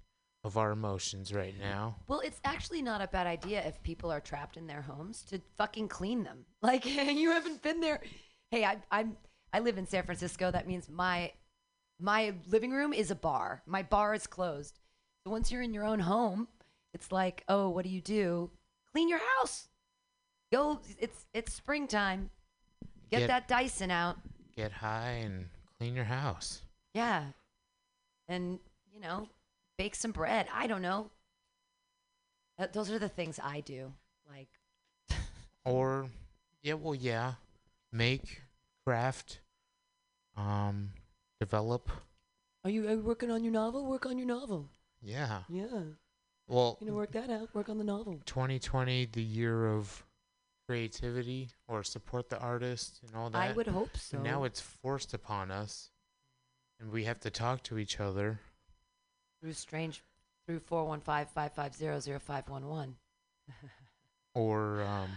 of 0.43 0.57
our 0.57 0.73
emotions 0.73 1.33
right 1.33 1.55
mm-hmm. 1.55 1.71
now. 1.71 1.97
Well, 2.09 2.19
it's 2.21 2.41
actually 2.45 2.83
not 2.83 3.01
a 3.01 3.07
bad 3.07 3.29
idea 3.29 3.65
if 3.65 3.81
people 3.85 4.11
are 4.11 4.21
trapped 4.21 4.57
in 4.57 4.67
their 4.67 4.83
homes 4.83 5.23
to 5.31 5.41
fucking 5.57 5.89
clean 5.89 6.25
them. 6.25 6.45
Like 6.63 6.85
you 6.87 7.31
haven't 7.31 7.63
been 7.63 7.81
there. 7.81 8.01
Hey, 8.51 8.65
I, 8.65 8.79
I'm 8.91 9.17
I 9.53 9.61
live 9.61 9.79
in 9.79 9.87
San 9.87 10.03
Francisco. 10.03 10.51
That 10.51 10.67
means 10.67 10.89
my 10.91 11.31
my 12.01 12.35
living 12.51 12.73
room 12.73 12.93
is 12.93 13.13
a 13.13 13.15
bar. 13.15 13.63
My 13.67 13.85
bar 13.85 14.15
is 14.15 14.27
closed. 14.27 14.81
So 15.25 15.31
once 15.31 15.53
you're 15.53 15.63
in 15.63 15.73
your 15.73 15.85
own 15.85 16.01
home, 16.01 16.49
it's 16.93 17.13
like, 17.13 17.45
oh, 17.49 17.69
what 17.69 17.85
do 17.85 17.91
you 17.91 18.01
do? 18.01 18.51
Clean 18.93 19.09
your 19.09 19.21
house. 19.39 19.69
Go. 20.51 20.81
It's 20.99 21.27
it's 21.33 21.55
springtime. 21.55 22.31
Get, 23.11 23.21
Get- 23.21 23.27
that 23.29 23.49
Dyson 23.49 23.91
out. 23.91 24.17
Get 24.57 24.73
high 24.73 25.21
and 25.25 25.47
clean 25.79 25.95
your 25.95 26.05
house. 26.05 26.63
Yeah. 26.95 27.25
And 28.29 28.59
you 28.93 29.01
know, 29.01 29.29
bake 29.79 29.95
some 29.95 30.11
bread. 30.13 30.47
I 30.53 30.67
don't 30.67 30.83
know. 30.83 31.11
That, 32.59 32.73
those 32.73 32.91
are 32.91 32.99
the 32.99 33.09
things 33.09 33.39
I 33.43 33.61
do. 33.61 33.93
Like 34.29 34.49
Or, 35.65 36.09
yeah, 36.63 36.75
well, 36.75 36.95
yeah, 36.95 37.35
make, 37.93 38.43
craft, 38.85 39.41
um, 40.37 40.91
develop. 41.41 41.89
Are 42.65 42.71
you, 42.71 42.89
are 42.89 42.95
you 42.95 43.01
working 43.01 43.31
on 43.31 43.45
your 43.45 43.53
novel? 43.53 43.87
Work 43.87 44.07
on 44.07 44.19
your 44.19 44.27
novel. 44.27 44.69
Yeah. 45.01 45.43
Yeah. 45.49 45.83
Well, 46.49 46.79
You 46.81 46.89
know, 46.89 46.95
work 46.95 47.13
that 47.13 47.31
out. 47.31 47.55
Work 47.55 47.69
on 47.69 47.79
the 47.79 47.85
novel. 47.85 48.21
2020, 48.27 49.07
the 49.13 49.23
year 49.23 49.67
of 49.69 50.03
creativity 50.69 51.49
or 51.67 51.83
support 51.83 52.29
the 52.29 52.39
artist 52.39 53.01
and 53.07 53.17
all 53.17 53.31
that. 53.31 53.39
I 53.39 53.53
would 53.53 53.69
hope 53.69 53.89
But 54.13 54.23
now 54.23 54.45
it's 54.45 54.61
forced 54.61 55.15
upon 55.15 55.51
us, 55.51 55.91
and 56.79 56.93
we 56.93 57.05
have 57.05 57.19
to 57.21 57.31
talk 57.31 57.63
to 57.65 57.79
each 57.79 57.99
other. 57.99 58.39
Through 59.41 59.55
strange, 59.55 60.05
through 60.47 60.61
415-550-0511. 60.61 62.93
Or, 64.35 64.83
um, 64.83 65.09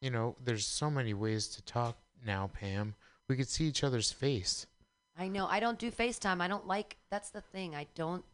you 0.00 0.08
know, 0.08 0.36
there's 0.42 0.64
so 0.64 0.88
many 0.88 1.12
ways 1.12 1.48
to 1.48 1.62
talk 1.64 1.98
now, 2.24 2.48
Pam. 2.54 2.94
We 3.28 3.36
could 3.36 3.48
see 3.48 3.64
each 3.64 3.84
other's 3.84 4.12
face. 4.12 4.66
I 5.18 5.28
know. 5.28 5.46
I 5.46 5.60
don't 5.60 5.78
do 5.78 5.90
FaceTime. 5.90 6.40
I 6.40 6.48
don't 6.48 6.66
like. 6.66 6.96
That's 7.10 7.28
the 7.28 7.42
thing. 7.42 7.74
I 7.74 7.86
don't. 7.94 8.24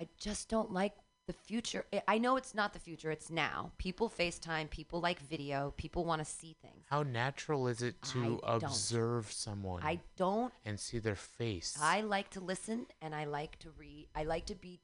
I 0.00 0.08
just 0.16 0.48
don't 0.48 0.72
like 0.72 0.94
the 1.26 1.32
future. 1.32 1.84
I- 2.08 2.18
know 2.18 2.36
it's 2.36 2.54
not 2.54 2.72
the 2.72 2.78
future. 2.78 3.10
It's 3.10 3.30
now. 3.30 3.72
People 3.78 4.08
FaceTime. 4.10 4.70
People 4.70 5.00
like 5.00 5.20
video. 5.20 5.72
People 5.76 6.04
want 6.04 6.20
to 6.20 6.24
see 6.24 6.56
things. 6.60 6.84
How 6.90 7.02
natural 7.02 7.68
is 7.68 7.82
it 7.82 8.00
to 8.12 8.40
I 8.44 8.58
don't. 8.58 8.64
observe 8.64 9.32
someone 9.32 9.82
I 9.82 10.00
don't. 10.16 10.52
and 10.64 10.78
see 10.78 10.98
their 10.98 11.16
face? 11.16 11.76
I 11.80 12.02
like 12.02 12.30
to 12.30 12.40
listen 12.40 12.86
and 13.00 13.14
I 13.14 13.24
like 13.24 13.58
to 13.60 13.70
read. 13.70 14.08
I 14.14 14.24
like 14.24 14.46
to 14.46 14.54
be. 14.54 14.80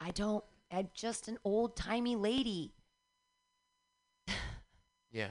I 0.00 0.10
don't. 0.10 0.44
I'm 0.70 0.88
just 0.94 1.28
an 1.28 1.38
old 1.44 1.76
timey 1.76 2.16
lady. 2.16 2.72
yeah. 5.12 5.28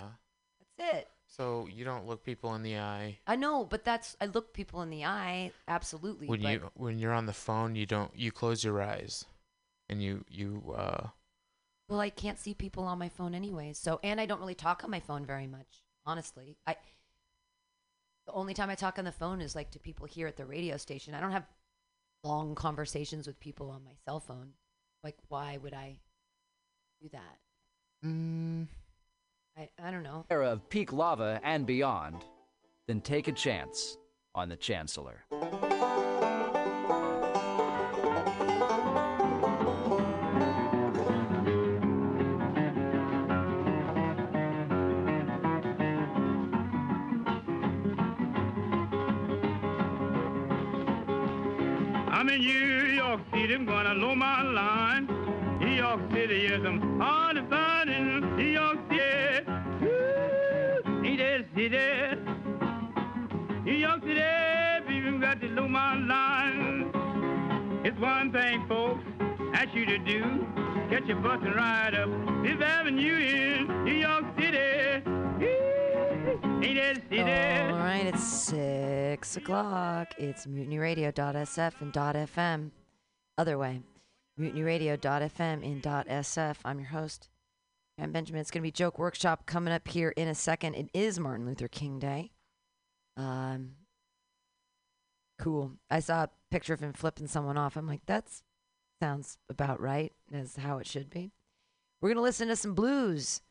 That's 0.78 0.96
it. 0.98 1.08
So 1.28 1.68
you 1.74 1.86
don't 1.86 2.06
look 2.06 2.26
people 2.26 2.54
in 2.56 2.62
the 2.62 2.78
eye 2.78 3.18
I 3.26 3.38
know, 3.38 3.64
but 3.64 3.86
that's. 3.86 4.18
I 4.20 4.26
look 4.26 4.54
people 4.54 4.82
in 4.82 4.90
the 4.90 5.06
eye. 5.06 5.52
Absolutely. 5.68 6.28
when 6.28 6.42
you 6.42 6.70
when 6.76 7.00
you're 7.00 7.14
on 7.14 7.26
the 7.26 7.34
phone. 7.34 7.76
You 7.76 7.86
don't. 7.86 8.12
You 8.16 8.32
close 8.32 8.64
your 8.64 8.82
eyes, 8.82 9.26
and 9.92 10.02
you 10.02 10.26
you 10.30 10.74
uh 10.76 11.08
Well, 11.90 12.00
I 12.00 12.10
can't 12.10 12.40
see 12.40 12.54
people 12.54 12.86
on 12.86 12.98
my 12.98 13.10
phone 13.10 13.36
anyway. 13.36 13.74
So, 13.74 14.00
and 14.02 14.20
I 14.20 14.26
don't 14.26 14.40
really 14.40 14.56
talk 14.56 14.84
on 14.84 14.90
my 14.90 15.02
phone 15.02 15.26
very 15.26 15.48
much, 15.48 15.84
honestly. 16.06 16.58
I 16.66 16.78
the 18.26 18.34
only 18.34 18.54
time 18.54 18.70
I 18.70 18.76
talk 18.76 18.98
on 18.98 19.06
the 19.06 19.12
phone 19.12 19.42
is 19.42 19.56
like 19.56 19.72
to 19.72 19.80
people 19.80 20.08
here 20.08 20.28
at 20.28 20.38
the 20.38 20.46
radio 20.46 20.78
station. 20.78 21.14
I 21.14 21.20
don't 21.20 21.32
have 21.32 21.46
long 22.24 22.56
conversations 22.56 23.28
with 23.28 23.40
people 23.40 23.70
on 23.70 23.84
my 23.84 23.94
cell 24.06 24.20
phone. 24.20 24.54
Like, 25.04 25.18
why 25.28 25.58
would 25.58 25.74
I 25.74 25.98
do 27.02 27.10
that? 27.10 27.38
Mm. 28.06 28.68
I 29.58 29.70
I 29.84 29.92
don't 29.92 30.04
know. 30.04 30.26
Era 30.30 30.52
of 30.52 30.70
peak 30.70 30.94
lava 30.94 31.42
and 31.44 31.66
beyond, 31.66 32.24
then 32.88 33.02
take 33.02 33.28
a 33.28 33.34
chance 33.34 33.98
on 34.34 34.48
the 34.48 34.56
Chancellor. 34.56 35.26
You 69.82 69.88
to 69.88 69.98
do. 69.98 70.48
Catch 70.92 71.06
your 71.06 71.18
bus 71.18 71.40
and 71.42 71.56
ride 71.56 71.96
up 71.96 72.10
Fifth 72.46 72.62
Avenue 72.62 73.16
in 73.16 73.84
New 73.84 73.94
York 73.94 74.26
City. 74.38 75.02
All 77.20 77.80
right, 77.80 78.06
it's 78.06 78.24
six 78.24 79.38
o'clock. 79.38 80.14
It's 80.20 80.46
mutinyradio.sf 80.46 81.82
and 81.82 81.94
.fm. 81.94 82.70
Other 83.40 83.58
way, 83.58 83.82
mutinyradio.fm 84.40 85.66
and 85.66 85.82
.sf. 85.82 86.58
I'm 86.64 86.80
your 86.80 86.90
host, 86.90 87.30
I'm 88.00 88.12
Benjamin. 88.12 88.42
It's 88.42 88.52
going 88.52 88.62
to 88.62 88.68
be 88.68 88.72
Joke 88.72 89.00
Workshop 89.00 89.48
coming 89.48 89.74
up 89.74 89.88
here 89.88 90.10
in 90.10 90.28
a 90.28 90.36
second. 90.36 90.76
It 90.76 90.90
is 90.94 91.20
Martin 91.20 91.48
Luther 91.48 91.68
King 91.68 91.98
Day. 91.98 92.30
Um, 93.18 93.72
cool. 95.40 95.72
I 95.90 96.02
saw 96.02 96.26
a 96.26 96.30
picture 96.52 96.76
of 96.76 96.82
him 96.82 96.94
flipping 96.94 97.26
someone 97.26 97.58
off. 97.58 97.76
I'm 97.76 97.88
like, 97.88 98.06
that 98.06 98.26
sounds 99.02 99.40
about 99.50 99.82
right 99.82 100.14
as 100.32 100.58
how 100.58 100.78
it 100.78 100.86
should 100.86 101.10
be. 101.10 101.32
We're 102.00 102.10
going 102.10 102.18
to 102.18 102.22
listen 102.22 102.48
to 102.50 102.56
some 102.56 102.76
blues. 102.76 103.42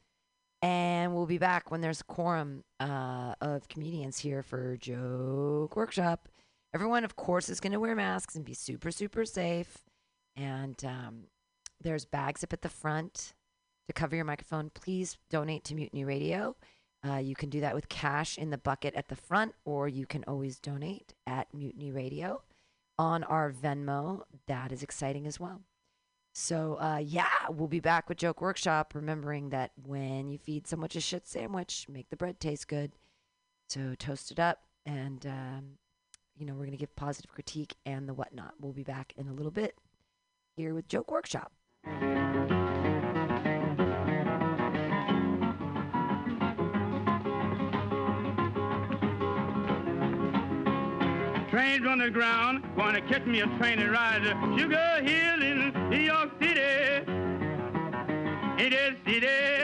And 0.62 1.14
we'll 1.14 1.26
be 1.26 1.38
back 1.38 1.70
when 1.70 1.80
there's 1.80 2.02
a 2.02 2.04
quorum 2.04 2.64
uh, 2.78 3.34
of 3.40 3.68
comedians 3.68 4.18
here 4.18 4.42
for 4.42 4.76
Joke 4.76 5.74
Workshop. 5.74 6.28
Everyone, 6.72 7.02
of 7.02 7.16
course, 7.16 7.48
is 7.48 7.60
going 7.60 7.72
to 7.72 7.80
wear 7.80 7.96
masks 7.96 8.36
and 8.36 8.44
be 8.44 8.54
super, 8.54 8.90
super 8.90 9.24
safe. 9.24 9.78
And 10.36 10.82
um, 10.84 11.24
there's 11.80 12.04
bags 12.04 12.44
up 12.44 12.52
at 12.52 12.62
the 12.62 12.68
front 12.68 13.32
to 13.88 13.92
cover 13.92 14.14
your 14.14 14.26
microphone. 14.26 14.70
Please 14.70 15.16
donate 15.30 15.64
to 15.64 15.74
Mutiny 15.74 16.04
Radio. 16.04 16.54
Uh, 17.04 17.16
you 17.16 17.34
can 17.34 17.48
do 17.48 17.60
that 17.60 17.74
with 17.74 17.88
cash 17.88 18.38
in 18.38 18.50
the 18.50 18.58
bucket 18.58 18.94
at 18.94 19.08
the 19.08 19.16
front, 19.16 19.54
or 19.64 19.88
you 19.88 20.06
can 20.06 20.22
always 20.28 20.60
donate 20.60 21.14
at 21.26 21.52
Mutiny 21.52 21.90
Radio 21.90 22.42
on 23.00 23.24
our 23.24 23.50
Venmo. 23.50 24.20
That 24.46 24.72
is 24.72 24.82
exciting 24.82 25.26
as 25.26 25.40
well. 25.40 25.62
So, 26.34 26.74
uh, 26.78 27.00
yeah, 27.02 27.30
we'll 27.48 27.66
be 27.66 27.80
back 27.80 28.10
with 28.10 28.18
Joke 28.18 28.42
Workshop, 28.42 28.94
remembering 28.94 29.48
that 29.48 29.72
when 29.86 30.28
you 30.28 30.36
feed 30.36 30.66
so 30.66 30.76
much 30.76 30.94
a 30.96 31.00
shit 31.00 31.26
sandwich, 31.26 31.86
make 31.88 32.10
the 32.10 32.16
bread 32.16 32.38
taste 32.38 32.68
good. 32.68 32.92
So, 33.70 33.94
toast 33.98 34.30
it 34.30 34.38
up, 34.38 34.64
and, 34.84 35.24
um, 35.24 35.78
you 36.36 36.44
know, 36.44 36.52
we're 36.52 36.66
going 36.66 36.72
to 36.72 36.76
give 36.76 36.94
positive 36.94 37.32
critique 37.32 37.74
and 37.86 38.06
the 38.06 38.14
whatnot. 38.14 38.54
We'll 38.60 38.72
be 38.72 38.84
back 38.84 39.14
in 39.16 39.28
a 39.28 39.32
little 39.32 39.50
bit 39.50 39.78
here 40.54 40.74
with 40.74 40.86
Joke 40.86 41.10
Workshop. 41.10 41.52
On 51.60 51.98
the 51.98 52.08
ground, 52.08 52.64
gonna 52.74 53.02
catch 53.02 53.26
me 53.26 53.40
a 53.40 53.46
train 53.58 53.80
and 53.80 53.90
ride 53.90 54.22
to 54.22 54.30
Sugar 54.56 55.02
Hill 55.02 55.42
in 55.42 55.90
New 55.90 55.98
York 55.98 56.30
City. 56.40 57.04
It 58.58 58.72
is 58.72 58.96
city. 59.04 59.59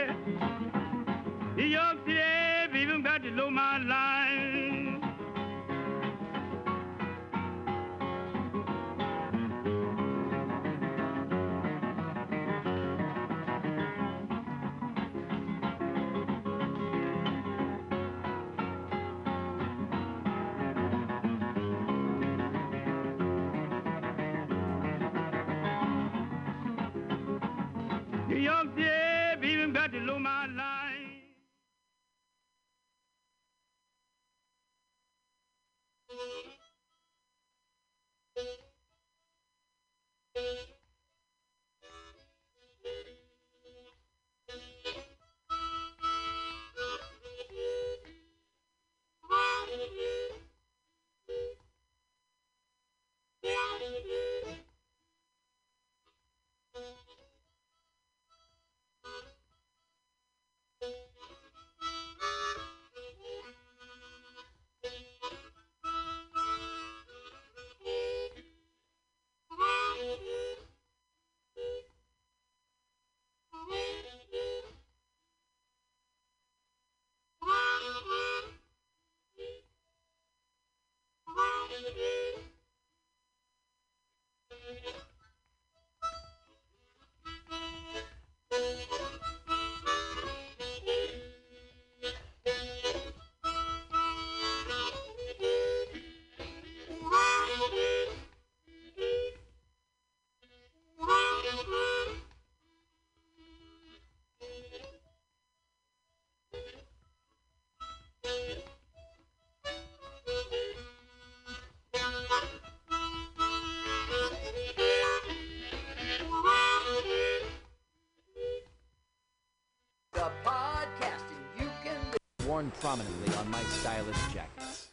Prominently 122.81 123.35
on 123.37 123.51
my 123.51 123.63
stylish 123.65 124.17
jackets. 124.33 124.89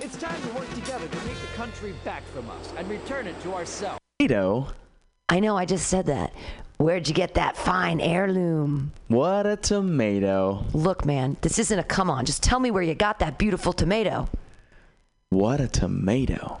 It's 0.00 0.16
time 0.16 0.40
to 0.42 0.48
work 0.54 0.68
together 0.74 1.06
to 1.06 1.18
take 1.20 1.40
the 1.40 1.56
country 1.56 1.94
back 2.04 2.22
from 2.34 2.50
us 2.50 2.72
and 2.76 2.88
return 2.88 3.26
it 3.26 3.40
to 3.42 3.54
ourselves. 3.54 3.98
Tomato. 4.18 4.68
I 5.28 5.40
know, 5.40 5.56
I 5.56 5.64
just 5.64 5.88
said 5.88 6.06
that. 6.06 6.32
Where'd 6.76 7.08
you 7.08 7.14
get 7.14 7.34
that 7.34 7.56
fine 7.56 8.00
heirloom? 8.00 8.92
What 9.08 9.46
a 9.46 9.56
tomato. 9.56 10.64
Look, 10.72 11.04
man, 11.04 11.36
this 11.40 11.58
isn't 11.58 11.78
a 11.78 11.84
come 11.84 12.10
on. 12.10 12.26
Just 12.26 12.42
tell 12.42 12.60
me 12.60 12.70
where 12.70 12.82
you 12.82 12.94
got 12.94 13.20
that 13.20 13.38
beautiful 13.38 13.72
tomato. 13.72 14.28
What 15.30 15.60
a 15.60 15.68
tomato. 15.68 16.60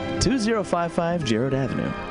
2055 0.21 1.23
Jerrold 1.25 1.55
Avenue. 1.55 2.10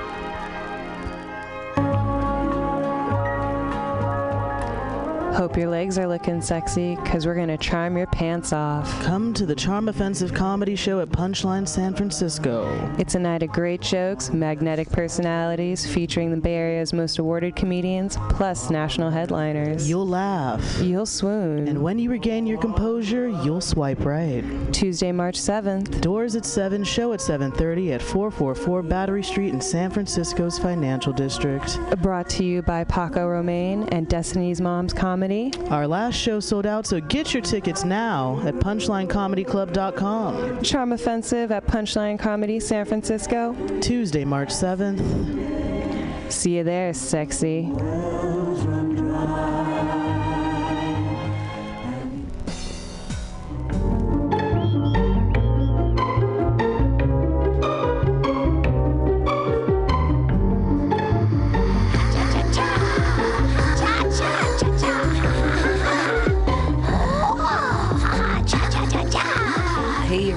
Hope 5.41 5.57
your 5.57 5.71
legs 5.71 5.97
are 5.99 6.07
looking 6.07 6.43
sexy, 6.43 6.97
because 6.97 7.25
we're 7.25 7.35
going 7.35 7.49
to 7.49 7.57
charm 7.57 7.97
your 7.97 8.09
pants 8.09 8.53
off. 8.53 8.87
Come 9.03 9.33
to 9.33 9.47
the 9.47 9.55
Charm 9.55 9.89
Offensive 9.89 10.35
Comedy 10.35 10.77
Show 10.77 11.01
at 11.01 11.09
Punchline 11.09 11.67
San 11.67 11.95
Francisco. 11.95 12.69
It's 12.99 13.15
a 13.15 13.19
night 13.19 13.43
of 13.43 13.51
great 13.51 13.81
jokes, 13.81 14.31
magnetic 14.35 14.91
personalities, 14.91 15.87
featuring 15.87 16.31
the 16.31 16.37
Bay 16.37 16.57
Area's 16.57 16.93
most 16.93 17.19
awarded 17.19 17.57
comedians, 17.57 18.19
plus 18.29 18.69
national 18.69 19.09
headliners. 19.09 19.89
You'll 19.89 20.07
laugh. 20.07 20.79
You'll 20.83 21.07
swoon. 21.07 21.69
And 21.69 21.83
when 21.83 21.99
you 21.99 22.11
regain 22.11 22.47
your 22.47 22.61
composure, 22.61 23.29
you'll 23.43 23.63
swipe 23.63 24.05
right. 24.05 24.45
Tuesday, 24.75 25.11
March 25.11 25.39
7th. 25.39 26.03
Doors 26.03 26.37
at 26.37 26.45
7, 26.45 26.85
show 26.85 27.15
at 27.15 27.21
7.30 27.21 27.95
at 27.95 28.03
444 28.03 28.83
Battery 28.83 29.23
Street 29.23 29.55
in 29.55 29.63
San 29.63 29.91
Francisco's 29.91 30.59
Financial 30.59 31.15
District. 31.15 31.81
Brought 32.03 32.29
to 32.29 32.45
you 32.45 32.61
by 32.61 32.85
Paco 32.85 33.27
Romane 33.27 33.89
and 33.91 34.07
Destiny's 34.07 34.61
Mom's 34.61 34.93
Comedy. 34.93 35.30
Our 35.71 35.87
last 35.87 36.17
show 36.17 36.41
sold 36.41 36.67
out, 36.67 36.87
so 36.87 37.01
get 37.01 37.33
your 37.33 37.43
tickets 37.43 37.85
now 37.85 38.43
at 38.45 38.55
punchlinecomedyclub.com. 38.55 40.63
Charm 40.63 40.93
Offensive 40.93 41.53
at 41.53 41.65
Punchline 41.67 42.19
Comedy 42.19 42.59
San 42.59 42.85
Francisco. 42.85 43.55
Tuesday, 43.81 44.25
March 44.25 44.49
7th. 44.49 46.33
See 46.33 46.57
you 46.57 46.65
there, 46.65 46.93
sexy. 46.93 47.71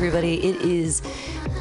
Everybody, 0.05 0.49
it 0.49 0.61
is 0.63 1.01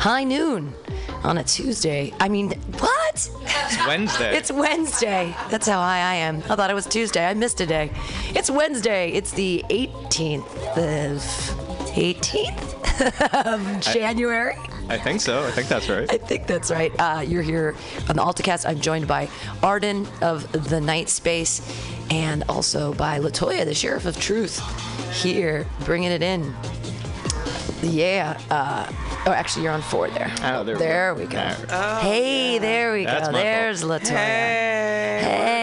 high 0.00 0.24
noon 0.24 0.74
on 1.22 1.38
a 1.38 1.44
Tuesday. 1.44 2.12
I 2.18 2.28
mean, 2.28 2.50
what? 2.80 3.14
It's 3.14 3.86
Wednesday. 3.86 4.36
It's 4.36 4.50
Wednesday. 4.50 5.36
That's 5.48 5.68
how 5.68 5.78
high 5.78 6.00
I 6.00 6.14
am. 6.14 6.38
I 6.50 6.56
thought 6.56 6.68
it 6.68 6.74
was 6.74 6.86
Tuesday. 6.86 7.24
I 7.24 7.34
missed 7.34 7.60
a 7.60 7.66
day. 7.66 7.92
It's 8.30 8.50
Wednesday. 8.50 9.12
It's 9.12 9.30
the 9.30 9.64
18th 9.70 10.48
of 10.76 11.22
18th 11.94 13.46
of 13.46 13.80
January. 13.80 14.56
I 14.88 14.98
think 14.98 15.20
so. 15.20 15.46
I 15.46 15.52
think 15.52 15.68
that's 15.68 15.88
right. 15.88 16.12
I 16.12 16.18
think 16.18 16.48
that's 16.48 16.72
right. 16.72 16.92
Uh, 16.98 17.20
you're 17.20 17.42
here 17.42 17.76
on 18.08 18.16
the 18.16 18.22
AltaCast. 18.22 18.68
I'm 18.68 18.80
joined 18.80 19.06
by 19.06 19.28
Arden 19.62 20.08
of 20.20 20.50
the 20.68 20.80
Night 20.80 21.08
Space 21.08 21.60
and 22.10 22.42
also 22.48 22.92
by 22.94 23.20
Latoya, 23.20 23.64
the 23.64 23.74
Sheriff 23.74 24.04
of 24.04 24.18
Truth, 24.18 24.58
here 25.22 25.64
bringing 25.84 26.10
it 26.10 26.24
in. 26.24 26.52
Yeah. 27.82 28.40
Uh, 28.50 28.90
oh, 29.26 29.32
actually, 29.32 29.64
you're 29.64 29.72
on 29.72 29.82
four 29.82 30.08
there. 30.08 30.32
Oh, 30.42 30.64
there 30.64 31.14
we 31.14 31.26
go. 31.26 31.26
we 31.26 31.26
go. 31.26 31.66
There. 31.66 31.98
hey, 32.00 32.58
there 32.58 32.92
we 32.92 33.04
That's 33.04 33.28
go. 33.28 33.32
my 33.32 33.38
fault. 33.38 33.44
There's 33.44 33.82
Latoya. 33.82 34.16
Hey. 34.16 35.20
hey 35.20 35.62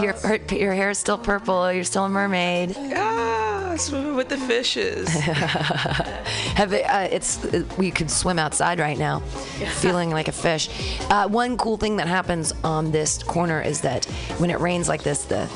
your 0.00 0.38
your 0.52 0.72
hair 0.72 0.90
is 0.90 0.98
still 0.98 1.18
purple. 1.18 1.72
You're 1.72 1.84
still 1.84 2.04
a 2.04 2.08
mermaid. 2.08 2.76
Ah, 2.94 3.74
swimming 3.78 4.16
with 4.16 4.28
the 4.28 4.36
fishes. 4.36 5.08
Have 5.08 6.72
it, 6.72 6.84
uh, 6.84 7.08
it's 7.10 7.44
uh, 7.44 7.64
we 7.76 7.90
could 7.90 8.10
swim 8.10 8.38
outside 8.38 8.78
right 8.78 8.98
now, 8.98 9.20
feeling 9.80 10.10
like 10.10 10.28
a 10.28 10.32
fish. 10.32 10.68
Uh, 11.10 11.28
one 11.28 11.56
cool 11.56 11.76
thing 11.76 11.96
that 11.96 12.08
happens 12.08 12.52
on 12.64 12.90
this 12.90 13.22
corner 13.22 13.60
is 13.60 13.80
that 13.82 14.04
when 14.38 14.50
it 14.50 14.60
rains 14.60 14.88
like 14.88 15.02
this, 15.02 15.24
the 15.24 15.46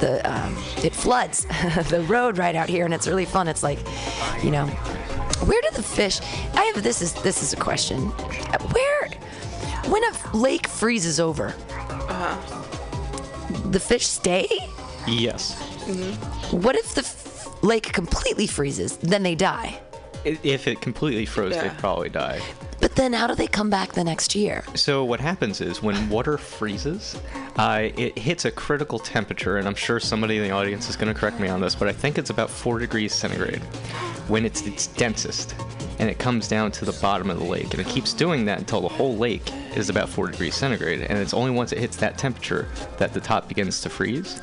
the 0.00 0.20
um, 0.30 0.56
it 0.82 0.94
floods 0.94 1.44
the 1.90 2.04
road 2.08 2.38
right 2.38 2.54
out 2.54 2.68
here, 2.68 2.84
and 2.84 2.94
it's 2.94 3.08
really 3.08 3.24
fun. 3.24 3.48
It's 3.48 3.62
like, 3.62 3.78
you 4.42 4.50
know, 4.50 4.66
where 5.46 5.60
do 5.62 5.68
the 5.74 5.82
fish? 5.82 6.20
I 6.54 6.64
have 6.64 6.82
this 6.82 7.00
is 7.02 7.12
this 7.22 7.42
is 7.42 7.52
a 7.52 7.56
question. 7.56 7.98
Where 8.72 9.08
when 9.90 10.02
a 10.04 10.36
lake 10.36 10.66
freezes 10.68 11.18
over, 11.20 11.54
Uh-huh. 11.78 12.36
the 13.70 13.80
fish 13.80 14.06
stay? 14.06 14.46
Yes. 15.06 15.54
Mm-hmm. 15.86 16.60
What 16.62 16.76
if 16.76 16.94
the 16.94 17.00
f- 17.02 17.62
lake 17.62 17.92
completely 17.92 18.46
freezes? 18.46 18.96
Then 18.98 19.22
they 19.22 19.34
die. 19.34 19.80
If 20.24 20.66
it 20.66 20.80
completely 20.80 21.24
froze, 21.26 21.54
Yeah. 21.54 21.68
they'd 21.68 21.78
probably 21.78 22.10
die. 22.10 22.40
But 22.80 22.94
then 22.94 23.12
how 23.12 23.26
do 23.26 23.34
they 23.34 23.46
come 23.46 23.70
back 23.70 23.92
the 23.92 24.04
next 24.04 24.34
year? 24.34 24.64
So 24.74 25.04
what 25.04 25.20
happens 25.20 25.60
is 25.60 25.82
when 25.82 26.08
water 26.08 26.38
freezes, 26.38 27.16
uh, 27.56 27.88
it 27.96 28.16
hits 28.18 28.44
a 28.44 28.50
critical 28.50 28.98
temperature, 28.98 29.56
and 29.56 29.66
I'm 29.66 29.74
sure 29.74 29.98
somebody 29.98 30.36
in 30.36 30.44
the 30.44 30.50
audience 30.50 30.88
is 30.88 30.96
going 30.96 31.12
to 31.12 31.18
correct 31.18 31.40
me 31.40 31.48
on 31.48 31.60
this, 31.60 31.74
but 31.74 31.88
I 31.88 31.92
think 31.92 32.18
it's 32.18 32.30
about 32.30 32.50
four 32.50 32.78
degrees 32.78 33.12
centigrade 33.14 33.62
when 34.28 34.44
it's 34.44 34.66
its 34.66 34.86
densest, 34.88 35.54
and 35.98 36.08
it 36.08 36.18
comes 36.18 36.46
down 36.48 36.70
to 36.72 36.84
the 36.84 36.96
bottom 37.00 37.30
of 37.30 37.38
the 37.38 37.44
lake, 37.44 37.72
and 37.72 37.80
it 37.80 37.86
keeps 37.88 38.12
doing 38.12 38.44
that 38.44 38.58
until 38.58 38.80
the 38.80 38.88
whole 38.88 39.16
lake 39.16 39.50
is 39.74 39.88
about 39.88 40.08
four 40.08 40.28
degrees 40.28 40.54
centigrade, 40.54 41.00
and 41.02 41.18
it's 41.18 41.34
only 41.34 41.50
once 41.50 41.72
it 41.72 41.78
hits 41.78 41.96
that 41.96 42.16
temperature 42.18 42.68
that 42.98 43.12
the 43.12 43.20
top 43.20 43.48
begins 43.48 43.80
to 43.80 43.88
freeze. 43.88 44.40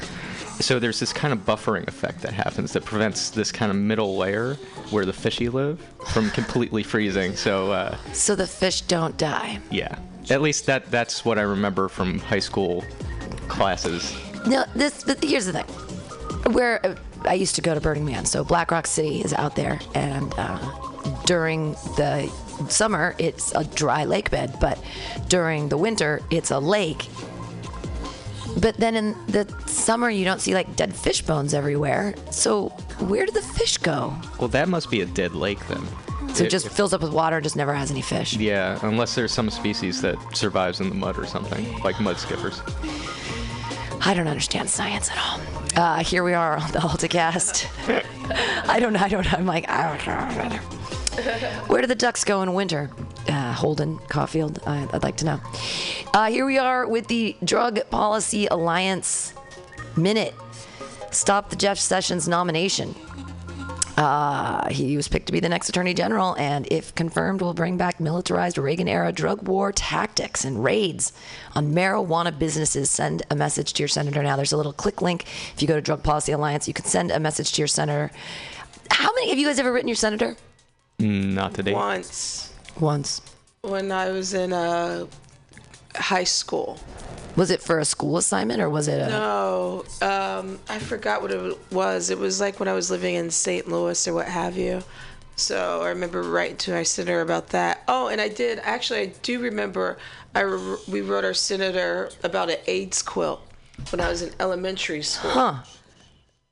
So 0.60 0.80
there's 0.80 1.00
this 1.00 1.12
kind 1.14 1.34
of 1.34 1.46
buffering 1.46 1.88
effect 1.88 2.22
that 2.22 2.34
happens 2.34 2.74
that 2.74 2.86
prevents 2.86 3.30
this 3.30 3.52
kind 3.52 3.70
of 3.72 3.78
middle 3.78 4.18
layer 4.18 4.56
where 4.90 5.06
the 5.06 5.14
fishy 5.14 5.50
live 5.50 5.80
from 6.14 6.30
completely 6.32 6.82
freezing. 6.84 7.36
So 7.36 7.72
uh, 7.72 7.98
So 8.14 8.36
the 8.36 8.48
fish 8.48 8.82
don't 8.82 9.18
die. 9.18 9.60
yeah, 9.70 9.98
at 10.30 10.42
least 10.42 10.66
that 10.68 10.90
that's 10.90 11.26
what 11.26 11.38
I 11.38 11.42
remember 11.44 11.88
from 11.90 12.20
high 12.20 12.40
school 12.40 12.84
classes. 13.48 14.16
No, 14.48 14.64
this. 14.76 15.04
But 15.04 15.24
here's 15.24 15.46
the 15.46 15.54
thing. 15.54 16.54
Where 16.54 16.84
uh, 16.86 16.96
I 17.26 17.34
used 17.34 17.56
to 17.56 17.62
go 17.62 17.74
to 17.74 17.82
Burning 17.82 18.06
Man, 18.06 18.26
so 18.26 18.44
Black 18.44 18.72
Rock 18.72 18.88
City 18.88 19.22
is 19.22 19.34
out 19.34 19.56
there, 19.56 19.80
and 19.94 20.34
uh, 20.38 20.58
during 21.26 21.72
the 21.98 22.32
summer 22.70 23.14
it's 23.18 23.52
a 23.54 23.64
dry 23.66 24.06
lake 24.06 24.32
bed, 24.32 24.56
but 24.62 24.80
during 25.28 25.68
the 25.70 25.78
winter 25.78 26.22
it's 26.32 26.52
a 26.52 26.60
lake. 26.60 27.08
But 28.60 28.78
then 28.78 28.96
in 28.96 29.16
the 29.28 29.46
summer 29.68 30.10
you 30.10 30.24
don't 30.26 30.40
see 30.42 30.54
like 30.54 30.76
dead 30.76 30.96
fish 30.96 31.22
bones 31.22 31.54
everywhere. 31.54 32.16
So 32.32 32.70
where 33.00 33.26
do 33.26 33.32
the 33.32 33.42
fish 33.42 33.78
go? 33.78 34.14
Well, 34.40 34.48
that 34.50 34.70
must 34.70 34.90
be 34.90 35.02
a 35.02 35.06
dead 35.06 35.34
lake 35.36 35.66
then. 35.68 35.86
So 36.34 36.44
it 36.44 36.48
It- 36.48 36.50
just 36.50 36.70
fills 36.70 36.94
up 36.94 37.02
with 37.02 37.12
water 37.12 37.38
and 37.38 37.44
just 37.44 37.56
never 37.56 37.74
has 37.74 37.92
any 37.92 38.02
fish. 38.02 38.36
Yeah, 38.36 38.80
unless 38.82 39.14
there's 39.16 39.32
some 39.32 39.50
species 39.50 40.02
that 40.02 40.16
survives 40.34 40.80
in 40.82 40.90
the 40.90 40.96
mud 40.96 41.18
or 41.18 41.26
something, 41.26 41.80
like 41.84 42.00
mud 42.00 42.18
skippers. 42.18 42.62
I 44.02 44.14
don't 44.14 44.28
understand 44.28 44.70
science 44.70 45.10
at 45.12 45.18
all. 45.18 45.40
Uh, 45.76 46.04
here 46.04 46.24
we 46.24 46.34
are 46.34 46.58
on 46.58 46.72
the 46.72 46.80
AltaCast. 46.80 47.68
I 48.70 48.80
don't. 48.80 48.96
I 48.96 49.08
don't. 49.10 49.32
I'm 49.34 49.46
like. 49.46 49.68
I 49.70 49.98
don't 50.06 50.50
know. 50.50 50.58
Where 51.68 51.82
do 51.82 51.88
the 51.88 51.96
ducks 51.96 52.24
go 52.24 52.42
in 52.42 52.54
winter? 52.54 52.90
Uh, 53.28 53.54
Holden 53.54 53.98
Caulfield. 54.08 54.60
I, 54.68 54.88
I'd 54.94 55.02
like 55.04 55.18
to 55.18 55.26
know. 55.26 55.40
Uh, 56.14 56.30
here 56.30 56.46
we 56.46 56.58
are 56.60 56.88
with 56.88 57.08
the 57.08 57.36
Drug 57.44 57.80
Policy 57.90 58.46
Alliance 58.48 59.34
minute. 59.98 60.36
Stop 61.12 61.50
the 61.50 61.56
Jeff 61.56 61.80
Sessions 61.80 62.28
nomination. 62.28 62.94
Uh, 63.98 64.68
he 64.70 64.98
was 64.98 65.08
picked 65.08 65.26
to 65.28 65.32
be 65.32 65.40
the 65.40 65.48
next 65.48 65.70
attorney 65.70 65.94
general, 65.94 66.36
and 66.38 66.68
if 66.70 66.94
confirmed, 66.96 67.42
will 67.42 67.54
bring 67.54 67.78
back 67.78 68.00
militarized 68.00 68.58
Reagan 68.58 68.90
era 68.90 69.12
drug 69.14 69.48
war 69.48 69.72
tactics 69.72 70.44
and 70.44 70.62
raids 70.64 71.14
on 71.56 71.74
marijuana 71.74 72.38
businesses. 72.38 72.92
Send 72.92 73.24
a 73.32 73.36
message 73.36 73.72
to 73.74 73.82
your 73.84 73.88
senator 73.88 74.22
now. 74.22 74.36
There's 74.36 74.52
a 74.52 74.58
little 74.58 74.74
click 74.74 75.02
link. 75.02 75.24
If 75.54 75.62
you 75.62 75.68
go 75.68 75.76
to 75.76 75.82
Drug 75.82 76.04
Policy 76.04 76.34
Alliance, 76.34 76.68
you 76.68 76.74
can 76.74 76.86
send 76.86 77.10
a 77.10 77.20
message 77.20 77.54
to 77.54 77.62
your 77.62 77.68
senator. 77.70 78.12
How 78.92 79.14
many 79.14 79.30
have 79.30 79.40
you 79.40 79.48
guys 79.48 79.60
ever 79.60 79.72
written 79.72 79.88
your 79.88 79.96
senator? 79.96 80.36
Mm, 81.00 81.34
Not 81.34 81.54
today. 81.54 81.72
Once 81.74 82.54
Once. 82.80 83.22
when 83.62 83.92
I 83.92 84.10
was 84.12 84.34
in 84.34 84.54
uh, 84.54 85.06
high 85.96 86.24
school. 86.26 86.80
Was 87.36 87.52
it 87.52 87.62
for 87.62 87.80
a 87.80 87.86
school 87.86 88.18
assignment 88.18 88.62
or 88.62 88.70
was 88.70 88.88
it 88.88 89.02
a? 89.02 89.10
No, 89.10 89.84
um, 90.02 90.60
I 90.70 90.80
forgot 90.80 91.22
what 91.22 91.32
it 91.32 91.58
was. 91.72 92.10
It 92.10 92.18
was 92.18 92.40
like 92.40 92.60
when 92.60 92.70
I 92.70 92.74
was 92.74 92.90
living 92.90 93.16
in 93.16 93.30
St. 93.30 93.68
Louis 93.68 94.08
or 94.08 94.14
what 94.14 94.28
have 94.28 94.58
you. 94.58 94.84
So 95.36 95.82
I 95.82 95.90
remember 95.90 96.24
writing 96.24 96.56
to 96.58 96.72
my 96.72 96.84
senator 96.84 97.20
about 97.20 97.48
that. 97.50 97.84
Oh, 97.90 98.08
and 98.08 98.22
I 98.22 98.30
did 98.30 98.60
actually. 98.64 99.02
I 99.02 99.06
do 99.22 99.40
remember. 99.42 99.98
I 100.34 100.42
re- 100.42 100.78
we 100.88 101.02
wrote 101.02 101.26
our 101.26 101.34
senator 101.34 102.10
about 102.24 102.50
an 102.50 102.58
AIDS 102.68 103.02
quilt 103.02 103.42
when 103.90 104.00
I 104.00 104.08
was 104.10 104.22
in 104.22 104.32
elementary 104.40 105.02
school. 105.02 105.32
Huh. 105.32 105.56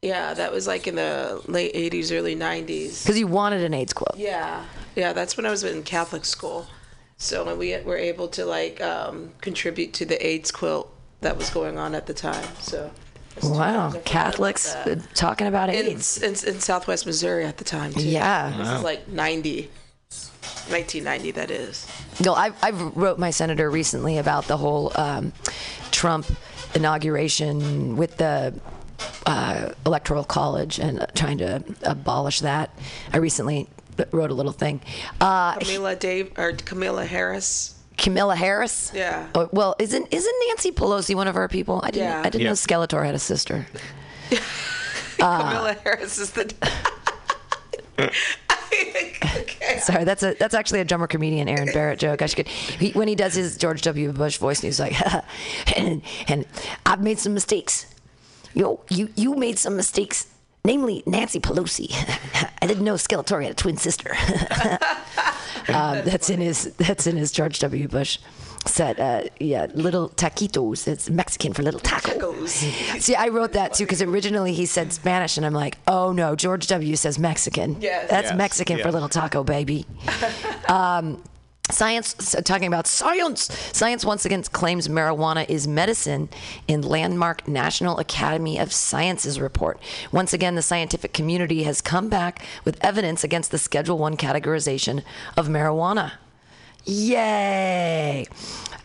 Yeah, 0.02 0.34
that 0.34 0.52
was 0.52 0.68
like 0.68 0.86
in 0.86 0.96
the 0.96 1.42
late 1.48 1.74
'80s, 1.74 2.12
early 2.12 2.36
'90s. 2.36 3.04
Because 3.04 3.18
you 3.18 3.28
wanted 3.28 3.64
an 3.64 3.74
AIDS 3.74 3.94
quilt. 3.94 4.18
Yeah, 4.18 4.66
yeah, 4.96 5.14
that's 5.14 5.38
when 5.38 5.46
I 5.46 5.50
was 5.50 5.64
in 5.64 5.84
Catholic 5.84 6.26
school. 6.26 6.68
So 7.18 7.56
we 7.56 7.78
were 7.82 7.98
able 7.98 8.28
to 8.30 8.46
like 8.46 8.82
um, 8.82 9.32
contribute 9.42 9.94
to 9.94 10.06
the 10.06 10.26
AIDS 10.26 10.52
quilt 10.52 10.94
that 11.22 11.38
was 11.38 11.50
going 11.50 11.78
on 11.78 11.96
at 11.96 12.06
the 12.06 12.14
time. 12.14 12.48
So 12.60 12.92
Wow, 13.42 13.94
Catholics 14.06 14.76
uh, 14.76 15.02
talking 15.16 15.48
about 15.48 15.70
AIDS. 15.70 16.22
in, 16.22 16.32
in 16.32 16.60
Southwest 16.60 17.06
Missouri 17.06 17.46
at 17.46 17.58
the 17.58 17.64
time. 17.64 17.94
Too. 17.94 18.08
Yeah. 18.08 18.54
this 18.58 18.70
is 18.70 18.84
like 18.84 19.08
90, 19.08 19.72
1990. 20.70 21.32
That 21.32 21.50
is. 21.50 21.88
No, 22.24 22.36
I 22.36 22.52
I 22.62 22.72
wrote 22.72 23.18
my 23.18 23.32
senator 23.32 23.70
recently 23.72 24.18
about 24.18 24.46
the 24.46 24.58
whole 24.58 24.92
um, 24.96 25.34
Trump 25.92 26.28
inauguration 26.76 27.98
with 27.98 28.18
the 28.18 28.54
uh, 29.26 29.72
electoral 29.86 30.24
college 30.24 30.80
and 30.80 31.00
uh, 31.02 31.08
trying 31.16 31.40
to 31.40 31.64
abolish 31.84 32.42
that. 32.42 32.70
I 33.12 33.18
recently 33.18 33.68
wrote 34.12 34.32
a 34.32 34.34
little 34.34 34.52
thing. 34.52 34.82
Uh, 35.22 35.56
Camila 35.56 35.98
Dave 35.98 36.32
or 36.38 36.54
Kamala 36.54 37.06
Harris. 37.06 37.76
Kamala 37.98 38.36
Harris. 38.36 38.92
Yeah. 38.94 39.28
Oh, 39.36 39.50
well, 39.52 39.76
isn't 39.80 40.08
isn't 40.12 40.36
Nancy 40.48 40.72
Pelosi 40.72 41.14
one 41.16 41.28
of 41.28 41.36
our 41.36 41.48
people? 41.48 41.80
I 41.84 41.92
didn't 41.92 42.08
Yeah. 42.10 42.20
I 42.20 42.24
didn't 42.30 42.42
Yeah. 42.42 42.48
know 42.50 42.54
Skeletor 42.54 43.06
had 43.06 43.16
a 43.16 43.20
sister. 43.20 43.66
Uh, 45.20 45.38
Kamala 45.42 45.74
Harris 45.76 46.18
is 46.18 46.32
the. 46.32 46.54
Sorry, 49.80 50.04
that's 50.04 50.24
a 50.24 50.34
that's 50.34 50.54
actually 50.54 50.80
a 50.80 50.86
drummer 50.86 51.08
comedian 51.08 51.48
Aaron 51.48 51.70
Barrett 51.72 52.00
joke. 52.00 52.22
I 52.22 52.26
should 52.26 52.48
he, 52.48 52.92
when 52.92 53.08
he 53.08 53.16
does 53.16 53.34
his 53.36 53.58
George 53.58 53.82
W. 53.84 54.12
Bush 54.12 54.38
voice, 54.38 54.60
and 54.60 54.66
he's 54.66 54.80
like, 54.80 54.96
and, 55.78 56.02
and 56.28 56.46
I've 56.86 57.02
made 57.02 57.20
some 57.20 57.34
mistakes. 57.34 57.86
Yo, 58.54 58.82
you 58.90 59.10
you 59.16 59.36
made 59.36 59.58
some 59.60 59.76
mistakes, 59.76 60.28
namely 60.66 61.04
Nancy 61.06 61.40
Pelosi. 61.40 61.92
I 62.62 62.68
didn't 62.68 62.86
know 62.86 62.94
Skeletor 62.94 63.44
had 63.44 63.52
a 63.52 63.56
twin 63.56 63.78
sister. 63.78 64.12
um, 65.68 66.06
that's 66.06 66.30
in 66.30 66.40
his 66.40 66.74
that's 66.78 67.06
in 67.08 67.18
his 67.18 67.32
George 67.32 67.60
W. 67.60 67.88
Bush 67.88 68.18
set. 68.66 69.00
Uh, 69.00 69.24
yeah, 69.40 69.68
little 69.74 70.10
taquitos. 70.10 70.88
It's 70.88 71.10
Mexican 71.10 71.54
for 71.54 71.64
little 71.64 71.82
taco. 71.82 72.46
See, 72.46 73.16
I 73.16 73.28
wrote 73.28 73.54
that 73.54 73.74
too 73.74 73.84
because 73.84 74.02
originally 74.02 74.54
he 74.54 74.66
said 74.66 74.94
Spanish, 74.94 75.36
and 75.36 75.46
I'm 75.46 75.54
like, 75.54 75.78
oh 75.88 76.14
no, 76.14 76.36
George 76.36 76.68
W. 76.68 76.96
says 76.96 77.20
Mexican. 77.20 77.82
Yes. 77.82 78.10
That's 78.10 78.30
Yes, 78.30 78.38
Mexican 78.38 78.80
for 78.80 78.92
little 78.92 79.10
taco, 79.10 79.44
baby. 79.44 79.86
um, 80.70 81.22
science, 81.74 82.36
talking 82.44 82.68
about 82.68 82.88
science. 82.88 83.52
Science 83.72 84.06
once 84.06 84.26
again 84.26 84.44
claims 84.44 84.88
marijuana 84.88 85.50
is 85.50 85.68
medicine 85.68 86.30
in 86.68 86.82
landmark 86.82 87.48
National 87.48 87.98
Academy 88.00 88.58
of 88.60 88.72
Sciences 88.72 89.40
report. 89.40 89.80
Once 90.12 90.34
again, 90.34 90.56
the 90.56 90.62
scientific 90.62 91.14
community 91.14 91.64
has 91.64 91.82
come 91.82 92.10
back 92.10 92.46
with 92.66 92.84
evidence 92.84 93.24
against 93.24 93.52
the 93.52 93.58
Schedule 93.58 93.98
One 93.98 94.18
categorization 94.18 95.04
of 95.38 95.48
marijuana. 95.48 96.14
Yay! 96.86 98.26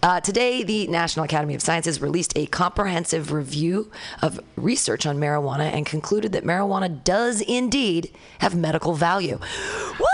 Uh, 0.01 0.21
today, 0.21 0.63
the 0.63 0.87
National 0.87 1.25
Academy 1.25 1.57
of 1.57 1.63
Sciences 1.63 2.01
released 2.01 2.33
a 2.37 2.47
comprehensive 2.47 3.33
review 3.33 3.91
of 4.23 4.39
research 4.55 5.05
on 5.07 5.19
marijuana 5.19 5.73
and 5.73 5.85
concluded 5.85 6.31
that 6.33 6.45
marijuana 6.45 7.03
does 7.03 7.41
indeed 7.41 8.15
have 8.39 8.55
medical 8.55 8.95
value. 8.95 9.41
Woo! 9.99 10.07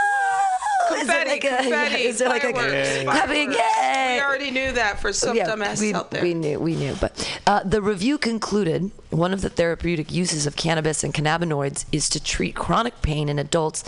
Is 0.92 1.06
there 1.06 1.24
Confetti, 1.24 1.30
like 1.30 1.44
a, 1.44 1.62
confetti, 1.62 2.02
is 2.02 2.18
there 2.18 2.28
like 2.28 2.44
a 2.44 2.52
fireworks, 2.52 3.02
clapping? 3.04 3.52
Yay! 3.52 4.16
We 4.16 4.22
already 4.22 4.50
knew 4.50 4.72
that 4.72 5.00
for 5.00 5.12
some 5.12 5.36
Yeah, 5.36 5.46
dumbasses 5.48 5.80
we, 5.80 5.94
out 5.94 6.10
there. 6.10 6.22
we 6.22 6.34
knew, 6.34 6.58
we 6.58 6.76
knew. 6.76 6.94
But 7.00 7.40
uh, 7.46 7.62
the 7.64 7.80
review 7.80 8.18
concluded 8.18 8.90
one 9.10 9.32
of 9.32 9.40
the 9.40 9.48
therapeutic 9.50 10.12
uses 10.12 10.46
of 10.46 10.56
cannabis 10.56 11.02
and 11.04 11.14
cannabinoids 11.14 11.84
is 11.92 12.08
to 12.10 12.22
treat 12.22 12.54
chronic 12.54 13.00
pain 13.02 13.28
in 13.28 13.38
adults. 13.38 13.84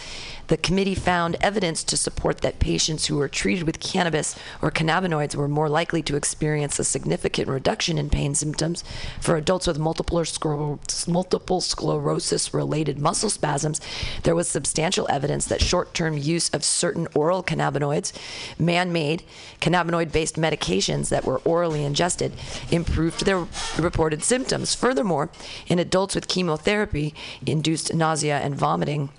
The 0.48 0.56
committee 0.56 0.94
found 0.94 1.36
evidence 1.40 1.82
to 1.84 1.96
support 1.96 2.40
that 2.42 2.60
patients 2.60 3.06
who 3.06 3.16
were 3.16 3.28
treated 3.28 3.64
with 3.64 3.80
cannabis 3.80 4.36
or 4.62 4.70
cannabinoids 4.70 5.34
were 5.34 5.48
more 5.48 5.68
likely 5.68 6.02
to 6.04 6.16
experience 6.16 6.78
a 6.78 6.84
significant 6.84 7.48
reduction 7.48 7.98
in 7.98 8.10
pain 8.10 8.34
symptoms. 8.34 8.84
For 9.20 9.36
adults 9.36 9.66
with 9.66 9.78
multiple, 9.78 10.18
scler- 10.20 11.08
multiple 11.08 11.60
sclerosis 11.60 12.54
related 12.54 12.98
muscle 12.98 13.30
spasms, 13.30 13.80
there 14.22 14.36
was 14.36 14.48
substantial 14.48 15.06
evidence 15.10 15.46
that 15.46 15.60
short 15.60 15.94
term 15.94 16.16
use 16.16 16.48
of 16.50 16.64
certain 16.64 17.08
oral 17.14 17.42
cannabinoids, 17.42 18.12
man 18.58 18.92
made 18.92 19.24
cannabinoid 19.60 20.12
based 20.12 20.36
medications 20.36 21.08
that 21.08 21.24
were 21.24 21.38
orally 21.38 21.84
ingested, 21.84 22.32
improved 22.70 23.24
their 23.24 23.46
reported 23.78 24.22
symptoms. 24.22 24.74
Furthermore, 24.74 25.28
in 25.66 25.78
adults 25.78 26.14
with 26.14 26.28
chemotherapy 26.28 27.14
induced 27.44 27.92
nausea 27.92 28.38
and 28.38 28.54
vomiting, 28.54 29.10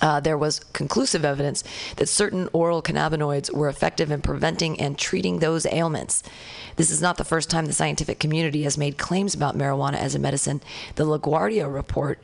uh, 0.00 0.20
there 0.20 0.38
was 0.38 0.60
conclusive 0.72 1.24
evidence 1.24 1.64
that 1.96 2.08
certain 2.08 2.48
oral 2.52 2.82
cannabinoids 2.82 3.52
were 3.52 3.68
effective 3.68 4.10
in 4.10 4.22
preventing 4.22 4.80
and 4.80 4.98
treating 4.98 5.38
those 5.38 5.66
ailments. 5.66 6.22
This 6.76 6.90
is 6.90 7.00
not 7.00 7.16
the 7.16 7.24
first 7.24 7.50
time 7.50 7.66
the 7.66 7.72
scientific 7.72 8.18
community 8.18 8.62
has 8.62 8.78
made 8.78 8.98
claims 8.98 9.34
about 9.34 9.56
marijuana 9.56 9.96
as 9.96 10.14
a 10.14 10.18
medicine. 10.18 10.60
The 10.96 11.04
LaGuardia 11.04 11.72
report 11.72 12.20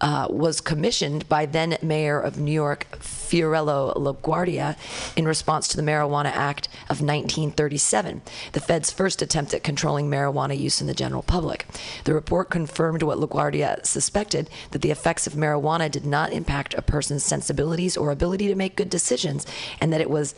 uh, 0.00 0.26
was 0.30 0.60
commissioned 0.60 1.28
by 1.28 1.46
then 1.46 1.76
Mayor 1.82 2.20
of 2.20 2.38
New 2.38 2.52
York, 2.52 2.86
Fiorello 3.00 3.94
LaGuardia, 3.96 4.76
in 5.16 5.26
response 5.26 5.68
to 5.68 5.76
the 5.76 5.82
Marijuana 5.82 6.30
Act 6.32 6.68
of 6.84 7.00
1937, 7.00 8.22
the 8.52 8.60
Fed's 8.60 8.90
first 8.90 9.22
attempt 9.22 9.54
at 9.54 9.64
controlling 9.64 10.08
marijuana 10.08 10.58
use 10.58 10.80
in 10.80 10.86
the 10.86 10.94
general 10.94 11.22
public. 11.22 11.66
The 12.04 12.14
report 12.14 12.50
confirmed 12.50 13.02
what 13.02 13.18
LaGuardia 13.18 13.84
suspected 13.84 14.48
that 14.70 14.82
the 14.82 14.90
effects 14.90 15.26
of 15.26 15.34
marijuana 15.34 15.90
did 15.90 16.06
not 16.06 16.32
impact 16.32 16.74
a 16.74 16.82
person's 16.82 17.24
sensibilities 17.24 17.96
or 17.96 18.10
ability 18.10 18.48
to 18.48 18.54
make 18.54 18.76
good 18.76 18.90
decisions, 18.90 19.46
and 19.80 19.92
that 19.92 20.00
it 20.00 20.10
was 20.10 20.34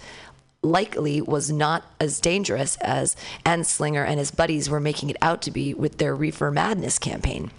likely 0.62 1.22
was 1.22 1.50
not 1.50 1.84
as 1.98 2.20
dangerous 2.20 2.76
as 2.78 3.16
Anslinger 3.46 4.06
and 4.06 4.18
his 4.18 4.30
buddies 4.30 4.68
were 4.68 4.80
making 4.80 5.10
it 5.10 5.16
out 5.22 5.40
to 5.42 5.50
be 5.50 5.72
with 5.72 5.98
their 5.98 6.14
Reefer 6.14 6.50
Madness 6.50 6.98
campaign. 6.98 7.50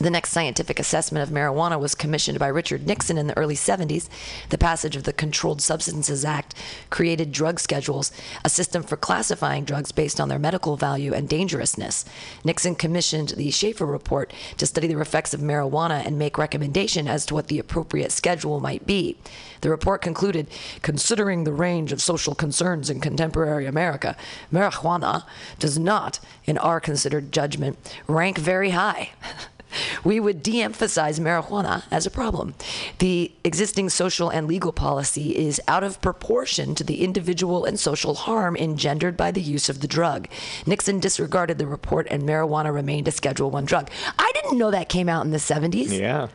The 0.00 0.10
next 0.10 0.30
scientific 0.30 0.80
assessment 0.80 1.22
of 1.22 1.32
marijuana 1.32 1.78
was 1.78 1.94
commissioned 1.94 2.40
by 2.40 2.48
Richard 2.48 2.84
Nixon 2.84 3.16
in 3.16 3.28
the 3.28 3.36
early 3.38 3.54
70s. 3.54 4.08
The 4.48 4.58
passage 4.58 4.96
of 4.96 5.04
the 5.04 5.12
Controlled 5.12 5.62
Substances 5.62 6.24
Act 6.24 6.52
created 6.90 7.30
drug 7.30 7.60
schedules, 7.60 8.10
a 8.44 8.48
system 8.48 8.82
for 8.82 8.96
classifying 8.96 9.64
drugs 9.64 9.92
based 9.92 10.20
on 10.20 10.28
their 10.28 10.38
medical 10.40 10.76
value 10.76 11.14
and 11.14 11.28
dangerousness. 11.28 12.04
Nixon 12.42 12.74
commissioned 12.74 13.30
the 13.30 13.52
Shafer 13.52 13.86
Report 13.86 14.32
to 14.56 14.66
study 14.66 14.88
the 14.88 15.00
effects 15.00 15.32
of 15.32 15.40
marijuana 15.40 16.04
and 16.04 16.18
make 16.18 16.38
recommendation 16.38 17.06
as 17.06 17.24
to 17.26 17.34
what 17.34 17.46
the 17.46 17.60
appropriate 17.60 18.10
schedule 18.10 18.58
might 18.58 18.84
be. 18.86 19.16
The 19.60 19.70
report 19.70 20.02
concluded 20.02 20.48
considering 20.82 21.44
the 21.44 21.52
range 21.52 21.92
of 21.92 22.02
social 22.02 22.34
concerns 22.34 22.90
in 22.90 23.00
contemporary 23.00 23.64
America, 23.64 24.16
marijuana 24.52 25.22
does 25.60 25.78
not, 25.78 26.18
in 26.46 26.58
our 26.58 26.80
considered 26.80 27.30
judgment, 27.30 27.78
rank 28.08 28.38
very 28.38 28.70
high. 28.70 29.12
we 30.04 30.20
would 30.20 30.42
de 30.42 30.62
emphasize 30.62 31.18
marijuana 31.18 31.84
as 31.90 32.06
a 32.06 32.10
problem. 32.10 32.54
The 32.98 33.32
existing 33.44 33.90
social 33.90 34.30
and 34.30 34.46
legal 34.46 34.72
policy 34.72 35.36
is 35.36 35.60
out 35.68 35.84
of 35.84 36.00
proportion 36.00 36.74
to 36.76 36.84
the 36.84 37.02
individual 37.04 37.64
and 37.64 37.78
social 37.78 38.14
harm 38.14 38.56
engendered 38.56 39.16
by 39.16 39.30
the 39.30 39.40
use 39.40 39.68
of 39.68 39.80
the 39.80 39.88
drug. 39.88 40.28
Nixon 40.66 41.00
disregarded 41.00 41.58
the 41.58 41.66
report 41.66 42.06
and 42.10 42.22
marijuana 42.22 42.72
remained 42.72 43.08
a 43.08 43.10
Schedule 43.10 43.50
1 43.50 43.64
drug. 43.64 43.90
I 44.18 44.30
didn't 44.34 44.58
know 44.58 44.70
that 44.70 44.88
came 44.88 45.08
out 45.08 45.24
in 45.24 45.30
the 45.30 45.38
70s. 45.38 45.98
Yeah. 45.98 46.28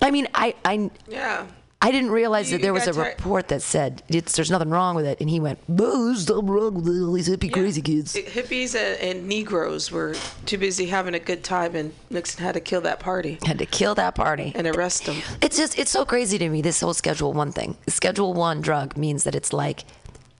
I 0.00 0.10
mean, 0.10 0.28
I, 0.34 0.54
I, 0.64 0.90
Yeah. 1.08 1.46
I 1.80 1.92
didn't 1.92 2.10
realize 2.10 2.50
You- 2.50 2.58
that 2.58 2.62
there 2.62 2.72
was 2.72 2.88
a 2.88 2.92
tired- 2.92 3.14
report 3.18 3.48
that 3.48 3.62
said 3.62 4.02
it's, 4.08 4.32
there's 4.34 4.50
nothing 4.50 4.70
wrong 4.70 4.96
with 4.96 5.06
it. 5.06 5.18
And 5.20 5.30
he 5.30 5.38
went, 5.38 5.60
"Boo, 5.68 6.06
there's 6.06 6.26
something 6.26 6.48
wrong 6.48 6.74
with 6.74 6.88
all 6.88 7.12
these 7.12 7.28
hippie 7.28 7.52
crazy 7.52 7.80
kids. 7.80 8.14
Hippies 8.14 8.74
and, 8.74 9.00
and 9.00 9.28
Negroes 9.28 9.92
were 9.92 10.16
too 10.44 10.58
busy 10.58 10.86
having 10.86 11.14
a 11.14 11.20
good 11.20 11.44
time, 11.44 11.76
and 11.76 11.92
Nixon 12.10 12.42
had 12.42 12.54
to 12.54 12.60
kill 12.60 12.80
that 12.80 12.98
party. 12.98 13.38
Had 13.44 13.58
to 13.60 13.66
kill 13.66 13.94
that 13.94 14.16
party 14.16 14.50
and 14.56 14.66
arrest 14.66 15.06
them. 15.06 15.16
It's 15.40 15.56
just, 15.56 15.78
it's 15.78 15.90
so 15.92 16.04
crazy 16.04 16.36
to 16.38 16.48
me, 16.48 16.62
this 16.62 16.80
whole 16.80 16.94
Schedule 16.94 17.32
1 17.32 17.52
thing. 17.52 17.76
Schedule 17.88 18.34
1 18.34 18.60
drug 18.60 18.96
means 18.96 19.22
that 19.22 19.36
it's 19.36 19.52
like 19.52 19.84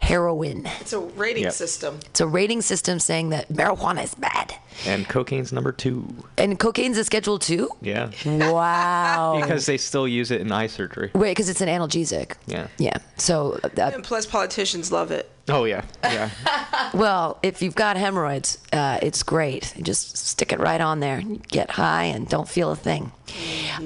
heroin. 0.00 0.66
It's 0.80 0.92
a 0.92 1.00
rating 1.00 1.44
Yep. 1.44 1.52
system. 1.52 2.00
It's 2.06 2.20
a 2.20 2.26
rating 2.26 2.62
system 2.62 2.98
saying 2.98 3.30
that 3.30 3.48
marijuana 3.52 4.04
is 4.04 4.14
bad. 4.14 4.54
And 4.86 5.08
cocaine's 5.08 5.52
number 5.52 5.72
two. 5.72 6.06
And 6.36 6.56
cocaine's 6.58 6.96
a 6.98 7.04
Schedule 7.04 7.38
2? 7.38 7.68
Yeah. 7.82 8.10
Wow. 8.24 9.38
Because 9.42 9.66
they 9.66 9.76
still 9.76 10.06
use 10.06 10.30
it 10.30 10.40
in 10.40 10.52
eye 10.52 10.68
surgery. 10.68 11.10
Wait, 11.14 11.32
because 11.32 11.48
it's 11.48 11.60
an 11.60 11.68
analgesic. 11.68 12.34
Yeah. 12.46 12.68
Yeah. 12.78 12.98
So, 13.16 13.58
uh, 13.64 13.68
And 13.92 14.04
plus, 14.04 14.24
politicians 14.26 14.92
love 14.92 15.10
it. 15.10 15.28
Oh 15.48 15.64
yeah. 15.64 15.82
Yeah. 16.04 16.30
well, 16.94 17.38
if 17.42 17.60
you've 17.62 17.74
got 17.74 17.96
hemorrhoids, 17.96 18.58
uh, 18.72 18.98
it's 19.02 19.22
great. 19.22 19.74
You 19.76 19.82
just 19.82 20.16
stick 20.16 20.52
it 20.52 20.60
right 20.60 20.80
on 20.80 21.00
there. 21.00 21.20
You 21.20 21.40
get 21.48 21.70
high 21.70 22.04
and 22.04 22.28
don't 22.28 22.48
feel 22.48 22.70
a 22.70 22.76
thing. 22.76 23.10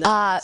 Uh, 0.03 0.39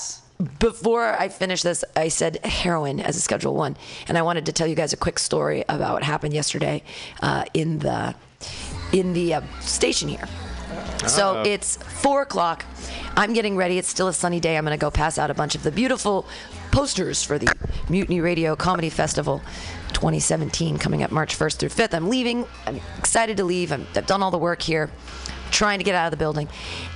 before 0.60 1.06
I 1.06 1.28
finish 1.28 1.64
this, 1.64 1.84
I 1.96 2.08
said 2.08 2.44
heroin 2.46 3.00
as 3.00 3.18
a 3.18 3.22
Schedule 3.22 3.56
One, 3.56 3.76
and 4.08 4.18
I 4.18 4.22
wanted 4.22 4.46
to 4.46 4.54
tell 4.54 4.68
you 4.68 4.76
guys 4.76 4.94
a 4.94 4.98
quick 4.98 5.20
story 5.20 5.66
about 5.68 5.94
what 5.94 6.04
happened 6.04 6.34
yesterday 6.34 6.84
uh, 7.22 7.46
in 7.54 7.80
the 7.80 8.16
in 8.94 9.14
the 9.14 9.36
uh, 9.36 9.42
station 9.60 10.08
here. 10.08 10.26
So 11.08 11.36
Uh-oh. 11.36 11.44
it's 11.44 11.78
four 11.78 12.22
o'clock. 12.22 12.66
I'm 13.16 13.34
getting 13.34 13.58
ready. 13.58 13.78
It's 13.78 13.90
still 13.90 14.08
a 14.08 14.14
sunny 14.14 14.40
day. 14.40 14.58
I'm 14.58 14.64
going 14.64 14.78
to 14.78 14.82
go 14.82 14.90
pass 14.92 15.18
out 15.18 15.30
a 15.30 15.34
bunch 15.34 15.56
of 15.56 15.64
the 15.64 15.72
beautiful 15.72 16.26
posters 16.72 17.24
for 17.24 17.38
the 17.38 17.54
Mutiny 17.90 18.22
Radio 18.22 18.56
Comedy 18.56 18.90
Festival 18.90 19.42
2017 19.94 20.78
coming 20.78 21.04
up 21.04 21.12
March 21.12 21.38
1st 21.38 21.58
through 21.58 21.70
5th. 21.70 21.94
I'm 21.94 22.10
leaving. 22.10 22.46
I'm 22.66 22.80
excited 22.98 23.38
to 23.38 23.44
leave. 23.44 23.72
I'm, 23.72 23.86
I've 23.96 24.08
done 24.08 24.22
all 24.24 24.32
the 24.32 24.38
work 24.38 24.62
here. 24.62 24.90
Trying 25.52 25.80
to 25.80 25.84
get 25.84 25.96
out 25.96 26.06
of 26.06 26.12
the 26.12 26.18
building, 26.18 26.48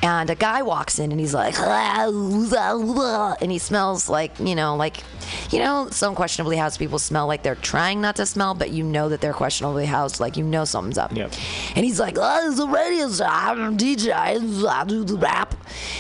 and 0.02 0.30
a 0.30 0.36
guy 0.36 0.62
walks 0.62 1.00
in 1.00 1.12
and 1.12 1.20
he's 1.20 1.34
like, 1.34 1.58
and 1.60 3.52
he 3.52 3.58
smells 3.58 4.10
like 4.10 4.40
you 4.40 4.56
know, 4.56 4.76
like 4.76 5.04
you 5.52 5.60
know, 5.60 5.90
some 5.90 6.16
questionably 6.16 6.58
housed 6.58 6.80
people 6.80 7.00
smell 7.00 7.28
like 7.28 7.44
they're 7.44 7.56
trying 7.56 8.02
not 8.02 8.16
to 8.18 8.26
smell, 8.26 8.54
but 8.54 8.72
you 8.72 8.84
know 8.84 9.10
that 9.10 9.22
they're 9.22 9.34
questionably 9.34 9.86
housed, 9.86 10.20
like 10.20 10.38
you 10.38 10.44
know 10.44 10.66
something's 10.66 10.98
up. 10.98 11.12
Yep. 11.14 11.34
And 11.76 11.86
he's 11.86 12.00
like, 12.00 12.18
oh, 12.20 12.50
it's 12.50 12.60
a 12.60 12.68
radio 12.68 13.10
show. 13.10 13.26
I'm 13.26 13.74
a 13.74 13.78
DJ. 13.78 14.12
I 14.14 14.86
do 14.86 15.04
the 15.04 15.18
rap. 15.18 15.56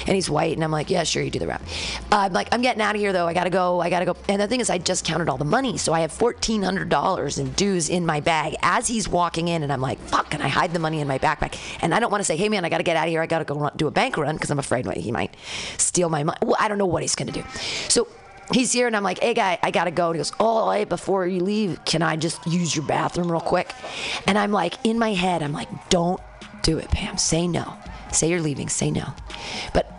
And 0.06 0.16
he's 0.16 0.30
white. 0.30 0.56
And 0.56 0.64
I'm 0.64 0.72
like, 0.72 0.90
yeah, 0.90 1.04
sure, 1.04 1.24
you 1.24 1.32
do 1.32 1.40
the 1.40 1.48
rap. 1.48 1.62
Uh, 2.12 2.18
I'm 2.18 2.34
like, 2.34 2.50
I'm 2.52 2.62
getting 2.62 2.82
out 2.82 2.96
of 2.96 3.02
here, 3.02 3.14
though. 3.14 3.28
I 3.28 3.34
got 3.34 3.46
to 3.46 3.50
go. 3.50 3.80
I 3.80 3.90
got 3.90 4.00
to 4.00 4.06
go. 4.06 4.16
And 4.28 4.42
the 4.42 4.48
thing 4.48 4.60
is, 4.60 4.70
I 4.70 4.78
just 4.78 5.06
counted 5.06 5.30
all 5.30 5.38
the 5.38 5.46
money. 5.46 5.78
So 5.78 5.94
I 5.94 6.02
have 6.02 6.12
$1,400 6.12 7.40
in 7.40 7.52
dues 7.52 7.90
in 7.90 8.06
my 8.06 8.20
bag 8.20 8.56
as 8.62 8.88
he's 8.88 9.08
walking 9.08 9.48
in. 9.48 9.64
And 9.64 9.72
I'm 9.72 9.82
like, 9.82 10.00
fuck. 10.00 10.34
And 10.34 10.44
I 10.44 10.48
hide 10.48 10.74
the 10.74 10.80
money 10.80 11.00
in 11.00 11.08
my 11.08 11.20
backpack. 11.20 11.58
And 11.82 11.94
I 11.94 12.00
don't 12.00 12.12
want 12.12 12.22
to 12.22 12.26
say, 12.26 12.36
hey, 12.44 12.50
man, 12.50 12.66
I 12.66 12.70
got 12.70 12.80
to 12.80 12.84
get 12.84 12.98
out 12.98 13.06
of 13.06 13.10
here. 13.10 13.22
I 13.22 13.26
got 13.26 13.40
to 13.40 13.46
go 13.46 13.72
do 13.78 13.88
a 13.88 13.92
bank 13.92 14.18
run 14.18 14.36
because 14.36 14.52
I'm 14.52 14.60
afraid 14.60 14.86
he 14.98 15.14
might 15.14 15.34
steal 15.78 16.10
my 16.10 16.24
money. 16.24 16.38
Well, 16.42 16.58
I 16.60 16.68
don't 16.68 16.78
know 16.78 16.86
what 16.86 17.02
he's 17.02 17.16
going 17.16 17.32
to 17.32 17.42
do. 17.42 17.48
So 17.88 18.10
he's 18.52 18.74
here 18.74 18.86
and 18.86 18.98
I'm 18.98 19.04
like, 19.04 19.20
hey 19.20 19.34
guy, 19.34 19.58
I 19.64 19.72
gotta 19.72 19.92
go. 19.92 20.08
And 20.08 20.16
he 20.16 20.20
goes, 20.20 20.34
oh, 20.42 20.70
hey, 20.70 20.84
before 20.84 21.26
you 21.26 21.40
leave, 21.42 21.86
can 21.86 22.02
I 22.02 22.18
just 22.18 22.46
use 22.46 22.76
your 22.76 22.86
bathroom 22.86 23.32
real 23.32 23.40
quick? 23.40 23.72
And 24.28 24.38
I'm 24.38 24.52
like, 24.52 24.74
in 24.86 25.00
my 25.00 25.14
head, 25.14 25.42
I'm 25.42 25.54
like, 25.54 25.70
don't 25.90 26.20
do 26.64 26.78
it, 26.78 26.90
Pam. 26.90 27.18
Say 27.18 27.48
no. 27.48 27.78
Say 28.12 28.30
you're 28.30 28.42
leaving. 28.42 28.68
Say 28.68 28.92
no. 28.92 29.14
But 29.74 29.90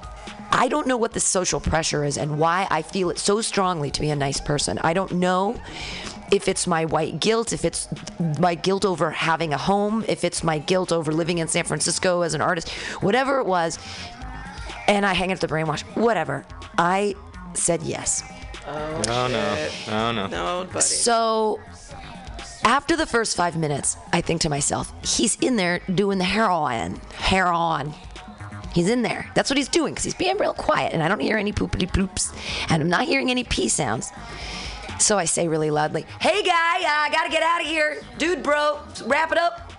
I 0.52 0.68
don't 0.68 0.86
know 0.86 0.98
what 0.98 1.12
the 1.12 1.20
social 1.20 1.60
pressure 1.60 2.04
is 2.04 2.18
and 2.18 2.38
why 2.38 2.66
I 2.70 2.82
feel 2.82 3.08
it 3.08 3.18
so 3.18 3.40
strongly 3.40 3.90
to 3.90 4.00
be 4.02 4.10
a 4.10 4.16
nice 4.16 4.40
person. 4.40 4.78
I 4.84 4.92
don't 4.92 5.12
know 5.12 5.58
if 6.30 6.48
it's 6.48 6.66
my 6.66 6.84
white 6.84 7.20
guilt, 7.20 7.52
if 7.52 7.64
it's 7.64 7.88
my 8.40 8.54
guilt 8.54 8.84
over 8.84 9.10
having 9.10 9.52
a 9.52 9.58
home, 9.58 10.04
if 10.08 10.24
it's 10.24 10.42
my 10.42 10.58
guilt 10.58 10.92
over 10.92 11.12
living 11.12 11.38
in 11.38 11.48
San 11.48 11.64
Francisco 11.64 12.22
as 12.22 12.34
an 12.34 12.40
artist, 12.40 12.70
whatever 13.00 13.38
it 13.38 13.46
was. 13.46 13.78
And 14.86 15.06
I 15.06 15.14
hang 15.14 15.32
up 15.32 15.38
the 15.38 15.46
brainwash, 15.48 15.82
whatever. 15.96 16.44
I 16.76 17.14
said 17.54 17.82
yes. 17.82 18.22
Oh, 18.66 19.02
Oh 19.08 19.28
no. 19.28 19.68
Oh 19.88 20.12
no. 20.12 20.26
No, 20.26 20.64
buddy. 20.64 20.80
So 20.80 21.60
after 22.64 22.96
the 22.96 23.06
first 23.06 23.36
five 23.36 23.56
minutes, 23.56 23.96
I 24.12 24.20
think 24.20 24.40
to 24.42 24.48
myself, 24.48 24.92
he's 25.04 25.36
in 25.36 25.56
there 25.56 25.80
doing 25.94 26.18
the 26.18 26.24
hair 26.24 26.48
on, 26.50 26.96
hair 27.16 27.46
on. 27.46 27.94
He's 28.74 28.88
in 28.88 29.02
there. 29.02 29.30
That's 29.34 29.50
what 29.50 29.56
he's 29.56 29.68
doing 29.68 29.92
because 29.94 30.04
he's 30.04 30.14
being 30.14 30.36
real 30.36 30.54
quiet 30.54 30.92
and 30.92 31.02
I 31.02 31.08
don't 31.08 31.20
hear 31.20 31.36
any 31.36 31.52
poopity 31.52 31.90
poops 31.92 32.32
and 32.68 32.82
I'm 32.82 32.88
not 32.88 33.04
hearing 33.04 33.30
any 33.30 33.44
pee 33.44 33.68
sounds. 33.68 34.10
So 34.98 35.18
I 35.18 35.24
say 35.24 35.48
really 35.48 35.70
loudly, 35.70 36.06
Hey 36.20 36.42
guy, 36.42 36.52
I 36.52 37.08
gotta 37.12 37.30
get 37.30 37.42
out 37.42 37.60
of 37.60 37.66
here. 37.66 38.02
Dude, 38.18 38.42
bro, 38.42 38.80
wrap 39.06 39.32
it 39.32 39.38
up. 39.38 39.72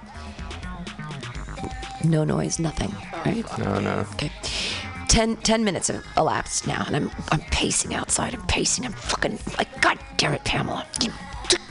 No 2.04 2.24
noise, 2.24 2.60
nothing. 2.60 2.94
Right? 3.26 3.46
No, 3.58 3.80
no. 3.80 4.06
Okay. 4.14 4.32
10, 5.08 5.38
10 5.38 5.64
minutes 5.64 5.88
have 5.88 6.06
elapsed 6.18 6.68
now, 6.68 6.84
and 6.88 6.96
I'm 6.96 7.12
I'm 7.32 7.40
pacing 7.52 7.94
outside. 7.94 8.34
I'm 8.36 8.46
pacing. 8.48 8.86
I'm 8.86 8.92
fucking 8.92 9.40
like, 9.58 9.82
God 9.82 9.98
damn 10.18 10.34
it, 10.34 10.44
Pamela. 10.44 10.86
You, 11.02 11.12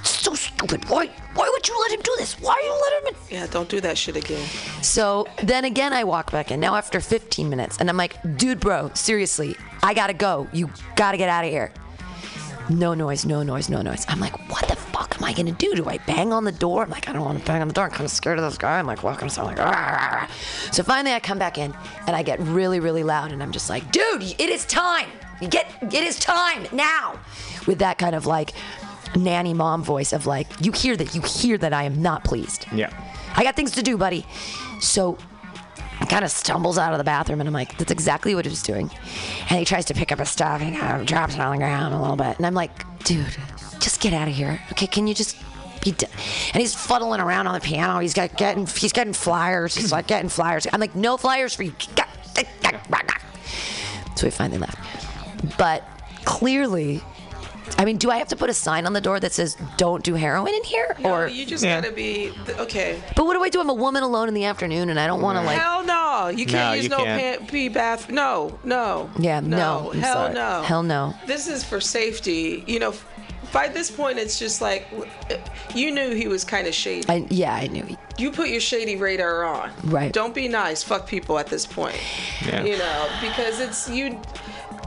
so 0.03 0.35
stupid. 0.35 0.89
Why 0.89 1.07
why 1.35 1.49
would 1.53 1.69
you 1.69 1.79
let 1.83 1.93
him 1.93 2.01
do 2.01 2.15
this? 2.19 2.41
Why 2.41 2.53
are 2.55 2.61
you 2.61 2.81
let 2.83 3.03
him 3.03 3.09
in? 3.09 3.37
Yeah, 3.37 3.47
don't 3.47 3.69
do 3.69 3.81
that 3.83 3.99
shit 3.99 4.17
again. 4.17 4.45
So 4.83 5.27
then 5.43 5.65
again, 5.65 5.93
I 5.93 6.05
walk 6.05 6.31
back 6.31 6.51
in. 6.51 6.61
Now 6.61 6.75
after 6.77 7.01
15 7.01 7.49
minutes, 7.49 7.77
and 7.79 7.89
I'm 7.91 7.97
like, 7.97 8.17
dude, 8.39 8.61
bro, 8.61 8.91
seriously, 8.95 9.57
I 9.83 9.95
gotta 9.95 10.15
go. 10.15 10.49
You 10.53 10.71
gotta 10.97 11.19
get 11.19 11.29
out 11.29 11.45
of 11.45 11.51
here. 11.51 11.73
No 12.71 12.95
noise, 12.95 13.27
no 13.27 13.43
noise, 13.43 13.69
no 13.69 13.83
noise. 13.83 14.07
I'm 14.09 14.21
like, 14.21 14.49
what 14.51 14.67
the 14.69 14.77
fuck 14.77 15.17
am 15.17 15.25
I 15.25 15.33
gonna 15.33 15.53
do? 15.53 15.75
Do 15.75 15.87
I 15.89 15.99
bang 15.99 16.33
on 16.33 16.45
the 16.45 16.53
door? 16.53 16.83
I'm 16.83 16.91
like, 16.91 17.09
I 17.09 17.13
don't 17.13 17.25
want 17.25 17.39
to 17.39 17.45
bang 17.45 17.61
on 17.61 17.69
the 17.69 17.75
door. 17.75 17.85
I'm 17.85 17.91
kind 17.91 18.05
of 18.05 18.11
scared 18.11 18.39
of 18.39 18.45
this 18.45 18.57
guy. 18.57 18.79
I'm 18.79 18.87
like, 18.87 19.03
welcome. 19.03 19.29
So 19.29 19.43
I'm 19.43 19.49
like, 19.49 19.61
"Arr." 19.61 20.27
so 20.73 20.83
finally 20.83 21.15
I 21.15 21.21
come 21.21 21.39
back 21.39 21.59
in 21.59 21.75
and 22.07 22.17
I 22.17 22.23
get 22.23 22.41
really, 22.41 22.81
really 22.81 23.03
loud, 23.03 23.33
and 23.33 23.43
I'm 23.43 23.53
just 23.53 23.69
like, 23.69 23.91
dude, 23.93 24.23
it 24.23 24.49
is 24.49 24.65
time. 24.65 25.09
You 25.41 25.49
get, 25.49 25.67
it 25.83 25.95
is 25.95 26.19
time 26.19 26.67
now. 26.73 27.19
With 27.67 27.81
that 27.81 27.99
kind 27.99 28.15
of 28.15 28.27
like 28.27 28.53
nanny 29.15 29.53
mom 29.53 29.83
voice 29.83 30.13
of 30.13 30.27
like, 30.27 30.47
you 30.65 30.73
hear 30.73 30.97
that, 30.97 31.15
you 31.15 31.21
hear 31.21 31.59
that 31.59 31.73
I 31.73 31.85
am 31.85 32.01
not 32.01 32.25
pleased. 32.25 32.67
Yeah. 32.73 32.91
I 33.37 33.43
got 33.43 33.57
things 33.57 33.73
to 33.73 33.83
do, 33.83 33.97
buddy. 33.99 34.25
So 34.81 35.19
he 36.05 36.11
kind 36.11 36.23
of 36.23 36.31
stumbles 36.31 36.77
out 36.77 36.93
of 36.93 36.99
the 36.99 37.05
bathroom, 37.05 37.41
and 37.41 37.49
I'm 37.49 37.55
like, 37.55 37.79
that's 37.79 37.91
exactly 37.91 38.35
what 38.35 38.45
he 38.45 38.51
was 38.51 38.63
doing. 38.63 38.91
And 39.49 39.59
he 39.59 39.65
tries 39.65 39.87
to 39.87 39.95
pick 39.95 40.13
up 40.13 40.19
his 40.19 40.29
stuff, 40.29 40.61
and 40.61 40.75
he 40.75 40.79
kind 40.79 41.01
of 41.01 41.07
drops 41.07 41.35
it 41.35 41.41
on 41.41 41.53
the 41.53 41.59
ground 41.59 41.95
a 41.95 42.01
little 42.01 42.17
bit. 42.17 42.37
And 42.37 42.45
I'm 42.45 42.53
like, 42.53 42.71
dude, 43.05 43.35
just 43.81 44.03
get 44.03 44.13
out 44.13 44.29
of 44.29 44.35
here. 44.35 44.61
Okay, 44.73 44.87
can 44.87 45.07
you 45.07 45.15
just 45.15 45.39
be 45.83 45.93
done? 45.93 46.11
And 46.53 46.61
he's 46.61 46.75
fuddling 46.75 47.23
around 47.23 47.47
on 47.47 47.55
the 47.55 47.61
piano. 47.61 48.01
He's 48.01 48.13
got 48.13 48.37
getting 48.37 48.67
he's 48.67 48.93
getting 48.93 49.15
flyers. 49.15 49.75
He's 49.75 49.93
like 49.93 50.07
getting 50.07 50.29
flyers. 50.29 50.67
I'm 50.71 50.79
like, 50.79 50.95
no 50.95 51.17
flyers 51.17 51.55
for 51.55 51.63
you. 51.63 51.75
So 54.17 54.27
we 54.29 54.31
finally 54.31 54.59
left. 54.59 54.79
But 55.59 55.83
clearly, 56.25 57.03
I 57.79 57.85
mean, 57.85 57.97
do 57.97 58.11
I 58.11 58.17
have 58.19 58.29
to 58.29 58.37
put 58.37 58.51
a 58.51 58.55
sign 58.55 58.87
on 58.87 58.93
the 58.93 59.01
door 59.01 59.19
that 59.21 59.33
says 59.33 59.57
"Don't 59.77 60.03
do 60.05 60.15
heroin 60.15 60.53
in 60.55 60.65
here"? 60.65 60.95
No, 61.01 61.15
or 61.15 61.27
you 61.29 61.47
just 61.47 61.65
gotta 61.65 61.91
be 61.93 62.33
okay. 62.59 63.03
But 63.17 63.25
what 63.27 63.35
do 63.35 63.43
I 63.43 63.49
do? 63.49 63.61
I'm 63.61 63.71
a 63.71 63.75
woman 63.75 64.03
alone 64.03 64.29
in 64.29 64.35
the 64.35 64.45
afternoon, 64.45 64.91
and 64.91 65.01
I 65.01 65.07
don't 65.07 65.21
want 65.23 65.39
to 65.39 65.45
like. 65.45 65.59
Hell 65.59 65.83
no, 65.85 66.29
you 66.29 66.47
can't 66.47 66.53
No, 66.71 66.73
use 66.75 66.85
you 66.85 66.91
no 66.91 66.99
can't. 66.99 67.39
pan- 67.41 67.49
pee 67.49 67.69
bath. 67.69 68.11
No, 68.11 68.59
no. 68.65 69.11
Yeah, 69.19 69.41
no, 69.41 69.91
I'm 69.93 69.99
hell 70.01 70.15
sorry. 70.15 70.35
no. 70.35 70.63
Hell 70.63 70.83
no. 70.83 71.15
This 71.27 71.49
is 71.49 71.65
for 71.65 71.81
safety. 71.81 72.63
You 72.67 72.79
know, 72.81 72.95
by 73.53 73.69
this 73.69 73.91
point, 73.91 74.19
it's 74.19 74.39
just 74.39 74.61
like 74.61 74.87
you 75.75 75.91
knew 75.91 76.15
he 76.15 76.29
was 76.29 76.45
kind 76.45 76.67
of 76.67 76.75
shady. 76.75 77.09
I, 77.09 77.27
yeah, 77.31 77.55
I 77.55 77.67
knew. 77.69 77.97
You 78.19 78.31
put 78.31 78.49
your 78.49 78.61
shady 78.61 78.97
radar 78.97 79.45
on. 79.45 79.73
Right. 79.85 80.13
Don't 80.13 80.35
be 80.35 80.47
nice. 80.49 80.83
Fuck 80.85 81.09
people 81.09 81.39
at 81.39 81.47
this 81.49 81.67
point. 81.67 81.97
Yeah. 82.47 82.63
You 82.63 82.79
know, 82.79 83.09
because 83.21 83.59
it's 83.61 83.89
you. 83.91 84.21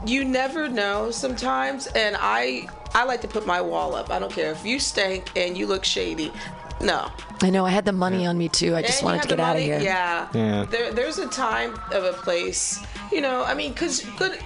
You 0.06 0.24
never 0.24 0.68
know 0.68 1.10
sometimes, 1.10 1.86
and 1.88 2.16
I 2.18 2.68
I 2.94 3.04
like 3.04 3.20
to 3.22 3.28
put 3.28 3.46
my 3.46 3.60
wall 3.60 3.94
up. 3.94 4.10
I 4.10 4.18
don't 4.18 4.32
care 4.32 4.50
if 4.52 4.64
you 4.64 4.78
stink 4.78 5.30
and 5.36 5.56
you 5.56 5.66
look 5.66 5.84
shady. 5.84 6.32
No. 6.80 7.10
I 7.42 7.50
know. 7.50 7.64
I 7.66 7.70
had 7.70 7.84
the 7.84 7.92
money 7.92 8.26
on 8.26 8.38
me 8.38 8.48
too. 8.48 8.74
I 8.74 8.82
just 8.82 9.00
And 9.00 9.06
wanted 9.06 9.22
to 9.22 9.28
get 9.28 9.36
the 9.36 9.42
out 9.42 9.56
of 9.56 9.62
here. 9.62 9.80
Yeah. 9.80 10.28
Yeah. 10.32 10.64
There, 10.64 10.92
there's 10.92 11.18
a 11.18 11.28
time 11.28 11.74
of 11.92 12.04
a 12.04 12.12
place, 12.12 12.80
you 13.12 13.20
know. 13.20 13.44
I 13.44 13.54
mean, 13.54 13.74
cause 13.74 14.04
good. 14.16 14.38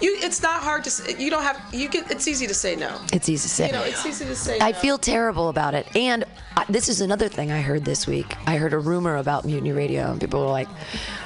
You, 0.00 0.16
it's 0.20 0.42
not 0.42 0.62
hard 0.62 0.84
to. 0.84 0.88
s- 0.88 1.18
You 1.18 1.30
don't 1.30 1.42
have. 1.42 1.60
You 1.72 1.88
get. 1.88 2.10
It's 2.10 2.26
easy 2.26 2.46
to 2.46 2.54
say 2.54 2.76
no. 2.76 2.98
It's 3.12 3.28
easy 3.28 3.42
to 3.48 3.54
say. 3.54 3.66
You 3.66 3.72
know, 3.72 3.82
it's 3.84 4.04
easy 4.06 4.24
to 4.24 4.34
say. 4.36 4.58
I 4.60 4.70
no. 4.72 4.78
feel 4.78 4.98
terrible 4.98 5.48
about 5.48 5.74
it. 5.74 5.86
And 5.94 6.24
I, 6.56 6.64
this 6.68 6.88
is 6.88 7.00
another 7.00 7.28
thing 7.28 7.50
I 7.52 7.60
heard 7.60 7.84
this 7.84 8.06
week. 8.06 8.34
I 8.46 8.56
heard 8.56 8.72
a 8.72 8.78
rumor 8.78 9.16
about 9.16 9.44
Mutiny 9.44 9.72
Radio, 9.72 10.10
and 10.10 10.20
people 10.20 10.40
were 10.40 10.50
like, 10.50 10.68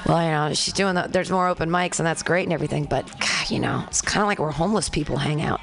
well, 0.05 0.21
you 0.23 0.31
know, 0.31 0.53
she's 0.53 0.73
doing 0.73 0.95
the, 0.95 1.07
there's 1.09 1.31
more 1.31 1.47
open 1.47 1.69
mics, 1.69 1.99
and 1.99 2.05
that's 2.05 2.21
great 2.21 2.43
and 2.43 2.53
everything, 2.53 2.85
but, 2.85 3.05
God, 3.19 3.49
you 3.49 3.59
know, 3.59 3.83
it's 3.87 4.01
kind 4.01 4.21
of 4.21 4.27
like 4.27 4.37
where 4.39 4.51
homeless 4.51 4.87
people 4.87 5.17
hang 5.17 5.41
out. 5.41 5.59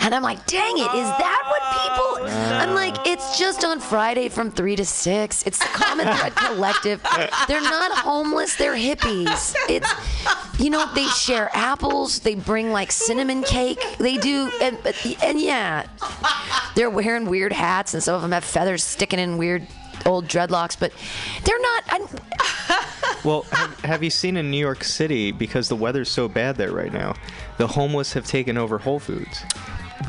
And 0.00 0.14
I'm 0.14 0.22
like, 0.22 0.46
dang 0.46 0.78
it, 0.78 0.80
is 0.94 1.08
that 1.08 1.42
what 1.48 1.62
people. 1.82 2.26
Oh, 2.26 2.58
I'm 2.58 2.74
like, 2.74 3.06
it's 3.06 3.38
just 3.38 3.62
on 3.64 3.78
Friday 3.80 4.28
from 4.30 4.50
3 4.50 4.76
to 4.76 4.84
6. 4.86 5.42
It's 5.46 5.58
the 5.58 5.64
Common 5.66 6.06
Thread 6.16 6.34
Collective. 6.36 7.02
They're 7.46 7.60
not 7.60 7.92
homeless, 7.98 8.56
they're 8.56 8.74
hippies. 8.76 9.54
It's, 9.68 9.92
you 10.58 10.70
know, 10.70 10.90
they 10.94 11.06
share 11.08 11.50
apples, 11.52 12.20
they 12.20 12.36
bring 12.46 12.70
like 12.70 12.92
cinnamon 12.92 13.42
cake, 13.42 13.82
they 13.98 14.16
do, 14.16 14.50
and, 14.60 14.78
and 15.22 15.40
yeah, 15.40 15.86
they're 16.74 16.90
wearing 16.90 17.26
weird 17.26 17.52
hats, 17.52 17.94
and 17.94 18.02
some 18.02 18.14
of 18.14 18.22
them 18.22 18.32
have 18.32 18.44
feathers 18.44 18.82
sticking 18.82 19.18
in 19.18 19.38
weird 19.38 19.66
old 20.06 20.26
dreadlocks, 20.26 20.78
but 20.78 20.92
they're 21.44 21.60
not. 21.60 22.10
Well, 23.24 23.42
have, 23.52 23.80
have 23.80 24.02
you 24.02 24.10
seen 24.10 24.36
in 24.36 24.50
New 24.50 24.58
York 24.58 24.84
City 24.84 25.32
because 25.32 25.70
the 25.70 25.76
weather's 25.76 26.10
so 26.10 26.28
bad 26.28 26.56
there 26.56 26.72
right 26.72 26.92
now? 26.92 27.14
The 27.56 27.66
homeless 27.66 28.12
have 28.12 28.26
taken 28.26 28.58
over 28.58 28.76
Whole 28.76 28.98
Foods. 28.98 29.42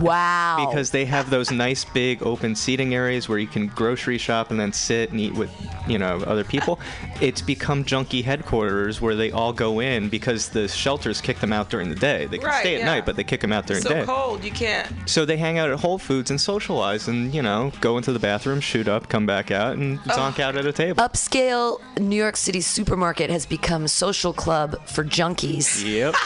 Wow. 0.01 0.67
Because 0.67 0.91
they 0.91 1.05
have 1.05 1.29
those 1.29 1.51
nice 1.51 1.85
big 1.85 2.21
open 2.23 2.55
seating 2.55 2.93
areas 2.93 3.29
where 3.29 3.37
you 3.37 3.47
can 3.47 3.67
grocery 3.67 4.17
shop 4.17 4.51
and 4.51 4.59
then 4.59 4.73
sit 4.73 5.11
and 5.11 5.19
eat 5.19 5.33
with, 5.33 5.51
you 5.87 5.97
know, 5.97 6.17
other 6.25 6.43
people. 6.43 6.79
It's 7.21 7.41
become 7.41 7.83
junkie 7.85 8.21
headquarters 8.21 8.99
where 9.01 9.15
they 9.15 9.31
all 9.31 9.53
go 9.53 9.79
in 9.79 10.09
because 10.09 10.49
the 10.49 10.67
shelters 10.67 11.21
kick 11.21 11.39
them 11.39 11.53
out 11.53 11.69
during 11.69 11.89
the 11.89 11.95
day. 11.95 12.25
They 12.25 12.37
can 12.37 12.47
Right, 12.47 12.59
stay 12.61 12.75
at 12.75 12.79
yeah. 12.79 12.85
night, 12.85 13.05
but 13.05 13.15
they 13.15 13.23
kick 13.23 13.41
them 13.41 13.51
out 13.53 13.67
during 13.67 13.81
so 13.83 13.89
the 13.89 13.95
day. 13.95 14.01
So 14.01 14.07
cold. 14.07 14.43
You 14.43 14.51
can't. 14.51 14.91
So 15.09 15.25
they 15.25 15.37
hang 15.37 15.57
out 15.57 15.69
at 15.69 15.79
Whole 15.79 15.97
Foods 15.97 16.29
and 16.29 16.39
socialize 16.39 17.07
and, 17.07 17.33
you 17.33 17.41
know, 17.41 17.71
go 17.81 17.97
into 17.97 18.11
the 18.11 18.19
bathroom, 18.19 18.59
shoot 18.59 18.87
up, 18.87 19.09
come 19.09 19.25
back 19.25 19.51
out, 19.51 19.77
and 19.77 19.99
oh. 20.07 20.11
zonk 20.11 20.39
out 20.39 20.55
at 20.55 20.65
a 20.65 20.73
table. 20.73 21.01
upscale 21.03 21.79
New 21.99 22.15
York 22.15 22.37
City 22.37 22.61
supermarket 22.61 23.29
has 23.29 23.45
become 23.45 23.87
social 23.87 24.33
club 24.33 24.75
for 24.87 25.03
junkies. 25.03 25.83
Yep. 25.85 26.15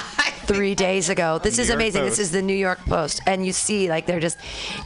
Three 0.50 0.74
days 0.74 1.10
ago. 1.10 1.38
This 1.38 1.58
New 1.58 1.62
is 1.62 1.68
York 1.70 1.78
amazing. 1.78 2.02
Post. 2.02 2.18
This 2.18 2.20
is 2.20 2.32
the 2.32 2.42
New 2.42 2.56
York 2.56 2.80
Post. 2.86 3.22
And 3.28 3.46
you 3.50 3.54
see, 3.54 3.90
like, 3.90 4.06
they're 4.06 4.20
just, 4.20 4.38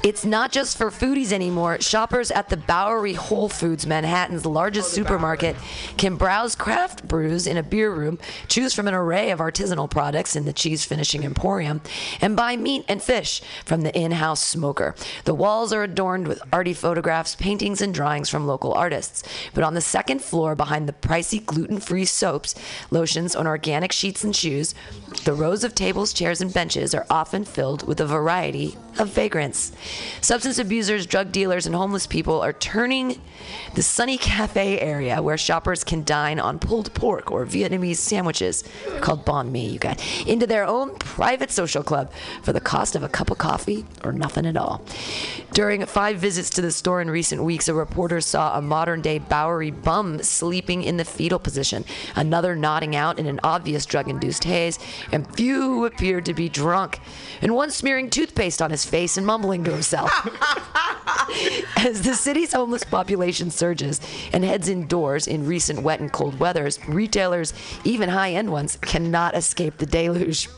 it's 0.04 0.24
not 0.24 0.54
just 0.54 0.78
for 0.78 0.90
foodies 0.90 1.34
anymore. 1.34 1.82
Shoppers 1.82 2.32
at 2.32 2.48
the 2.48 2.56
Bowery 2.56 3.12
Whole 3.12 3.50
Foods, 3.50 3.86
Manhattan's 3.86 4.46
largest 4.46 4.94
oh, 4.94 4.96
supermarket, 4.96 5.58
can 5.98 6.16
browse 6.16 6.56
craft 6.56 7.06
brews 7.06 7.46
in 7.46 7.58
a 7.58 7.64
beer 7.64 7.94
room, 7.94 8.20
choose 8.48 8.74
from 8.74 8.88
an 8.88 8.94
array 8.94 9.32
of 9.32 9.40
artisanal 9.40 9.90
products 9.90 10.38
in 10.38 10.46
the 10.46 10.54
cheese 10.54 10.86
finishing 10.86 11.26
emporium, 11.26 11.82
and 12.22 12.38
buy 12.38 12.56
meat 12.56 12.86
and 12.88 13.04
fish 13.04 13.42
from 13.66 13.82
the 13.82 13.94
in 13.94 14.14
house 14.14 14.42
smoker. 14.42 14.96
The 15.26 15.36
walls 15.36 15.74
are 15.74 15.84
adorned 15.84 16.30
with 16.30 16.42
arty 16.54 16.74
photographs, 16.74 17.36
paintings, 17.36 17.82
and 17.82 17.94
drawings 17.94 18.30
from 18.30 18.48
local 18.48 18.74
artists. 18.74 19.24
But 19.54 19.66
on 19.66 19.74
the 19.74 19.82
second 19.82 20.22
floor, 20.22 20.56
behind 20.56 20.88
the 20.88 20.94
pricey 20.94 21.46
gluten 21.46 21.82
free 21.82 22.06
soaps, 22.06 22.56
lotions, 22.92 23.36
and 23.36 23.46
organic 23.46 23.92
sheets 23.92 24.24
and 24.24 24.34
shoes, 24.34 24.74
the 25.26 25.34
rows 25.34 25.66
of 25.66 25.76
tables, 25.76 26.14
chairs, 26.14 26.40
and 26.40 26.54
benches 26.54 26.96
are 26.96 27.06
often 27.10 27.44
filled 27.44 27.86
with 27.86 28.00
a 28.00 28.06
variety 28.06 28.53
of 29.00 29.10
vagrants. 29.10 29.72
Substance 30.22 30.60
abusers, 30.60 31.06
drug 31.06 31.32
dealers, 31.32 31.66
and 31.66 31.76
homeless 31.76 32.08
people 32.08 32.42
are 32.42 32.54
turning 32.54 33.20
the 33.76 33.82
Sunny 33.82 34.18
Cafe 34.18 34.80
area 34.80 35.22
where 35.22 35.38
shoppers 35.38 35.84
can 35.84 36.04
dine 36.04 36.40
on 36.40 36.60
pulled 36.60 36.94
pork 36.94 37.32
or 37.32 37.46
Vietnamese 37.46 37.98
sandwiches 37.98 38.64
called 39.02 39.26
banh 39.26 39.52
mi, 39.52 39.68
you 39.68 39.80
guys, 39.80 40.00
into 40.26 40.48
their 40.48 40.66
own 40.66 40.96
private 40.96 41.52
social 41.52 41.84
club 41.84 42.12
for 42.42 42.54
the 42.54 42.62
cost 42.62 42.96
of 42.96 43.04
a 43.04 43.10
cup 43.10 43.32
of 43.32 43.38
coffee 43.38 43.86
or 44.04 44.12
nothing 44.12 44.46
at 44.46 44.58
all. 44.58 44.84
During 45.54 45.86
five 45.86 46.18
visits 46.18 46.50
to 46.52 46.62
the 46.62 46.72
store 46.72 47.02
in 47.02 47.10
recent 47.10 47.44
weeks, 47.44 47.68
a 47.68 47.74
reporter 47.74 48.22
saw 48.22 48.58
a 48.58 48.62
modern 48.62 49.02
day 49.02 49.20
Bowery 49.20 49.72
bum 49.72 50.22
sleeping 50.24 50.84
in 50.84 50.98
the 50.98 51.06
fetal 51.06 51.40
position, 51.40 51.86
another 52.16 52.56
nodding 52.56 52.96
out 52.96 53.20
in 53.20 53.28
an 53.28 53.40
obvious 53.44 53.86
drug 53.86 54.10
induced 54.10 54.44
haze, 54.44 54.80
and 55.12 55.32
few 55.36 55.86
appeared 55.86 56.26
to 56.26 56.34
be 56.34 56.50
drunk, 56.50 57.00
and 57.42 57.54
one 57.56 57.70
smearing 57.70 58.10
toothpaste 58.10 58.62
on 58.62 58.72
his 58.72 58.86
face 58.86 59.18
and 59.18 59.28
mumbling 59.28 59.64
to 59.64 59.72
himself. 59.72 60.12
As 61.78 62.02
the 62.02 62.16
city's 62.16 62.54
homeless 62.54 62.84
population 62.84 63.33
surges 63.34 64.00
and 64.32 64.44
heads 64.44 64.70
indoors 64.70 65.28
in 65.28 65.48
recent 65.48 65.82
wet 65.82 66.00
and 66.00 66.12
cold 66.12 66.40
weathers, 66.40 66.80
retailers, 66.88 67.54
even 67.84 68.10
high 68.10 68.32
end 68.32 68.52
ones, 68.52 68.78
cannot 68.82 69.36
escape 69.36 69.78
the 69.78 69.86
deluge. 69.86 70.50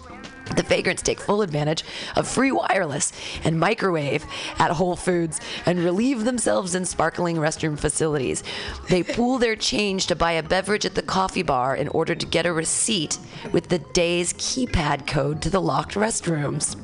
The 0.56 0.64
vagrants 0.64 1.02
take 1.02 1.19
full 1.19 1.41
advantage 1.41 1.84
of 2.15 2.27
free 2.27 2.52
wireless 2.52 3.11
and 3.43 3.60
microwave 3.60 4.26
at 4.60 4.72
Whole 4.72 4.95
Foods 4.95 5.41
and 5.65 5.80
relieve 5.80 6.23
themselves 6.23 6.76
in 6.76 6.85
sparkling 6.85 7.38
restroom 7.38 7.77
facilities. 7.80 8.43
They 8.88 9.02
pool 9.02 9.39
their 9.39 9.56
change 9.56 10.07
to 10.07 10.15
buy 10.15 10.34
a 10.34 10.43
beverage 10.43 10.85
at 10.85 10.95
the 10.95 11.02
coffee 11.02 11.41
bar 11.41 11.76
in 11.76 11.88
order 11.89 12.14
to 12.14 12.26
get 12.26 12.45
a 12.45 12.53
receipt 12.53 13.18
with 13.52 13.69
the 13.69 13.80
day's 13.80 14.34
keypad 14.34 15.07
code 15.07 15.41
to 15.41 15.49
the 15.49 15.61
locked 15.61 15.95
restrooms. 15.95 16.76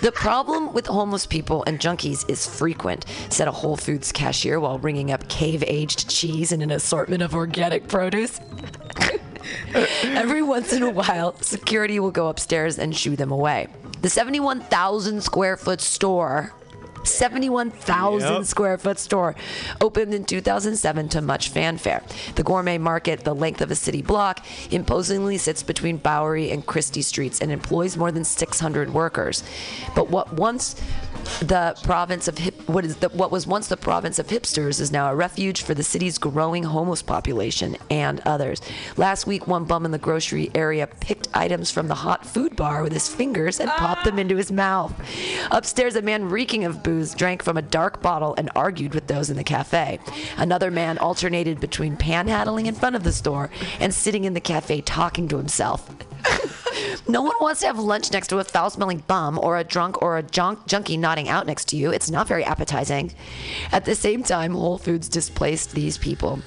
The 0.00 0.12
problem 0.12 0.72
with 0.72 0.86
homeless 0.86 1.26
people 1.26 1.64
and 1.66 1.80
junkies 1.80 2.28
is 2.30 2.46
frequent, 2.46 3.04
said 3.30 3.48
a 3.48 3.52
Whole 3.52 3.76
Foods 3.76 4.12
cashier 4.12 4.60
while 4.60 4.78
ringing 4.78 5.10
up 5.10 5.28
cave 5.28 5.64
aged 5.66 6.08
cheese 6.08 6.52
and 6.52 6.62
an 6.62 6.70
assortment 6.70 7.22
of 7.22 7.34
organic 7.34 7.88
produce. 7.88 8.40
Every 10.04 10.42
once 10.42 10.72
in 10.72 10.82
a 10.82 10.90
while, 10.90 11.34
security 11.40 11.98
will 11.98 12.10
go 12.10 12.28
upstairs 12.28 12.78
and 12.78 12.96
shoo 12.96 13.16
them 13.16 13.32
away. 13.32 13.68
The 14.02 14.10
71,000 14.10 15.22
square 15.22 15.56
foot 15.56 15.80
store. 15.80 16.52
71,000 17.08 18.32
Yep. 18.34 18.44
square 18.44 18.78
foot 18.78 18.98
store 18.98 19.34
opened 19.80 20.14
in 20.14 20.24
2007 20.24 21.08
to 21.10 21.20
much 21.20 21.48
fanfare. 21.48 22.02
The 22.34 22.42
gourmet 22.42 22.78
market, 22.78 23.24
the 23.24 23.34
length 23.34 23.60
of 23.60 23.70
a 23.70 23.74
city 23.74 24.02
block, 24.02 24.44
imposingly 24.70 25.38
sits 25.38 25.62
between 25.62 25.96
Bowery 25.96 26.50
and 26.50 26.64
Christie 26.64 27.02
streets 27.02 27.40
and 27.40 27.50
employs 27.50 27.96
more 27.96 28.12
than 28.12 28.24
600 28.24 28.92
workers. 28.92 29.42
But 29.94 30.10
what 30.10 30.32
once 30.34 30.76
the 31.40 31.76
province 31.82 32.28
of 32.28 32.38
hip, 32.38 32.68
what 32.68 32.84
is 32.84 32.96
the, 32.96 33.08
what 33.10 33.30
was 33.30 33.46
once 33.46 33.68
the 33.68 33.76
province 33.76 34.18
of 34.18 34.26
hipsters 34.26 34.80
is 34.80 34.90
now 34.90 35.10
a 35.10 35.14
refuge 35.14 35.62
for 35.62 35.74
the 35.74 35.82
city's 35.82 36.18
growing 36.18 36.64
homeless 36.64 37.02
population 37.02 37.76
and 37.90 38.20
others. 38.26 38.60
Last 38.96 39.26
week, 39.26 39.46
one 39.46 39.64
bum 39.64 39.84
in 39.84 39.90
the 39.90 39.98
grocery 39.98 40.50
area 40.54 40.86
picked 40.86 41.28
items 41.34 41.70
from 41.70 41.88
the 41.88 41.94
hot 41.94 42.26
food 42.26 42.56
bar 42.56 42.82
with 42.82 42.92
his 42.92 43.08
fingers 43.08 43.60
and 43.60 43.70
popped 43.70 44.04
them 44.04 44.18
into 44.18 44.36
his 44.36 44.50
mouth. 44.50 44.92
Upstairs, 45.50 45.96
a 45.96 46.02
man 46.02 46.28
reeking 46.28 46.64
of 46.64 46.82
booze 46.82 47.14
drank 47.14 47.42
from 47.42 47.56
a 47.56 47.62
dark 47.62 48.02
bottle 48.02 48.34
and 48.36 48.50
argued 48.56 48.94
with 48.94 49.06
those 49.06 49.30
in 49.30 49.36
the 49.36 49.44
cafe. 49.44 50.00
Another 50.36 50.70
man 50.70 50.98
alternated 50.98 51.60
between 51.60 51.96
panhandling 51.96 52.66
in 52.66 52.74
front 52.74 52.96
of 52.96 53.04
the 53.04 53.12
store 53.12 53.50
and 53.80 53.94
sitting 53.94 54.24
in 54.24 54.34
the 54.34 54.40
cafe 54.40 54.80
talking 54.80 55.28
to 55.28 55.36
himself. 55.36 55.88
No 57.08 57.22
one 57.22 57.36
wants 57.40 57.60
to 57.60 57.66
have 57.66 57.78
lunch 57.78 58.12
next 58.12 58.28
to 58.28 58.38
a 58.38 58.44
foul 58.44 58.70
smelling 58.70 59.02
bum 59.06 59.38
or 59.42 59.58
a 59.58 59.64
drunk 59.64 60.00
or 60.02 60.18
a 60.18 60.22
junk- 60.22 60.66
junkie 60.66 60.96
nodding 60.96 61.28
out 61.28 61.46
next 61.46 61.66
to 61.68 61.76
you. 61.76 61.90
It's 61.90 62.10
not 62.10 62.28
very 62.28 62.44
appetizing. 62.44 63.12
At 63.72 63.84
the 63.84 63.94
same 63.94 64.22
time, 64.22 64.52
Whole 64.54 64.78
Foods 64.78 65.08
displaced 65.08 65.72
these 65.72 65.98
people. 65.98 66.40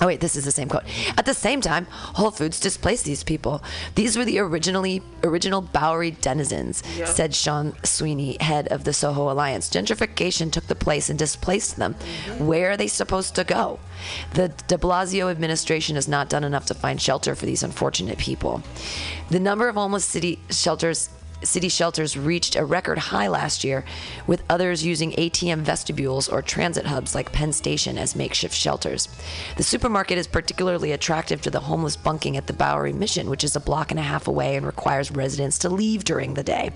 Oh, 0.00 0.06
wait, 0.06 0.20
this 0.20 0.34
is 0.34 0.44
the 0.44 0.50
same 0.50 0.68
quote. 0.68 0.82
At 1.16 1.26
the 1.26 1.34
same 1.34 1.60
time, 1.60 1.86
Whole 1.90 2.32
Foods 2.32 2.58
displaced 2.58 3.04
these 3.04 3.22
people. 3.22 3.62
These 3.94 4.16
were 4.16 4.24
the 4.24 4.40
originally 4.40 5.00
original 5.22 5.60
Bowery 5.60 6.10
denizens, 6.10 6.82
Yeah. 6.98 7.04
said 7.04 7.34
Sean 7.34 7.74
Sweeney, 7.84 8.36
head 8.40 8.66
of 8.68 8.82
the 8.82 8.92
Soho 8.92 9.30
Alliance. 9.30 9.70
Gentrification 9.70 10.50
took 10.50 10.66
the 10.66 10.74
place 10.74 11.08
and 11.08 11.16
displaced 11.18 11.76
them. 11.76 11.94
Mm-hmm. 11.94 12.46
Where 12.46 12.72
are 12.72 12.76
they 12.76 12.88
supposed 12.88 13.36
to 13.36 13.44
go? 13.44 13.78
The 14.34 14.48
de 14.68 14.76
Blasio 14.76 15.30
administration 15.30 15.96
has 15.96 16.08
not 16.08 16.28
done 16.28 16.44
enough 16.44 16.66
to 16.66 16.74
find 16.74 17.00
shelter 17.00 17.34
for 17.34 17.46
these 17.46 17.62
unfortunate 17.62 18.18
people. 18.18 18.62
The 19.30 19.40
number 19.40 19.68
of 19.68 19.76
homeless 19.76 20.04
city 20.04 20.38
shelters 20.50 21.08
city 21.44 21.68
shelters 21.68 22.16
reached 22.16 22.56
a 22.56 22.64
record 22.64 22.98
high 22.98 23.28
last 23.28 23.64
year, 23.64 23.84
with 24.26 24.42
others 24.48 24.84
using 24.84 25.12
ATM 25.12 25.60
vestibules 25.60 26.28
or 26.28 26.42
transit 26.42 26.86
hubs 26.86 27.14
like 27.14 27.32
Penn 27.32 27.52
Station 27.52 27.98
as 27.98 28.16
makeshift 28.16 28.54
shelters. 28.54 29.08
The 29.56 29.62
supermarket 29.62 30.18
is 30.18 30.26
particularly 30.26 30.92
attractive 30.92 31.42
to 31.42 31.50
the 31.50 31.60
homeless 31.60 31.96
bunking 31.96 32.36
at 32.36 32.46
the 32.46 32.52
Bowery 32.52 32.92
Mission, 32.92 33.28
which 33.28 33.44
is 33.44 33.56
a 33.56 33.60
block 33.60 33.90
and 33.90 34.00
a 34.00 34.04
half 34.04 34.28
away 34.28 34.56
and 34.56 34.66
requires 34.66 35.10
residents 35.10 35.58
to 35.60 35.68
leave 35.68 36.04
during 36.04 36.34
the 36.34 36.44
day. 36.44 36.70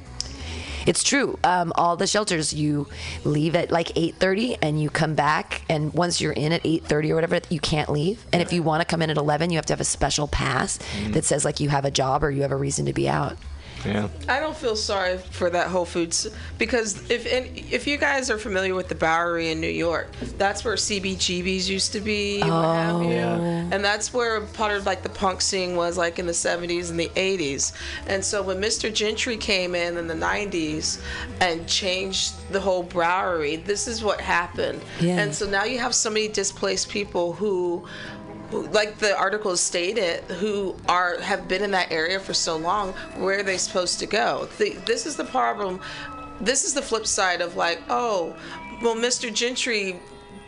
It's 0.86 1.02
true. 1.02 1.38
Um, 1.44 1.72
all 1.74 1.96
the 1.96 2.06
shelters 2.06 2.52
you 2.54 2.86
leave 3.24 3.54
at 3.56 3.70
like 3.70 3.88
8:30 3.96 4.56
and 4.62 4.80
you 4.80 4.88
come 4.90 5.14
back, 5.14 5.62
and 5.68 5.92
once 5.92 6.20
you're 6.20 6.32
in 6.32 6.52
at 6.52 6.62
8:30 6.64 7.10
or 7.10 7.14
whatever, 7.16 7.40
you 7.50 7.60
can't 7.60 7.90
leave. 7.90 8.24
And 8.32 8.40
if 8.40 8.52
you 8.52 8.62
want 8.62 8.80
to 8.82 8.84
come 8.84 9.02
in 9.02 9.10
at 9.10 9.16
11, 9.16 9.50
you 9.50 9.56
have 9.56 9.66
to 9.66 9.72
have 9.72 9.80
a 9.80 9.84
special 9.84 10.28
pass 10.28 10.78
Mhm. 10.78 11.12
that 11.14 11.24
says 11.24 11.44
like 11.44 11.58
you 11.60 11.68
have 11.70 11.84
a 11.84 11.90
job 11.90 12.22
or 12.22 12.30
you 12.30 12.42
have 12.42 12.52
a 12.52 12.56
reason 12.56 12.86
to 12.86 12.92
be 12.92 13.08
out. 13.08 13.36
Yeah. 13.84 14.08
I 14.28 14.40
don't 14.40 14.56
feel 14.56 14.76
sorry 14.76 15.18
for 15.18 15.50
that 15.50 15.68
Whole 15.68 15.84
Foods 15.84 16.28
because 16.58 17.10
if 17.10 17.26
and 17.32 17.56
if 17.56 17.86
you 17.86 17.96
guys 17.96 18.30
are 18.30 18.38
familiar 18.38 18.74
with 18.74 18.88
the 18.88 18.94
Bowery 18.94 19.50
in 19.50 19.60
New 19.60 19.68
York, 19.68 20.08
that's 20.38 20.64
where 20.64 20.74
CBGBs 20.74 21.68
used 21.68 21.92
to 21.92 22.00
be, 22.00 22.40
what 22.40 22.50
have 22.50 22.96
oh. 22.96 23.02
you, 23.02 23.16
Oh. 23.16 23.68
and 23.72 23.84
that's 23.84 24.12
where 24.12 24.40
part 24.40 24.76
of 24.76 24.86
like 24.86 25.02
the 25.02 25.08
punk 25.08 25.40
scene 25.40 25.76
was 25.76 25.96
like 25.96 26.18
in 26.18 26.26
the 26.26 26.32
70s 26.32 26.90
and 26.90 26.98
the 27.00 27.08
80s. 27.10 27.72
And 28.06 28.24
so 28.24 28.42
when 28.42 28.60
Mr. 28.60 28.92
Gentry 28.92 29.36
came 29.36 29.74
in 29.74 29.96
in 29.96 30.06
the 30.06 30.14
90s 30.14 31.00
and 31.40 31.66
changed 31.66 32.34
the 32.50 32.60
whole 32.60 32.82
Bowery, 32.82 33.56
this 33.56 33.86
is 33.88 34.02
what 34.02 34.20
happened. 34.20 34.80
Yeah. 35.00 35.18
And 35.18 35.34
so 35.34 35.48
now 35.48 35.64
you 35.64 35.78
have 35.78 35.94
so 35.94 36.10
many 36.10 36.28
displaced 36.28 36.88
people 36.90 37.32
who 37.32 37.46
who, 37.46 37.86
like 38.52 38.98
the 38.98 39.16
article 39.16 39.56
stated, 39.56 40.22
who 40.24 40.76
are 40.88 41.18
have 41.20 41.48
been 41.48 41.62
in 41.62 41.70
that 41.72 41.90
area 41.90 42.20
for 42.20 42.34
so 42.34 42.56
long, 42.56 42.92
where 43.16 43.40
are 43.40 43.42
they 43.42 43.58
supposed 43.58 43.98
to 44.00 44.06
go? 44.06 44.48
The, 44.58 44.70
this 44.86 45.06
is 45.06 45.16
the 45.16 45.24
problem. 45.24 45.80
This 46.40 46.64
is 46.64 46.74
the 46.74 46.82
flip 46.82 47.06
side 47.06 47.40
of 47.40 47.56
like, 47.56 47.80
oh, 47.88 48.36
well, 48.82 48.94
Mr. 48.94 49.32
Gentry 49.32 49.98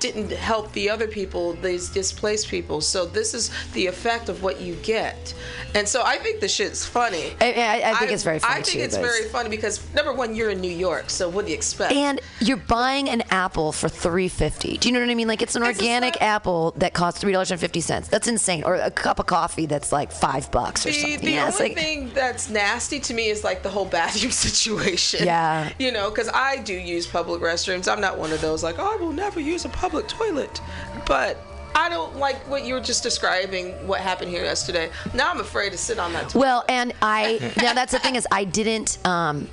didn't 0.01 0.31
help 0.31 0.73
the 0.73 0.89
other 0.91 1.09
people, 1.09 1.55
these 1.55 1.89
displaced 1.89 2.49
people. 2.49 2.81
So 2.81 3.05
this 3.07 3.35
is 3.35 3.51
the 3.73 3.87
effect 3.87 4.29
of 4.29 4.43
what 4.43 4.61
you 4.61 4.75
get. 4.77 5.35
And 5.75 5.87
so 5.87 6.03
I 6.05 6.17
think 6.17 6.41
the 6.41 6.49
shit's 6.49 6.85
funny. 6.85 7.33
I, 7.41 7.53
I, 7.53 7.91
I 7.91 7.95
think 7.95 8.13
it's 8.13 8.23
very 8.23 8.39
funny 8.39 8.53
I 8.61 8.63
think 8.63 8.79
too, 8.79 8.85
it's 8.85 8.97
very 8.97 9.25
funny 9.29 9.49
because 9.51 9.83
number 9.95 10.13
one, 10.13 10.35
you're 10.35 10.51
in 10.51 10.61
New 10.61 10.73
York, 10.73 11.11
so 11.11 11.29
what 11.29 11.45
do 11.45 11.51
you 11.51 11.57
expect? 11.57 11.93
And 11.93 12.21
you're 12.41 12.57
buying 12.57 13.09
an 13.09 13.23
apple 13.31 13.73
for 13.73 13.89
three 13.89 14.29
fifty. 14.29 14.79
Do 14.79 14.89
you 14.89 14.95
know 14.95 15.01
what 15.01 15.11
I 15.11 15.15
mean? 15.15 15.29
Like 15.29 15.43
it's 15.43 15.57
an 15.57 15.63
organic 15.63 16.21
apple 16.23 16.73
that 16.77 16.95
costs 16.95 17.21
three 17.21 17.33
dollars 17.33 17.51
and 17.51 17.61
fifty 17.61 17.81
cents. 17.81 18.09
That's 18.09 18.29
insane. 18.29 18.63
Or 18.65 18.77
a 18.77 18.91
cup 18.91 19.19
of 19.19 19.27
coffee 19.27 19.67
that's 19.67 19.93
like 19.93 20.13
five 20.13 20.51
bucks 20.51 20.87
or 20.87 20.91
The, 20.91 20.95
something. 20.95 21.21
the 21.21 21.33
Yeah, 21.33 21.47
only 21.47 21.59
like 21.59 21.75
thing 21.75 22.11
that's 22.15 22.49
nasty 22.49 23.01
to 23.01 23.15
me 23.15 23.29
is 23.29 23.45
like 23.45 23.63
the 23.63 23.69
whole 23.71 23.85
bathroom 23.85 24.31
situation. 24.49 25.25
Yeah. 25.25 25.71
You 25.79 25.93
know, 25.93 26.09
because 26.11 26.29
I 26.33 26.57
do 26.59 26.75
use 26.75 27.07
public 27.07 27.41
restrooms. 27.43 27.91
I'm 27.91 28.01
not 28.01 28.19
one 28.19 28.33
of 28.33 28.41
those 28.41 28.63
like, 28.63 28.77
oh, 28.79 28.91
I 28.93 28.97
will 28.97 29.13
never 29.13 29.41
use 29.41 29.65
a 29.65 29.69
public 29.69 29.88
toilet. 29.89 30.61
But 31.07 31.39
I 31.75 31.89
don't 31.89 32.17
like 32.17 32.37
what 32.49 32.65
you 32.65 32.75
were 32.75 32.81
just 32.81 33.03
describing, 33.03 33.73
what 33.87 34.01
happened 34.01 34.31
here 34.31 34.43
yesterday. 34.43 34.91
Now 35.15 35.31
I'm 35.31 35.41
afraid 35.41 35.71
to 35.73 35.79
sit 35.79 35.99
on 35.99 36.13
that 36.13 36.29
toilet. 36.31 36.41
Well, 36.41 36.65
and 36.69 36.93
I 37.03 37.53
now 37.63 37.73
that's 37.73 37.93
the 37.93 37.99
thing 37.99 38.17
is 38.17 38.27
I 38.31 38.45
didn't 38.45 38.99
um 39.07 39.49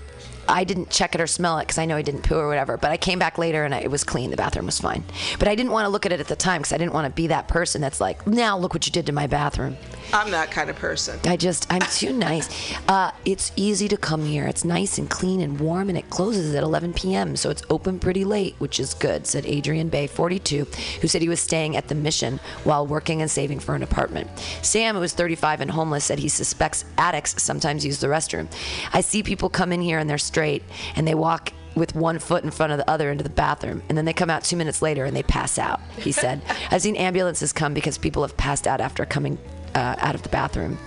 I 0.47 0.63
didn't 0.63 0.89
check 0.89 1.15
it 1.15 1.21
or 1.21 1.27
smell 1.27 1.57
it 1.59 1.63
because 1.63 1.77
I 1.77 1.85
know 1.85 1.95
I 1.95 2.01
didn't 2.01 2.23
poo 2.23 2.35
or 2.35 2.47
whatever. 2.47 2.77
But 2.77 2.91
I 2.91 2.97
came 2.97 3.19
back 3.19 3.37
later 3.37 3.63
and 3.63 3.73
I, 3.73 3.79
it 3.79 3.91
was 3.91 4.03
clean. 4.03 4.31
The 4.31 4.37
bathroom 4.37 4.65
was 4.65 4.79
fine. 4.79 5.03
But 5.39 5.47
I 5.47 5.55
didn't 5.55 5.71
want 5.71 5.85
to 5.85 5.89
look 5.89 6.05
at 6.05 6.11
it 6.11 6.19
at 6.19 6.27
the 6.27 6.35
time 6.35 6.61
because 6.61 6.73
I 6.73 6.77
didn't 6.77 6.93
want 6.93 7.05
to 7.05 7.13
be 7.13 7.27
that 7.27 7.47
person 7.47 7.81
that's 7.81 8.01
like, 8.01 8.25
now 8.27 8.57
look 8.57 8.73
what 8.73 8.85
you 8.85 8.91
did 8.91 9.05
to 9.07 9.11
my 9.11 9.27
bathroom. 9.27 9.77
I'm 10.13 10.31
that 10.31 10.51
kind 10.51 10.69
of 10.69 10.75
person. 10.75 11.19
I 11.25 11.35
just, 11.35 11.71
I'm 11.71 11.81
too 11.81 12.13
nice. 12.13 12.45
Uh, 12.87 13.09
it's 13.25 13.51
easy 13.55 13.87
to 13.87 13.97
come 13.97 14.25
here. 14.25 14.45
It's 14.45 14.63
nice 14.63 14.99
and 14.99 15.09
clean 15.09 15.41
and 15.41 15.59
warm, 15.59 15.89
and 15.89 15.97
it 15.97 16.09
closes 16.09 16.53
at 16.53 16.61
11 16.61 16.93
p.m., 16.93 17.35
so 17.35 17.49
it's 17.49 17.63
open 17.69 17.99
pretty 17.99 18.23
late, 18.23 18.53
which 18.59 18.79
is 18.79 18.93
good, 18.93 19.25
said 19.25 19.45
Adrian 19.45 19.89
Bay, 19.89 20.05
42, 20.05 20.65
who 21.01 21.07
said 21.07 21.21
he 21.21 21.29
was 21.29 21.39
staying 21.39 21.75
at 21.75 21.87
the 21.87 21.95
mission 21.95 22.39
while 22.63 22.85
working 22.85 23.21
and 23.21 23.31
saving 23.31 23.59
for 23.59 23.73
an 23.75 23.81
apartment. 23.81 24.29
Sam, 24.61 24.95
who 24.95 25.01
was 25.01 25.13
35 25.13 25.61
and 25.61 25.71
homeless, 25.71 26.05
said 26.05 26.19
he 26.19 26.29
suspects 26.29 26.85
addicts 26.97 27.41
sometimes 27.41 27.85
use 27.85 27.99
the 27.99 28.07
restroom. 28.07 28.47
I 28.93 29.01
see 29.01 29.23
people 29.23 29.49
come 29.49 29.71
in 29.71 29.81
here 29.81 29.97
and 29.97 30.09
they're 30.09 30.17
straight, 30.35 30.63
and 30.97 31.07
they 31.07 31.15
walk 31.15 31.53
with 31.75 31.95
one 31.95 32.19
foot 32.19 32.43
in 32.43 32.51
front 32.51 32.73
of 32.73 32.77
the 32.77 32.89
other 32.89 33.09
into 33.09 33.23
the 33.23 33.29
bathroom, 33.29 33.81
and 33.87 33.97
then 33.97 34.03
they 34.03 34.11
come 34.11 34.29
out 34.29 34.43
two 34.43 34.57
minutes 34.57 34.81
later 34.81 35.05
and 35.05 35.15
they 35.15 35.23
pass 35.23 35.57
out. 35.57 35.79
He 35.97 36.11
said, 36.23 36.41
"I've 36.71 36.81
seen 36.81 36.97
ambulances 36.97 37.53
come 37.53 37.73
because 37.73 37.97
people 37.97 38.21
have 38.21 38.35
passed 38.35 38.67
out 38.67 38.81
after 38.81 39.05
coming 39.05 39.37
uh, 39.75 39.95
out 39.97 40.13
of 40.13 40.23
the 40.23 40.29
bathroom." 40.29 40.77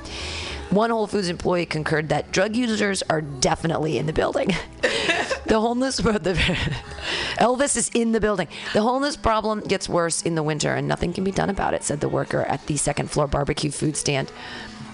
One 0.68 0.90
Whole 0.90 1.06
Foods 1.06 1.30
employee 1.30 1.64
concurred 1.64 2.10
that 2.10 2.30
drug 2.30 2.54
users 2.56 3.02
are 3.08 3.22
definitely 3.22 3.96
in 3.96 4.04
the 4.04 4.12
building. 4.12 4.48
the 5.46 5.58
homeless, 5.58 5.96
the 5.96 6.36
Elvis 7.38 7.74
is 7.74 7.90
in 7.94 8.12
the 8.12 8.20
building. 8.20 8.48
The 8.74 8.82
homeless 8.82 9.16
problem 9.16 9.60
gets 9.60 9.88
worse 9.88 10.20
in 10.20 10.34
the 10.34 10.42
winter, 10.42 10.74
and 10.74 10.86
nothing 10.86 11.14
can 11.14 11.24
be 11.24 11.32
done 11.32 11.48
about 11.48 11.72
it," 11.72 11.84
said 11.84 12.00
the 12.00 12.08
worker 12.10 12.42
at 12.42 12.66
the 12.66 12.76
second 12.76 13.10
floor 13.10 13.26
barbecue 13.26 13.70
food 13.70 13.96
stand. 13.96 14.30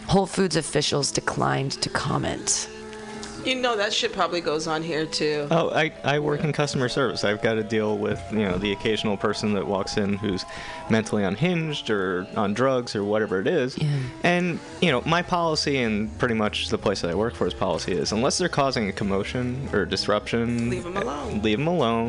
Whole 0.06 0.26
Foods 0.26 0.54
officials 0.54 1.10
declined 1.10 1.72
to 1.82 1.90
comment. 1.90 2.68
You 3.44 3.54
know 3.56 3.76
that 3.76 3.92
shit 3.92 4.12
probably 4.12 4.40
goes 4.40 4.66
on 4.66 4.82
here 4.82 5.06
too. 5.06 5.46
Oh, 5.50 5.70
I, 5.70 5.92
I 6.02 6.18
work 6.18 6.42
in 6.44 6.52
customer 6.52 6.88
service. 6.88 7.24
I've 7.24 7.42
got 7.42 7.54
to 7.54 7.62
deal 7.62 7.98
with 7.98 8.22
you 8.32 8.40
know 8.40 8.58
the 8.58 8.72
occasional 8.72 9.16
person 9.16 9.52
that 9.54 9.66
walks 9.66 9.96
in 9.96 10.14
who's 10.14 10.44
mentally 10.90 11.24
unhinged 11.24 11.90
or 11.90 12.26
on 12.36 12.54
drugs 12.54 12.96
or 12.96 13.04
whatever 13.04 13.40
it 13.40 13.46
is. 13.46 13.76
Yeah. 13.78 13.98
And 14.22 14.58
you 14.80 14.90
know 14.90 15.02
my 15.02 15.22
policy 15.22 15.78
and 15.78 16.16
pretty 16.18 16.34
much 16.34 16.68
the 16.68 16.78
place 16.78 17.00
that 17.02 17.10
I 17.10 17.14
work 17.14 17.34
for's 17.34 17.54
policy 17.54 17.92
is 17.92 18.12
unless 18.12 18.38
they're 18.38 18.48
causing 18.48 18.88
a 18.88 18.92
commotion 18.92 19.68
or 19.72 19.84
disruption, 19.84 20.70
leave 20.70 20.84
them 20.84 20.96
alone. 20.96 21.42
Leave 21.42 21.58
them 21.58 21.68
alone. 21.68 21.94